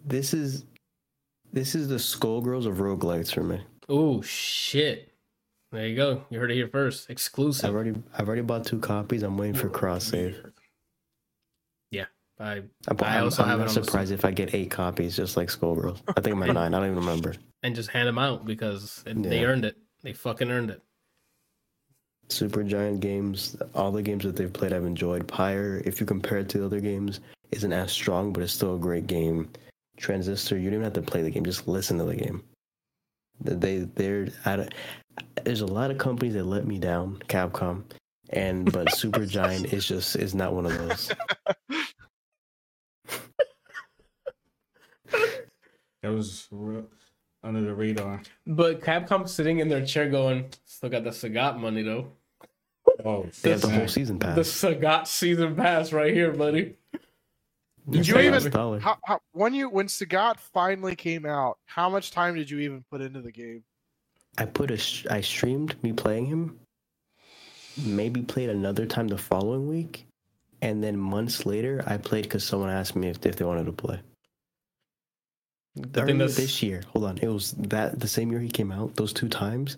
[0.05, 0.63] This is
[1.51, 3.61] this is the Skullgirls of roguelikes for me.
[3.89, 5.11] Oh shit!
[5.73, 6.23] There you go.
[6.29, 7.07] You heard it here first.
[7.07, 7.69] I've Exclusive.
[7.69, 9.23] already I've already bought two copies.
[9.23, 10.41] I'm waiting for cross save.
[12.41, 12.55] I
[12.87, 15.37] I'm, I I'm- also I'm have it on surprised if I get eight copies, just
[15.37, 16.01] like Skullgirls.
[16.15, 16.73] I think I'm at nine.
[16.73, 17.35] I don't even remember.
[17.63, 19.77] and just hand them out because it, they earned it.
[20.03, 20.81] They fucking earned it.
[22.29, 25.27] Supergiant games, all the games that they've played, I've enjoyed.
[25.27, 27.19] Pyre, if you compare it to the other games,
[27.51, 29.49] isn't as strong, but it's still a great game.
[29.97, 32.41] Transistor, you don't even have to play the game; just listen to the game.
[33.41, 34.69] They they're at a,
[35.43, 37.83] there's a lot of companies that let me down, Capcom,
[38.29, 41.11] and but Supergiant is just is not one of those.
[46.03, 46.85] That was real
[47.43, 48.21] under the radar.
[48.47, 52.11] But Capcom sitting in their chair going, still got the Sagat money though.
[53.05, 54.35] Oh, They have the whole season pass.
[54.35, 54.79] The pass.
[54.81, 56.75] Sagat season pass right here, buddy.
[57.89, 58.79] Did you even- a dollar.
[58.79, 62.83] How, how when you when Sagat finally came out, how much time did you even
[62.91, 63.63] put into the game?
[64.37, 64.79] I put a
[65.13, 66.59] I streamed me playing him.
[67.77, 70.05] Maybe played another time the following week,
[70.61, 73.71] and then months later I played because someone asked me if, if they wanted to
[73.71, 73.99] play.
[75.75, 78.49] The thing Earlier that's this year, hold on, it was that the same year he
[78.49, 78.95] came out.
[78.95, 79.77] Those two times,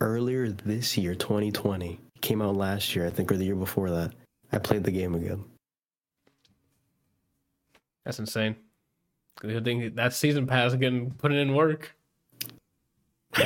[0.00, 4.12] earlier this year, 2020, came out last year, I think, or the year before that.
[4.52, 5.44] I played the game again.
[8.04, 8.56] That's insane.
[9.40, 11.94] Good thing that season pass getting putting in work.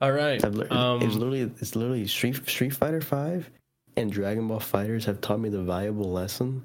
[0.00, 0.42] All right.
[0.72, 3.50] Um, it's literally it's literally Street Street Fighter Five
[3.96, 6.64] and Dragon Ball FighterZ have taught me the valuable lesson.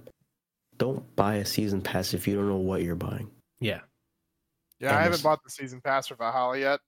[0.77, 3.29] Don't buy a season pass if you don't know what you're buying.
[3.59, 3.81] yeah.
[4.79, 6.81] Yeah, And I haven't bought the season pass for Valhalla yet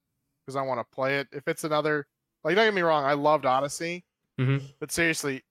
[0.44, 1.28] because I want to play it.
[1.32, 2.06] If it's another,
[2.44, 4.04] like, don't get me wrong, I loved Odyssey,
[4.38, 4.60] Mhm.
[4.78, 5.42] but seriously,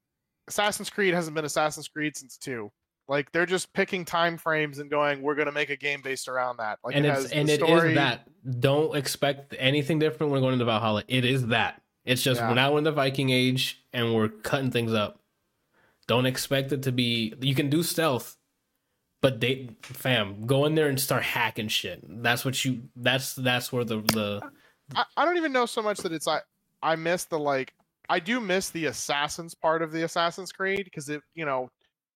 [0.48, 2.72] Assassin's Creed hasn't been Assassin's Creed since two.
[3.08, 6.58] Like, they're just picking time frames and going, "We're gonna make a game based around
[6.58, 7.94] that." Like, and it it's has and the it is story.
[7.96, 8.30] that.
[8.62, 11.04] Don't expect anything different when going into Valhalla.
[11.08, 11.82] It is that.
[12.06, 12.50] It's just Yeah.
[12.50, 15.17] we're now in the Viking age and we're cutting things up.
[16.08, 17.34] Don't expect it to be.
[17.42, 18.38] You can do stealth,
[19.22, 22.02] but they, fam, go in there and start hacking shit.
[22.24, 22.84] That's what you.
[22.96, 24.42] That's that's where the the
[24.96, 26.42] I, I don't even know so much that it's I
[26.82, 27.74] I miss the like
[28.10, 31.70] I do miss the assassins part of the Assassin's Creed because it you know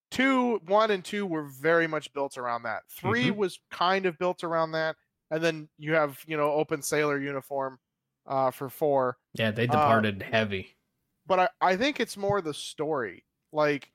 [0.09, 3.35] two one and two were very much built around that 3 Mhm.
[3.35, 4.95] was kind of built around that
[5.31, 7.77] and then you have you know open sailor uniform
[8.27, 10.75] uh for four yeah they Uh, departed heavy.
[11.25, 13.23] but I, I think it's more the story.
[13.51, 13.91] Like,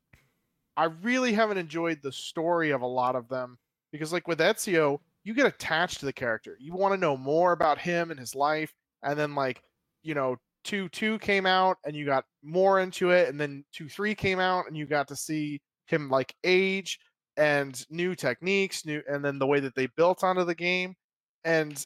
[0.77, 3.59] I really haven't enjoyed the story of a lot of them
[3.93, 6.57] because, like with Ezio, you get attached to the character.
[6.61, 9.63] You want to know more about him and his life, and then like,
[10.03, 13.89] you know, two two came out and you got more into it, and then two
[13.89, 16.99] three came out and you got to see him like age
[17.37, 20.95] and new techniques, new, and then the way that they built onto the game,
[21.45, 21.85] and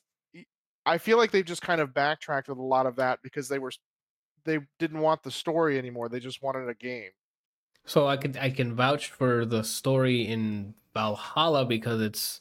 [0.86, 3.58] I feel like they've just kind of backtracked with a lot of that because they
[3.58, 3.73] were
[4.44, 6.08] they didn't want the story anymore.
[6.08, 7.10] They just wanted a game.
[7.84, 12.41] So I could I can vouch for the story in Valhalla because it's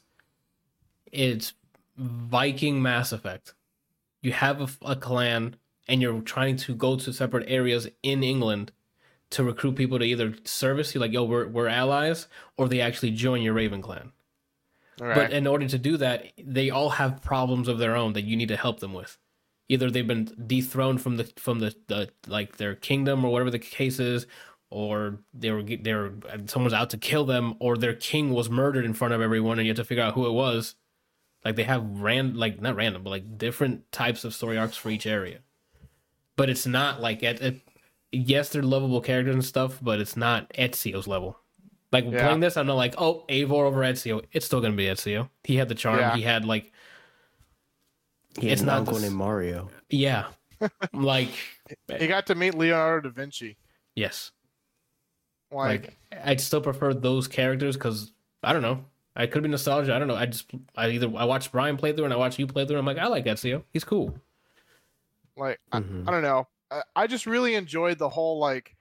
[1.10, 1.54] it's
[1.96, 3.54] Viking Mass Effect.
[4.22, 5.56] You have a, a clan
[5.88, 8.72] and you're trying to go to separate areas in England
[9.30, 13.12] to recruit people to either service you like yo we're we're allies or they actually
[13.12, 14.12] join your Raven clan.
[15.00, 15.14] Right.
[15.14, 18.36] But in order to do that, they all have problems of their own that you
[18.36, 19.16] need to help them with.
[19.68, 23.58] Either they've been dethroned from the from the, the like their kingdom or whatever the
[23.58, 24.26] case is,
[24.70, 26.14] or they were they were
[26.46, 29.66] someone's out to kill them, or their king was murdered in front of everyone, and
[29.66, 30.74] you have to figure out who it was.
[31.44, 34.90] Like they have ran like not random, but like different types of story arcs for
[34.90, 35.38] each area.
[36.36, 37.60] But it's not like it, it
[38.12, 41.38] yes, they're lovable characters and stuff, but it's not Ezio's level.
[41.92, 42.22] Like Yeah.
[42.24, 44.22] playing this, I'm not like, oh, Eivor over Ezio.
[44.32, 45.28] It's still gonna be Ezio.
[45.44, 45.98] He had the charm.
[45.98, 46.14] Yeah.
[46.14, 46.72] He had like,
[48.38, 49.70] He It's not going the s- Mario.
[49.88, 50.26] yeah,
[50.92, 51.30] like
[51.98, 53.56] he got to meet Leonardo da Vinci.
[53.96, 54.30] yes.
[55.52, 58.12] Like, Like I'd still prefer those characters because
[58.42, 58.84] I don't know.
[59.16, 59.94] I could be nostalgia.
[59.94, 60.14] I don't know.
[60.14, 62.78] I just I either I watched Brian play through and I watched you play through.
[62.78, 63.64] I'm like, I like Ezio.
[63.72, 64.14] He's cool.
[65.36, 66.06] like I, Mhm.
[66.08, 66.46] I don't know.
[66.70, 68.76] I, I just really enjoyed the whole like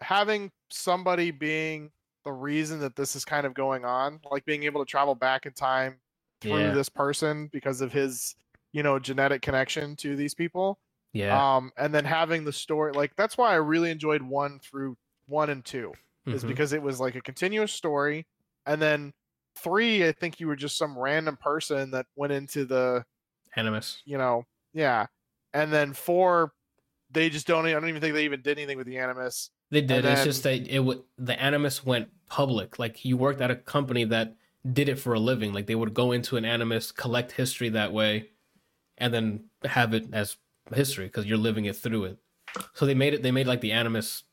[0.00, 1.90] having somebody being
[2.24, 5.46] the reason that this is kind of going on, like being able to travel back
[5.46, 5.98] in time
[6.40, 6.72] through Yeah.
[6.74, 8.34] this person because of his,
[8.72, 10.78] you know, genetic connection to these people.
[11.12, 11.56] Yeah.
[11.56, 14.96] Um, and then having the story, like that's why I really enjoyed one through
[15.32, 15.92] one and two.
[16.26, 16.48] is Mhm.
[16.48, 18.26] because it was like a continuous story
[18.66, 19.12] and then
[19.56, 23.04] three i think you were just some random person that went into the
[23.56, 24.02] Animus.
[24.04, 25.06] you know yeah
[25.52, 26.52] and then four
[27.10, 29.80] they just don't i don't even think they even did anything with the animus They
[29.80, 30.04] did.
[30.04, 32.78] And it's just that it would the Animus went public.
[32.78, 34.36] Like you worked at a company that
[34.78, 35.52] did it for a living.
[35.54, 38.28] Like they would go into an Animus, collect history that way,
[38.98, 40.36] and then have it as
[40.74, 42.18] history because you're living it through it.
[42.74, 43.22] So they made it.
[43.22, 44.24] They made like the Animus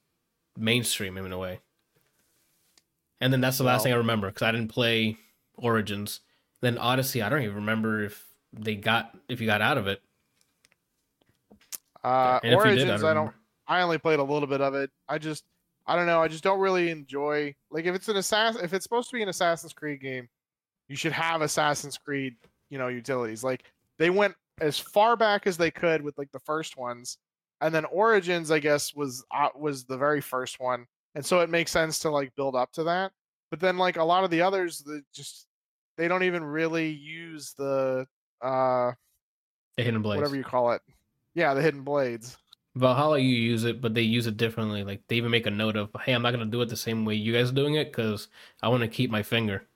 [0.59, 1.59] mainstream in a way.
[3.21, 3.83] And then that's the last Wow.
[3.85, 5.17] thing I remember because I didn't play
[5.55, 6.21] Origins.
[6.61, 10.01] Then Odyssey, I don't even remember if they got if you got out of it.
[12.03, 13.33] uh And origins did, I i don't don't
[13.67, 15.43] i only played a little bit of it i just
[15.85, 18.83] i don't know i just don't really enjoy like if it's an assassin if it's
[18.83, 20.27] supposed to be an assassin's creed game
[20.87, 22.35] you should have assassin's creed
[22.69, 23.65] you know utilities like
[23.97, 27.17] they went as far back as they could with like the first ones
[27.61, 31.49] and then origins i guess was uh, was the very first one and so it
[31.49, 33.11] makes sense to like build up to that
[33.49, 35.47] but then like a lot of the others that just
[35.97, 38.05] they don't even really use the
[38.41, 38.91] uh
[39.77, 40.17] The Hidden Blades.
[40.17, 40.81] whatever you call it
[41.35, 42.37] yeah the hidden blades
[42.75, 44.83] Valhalla, you use it, but they use it differently.
[44.83, 47.03] Like they even make a note of, "Hey, I'm not gonna do it the same
[47.03, 48.27] way you guys are doing it because
[48.61, 49.67] I want to keep my finger."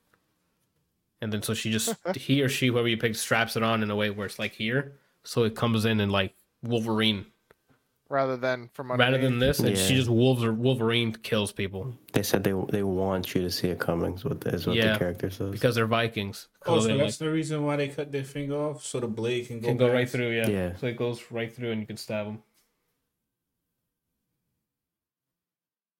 [1.22, 3.90] And then so she just he or she whoever you pick straps it on in
[3.90, 7.26] a way where it's like here, so it comes in and like Wolverine
[8.10, 9.30] rather than from rather underneath.
[9.30, 13.34] than this, and she just wolves or Wolverine kills people They said they they want
[13.34, 14.14] you to see it coming.
[14.16, 15.52] Is what is what Yeah, the character says.
[15.52, 16.48] because they're Vikings.
[16.66, 19.48] Oh, so Clothing, that's the reason why they cut their finger off, so the blade
[19.48, 20.32] can go can go right through.
[20.32, 20.48] Yeah.
[20.48, 20.76] Yeah.
[20.78, 22.40] so it goes right through, and you can stab them.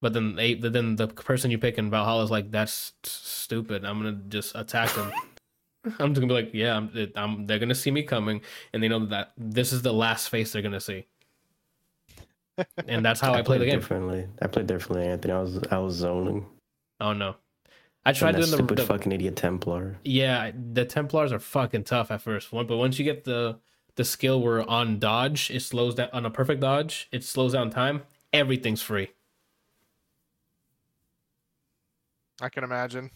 [0.02, 3.86] But then they, then the person you pick in Valhalla is like, that's stupid.
[3.86, 5.14] I'm gonna just attack them.
[5.98, 8.42] I'm just gonna be like, yeah, I'm, I'm, they're gonna see me coming,
[8.74, 11.08] and they know that this is the last face they're gonna see.
[12.88, 13.80] And that's how I, play the played game.
[13.80, 14.28] differently.
[14.42, 15.34] I played differently, Anthony.
[15.34, 16.46] I was I was zoning.
[17.00, 17.36] Oh no,
[18.06, 19.98] I tried that doing the, stupid the fucking idiot Templar.
[20.04, 20.52] yeah.
[20.74, 23.60] The Templars are fucking tough at first, one, but once you get the
[23.96, 27.70] the skill where on dodge, it slows down on a perfect dodge, it slows down
[27.70, 28.04] time.
[28.32, 29.12] Everything's free.
[32.42, 33.12] I can imagine.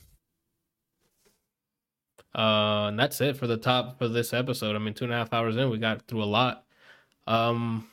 [2.36, 4.76] Uh, and that's it for the top for this episode.
[4.76, 6.66] I mean, two and a half hours in, we got through a lot.
[7.26, 7.88] Um,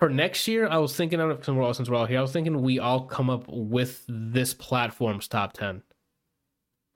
[0.00, 2.22] for next year, I was thinking of since we're all, since we're all here, I
[2.22, 5.82] was thinking we all come up with this platform's top ten.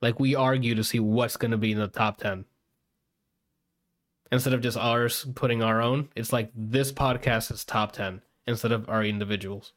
[0.01, 2.47] Like we argue to see what's going to be in the top ten.
[4.33, 8.73] Instead of just ours putting our own, it's like this podcast is top ten instead
[8.73, 9.75] of our individuals.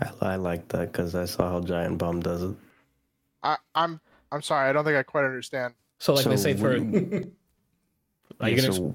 [0.00, 2.56] I, I like that because I saw how Giant Bomb does it.
[3.42, 4.00] I, I'm
[4.32, 4.70] I'm sorry.
[4.70, 5.74] I don't think I quite understand.
[5.98, 7.26] So like they say for we-
[8.40, 8.94] are you yeah, gonna so,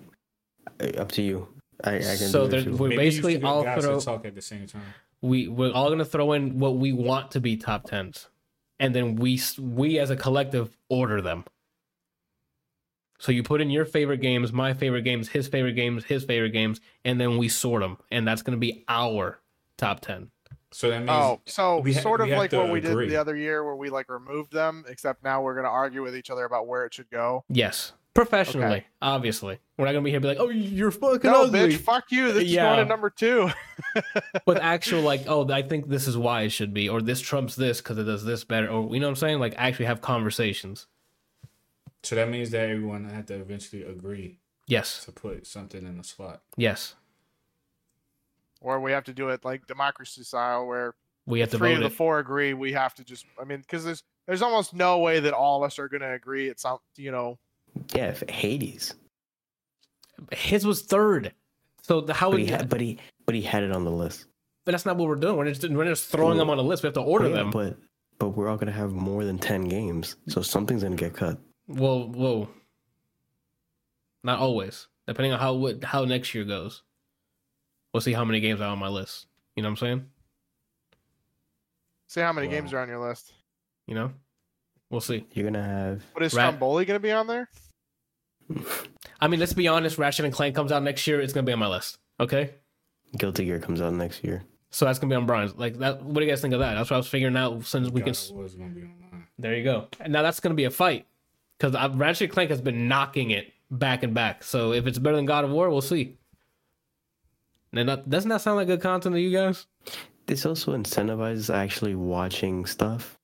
[0.97, 1.47] up to you.
[1.83, 2.75] I, I can So do there- it too.
[2.77, 4.81] we- Maybe basically should all throw- talk at the same time.
[5.21, 8.29] we we're all gonna throw in what we want to be top tens,
[8.79, 11.45] and then we we as a collective order them.
[13.17, 16.51] So you put in your favorite games, my favorite games, his favorite games, his favorite
[16.51, 19.39] games, and then we sort them, and that's gonna be our
[19.77, 20.31] top ten.
[20.71, 23.05] So that means Oh, so we ha- sort of we like to what we agree.
[23.05, 26.15] did the other year, where we like removed them, except now we're gonna argue with
[26.17, 27.45] each other about where it should go.
[27.47, 28.85] Yes, professionally, Okay.
[29.03, 29.59] obviously.
[29.77, 31.59] We're not gonna be here and be like, oh, you're fucking No, ugly.
[31.59, 32.31] bitch, fuck you.
[32.31, 32.73] This is Yeah.
[32.73, 33.51] going to number two.
[34.47, 37.55] With actual like, oh, I think this is why it should be, or this trumps
[37.55, 39.39] this because it does this better, or you know what I'm saying?
[39.39, 40.87] Like actually have conversations.
[42.03, 46.03] so that means that everyone had to eventually agree Yes, to put something in the
[46.03, 46.41] spot.
[46.57, 46.95] yes.
[48.61, 50.95] or we have to do it like democracy style, where
[51.27, 51.93] We have to three vote of the it.
[51.97, 52.53] four agree.
[52.53, 53.25] We have to just.
[53.39, 56.47] I mean, because there's there's almost no way that all of us are gonna agree.
[56.47, 56.81] It's not.
[56.95, 57.37] You know.
[57.93, 58.93] Yeah, Hades.
[60.31, 61.33] His was third.
[61.81, 63.91] So the, how But would he, had, but he but he had it on the
[63.91, 64.25] list.
[64.65, 65.37] But that's not what we're doing.
[65.37, 66.83] We're just we're just throwing them on a list.
[66.83, 67.51] We have to order Yeah, them.
[67.51, 67.77] But
[68.17, 71.37] but we're all gonna have more than ten games, so something's gonna get cut.
[71.67, 72.49] Whoa, whoa.
[74.23, 74.87] Not always.
[75.07, 76.81] Depending on how what how next year goes.
[77.93, 79.27] We'll see how many games are on my list.
[79.55, 80.05] You know what I'm saying?
[82.07, 82.53] See how many Wow.
[82.53, 83.33] games are on your list.
[83.87, 84.11] You know?
[84.89, 85.25] We'll see.
[85.33, 87.49] You're gonna have But is Rat- Stromboli gonna be on there?
[89.19, 91.53] I mean, let's be honest, Ratchet and Clank comes out next year, it's gonna be
[91.53, 91.97] on my list.
[92.19, 92.55] Okay?
[93.17, 94.43] Guilty Gear comes out next year.
[94.71, 95.55] So that's gonna be on Brian's.
[95.55, 96.75] Like that what do you guys think of that?
[96.75, 98.81] That's what I was figuring out since we God can of War is gonna be
[98.81, 99.05] online.
[99.37, 99.87] There you go.
[99.99, 101.05] And now that's going to be a fight
[101.57, 104.43] because Ratchet and Clank has been knocking it back and back.
[104.43, 106.17] So if it's better than God of War, we'll see.
[107.73, 109.65] And that, doesn't that sound like good content to you guys?
[110.27, 113.19] This also incentivizes actually watching stuff.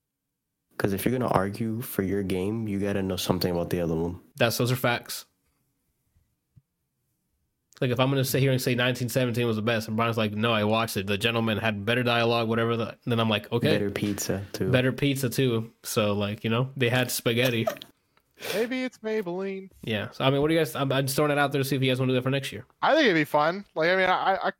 [0.71, 3.95] Because if you're gonna argue for your game, you gotta know something about the other
[3.95, 4.19] one.
[4.41, 5.25] That's those are facts.
[7.79, 10.17] Like if I'm going to sit here and say 1917 was the best, and Brian's
[10.17, 11.05] like, "No, I watched it.
[11.05, 14.71] The Gentlemen had better dialogue, whatever." The, then I'm like, "Okay, better, Better pizza too.
[14.71, 17.67] Better pizza too." So like you know, they had spaghetti.
[18.55, 19.69] Maybe it's Maybelline.
[19.83, 20.09] yeah.
[20.11, 20.75] So I mean, what do you guys?
[20.75, 22.15] I'm, I'm just throwing it out there to see if you guys want to do
[22.15, 22.65] that for next year.
[22.81, 23.63] I think it'd be fun.
[23.75, 24.51] Like, I mean, I, I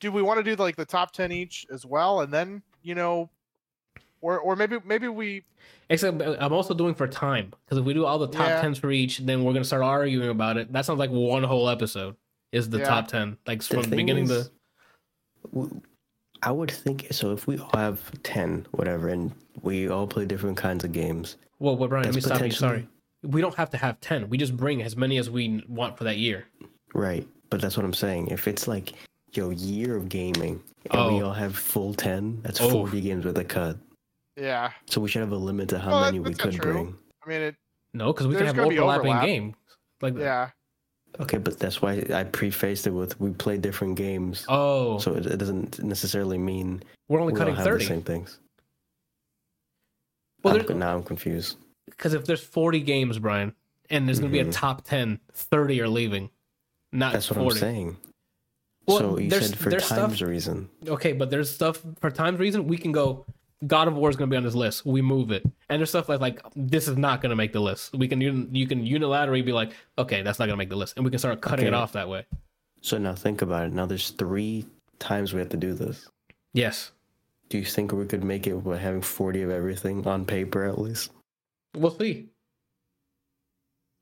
[0.00, 2.94] do we want to do like the top ten each as well, and then you
[2.94, 3.28] know,
[4.20, 5.44] or or maybe maybe we
[5.90, 8.60] Except I'm also doing for time because if we do all the top Yeah.
[8.60, 10.70] tens for each, then we're gonna start arguing about it.
[10.72, 12.14] That sounds like one whole episode
[12.52, 12.84] is the Yeah.
[12.88, 14.50] top ten, like The from the thing beginning to.
[16.42, 17.32] I would think so.
[17.32, 19.32] If we all have ten, whatever, and
[19.62, 22.50] we all play different kinds of games, Well, well, Brian, let that's me stop you.
[22.52, 22.86] Sorry,
[23.22, 24.28] we don't have to have ten.
[24.28, 26.46] We just bring as many as we want for that year.
[26.94, 27.26] right?
[27.50, 28.28] But that's what I'm saying.
[28.28, 28.92] If it's like
[29.32, 31.26] your year of gaming, and we Oh.
[31.26, 32.70] all have full ten, that's Oh.
[32.70, 33.76] forty games with a cut.
[34.38, 34.70] Yeah.
[34.86, 36.72] So we should have a limit to how Well, many that- we could true.
[36.72, 36.98] bring.
[37.24, 37.56] I mean, it
[37.94, 39.24] No, because we can have overlapping overlap.
[39.24, 39.54] games.
[40.00, 40.50] Like yeah.
[41.20, 44.44] Okay, but that's why I prefaced it with we play different games.
[44.48, 47.84] Oh, So it, it doesn't necessarily mean we're only we all cutting have the thirty.
[47.86, 48.38] same things.
[50.42, 51.56] Well, I'm, now I'm confused.
[51.86, 53.54] because if there's forty games, Brian,
[53.90, 54.52] and there's gonna be a Mhm.
[54.52, 56.30] top 10, 30 are leaving.
[56.92, 57.56] Not That's what 40.
[57.56, 57.96] I'm saying.
[58.86, 60.70] Well, so you there's- said for there's stuff- time's reason.
[60.86, 63.26] Okay, but there's stuff for time's reason we can go.
[63.66, 64.86] God of War is going to be on this list.
[64.86, 67.60] We move it, and there's stuff like like this is not going to make the
[67.60, 67.92] list.
[67.94, 70.96] We can you can unilaterally be like, okay, that's not going to make the list,
[70.96, 72.24] and we can start cutting it off that way.
[72.80, 73.72] So now think about it.
[73.72, 74.64] Now there's three
[75.00, 76.08] times we have to do this.
[76.54, 76.92] Yes,
[77.48, 80.78] Do you think we could make it by having 40 of everything on paper at
[80.78, 81.10] least?
[81.74, 82.28] we'll see.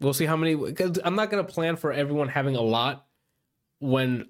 [0.00, 0.54] We'll see how many.
[0.54, 3.06] Because I'm not going to plan for everyone having a lot
[3.78, 4.26] when,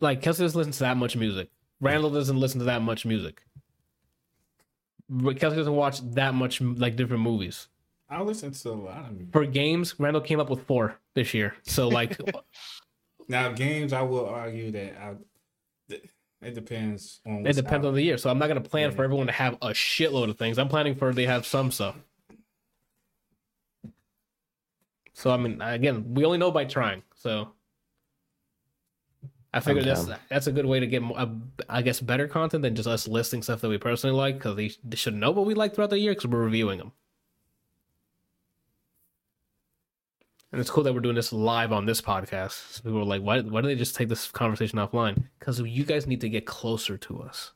[0.00, 1.50] like, Kelsey doesn't listen to that much music.
[1.80, 3.42] Randall doesn't listen to that much music.
[5.36, 7.68] Kelsey doesn't watch that much like different movies.
[8.08, 9.32] I listen to a lot of music.
[9.32, 11.54] For games, Randall came up with four this year.
[11.62, 12.18] So like,
[13.28, 15.14] Now games, I will argue that I,
[16.42, 17.46] it depends on.
[17.46, 17.88] it depends out.
[17.88, 18.18] on the year.
[18.18, 18.96] So I'm not gonna plan Yeah.
[18.96, 20.58] for everyone to have a shitload of things.
[20.58, 21.96] I'm planning for they have some stuff.
[25.14, 27.02] So I mean, again, we only know by trying.
[27.14, 27.48] So
[29.54, 31.26] I figured that's that's a good way to get, more, uh,
[31.68, 34.72] I guess, better content than just us listing stuff that we personally like because they,
[34.82, 36.92] they should know what we like throughout the year because we're reviewing them.
[40.52, 42.74] And it's cool that we're doing this live on this podcast.
[42.74, 45.24] So people are like, why, why do they just take this conversation offline?
[45.38, 47.52] Because you guys need to get closer to us.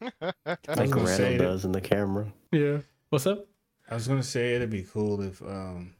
[0.02, 0.32] I
[0.68, 2.32] Like was Randall that- does in the camera.
[2.52, 2.78] Yeah.
[3.10, 3.46] What's up?
[3.90, 5.94] I was gonna say it'd be cool if um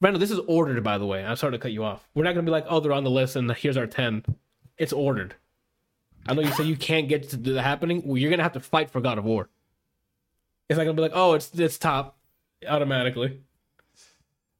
[0.00, 1.24] Randall, this is ordered, by the way.
[1.24, 2.08] I'm sorry to cut you off.
[2.14, 4.24] We're not going to be like, oh, they're on the list and here's our 10.
[4.76, 5.34] It's ordered.
[6.26, 8.02] I know you say you can't get to the happening.
[8.04, 9.48] Well, you're going to have to fight for God of War.
[10.68, 12.16] It's not going to be like, oh, it's it's top
[12.66, 13.40] automatically.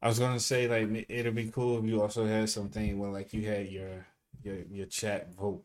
[0.04, 3.32] I was gonna say like it'd be cool if you also had something where like
[3.32, 4.06] you had your
[4.42, 5.64] your your chat vote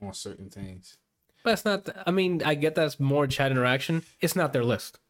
[0.00, 0.98] on certain things.
[1.42, 4.04] But it's not, I mean, I get that's more chat interaction.
[4.20, 5.00] It's not their list.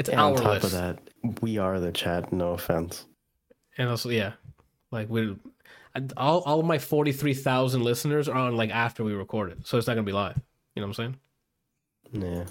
[0.00, 0.64] It's And our on top list.
[0.64, 0.98] of that,
[1.42, 2.32] we are the chat.
[2.32, 3.04] No offense.
[3.76, 4.32] And also, yeah,
[4.90, 5.36] like we,
[6.16, 9.66] all all of my forty three thousand listeners are on like after we record it,
[9.66, 10.40] so it's not gonna be live.
[10.74, 11.14] You know what I'm
[12.14, 12.24] saying?
[12.24, 12.44] Yeah.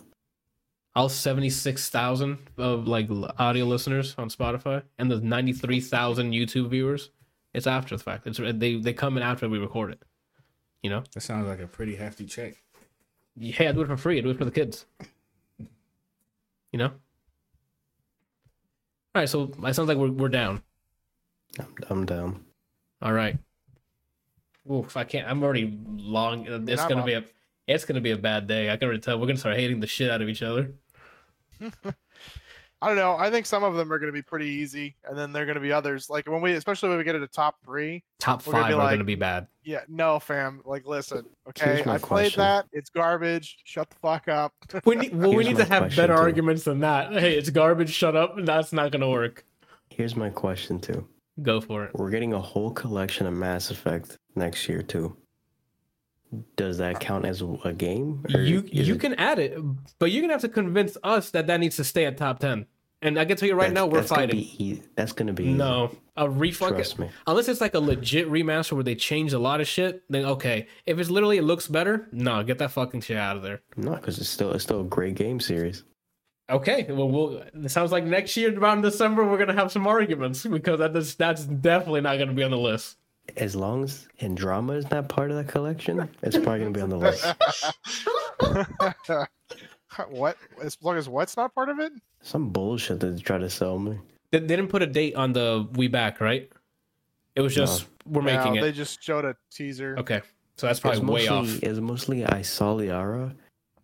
[0.95, 6.33] All seventy six thousand of like audio listeners on Spotify, and the ninety three thousand
[6.33, 7.09] YouTube viewers.
[7.55, 8.27] It's after the fact.
[8.27, 10.03] It's they they come in after we record it.
[10.83, 11.03] You know?
[11.15, 12.61] That sounds like a pretty hefty check.
[13.35, 14.19] Yeah, I do it for free.
[14.19, 14.85] I do it for the kids.
[16.71, 16.91] You know?
[19.15, 20.61] All right, so it sounds like we're we're down.
[21.59, 22.45] I'm, I'm down.
[23.01, 23.38] All right.
[24.71, 25.27] Oof, I can't.
[25.27, 26.47] I'm already long.
[26.47, 27.05] uh, It's gonna up.
[27.07, 27.23] be a.
[27.67, 28.69] It's gonna be a bad day.
[28.69, 29.19] I can already tell.
[29.19, 30.73] We're gonna start hating the shit out of each other.
[32.82, 33.17] I don't know.
[33.17, 35.45] I think some of them are going to be pretty easy, and then there are
[35.45, 36.09] going to be others.
[36.09, 38.03] Like when we, especially when we get into top three.
[38.19, 39.48] Top We're gonna five are like- gonna be bad.
[39.64, 40.61] Yeah, no, fam.
[40.66, 41.75] Like, listen, okay.
[41.75, 42.66] Here's my I played that.
[42.72, 43.59] It's garbage.
[43.66, 44.53] Shut the fuck up.
[44.85, 45.16] We need.
[45.16, 46.19] Well, we need to have better too.
[46.19, 47.11] arguments than that.
[47.14, 47.91] Hey, it's garbage.
[47.91, 48.35] Shut up.
[48.40, 49.45] That's not gonna work.
[49.90, 51.08] Here's my question too.
[51.41, 51.91] Go for it.
[51.95, 55.16] We're getting a whole collection of Mass Effect next year too.
[56.56, 58.24] Does that count as a game?
[58.33, 59.58] Or You you it- can add it,
[59.98, 62.66] but you're gonna have to convince us that that needs to stay at top ten.
[63.01, 64.40] And I can tell you right that's- now, we're that's gonna fighting.
[64.58, 65.45] be that's gonna be.
[65.53, 66.75] No, a refuck.
[66.75, 67.09] Trust me.
[67.25, 70.67] Unless it's like a legit remaster where they change a lot of shit, then okay.
[70.85, 73.61] If it's literally it looks better, no, get that fucking shit out of there.
[73.77, 75.83] No, because it's still it's still a great game series.
[76.49, 77.38] Okay, well, we'll.
[77.53, 81.16] It sounds like next year around December we're gonna have some arguments because that is,
[81.16, 82.98] that's definitely not gonna be on the list.
[83.38, 86.82] As long as and drama is not part of that collection, it's probably gonna be
[86.82, 87.25] on the list.
[90.09, 90.38] what?
[90.61, 91.91] As long as what's not part of it?
[92.22, 93.98] Some bullshit that they try to sell me.
[94.32, 96.51] They, they didn't put a date on the We Back, right?
[97.35, 98.61] It was just we're making no, it.
[98.61, 99.95] They just showed a teaser.
[99.98, 100.22] Okay,
[100.58, 101.64] so that's It's probably way mostly, off.
[101.64, 103.33] It's mostly I saw Liara,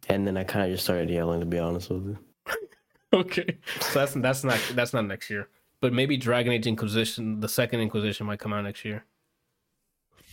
[0.10, 1.40] and then I kind of just started yelling.
[1.40, 2.18] To be honest with you,
[3.14, 5.48] Okay, so that's that's not that's not next year,
[5.80, 9.06] but maybe Dragon Age Inquisition, the second Inquisition, might come out next year.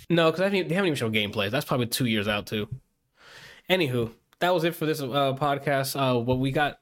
[0.08, 1.50] No, because they haven't even shown gameplay.
[1.50, 2.68] That's probably two years out too.
[3.70, 5.96] Anywho, that was it for this uh, podcast.
[5.96, 6.80] Uh, what we got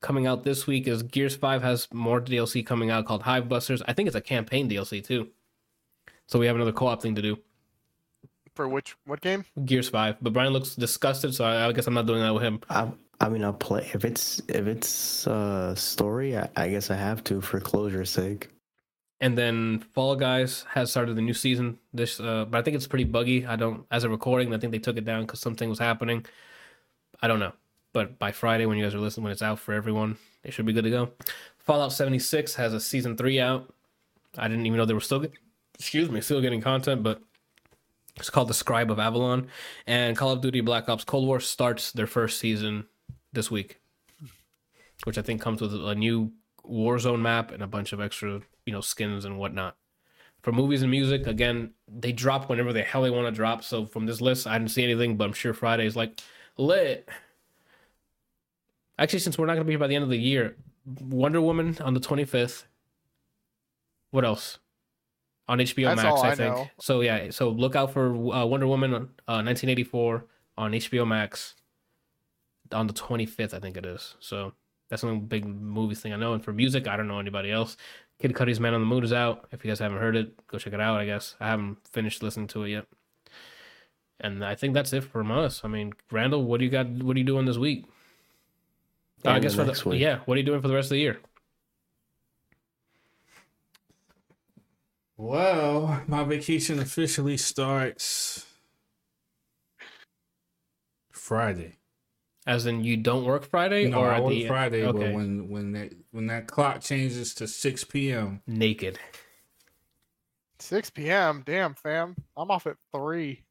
[0.00, 3.82] coming out this week is Gears Five has more DLC coming out called Hive Busters.
[3.86, 5.28] I think it's a campaign DLC too.
[6.26, 7.38] So we have another co-op thing to do.
[8.54, 9.44] For which what game?
[9.64, 12.42] Gears Five, but Brian looks disgusted, so I, I guess I'm not doing that with
[12.42, 12.60] him.
[12.70, 12.88] I
[13.20, 16.36] I mean I'll play if it's if it's uh story.
[16.36, 18.50] I, I guess I have to for closure's sake.
[19.24, 21.78] And then Fall Guys has started the new season.
[21.94, 23.46] This, uh, but I think it's pretty buggy.
[23.46, 26.26] I don't, as a recording, I think they took it down because something was happening.
[27.22, 27.54] I don't know,
[27.94, 30.66] but by Friday when you guys are listening, when it's out for everyone, it should
[30.66, 31.12] be good to go.
[31.56, 33.72] Fallout 76 has a season three out.
[34.36, 35.24] I didn't even know they were still,
[35.78, 37.22] excuse me, still getting content, but
[38.16, 39.48] it's called The Scribe of Avalon.
[39.86, 42.88] And Call of Duty Black Ops Cold War starts their first season
[43.32, 43.80] this week,
[45.04, 46.30] which I think comes with a new
[46.62, 49.76] Warzone map and a bunch of extra, you know, skins and whatnot.
[50.42, 53.64] For movies and music, again, they drop whenever the hell they want to drop.
[53.64, 56.20] So from this list, I didn't see anything, but I'm sure Friday is like
[56.58, 57.08] lit.
[58.98, 61.40] Actually, since we're not going to be here by the end of the year, Wonder
[61.40, 62.64] Woman on the 25th.
[64.10, 64.58] What else?
[65.48, 66.70] On HBO That's Max, I, I think.
[66.78, 70.26] So yeah, so look out for uh, Wonder Woman uh, 1984
[70.56, 71.54] on HBO Max
[72.72, 74.14] on the 25th, I think it is.
[74.20, 74.52] So
[74.88, 76.34] that's the only big movie thing I know.
[76.34, 77.76] And for music, I don't know anybody else.
[78.20, 79.48] Kid Cudi's Man on the Moon is out.
[79.52, 80.98] If you guys haven't heard it, go check it out.
[80.98, 82.86] I guess I haven't finished listening to it yet.
[84.20, 85.62] And I think that's it from us.
[85.64, 86.88] I mean, Randall, what do you got?
[86.88, 87.84] What are you doing this week?
[89.24, 90.00] Uh, I guess the for the week.
[90.00, 91.18] yeah, what are you doing for the rest of the year?
[95.16, 98.46] Well, my vacation officially starts
[101.12, 101.76] Friday.
[102.46, 105.48] As in, you don't work Friday, No, or I work the Friday, Okay, but when
[105.48, 108.98] when that when that clock changes to six p.m., naked.
[110.60, 111.42] 6 p.m.
[111.44, 112.14] Damn, fam.
[112.36, 113.42] I'm off at three.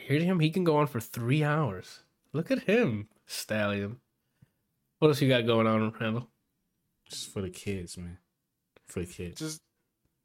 [0.00, 0.38] Hear him?
[0.38, 2.00] He can go on for three hours.
[2.32, 3.96] Look at him, stallion.
[4.98, 6.28] What else you got going on, Randall?
[7.08, 8.16] just for the kids, man,
[8.86, 9.40] for the kids.
[9.40, 9.60] Just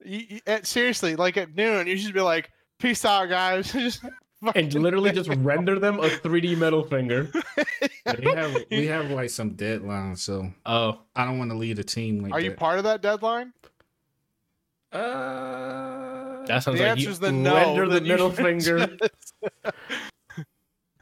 [0.03, 4.01] you, you- eh, seriously, like at noon, you should be like, "Peace out, guys." Just
[4.55, 7.29] And literally just render them a 3D metal finger.
[8.19, 11.83] we have we have like some deadlines, so Oh, I don't want to lead a
[11.83, 13.51] team like Are you part of that deadline?
[14.91, 17.53] uh, that sounds the like answer's you the no.
[17.53, 18.87] render the middle finger.
[18.87, 19.75] just- that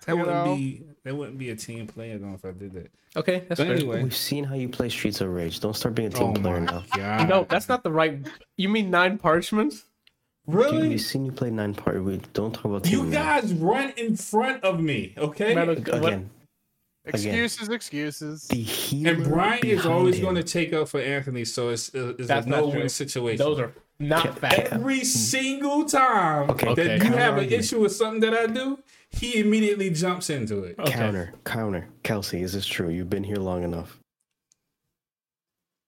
[0.08, 0.56] you wouldn't know?
[0.56, 2.92] be that wouldn't be a team player though if I did that.
[3.16, 3.76] Okay, that's But fair.
[3.78, 5.60] anyway, We've seen how you play Streets of Rage.
[5.60, 6.84] Don't start being a team oh player now.
[6.96, 8.20] god, No, that's not the right.
[8.58, 9.86] You mean nine parchments?
[10.48, 10.88] Dude, really.
[10.90, 12.04] we've seen you play nine part.
[12.04, 13.40] We don't talk about team You now.
[13.42, 15.54] guys run in front of me, okay?
[15.54, 16.30] Metal- what- Again,
[17.06, 18.48] excuses, excuses.
[18.50, 18.68] the
[19.10, 20.24] And Brian is always him.
[20.24, 23.38] going to take up for Anthony, so it's, uh, it's That's a no-win situation.
[23.38, 24.72] Those are not facts.
[24.74, 26.84] Every single time Okay, that Okay.
[26.96, 27.52] you have an counter-argument.
[27.54, 28.80] issue with something that I do,
[29.12, 30.76] he immediately jumps into it.
[30.80, 30.92] Okay.
[30.92, 31.88] Counter, counter.
[32.04, 32.90] Kelsey, is this true?
[32.90, 34.00] You've been here long enough.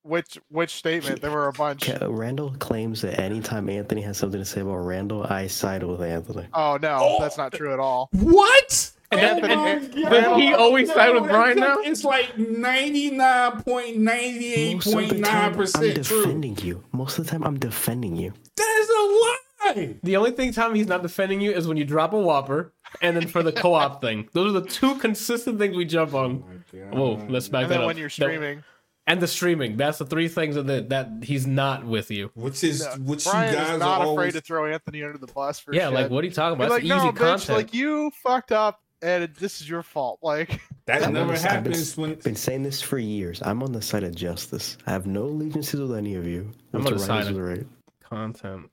[0.10, 1.22] Which which statement?
[1.22, 1.86] There were a bunch.
[1.86, 6.02] Ca- Randall claims that anytime Anthony has something to say about Randall, I side with
[6.02, 6.48] Anthony.
[6.54, 8.10] Oh no, that's not true at all.
[8.14, 8.92] What?
[9.12, 11.78] And then- Oh and- my and- Does he always side with Brian now?
[11.80, 16.06] It's like ninety nine point ninety eight Most of point the nine time, I'm percent
[16.06, 16.24] true.
[16.24, 16.84] defending you.
[16.92, 18.34] Most of the time, I'm defending you.
[18.56, 19.96] That is a lie.
[20.04, 23.16] The only thing time he's not defending you is when you drop a whopper, and
[23.16, 24.28] then for the co-op thing.
[24.34, 26.44] Those are the two consistent things we jump on.
[26.92, 27.88] Oh Whoa, let's back And that then up.
[27.88, 28.64] when you're That- streaming,
[29.10, 29.76] and the streaming.
[29.76, 32.32] That's the three things that that he's not with you.
[32.36, 34.34] Which is no, which you Brian guys is not are afraid always.
[34.36, 35.94] to throw Anthony under the bus for Yeah, shit.
[35.96, 36.72] like what are you talking Be about?
[36.76, 37.58] like, That's no, easy bitch, content.
[37.58, 40.20] like you fucked up, and this is your fault.
[40.22, 42.10] Like, that I'm never on the side- happens I've when.
[42.12, 43.42] been, been saying this for years.
[43.44, 44.78] I'm on the side of justice.
[44.88, 46.52] I have no allegiances with any of you.
[46.74, 47.68] I'm What's on the right side is of- right.
[48.02, 48.70] content.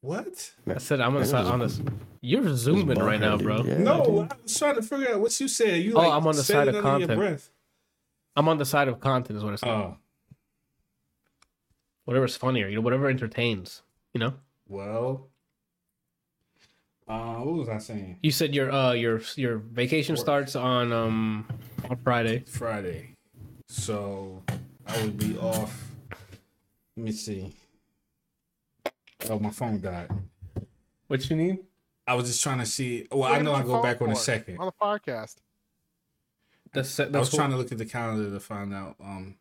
[0.00, 0.52] What?
[0.68, 1.80] I said I'm on the That on this.
[2.20, 3.64] You're zooming right now, bro.
[3.64, 4.32] Yeah, No, dude.
[4.32, 5.82] I was trying to figure out what you said.
[5.82, 7.50] You Oh, like I'm on the side of under your content.
[8.38, 8.44] Breath.
[8.44, 9.68] I'm on the side of content, is what I said.
[9.68, 9.96] Oh,
[12.04, 13.82] Whatever's funnier, you know, whatever entertains.
[14.14, 14.34] You know,
[14.66, 15.28] well.
[17.06, 18.18] Uh, what was I saying?
[18.22, 20.20] you said your uh your your vacation Work.
[20.20, 21.46] starts on um
[21.88, 22.44] on Friday.
[22.46, 23.14] Friday.
[23.68, 24.42] So
[24.86, 25.86] I would be off.
[26.96, 27.54] Let me see.
[29.30, 30.10] Oh, my phone died.
[31.06, 31.58] What you need?
[32.06, 33.06] I was just trying to see.
[33.10, 34.58] Well, what I know I on go phone back on a second.
[34.58, 35.36] on the podcast.
[36.72, 37.14] The set.
[37.14, 38.96] I was trying to look at the calendar to find out.
[39.00, 39.36] Um,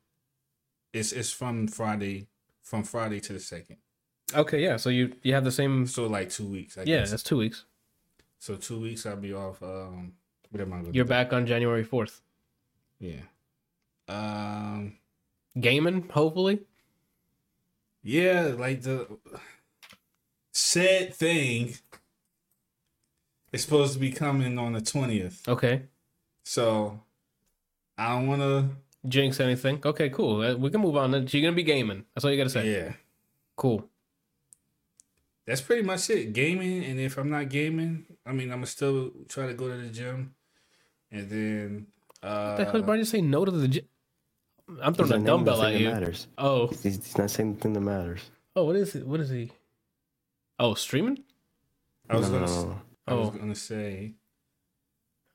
[0.94, 2.28] it's it's from Friday,
[2.62, 3.78] from Friday to the second.
[4.34, 4.78] Okay, yeah.
[4.78, 5.88] So you you have the same.
[5.88, 6.78] So like two weeks.
[6.78, 7.12] I Yeah, guess.
[7.12, 7.66] that's two weeks.
[8.40, 9.62] So two weeks I'll be off.
[9.64, 10.14] Um,
[10.52, 12.22] what am I You're back on January fourth.
[13.00, 13.22] Yeah.
[14.08, 14.98] Um.
[15.60, 16.60] Gaming, hopefully.
[18.04, 19.08] Yeah, like the
[20.52, 21.76] said thing
[23.52, 25.48] is supposed to be coming on the twentieth.
[25.48, 25.84] Okay.
[26.44, 27.02] So
[27.98, 28.70] I don't want to.
[29.08, 29.80] Jinx anything?
[29.86, 30.42] Okay, cool.
[30.42, 31.12] Uh, We can move on.
[31.12, 31.28] Then.
[31.28, 32.04] So you're gonna be gaming.
[32.14, 32.70] That's all you gotta say.
[32.72, 32.94] Yeah,
[33.56, 33.88] Cool.
[35.46, 36.34] that's pretty much it.
[36.34, 39.78] Gaming, and if I'm not gaming, I mean, I'm gonna still try to go to
[39.78, 40.36] the gym,
[41.12, 41.88] and then.
[42.22, 42.82] Uh, What the hell?
[42.84, 43.86] Why did you say no to the gym?
[44.82, 45.90] I'm throwing a dumbbell at you.
[45.90, 46.28] Matters.
[46.38, 48.22] Oh, He's, he's not saying the thing that matters.
[48.56, 49.08] oh, what is it?
[49.08, 49.52] What is he?
[50.60, 51.24] Oh, streaming?
[52.10, 52.52] I was No, no, gonna.
[52.52, 52.82] no, s- no.
[53.08, 53.32] I was Oh.
[53.32, 54.16] gonna say.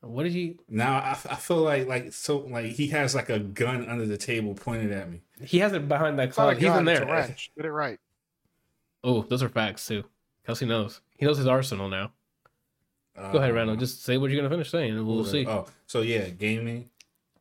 [0.05, 0.57] What did he?
[0.67, 4.17] Now I, I feel like like so like he has like a gun under the
[4.17, 5.21] table pointed at me.
[5.41, 6.59] He has it behind that It's not a closet.
[6.61, 7.13] He's in gun, it's a there.
[7.13, 7.51] wrench.
[7.55, 7.99] Get it right.
[9.03, 10.03] Oh, those are facts too.
[10.45, 10.99] Kelsey knows.
[11.17, 12.11] He knows his arsenal now.
[13.15, 13.75] Go ahead, Randall.
[13.75, 15.45] Uh, Just say what you're gonna finish saying, and we'll What see.
[15.47, 16.89] Oh, so yeah, gaming,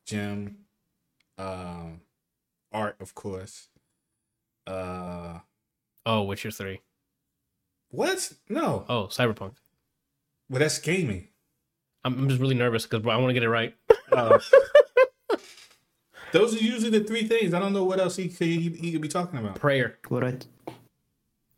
[0.05, 0.59] gym,
[1.39, 2.03] um,
[2.71, 3.69] art, of course.
[4.67, 5.39] Uh,
[6.07, 6.81] Oh, Witcher three.
[7.91, 8.33] what?
[8.49, 9.55] No, Oh, Cyberpunk.
[10.49, 11.29] well that's gaming.
[12.05, 13.75] I'm, I'm just really nervous because I want to get it right.
[14.11, 14.39] Uh,
[16.33, 17.55] those are usually the three things.
[17.55, 19.57] I don't know what else he could he, he could be talking about.
[19.57, 19.99] Prayer.
[20.09, 20.37] What I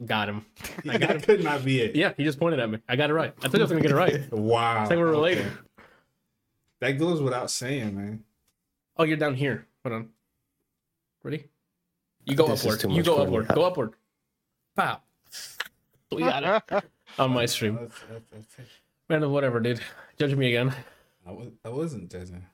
[0.04, 0.44] Got him.
[0.88, 1.20] I got That him.
[1.22, 1.96] could not be it.
[1.96, 2.78] Yeah, he just pointed at me.
[2.88, 3.32] I got it right.
[3.38, 4.20] I think I was gonna get it right.
[4.32, 4.82] Wow.
[4.82, 5.46] I think we're related.
[5.46, 5.56] Okay.
[6.80, 8.24] That goes without saying, man.
[8.96, 9.66] Oh, you're down here.
[9.84, 10.08] Hold on.
[11.22, 11.44] Ready?
[12.26, 12.92] You go This upward.
[12.92, 13.48] You go upward.
[13.48, 13.94] Go upward.
[14.76, 15.00] Pow.
[16.12, 16.84] We got it
[17.18, 17.90] on my stream.
[19.08, 19.80] Random, whatever, dude.
[20.18, 20.74] Judge me again.
[21.26, 22.44] I, was, I wasn't judging.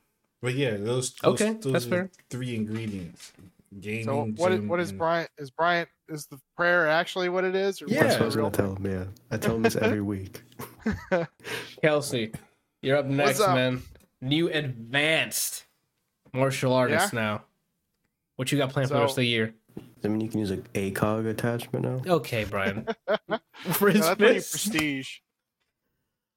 [0.42, 2.10] But yeah, those, those Okay, those that's are fair.
[2.30, 3.32] three ingredients.
[3.78, 5.30] Gaming, So what is gym, what is and- Bryant?
[5.38, 7.80] Is Bryant is the prayer actually what it is?
[7.80, 8.02] Or Yeah.
[8.02, 8.86] That's what I the was gonna tell him.
[8.86, 10.42] Yeah, I tell him this every week.
[11.82, 12.32] Kelsey,
[12.82, 13.54] you're up next, up?
[13.54, 13.82] man.
[14.20, 15.64] New advanced
[16.32, 17.42] martial artist now.
[18.36, 19.54] What you got planned for the rest of the year?
[20.02, 22.12] I mean, you can use a ACOG attachment now.
[22.14, 22.88] Okay, Brian.
[23.28, 24.02] No, that's when you
[24.34, 24.50] fist.
[24.52, 25.18] prestige.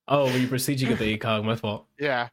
[0.08, 1.44] Oh, when you prestige, you get the ACOG.
[1.44, 1.86] My fault.
[2.00, 2.30] Yeah.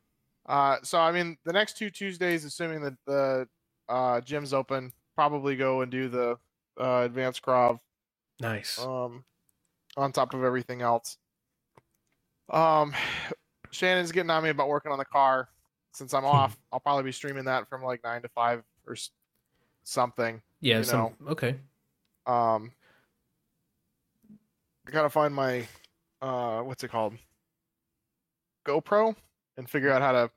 [0.47, 3.49] Uh, so I mean, the next two Tuesdays, assuming that the
[3.89, 6.37] uh, gym's open, probably go and do the
[6.81, 7.79] uh, advanced Krav
[8.41, 8.79] Nice.
[8.81, 9.25] um,
[9.97, 11.19] on top of everything else.
[12.49, 12.93] Um,
[13.71, 15.49] Shannon's getting on me about working on the car.
[15.93, 18.97] Since I'm off, I'll probably be streaming that from like nine to five or
[19.85, 20.41] something.
[20.61, 20.79] yeah.
[20.79, 21.57] you Some, okay.
[22.27, 22.73] Um,
[24.87, 25.67] I gotta find my
[26.21, 27.15] uh, what's it called?
[28.67, 29.15] GoPro
[29.57, 30.31] and figure out how to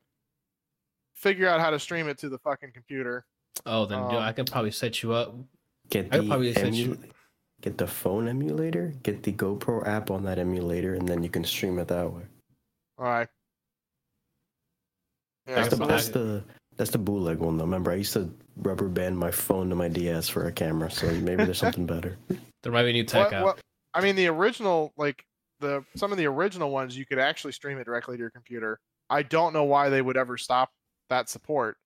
[1.16, 3.26] figure out how to stream it to the fucking computer.
[3.66, 5.36] Oh, then dude, Um, I could probably set you up.
[5.90, 7.10] Get I could the probably set emu- you-
[7.62, 8.94] get the phone emulator.
[9.04, 12.24] Get the GoPro app on that emulator, and then you can stream it that way.
[12.98, 13.28] All right.
[15.48, 16.44] Yeah, That's the that's the
[16.78, 17.66] that's the bootleg one though.
[17.66, 21.10] Remember, I used to rubber band my phone to my DS for a camera, so
[21.12, 22.18] maybe there's something better.
[22.64, 23.46] There might be a new tech What- out.
[23.46, 23.60] what-
[23.94, 25.24] I mean, the original, like
[25.64, 28.80] the some of the original ones, you could actually stream it directly to your computer.
[29.10, 30.70] I don't know why they would ever stop
[31.10, 31.78] that support.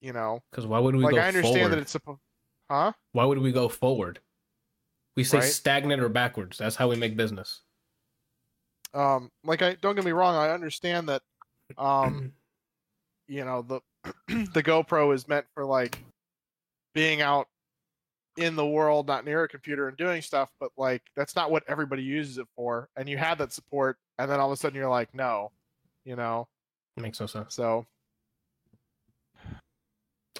[0.00, 1.72] You know, Because why wouldn't we like go I understand forward?
[1.72, 2.20] that it's supposed,
[2.70, 2.92] huh?
[3.12, 4.20] Why would we go forward?
[5.16, 5.52] We say Right.
[5.52, 6.58] stagnant or backwards.
[6.58, 7.60] That's how we make business.
[8.92, 11.22] Um, like I don't get me wrong, I understand that.
[11.78, 12.32] Um,
[13.28, 13.80] you know the
[14.52, 15.98] the GoPro is meant for like
[16.94, 17.48] being out
[18.36, 21.62] in the world, not near a computer and doing stuff, but like that's not what
[21.68, 22.88] everybody uses it for.
[22.96, 25.52] And you had that support, and then all of a sudden you're like, no,
[26.04, 26.48] you know.
[26.96, 27.54] it Makes no sense.
[27.54, 27.86] So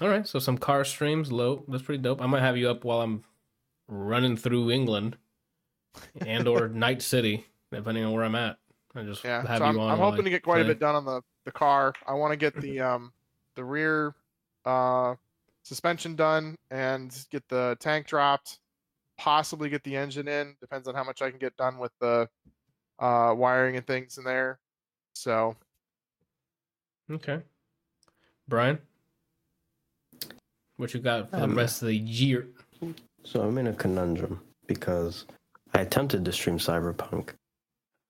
[0.01, 1.63] All right, so some car streams, low.
[1.67, 2.21] That's pretty dope.
[2.21, 3.23] I might have you up while I'm
[3.87, 5.17] running through England
[6.25, 8.57] and or Night City, depending on where I'm at.
[8.95, 9.91] I just yeah, have so I'm, on.
[9.91, 11.93] I'm hoping I to get quite a bit done on the the car.
[12.07, 13.11] I want to get the um
[13.55, 14.15] the rear
[14.65, 15.15] uh
[15.65, 18.59] suspension done and get the tank dropped.
[19.17, 20.55] Possibly get the engine in.
[20.61, 22.29] Depends on how much I can get done with the
[22.99, 24.59] uh wiring and things in there.
[25.13, 25.55] So
[27.11, 27.39] Okay,
[28.47, 28.79] Brian,
[30.77, 32.47] what you got for the Um, rest of the year?
[33.23, 35.25] So I'm in a conundrum because
[35.73, 37.29] I attempted to stream Cyberpunk,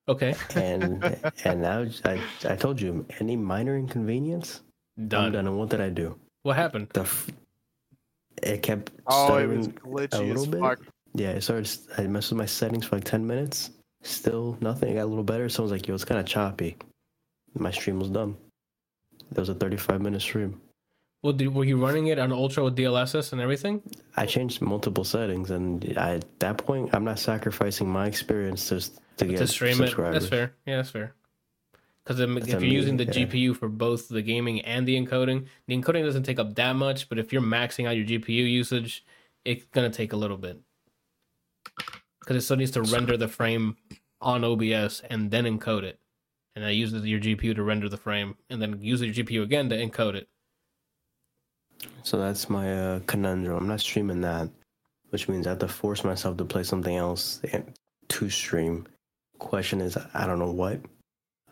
[0.07, 1.03] Okay, and
[1.45, 4.61] and now I I told you any minor inconvenience,
[4.97, 5.31] I'm done.
[5.33, 5.47] done.
[5.47, 6.17] And what did I do?
[6.43, 6.89] What happened?
[6.93, 7.29] The f-
[8.43, 10.59] it kept oh, it was stuttering glitchy a as little bit.
[10.61, 10.79] fuck.
[11.13, 11.69] Yeah, it started.
[11.97, 13.71] I messed with my settings for like ten minutes.
[14.01, 14.91] Still nothing.
[14.91, 15.49] It got a little better.
[15.49, 16.77] Someone's like, "Yo, it's kind of choppy."
[17.53, 18.37] My stream was dumb.
[19.31, 20.61] That was a thirty-five minute stream.
[21.23, 23.81] Well, did, were you running it on Ultra with DLSS and everything?
[24.15, 28.99] I changed multiple settings, and I, at that point, I'm not sacrificing my experience just
[29.17, 30.17] to get to stream subscribers.
[30.17, 30.19] it.
[30.19, 30.53] That's fair.
[30.67, 31.15] Yeah, that's fair.
[32.05, 33.25] Because if That's you're using the yeah.
[33.25, 37.09] GPU for both the gaming and the encoding, the encoding doesn't take up that much.
[37.09, 39.03] But if you're maxing out your GPU usage,
[39.43, 40.59] it's gonna take a little bit
[42.19, 43.77] because it still needs to render the frame
[44.21, 45.99] on OBS and then encode it,
[46.55, 49.69] and that uses your GPU to render the frame, and then uses your GPU again
[49.69, 50.27] to encode it.
[52.03, 53.57] So that's my uh, conundrum.
[53.57, 54.49] I'm not streaming that,
[55.09, 57.41] which means I have to force myself to play something else
[58.07, 58.87] to stream.
[59.39, 60.79] Question is, I don't know what.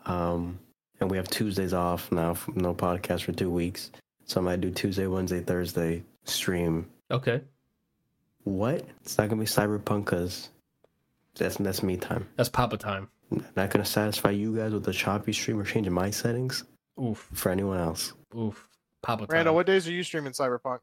[0.06, 0.58] Um,
[1.00, 3.90] and we have Tuesdays off now, f- no podcast for two weeks.
[4.26, 6.88] So I might do Tuesday, Wednesday, Thursday stream.
[7.10, 7.42] Okay,
[8.44, 8.84] What?
[9.02, 10.50] It's not gonna be Cyberpunk because
[11.34, 12.26] that's that's me time.
[12.36, 13.08] that's Papa time.
[13.56, 16.64] Not gonna satisfy you guys with the choppy stream or changing my settings
[17.02, 18.12] Oof, for anyone else.
[18.36, 18.68] oof,
[19.02, 19.34] Papa time.
[19.34, 20.78] Randall, what days are you streaming Cyberpunk?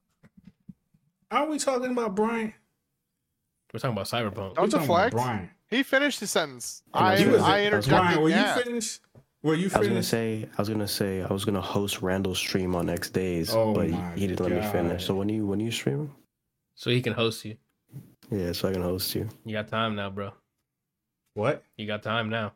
[1.32, 2.54] Are we talking about Brian?
[3.74, 4.56] We're talking about Cyberpunk.
[4.56, 5.16] Don't We talking deflect.
[5.16, 5.50] Brian.
[5.70, 6.84] He finished his sentence.
[6.94, 7.90] I, I was I I interjected.
[7.92, 8.58] Brian, were yeah.
[8.58, 9.00] you finished?
[9.44, 12.38] Were you I was gonna say I was gonna say I was gonna host Randall's
[12.38, 15.06] stream on X days, Oh but he, didn't let me finish.
[15.06, 15.20] So God.
[15.20, 16.14] when you when are you stream?
[16.76, 17.58] So he can host you.
[18.30, 19.28] Yeah, so I can host you.
[19.44, 20.32] You got time now, bro.
[21.34, 21.64] What?
[21.76, 22.54] You got time now.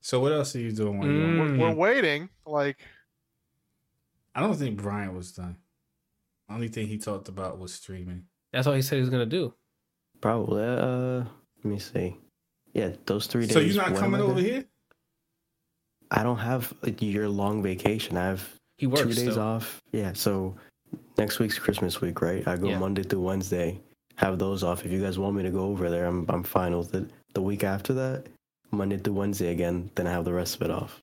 [0.00, 0.98] So what else are you doing?
[0.98, 1.26] While you're?
[1.26, 1.58] Mm.
[1.58, 2.30] We're, we're waiting.
[2.46, 2.78] Like,
[4.34, 5.56] I don't think Brian was done.
[6.48, 8.24] Only thing he talked about was streaming.
[8.52, 9.52] That's all he said he was gonna do.
[10.20, 10.62] Probably.
[10.64, 11.24] Uh,
[11.62, 12.16] let me see.
[12.78, 13.54] Yeah, those three days.
[13.54, 14.64] So you're not coming I over here?
[16.10, 18.16] I don't have a year long vacation.
[18.16, 18.48] I have
[18.78, 19.40] He works two days still.
[19.40, 19.82] off.
[19.92, 20.54] Yeah, so
[21.18, 22.46] next week's Christmas week, right?
[22.46, 22.78] I go Yeah.
[22.78, 23.80] Monday through Wednesday.
[24.16, 24.84] have those off.
[24.84, 27.08] If you guys want me to go over there, I'm I'm fine with it.
[27.34, 28.26] The week after that,
[28.72, 31.00] Monday through Wednesday again, then I have the rest of it off.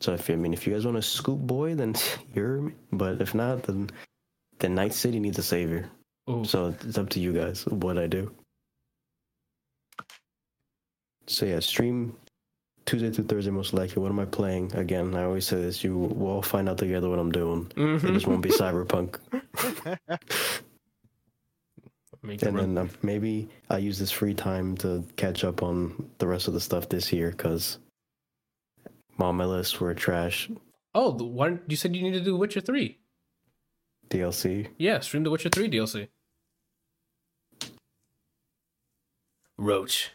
[0.00, 1.94] So if I mean if you guys want to scoop boy, then
[2.34, 2.72] you're.
[2.92, 3.90] But if not, then
[4.60, 5.88] then Night City needs a savior.
[6.30, 6.44] Ooh.
[6.44, 8.30] So it's up to you guys what I do.
[11.28, 12.16] So yeah, stream
[12.86, 14.00] Tuesday through Thursday most likely.
[14.02, 14.74] What am I playing?
[14.74, 15.84] Again, I always say this.
[15.84, 17.70] You will all find out together what I'm doing.
[17.76, 18.12] It Mhm.
[18.14, 19.18] just won't be Cyberpunk.
[22.22, 22.74] Make And run.
[22.74, 26.54] then uh, maybe I'll use this free time to catch up on the rest of
[26.54, 27.78] the stuff this year because
[29.20, 30.50] on my list were trash
[30.94, 32.98] Oh, the one you said you need to do Witcher three.
[34.08, 34.68] DLC.
[34.78, 36.08] Yeah, stream the Witcher three DLC.
[39.58, 40.10] Roach.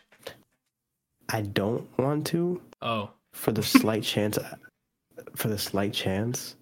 [1.33, 4.37] I don't want to Oh, for the slight chance
[5.35, 6.55] for the slight chance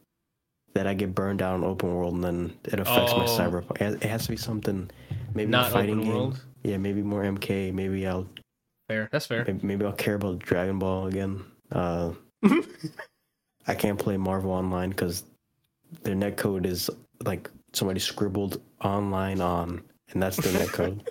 [0.73, 3.37] that I get burned out in open world and then it affects my Oh.
[3.37, 3.81] cyberpunk.
[3.81, 4.89] It has to be something
[5.33, 6.13] maybe not fighting open game.
[6.15, 6.45] world.
[6.63, 7.71] Yeah, maybe more MK.
[7.73, 8.27] Maybe I'll
[8.87, 9.09] Fair.
[9.11, 9.43] That's fair.
[9.45, 11.43] maybe, maybe I'll care about Dragon Ball again.
[11.71, 12.11] Uh,
[13.67, 15.23] I can't play Marvel Online because
[16.03, 16.89] their net code is
[17.23, 21.09] like somebody scribbled online on, and that's their net code.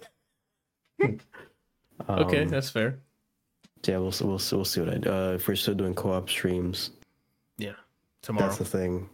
[1.03, 2.99] okay, Um, that's fair.
[3.87, 5.11] Yeah, we'll we'll we'll see what I do.
[5.13, 6.91] Uh, if we're still doing co-op streams,
[7.59, 7.73] Yeah,
[8.23, 8.47] Tomorrow.
[8.47, 9.09] that's the thing.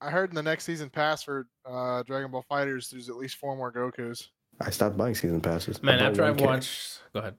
[0.00, 3.36] I heard in the next season pass for uh, Dragon Ball FighterZ, there's at least
[3.36, 4.28] four more Gokus.
[4.60, 5.82] I stopped buying season passes.
[5.82, 7.34] Man, bought after one I've char- watched, go ahead.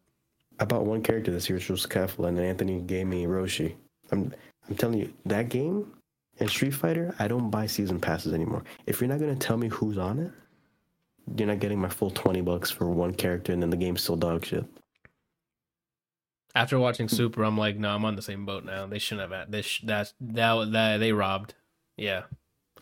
[0.60, 3.76] I bought one character this year, which was Kefla, and then Anthony gave me Roshi.
[4.12, 4.34] I'm
[4.70, 5.92] I'm telling you, that game
[6.40, 8.64] and Street Fighter, I don't buy season passes anymore.
[8.86, 10.32] If you're not gonna tell me who's on it,
[11.38, 14.16] you're not getting my full twenty bucks for one character, and then the game's still
[14.18, 14.66] dog shit.
[16.60, 18.86] After watching Super, I'm like, no, I'm on the same boat now.
[18.86, 19.80] They shouldn't have had this.
[19.84, 21.54] That that that they robbed.
[21.96, 22.24] Yeah,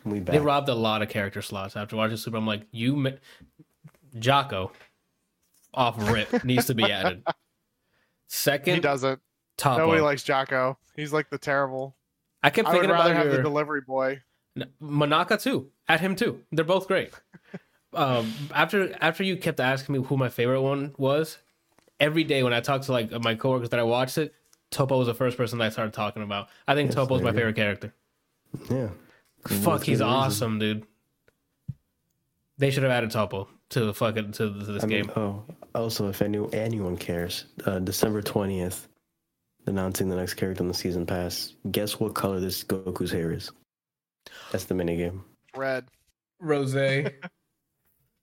[0.03, 0.33] We back.
[0.33, 1.75] they robbed a lot of character slots.
[1.75, 3.09] After watching Super, I'm like, you, ma-
[4.15, 4.72] Jaco,
[5.75, 7.23] off rip needs to be added.
[8.27, 9.19] Second, He Second, doesn't.
[9.57, 10.09] top Nobody one.
[10.09, 10.77] likes Jaco.
[10.95, 11.95] He's like the terrible.
[12.43, 14.22] I kept I would thinking rather about have the delivery boy.
[14.59, 15.69] N- Manaka too.
[15.88, 16.41] At him too.
[16.51, 17.11] They're both great.
[17.93, 21.38] um, after after you kept asking me who my favorite one was,
[22.00, 24.34] every day when I talk to like my coworkers that I watched it,
[24.72, 26.50] Topo was the first person that I started talking about.
[26.67, 27.93] I think Yes, Topo's my favorite character.
[28.69, 28.90] Yeah.
[29.48, 30.08] Fuck, he's good reason.
[30.08, 30.85] awesome, dude.
[32.58, 35.11] They should have added Topo to fucking to, to this I mean, game.
[35.16, 35.43] oh,
[35.76, 38.88] also, if any, anyone cares, uh, December 20th,
[39.67, 41.53] announcing the next character in the season pass.
[41.72, 43.51] Guess what color this Goku's hair is?
[44.51, 45.22] That's the minigame.
[45.56, 45.85] Red.
[46.40, 46.74] Rose.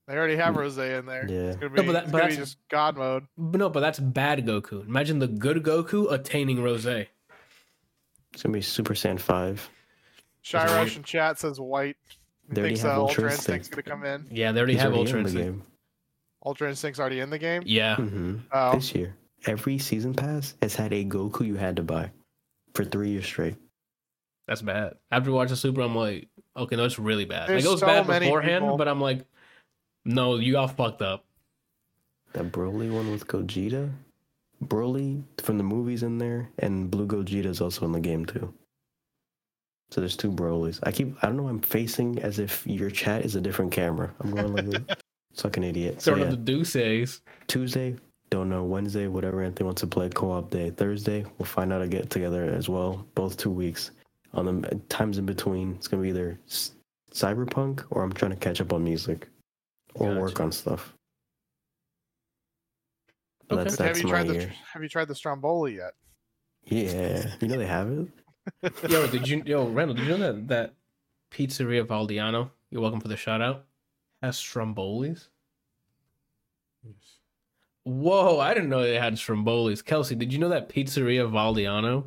[0.07, 1.25] They already have Rose in there.
[1.27, 1.37] Yeah.
[1.49, 3.25] It's gonna be, No, but that- it's but gonna be that's- just God mode.
[3.37, 4.85] no, but that's bad Goku.
[4.85, 6.85] Imagine the good Goku attaining Rose.
[6.85, 7.09] It's
[8.43, 9.69] gonna be Super Saiyan 5.
[10.43, 11.97] Shirosh in chat says white.
[12.47, 14.27] He They already thinks have uh, Ultra Ultra Instinct's gonna come in.
[14.29, 15.59] Yeah, they already He's have already Ultra in the Instinct.
[15.59, 15.67] game.
[16.45, 17.63] Ultra Instinct's already in the game.
[17.65, 17.95] Yeah.
[17.95, 19.15] hmm Oh, This year,
[19.47, 22.11] every season pass has had a Goku you had to buy
[22.75, 23.55] for three years straight.
[24.47, 24.93] That's bad.
[25.09, 27.49] After watching Super, I'm like, okay, no, it's really bad.
[27.49, 29.25] There's like it was so bad beforehand, people- but I'm like,
[30.05, 31.25] no, you got fucked up.
[32.33, 33.91] That Broly one with Gogeta,
[34.63, 38.53] Broly from the movies in there, and Blue Gogeta is also in the game too.
[39.91, 40.79] So there's two Brolys.
[40.83, 41.47] I keep I don't know.
[41.47, 44.13] I'm facing as if your chat is a different camera.
[44.19, 44.97] I'm going like a
[45.35, 46.01] fucking idiot.
[46.01, 47.21] So yeah, of the Deuces.
[47.47, 47.95] Tuesday,
[48.29, 48.63] don't know.
[48.63, 50.71] Wednesday, whatever Anthony wants to play co-op day.
[50.71, 53.05] Thursday, we'll find out to get together as well.
[53.15, 53.91] Both two weeks.
[54.33, 56.37] On the times in between, it's gonna be either
[57.13, 59.29] Cyberpunk or I'm trying to catch up on music
[59.95, 60.93] or work on stuff.
[63.51, 63.63] Okay.
[63.63, 64.49] That's have you my tried the.
[64.73, 65.93] Have you tried the Stromboli yet?
[66.65, 68.07] Yeah, you know they have it.
[68.89, 70.73] Yo, did you, yo, Randall, did you know that that
[71.31, 73.65] Pizzeria Valdiano, you're welcome for the shout out,
[74.21, 75.27] has Strombolis?
[76.83, 77.19] Yes.
[77.83, 79.83] Whoa, I didn't know they had Strombolis.
[79.83, 82.05] Kelsey, did you know that Pizzeria Valdiano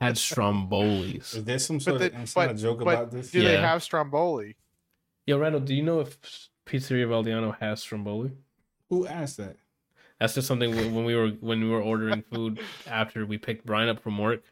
[0.00, 1.36] had Strombolis?
[1.36, 3.30] Is there some sort But, of the, but, joke but about this?
[3.30, 4.56] do they have Stromboli?
[5.26, 6.18] Yo, Randall, do you know if
[6.68, 8.32] Pizzeria Valdiano has Stromboli?
[8.90, 9.56] Who asked that?
[10.20, 13.64] That's just something when when we were when we were ordering food after we picked
[13.66, 14.42] Brian up from work,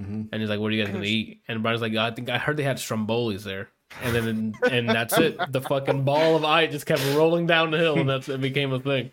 [0.00, 0.22] Mm-hmm.
[0.32, 2.38] and he's like, "What are you guys gonna eat?" And Brian's like, "I think I
[2.38, 3.68] heard they had Strombolis there."
[4.02, 5.36] And then and that's it.
[5.52, 8.72] The fucking ball of ice just kept rolling down the hill, and that's it became
[8.72, 9.10] a thing.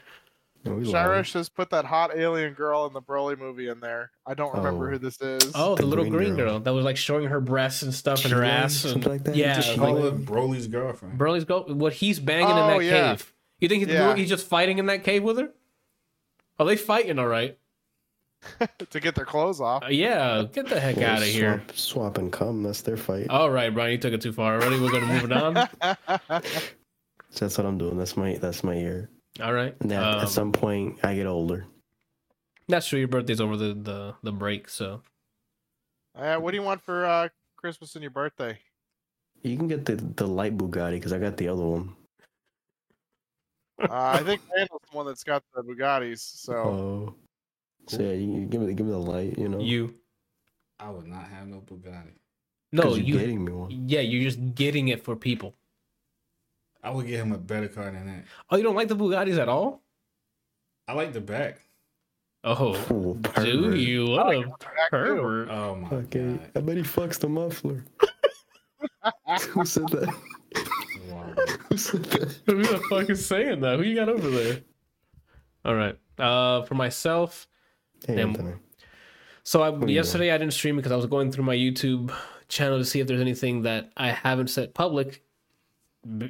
[0.65, 4.11] No, we has put that hot alien girl in the Broly movie in there.
[4.25, 4.91] I don't remember Oh.
[4.91, 5.51] who this is.
[5.55, 6.49] Oh, the, The little green green girl.
[6.53, 6.59] girl.
[6.59, 9.35] that was like showing her breasts and stuff and her ass and something like that?
[9.35, 11.17] Yeah, Just Just like, call her Broly's girlfriend.
[11.17, 11.61] Broly's go.
[11.63, 13.09] What he's banging in Oh, that yeah.
[13.15, 13.33] cave?
[13.59, 14.15] You think he's, Yeah.
[14.15, 15.49] he's just fighting in that cave with her?
[16.59, 17.57] Are they fighting all right?
[18.91, 19.83] to get their clothes off.
[19.83, 21.63] Uh, yeah, get the heck Well, out of here.
[21.67, 22.61] Swap, swap and come.
[22.63, 23.29] That's their fight.
[23.29, 24.79] All right, Brian, you took it too far already.
[24.79, 25.55] We're gonna move it on.
[27.31, 27.97] So that's what I'm doing.
[27.97, 29.09] That's my that's my year.
[29.41, 29.75] All right.
[29.81, 31.65] And then Um, at some point, I get older.
[32.67, 32.99] that's true.
[32.99, 35.01] Your birthday's over the the the break, so
[36.15, 38.57] Uh, what do you want for uh, Christmas and your birthday?
[39.43, 41.95] You can get the the light Bugatti because I got the other one.
[43.79, 43.87] Uh,
[44.19, 46.19] I think Randall's the one that's got the Bugattis.
[46.19, 47.15] So Oh,
[47.87, 49.37] so yeah, you, you give me give me the light.
[49.37, 49.93] You know, you
[50.79, 52.13] I would not have no Bugatti.
[52.73, 53.69] No, you're you getting me one.
[53.87, 55.53] yeah you're just getting it for people.
[56.83, 58.23] I would get him a better car than that.
[58.49, 59.83] Oh, you don't like the Bugattis at all?
[60.87, 61.59] I like the back.
[62.43, 62.75] Oh,
[63.35, 64.11] Oh, do you?
[64.11, 64.43] What a
[64.89, 65.49] pervert.
[65.49, 66.51] Oh my Okay, god!
[66.55, 67.83] I bet he fucks the muffler.
[69.49, 70.13] Who said that?
[71.09, 71.33] Wow.
[71.69, 72.39] Who said that?
[72.45, 73.77] Who the fuck is saying that?
[73.79, 74.61] Who you got over there?
[75.65, 75.97] All right.
[76.17, 77.47] Uh, for myself,
[78.05, 78.29] Hey, Damn.
[78.29, 78.53] Anthony.
[79.43, 82.13] so I, yesterday I didn't stream because I was going through my YouTube
[82.47, 85.23] channel to see if there's anything that I haven't set public.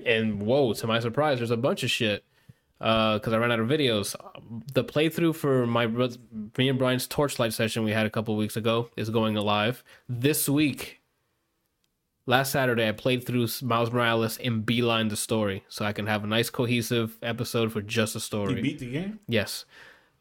[0.05, 2.23] And whoa, to my surprise, there's a bunch of shit.
[2.79, 4.15] Uh, because I ran out of videos.
[4.73, 8.89] The playthrough for my me and Brian's torchlight session we had a couple weeks ago
[8.95, 11.01] is going live this week.
[12.27, 16.25] Last Saturday, I played through Miles Morales and beeline the story, so I can have
[16.25, 18.57] a nice cohesive episode for just a story.
[18.57, 19.19] You beat the game?
[19.27, 19.65] Yes.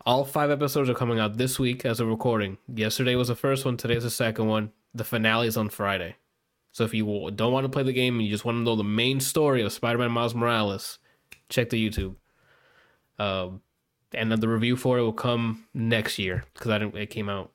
[0.06, 2.58] All five episodes are coming out this week as a recording.
[2.72, 4.70] Yesterday was the first one, today's the second one.
[4.94, 6.14] The finale is on Friday.
[6.76, 8.76] So if you don't want to play the game and you just want to know
[8.76, 10.98] the main story of Spider Man Miles Morales,
[11.48, 12.16] check the YouTube.
[13.18, 13.62] Um,
[14.12, 16.94] and then the review for it will come next year because I didn't.
[16.94, 17.50] It came out.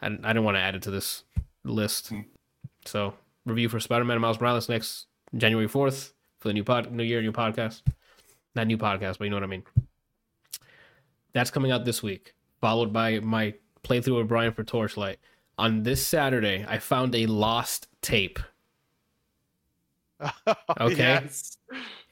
[0.00, 1.24] I didn't, I didn't want to add it to this
[1.64, 2.14] list.
[2.86, 3.12] So
[3.44, 7.20] review for Spider Man Miles Morales next January fourth for the new pod, new year,
[7.20, 7.82] new podcast.
[8.54, 9.64] Not new podcast, but you know what I mean.
[11.34, 13.52] That's coming out this week, followed by my
[13.84, 15.18] playthrough of Brian for Torchlight.
[15.58, 18.38] On this Saturday, I found a lost tape.
[20.46, 21.20] Oh, okay.
[21.22, 21.56] Yes.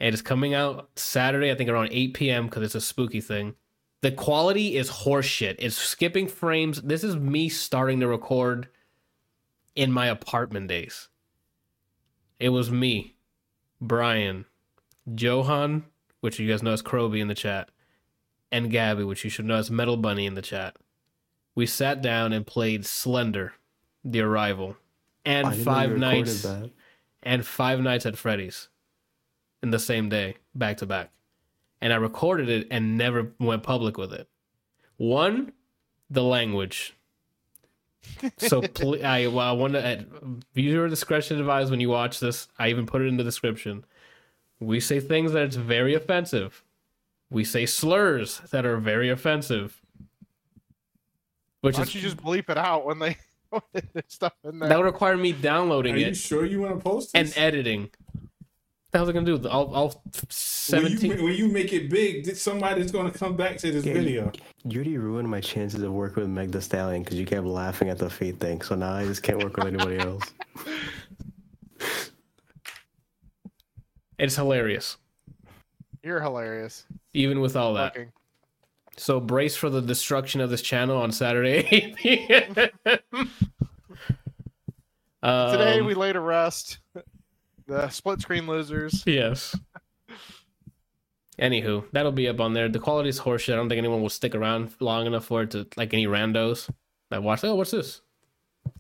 [0.00, 2.47] It is coming out Saturday, I think around 8 p.m.
[2.47, 3.55] because it's a spooky thing.
[4.00, 5.57] The quality is horseshit.
[5.58, 6.81] It's skipping frames.
[6.81, 8.68] This is me starting to record
[9.75, 11.08] in my apartment days.
[12.39, 13.17] It was me,
[13.81, 14.47] Brian,
[15.17, 15.84] Johan,
[16.20, 17.70] which you guys know as Kroby in the chat,
[18.52, 20.76] and Gabby, which you should know as Metal Bunny in the chat.
[21.55, 23.55] We sat down and played Slender,
[24.05, 24.76] The Arrival,
[25.28, 26.70] and I didn't know Five Nights that.
[27.23, 28.68] and Five Nights at Freddy's
[29.62, 31.10] in the same day, back to back.
[31.82, 34.26] And I recorded it and never went public with it.
[34.97, 35.52] One,
[36.08, 36.97] the language.
[38.39, 40.02] So pl- I, well, I want to uh,
[40.55, 42.48] viewer discretion advised when you watch this.
[42.58, 43.84] I even put it in the description.
[44.60, 46.65] We say things that it's very offensive.
[47.31, 49.82] We say slurs that are very offensive.
[51.60, 53.27] Which Why don't you just bleep it out when they there's
[54.09, 54.68] stuff in there?
[54.68, 57.83] that would require me downloading Are it you sure you want to post and editing.
[57.83, 59.49] What the hell's I gonna do?
[59.49, 61.18] All, all when, seventeen.
[61.18, 64.33] you, when you make it big, somebody's going to come back to this Yeah, video.
[64.65, 67.91] You already ruined my chances of working with Meg The Stallion because you kept laughing
[67.91, 68.62] at the feet thing.
[68.62, 70.25] So now I just can't work with anybody else.
[74.18, 74.97] It's hilarious,
[76.02, 76.85] You're hilarious.
[77.15, 77.94] even with all that.
[77.94, 78.12] Fucking.
[78.99, 81.67] So brace for the destruction of this channel on Saturday.
[81.70, 82.55] 8 p.m.
[85.23, 86.78] Today Um, we lay to rest
[87.67, 89.02] the split screen losers.
[89.07, 89.57] Yes.
[91.39, 92.68] Anywho, that'll be up on there.
[92.68, 93.52] The quality is horseshit.
[93.52, 96.68] I don't think anyone will stick around long enough for it to like any randos
[97.10, 97.44] that watch.
[97.44, 98.01] Oh, what's this?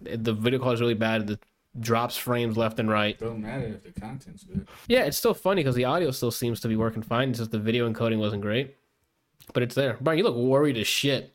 [0.00, 1.30] The video quality is really bad.
[1.30, 1.44] It
[1.78, 3.16] drops frames left and right.
[3.18, 4.66] Don't matter if the content's good.
[4.88, 7.30] Yeah, it's still funny because the audio still seems to be working fine.
[7.30, 8.74] It's just the video encoding wasn't great,
[9.52, 9.96] but it's there.
[10.00, 11.34] Brian, you look worried as shit.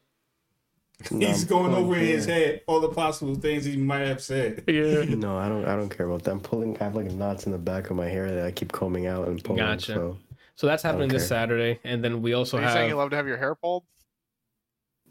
[1.12, 4.22] No, He's I'm going over in his head all the possible things he might have
[4.22, 4.64] said.
[4.68, 5.04] Yeah.
[5.04, 5.66] No, I don't.
[5.66, 6.32] I don't care about that.
[6.32, 6.78] I'm pulling.
[6.80, 9.28] I have like knots in the back of my hair that I keep combing out
[9.28, 9.60] and pulling.
[9.60, 9.94] Gotcha.
[9.94, 10.18] So
[10.56, 11.28] So that's happening this Okay.
[11.30, 13.84] Saturday, and then we also Are you saying you love to have your hair pulled?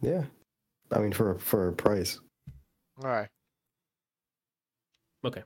[0.00, 0.24] yeah,
[0.90, 2.18] I mean for for a price.
[3.02, 3.28] All right.
[5.26, 5.42] okay,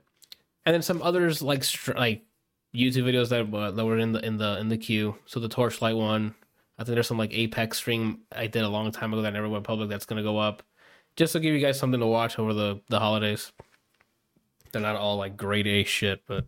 [0.65, 2.23] and then some others like str- like
[2.75, 5.15] YouTube videos that uh, that were in the in the in the queue.
[5.25, 6.35] So the Torchlight one,
[6.79, 9.49] I think there's some like Apex stream I did a long time ago that never
[9.49, 9.89] went public.
[9.89, 10.63] That's gonna go up,
[11.15, 13.51] just to give you guys something to watch over the the holidays.
[14.71, 16.45] They're not all like grade A shit, but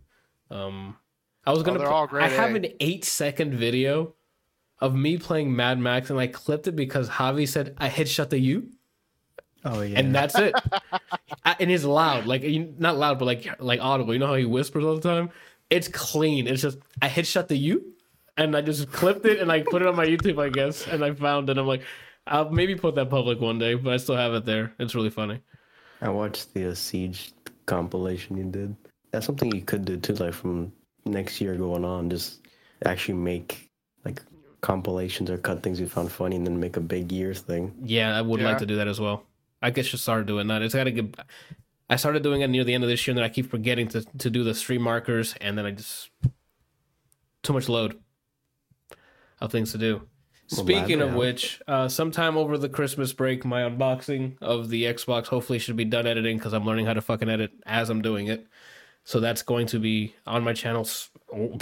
[0.52, 0.98] um,
[1.46, 1.80] I was Oh, gonna.
[1.80, 2.56] they're pl- all grade I have A.
[2.56, 4.14] an eight second video
[4.80, 8.40] of me playing Mad Max, and I clipped it because Javi said I headshot the
[8.40, 8.70] U.
[9.66, 10.00] Oh yeah.
[10.00, 10.54] and that's it.
[11.46, 12.44] I- and it's loud, like
[12.78, 14.14] not loud, but like like audible.
[14.14, 15.32] You know how he whispers all the time.
[15.70, 16.48] It's clean.
[16.48, 17.94] It's just I headshot the U,
[18.40, 20.88] and I just clipped it and I put it on my YouTube, I guess.
[20.88, 21.58] And I found it.
[21.58, 21.84] I'm like,
[22.26, 24.74] I'll maybe put that public one day, but I still have it there.
[24.80, 25.42] It's really funny.
[26.02, 27.34] I watched the uh, Siege
[27.66, 28.76] compilation you did.
[29.12, 30.72] That's something you could do too, like from
[31.06, 32.10] next year going on.
[32.10, 32.48] Just
[32.86, 33.70] actually make
[34.06, 34.22] like
[34.62, 37.76] compilations or cut things you found funny and then make a big year thing.
[37.84, 39.26] Yeah, I would like to do that as well.
[39.62, 40.62] I guess just start doing that.
[40.62, 41.14] It's got to get.
[41.90, 43.90] I started doing it near the end of this year, and then I keep forgetting
[43.90, 46.12] to to do the stream markers, and then I just
[47.44, 48.00] too much load
[49.42, 50.08] of things to do.
[50.52, 55.28] Well, Speaking of which, uh, sometime over the Christmas break, my unboxing of the Xbox
[55.28, 58.28] hopefully should be done editing because I'm learning how to fucking edit as I'm doing
[58.28, 58.48] it.
[59.04, 60.88] So that's going to be on my channel.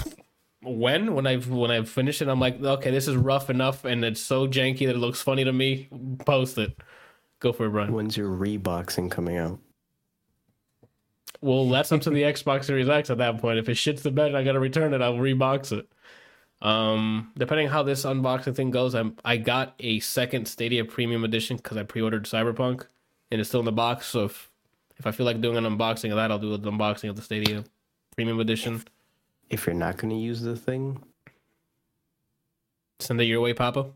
[0.63, 4.03] When when I've when I've finished it, I'm like, okay, this is rough enough, and
[4.03, 5.87] it's so janky that it looks funny to me.
[6.25, 6.75] Post it.
[7.39, 7.93] Go for it, Brian.
[7.93, 9.59] When's your reboxing coming out?
[11.41, 13.59] Well, that's up to the Xbox Series X at that point.
[13.59, 15.87] If it shits the bed and I got to return it, I'll rebox it.
[16.61, 21.57] Um, depending how this unboxing thing goes, I'm I got a second Stadia Premium Edition
[21.57, 22.85] because I pre-ordered Cyberpunk,
[23.31, 24.07] and it's still in the box.
[24.07, 24.49] So if
[24.97, 27.21] if I feel like doing an unboxing of that, I'll do an unboxing of the
[27.21, 27.63] Stadia
[28.15, 28.83] Premium Edition.
[29.49, 31.03] If you're not going to use the thing,
[32.99, 33.91] Send it your way, Papa.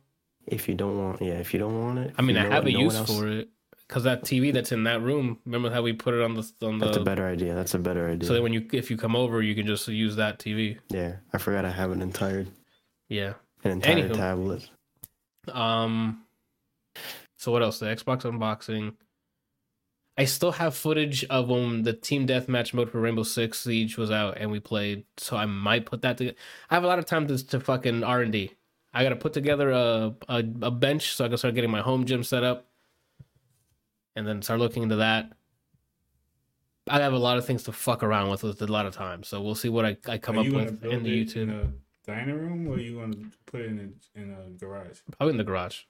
[0.45, 2.51] if you don't want, yeah, if you don't want it, I mean, you I know
[2.51, 3.49] have a no use else- for it
[3.91, 5.37] because that TV that's in that room.
[5.45, 6.85] Remember how we put it on the on the.
[6.85, 7.53] That's a better idea.
[7.53, 8.25] That's a better idea.
[8.25, 10.77] so that when you if you come over, you can just use that TV.
[10.89, 12.45] yeah, I forgot I have an entire
[13.09, 13.33] Yeah.
[13.65, 14.13] an entire Anywho.
[14.15, 14.69] tablet.
[15.51, 16.23] Um.
[17.37, 17.79] So what else?
[17.79, 18.93] The Xbox unboxing.
[20.17, 24.09] I still have footage of when the team deathmatch mode for Rainbow Six Siege was
[24.11, 25.03] out and we played.
[25.17, 26.37] So I might put that together.
[26.69, 28.51] I have a lot of time to, to fucking R and D.
[28.93, 32.05] I gotta put together a, a a bench so I can start getting my home
[32.05, 32.67] gym set up,
[34.15, 35.31] and then start looking into that.
[36.90, 39.23] I have a lot of things to fuck around with with a lot of time,
[39.23, 41.35] so we'll see what I, I come Are up with build in the it YouTube.
[41.43, 41.72] in a
[42.06, 43.15] dining room, or you gonna
[43.45, 44.99] put it in a, in a garage?
[45.17, 45.81] Probably in the garage.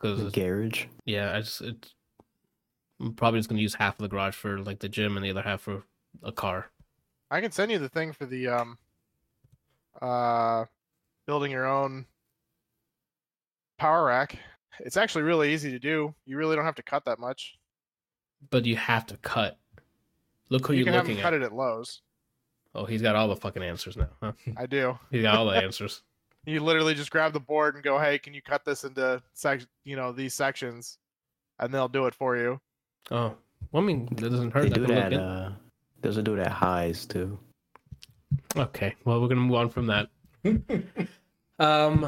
[0.00, 0.84] Because Garage.
[1.04, 1.94] Yeah, I just it's
[3.00, 5.30] I'm probably just gonna use half of the garage for like the gym and the
[5.30, 5.82] other half for
[6.22, 6.70] a car.
[7.30, 8.78] I can send you the thing for the um
[10.00, 10.66] uh
[11.26, 12.06] building your own
[13.78, 14.38] power rack.
[14.80, 16.14] It's actually really easy to do.
[16.24, 17.56] You really don't have to cut that much.
[18.50, 19.58] But you have to cut.
[20.50, 22.02] Look who you you can are have them looking cut it at Lowe's.
[22.74, 24.08] Oh, he's got all the fucking answers now.
[24.22, 24.32] Huh?
[24.56, 24.98] I do.
[25.10, 26.02] He's got all the answers.
[26.48, 29.66] You literally just grab the board and go, "Hey, can you cut this into sec-
[29.82, 30.98] you know, these sections?"
[31.58, 32.60] And they'll do it for you.
[33.10, 33.34] Oh,
[33.72, 34.62] well, I mean, that doesn't hurt.
[34.62, 35.56] They I do can it look at in- uh,
[36.22, 37.36] do it at highs too.
[38.56, 40.08] Okay, well, we're gonna move on from that.
[41.58, 42.06] Um,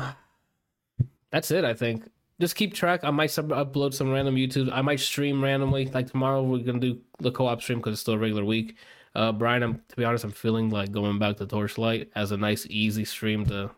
[1.32, 1.64] that's it.
[1.64, 2.08] I think.
[2.41, 3.00] Just keep track.
[3.02, 4.70] I might sub- upload some random YouTube.
[4.73, 5.86] I might stream randomly.
[5.86, 8.76] Like tomorrow, we're gonna do the co-op stream because it's still a regular week.
[9.15, 12.36] Uh, Brian, I'm to be honest, I'm feeling like going back to Torchlight as a
[12.36, 13.70] nice, easy stream to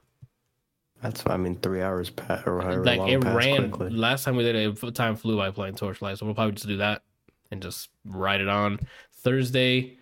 [1.01, 3.71] That's I mean three hours pa- or however like long it ran.
[3.71, 3.97] quickly.
[3.97, 6.77] Last time we did it, time flew by playing Torchlight, so we'll probably just do
[6.79, 7.03] that
[7.51, 8.79] and just ride it on.
[9.13, 9.97] Thursday,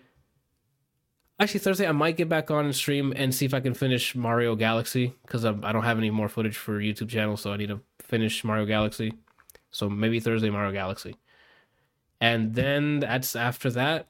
[1.39, 4.15] actually Thursday, I might get back on and stream and see if I can finish
[4.15, 7.67] Mario Galaxy because I don't have any more footage for YouTube channel, so I need
[7.69, 7.79] to
[8.09, 9.13] finish Mario Galaxy.
[9.71, 11.15] So maybe Thursday Mario Galaxy,
[12.19, 14.07] and then that's after that.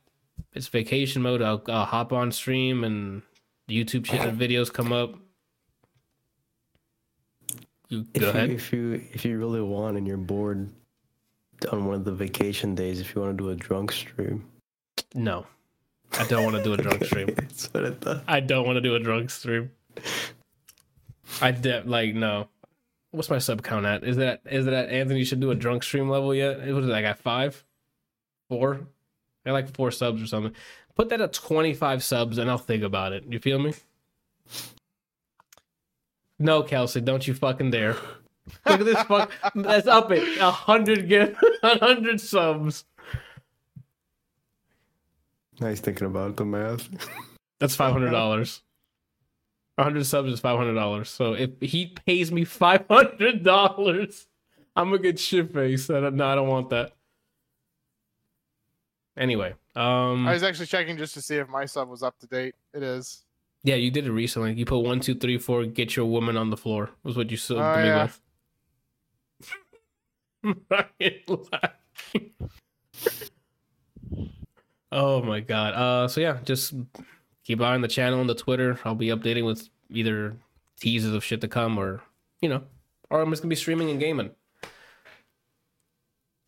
[0.53, 1.41] It's vacation mode.
[1.41, 3.21] I'll, I'll hop on stream and
[3.69, 4.05] YouTube
[4.37, 5.15] videos come up.
[7.89, 8.49] You If go you, ahead.
[8.51, 10.69] if you if you really want and you're bored
[11.71, 14.45] on one of the vacation days, if you want to do a drunk stream,
[15.13, 15.45] No,
[16.17, 17.27] I don't want to do a drunk stream.
[17.35, 18.23] That's what I thought.
[18.27, 19.71] I don't want to do a drunk stream.
[21.41, 22.47] I de- like no.
[23.11, 24.03] What's my sub count at?
[24.03, 26.59] Is that is that Anthony should do a drunk stream level yet?
[26.59, 26.93] What is it?
[26.93, 27.63] I got five,
[28.49, 28.87] four.
[29.45, 30.53] I got like four subs or something.
[30.95, 33.23] Put that at twenty five subs, and I'll think about it.
[33.27, 33.73] You feel me?
[36.37, 37.93] No, Kelsey, don't you fucking dare.
[38.65, 39.31] Look at this fuck.
[39.55, 40.37] That's up it.
[40.39, 42.85] A hundred get a hundred subs.
[45.59, 46.87] Nice thinking about the math.
[47.59, 48.61] That's five hundred dollars.
[49.83, 51.09] Hundred subs is five hundred dollars.
[51.09, 54.27] So if he pays me five hundred dollars,
[54.75, 55.89] I'm gonna get shit faced.
[55.89, 56.93] No, I don't want that.
[59.17, 62.27] Anyway, um, I was actually checking just to see if my sub was up to
[62.27, 62.55] date.
[62.73, 63.23] It is.
[63.63, 64.53] yeah, you did it recently.
[64.53, 65.65] You put one, two, three, four.
[65.65, 66.91] Get your woman on the floor.
[67.03, 68.03] Was what you said Oh, to me yeah.
[71.03, 71.41] with.
[74.91, 75.73] Oh my god.
[75.75, 76.73] Uh, so yeah, just
[77.49, 78.79] keep an on the channel and the Twitter.
[78.85, 80.37] I'll be updating with either
[80.79, 81.99] teasers of shit to come or
[82.41, 82.61] you know,
[83.09, 84.29] or I'm just gonna be streaming and gaming.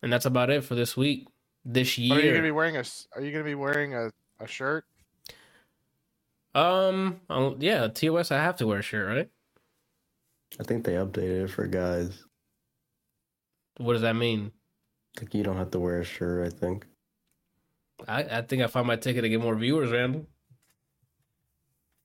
[0.00, 1.26] And that's about it for this week.
[1.64, 2.32] This But are you year.
[2.34, 2.80] gonna be wearing a?
[2.80, 4.84] s- Are you gonna be wearing a, a shirt?
[6.54, 8.30] Um, I'll- yeah, TOS.
[8.30, 9.28] I have to wear a shirt, right?
[10.60, 12.24] I think they updated it for guys.
[13.78, 14.52] What does that mean?
[15.20, 16.46] Like you don't have to wear a shirt.
[16.46, 16.86] I think.
[18.06, 20.26] I, I think I found my ticket to get more viewers, Randall.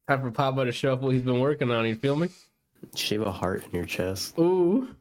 [0.07, 1.85] Time for Papa to show up what he's been working on.
[1.85, 2.29] You feel me?
[2.95, 4.37] Shave a heart in your chest.
[4.39, 4.95] Ooh.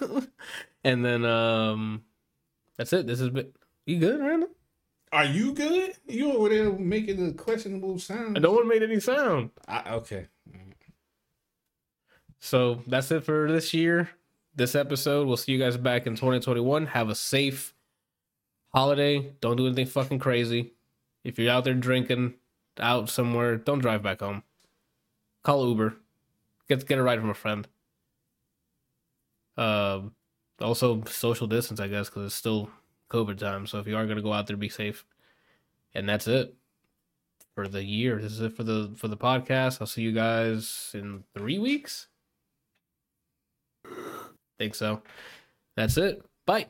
[0.84, 2.02] and then um,
[2.76, 3.06] that's it.
[3.06, 3.52] This has been.
[3.86, 4.50] You good, Randall?
[5.12, 5.94] Are you good?
[6.06, 8.40] You over there making the questionable sound?
[8.40, 9.50] No one made any sound.
[9.66, 10.26] I, okay.
[12.38, 14.10] So that's it for this year.
[14.54, 15.26] This episode.
[15.26, 16.86] We'll see you guys back in 2021.
[16.86, 17.74] Have a safe
[18.74, 19.32] holiday.
[19.40, 20.74] Don't do anything fucking crazy.
[21.24, 22.34] If you're out there drinking
[22.78, 24.42] out somewhere, don't drive back home.
[25.42, 25.96] Call Uber.
[26.68, 27.66] Get get a ride from a friend.
[29.56, 30.14] Um,
[30.60, 32.70] also social distance, I guess, because it's still
[33.10, 33.66] COVID time.
[33.66, 35.04] So if you are gonna go out there, be safe.
[35.94, 36.54] And that's it
[37.54, 38.20] for the year.
[38.20, 39.80] This is it for the for the podcast.
[39.80, 42.08] I'll see you guys in three weeks.
[44.58, 45.02] Think so.
[45.76, 46.22] That's it.
[46.46, 46.68] Bye.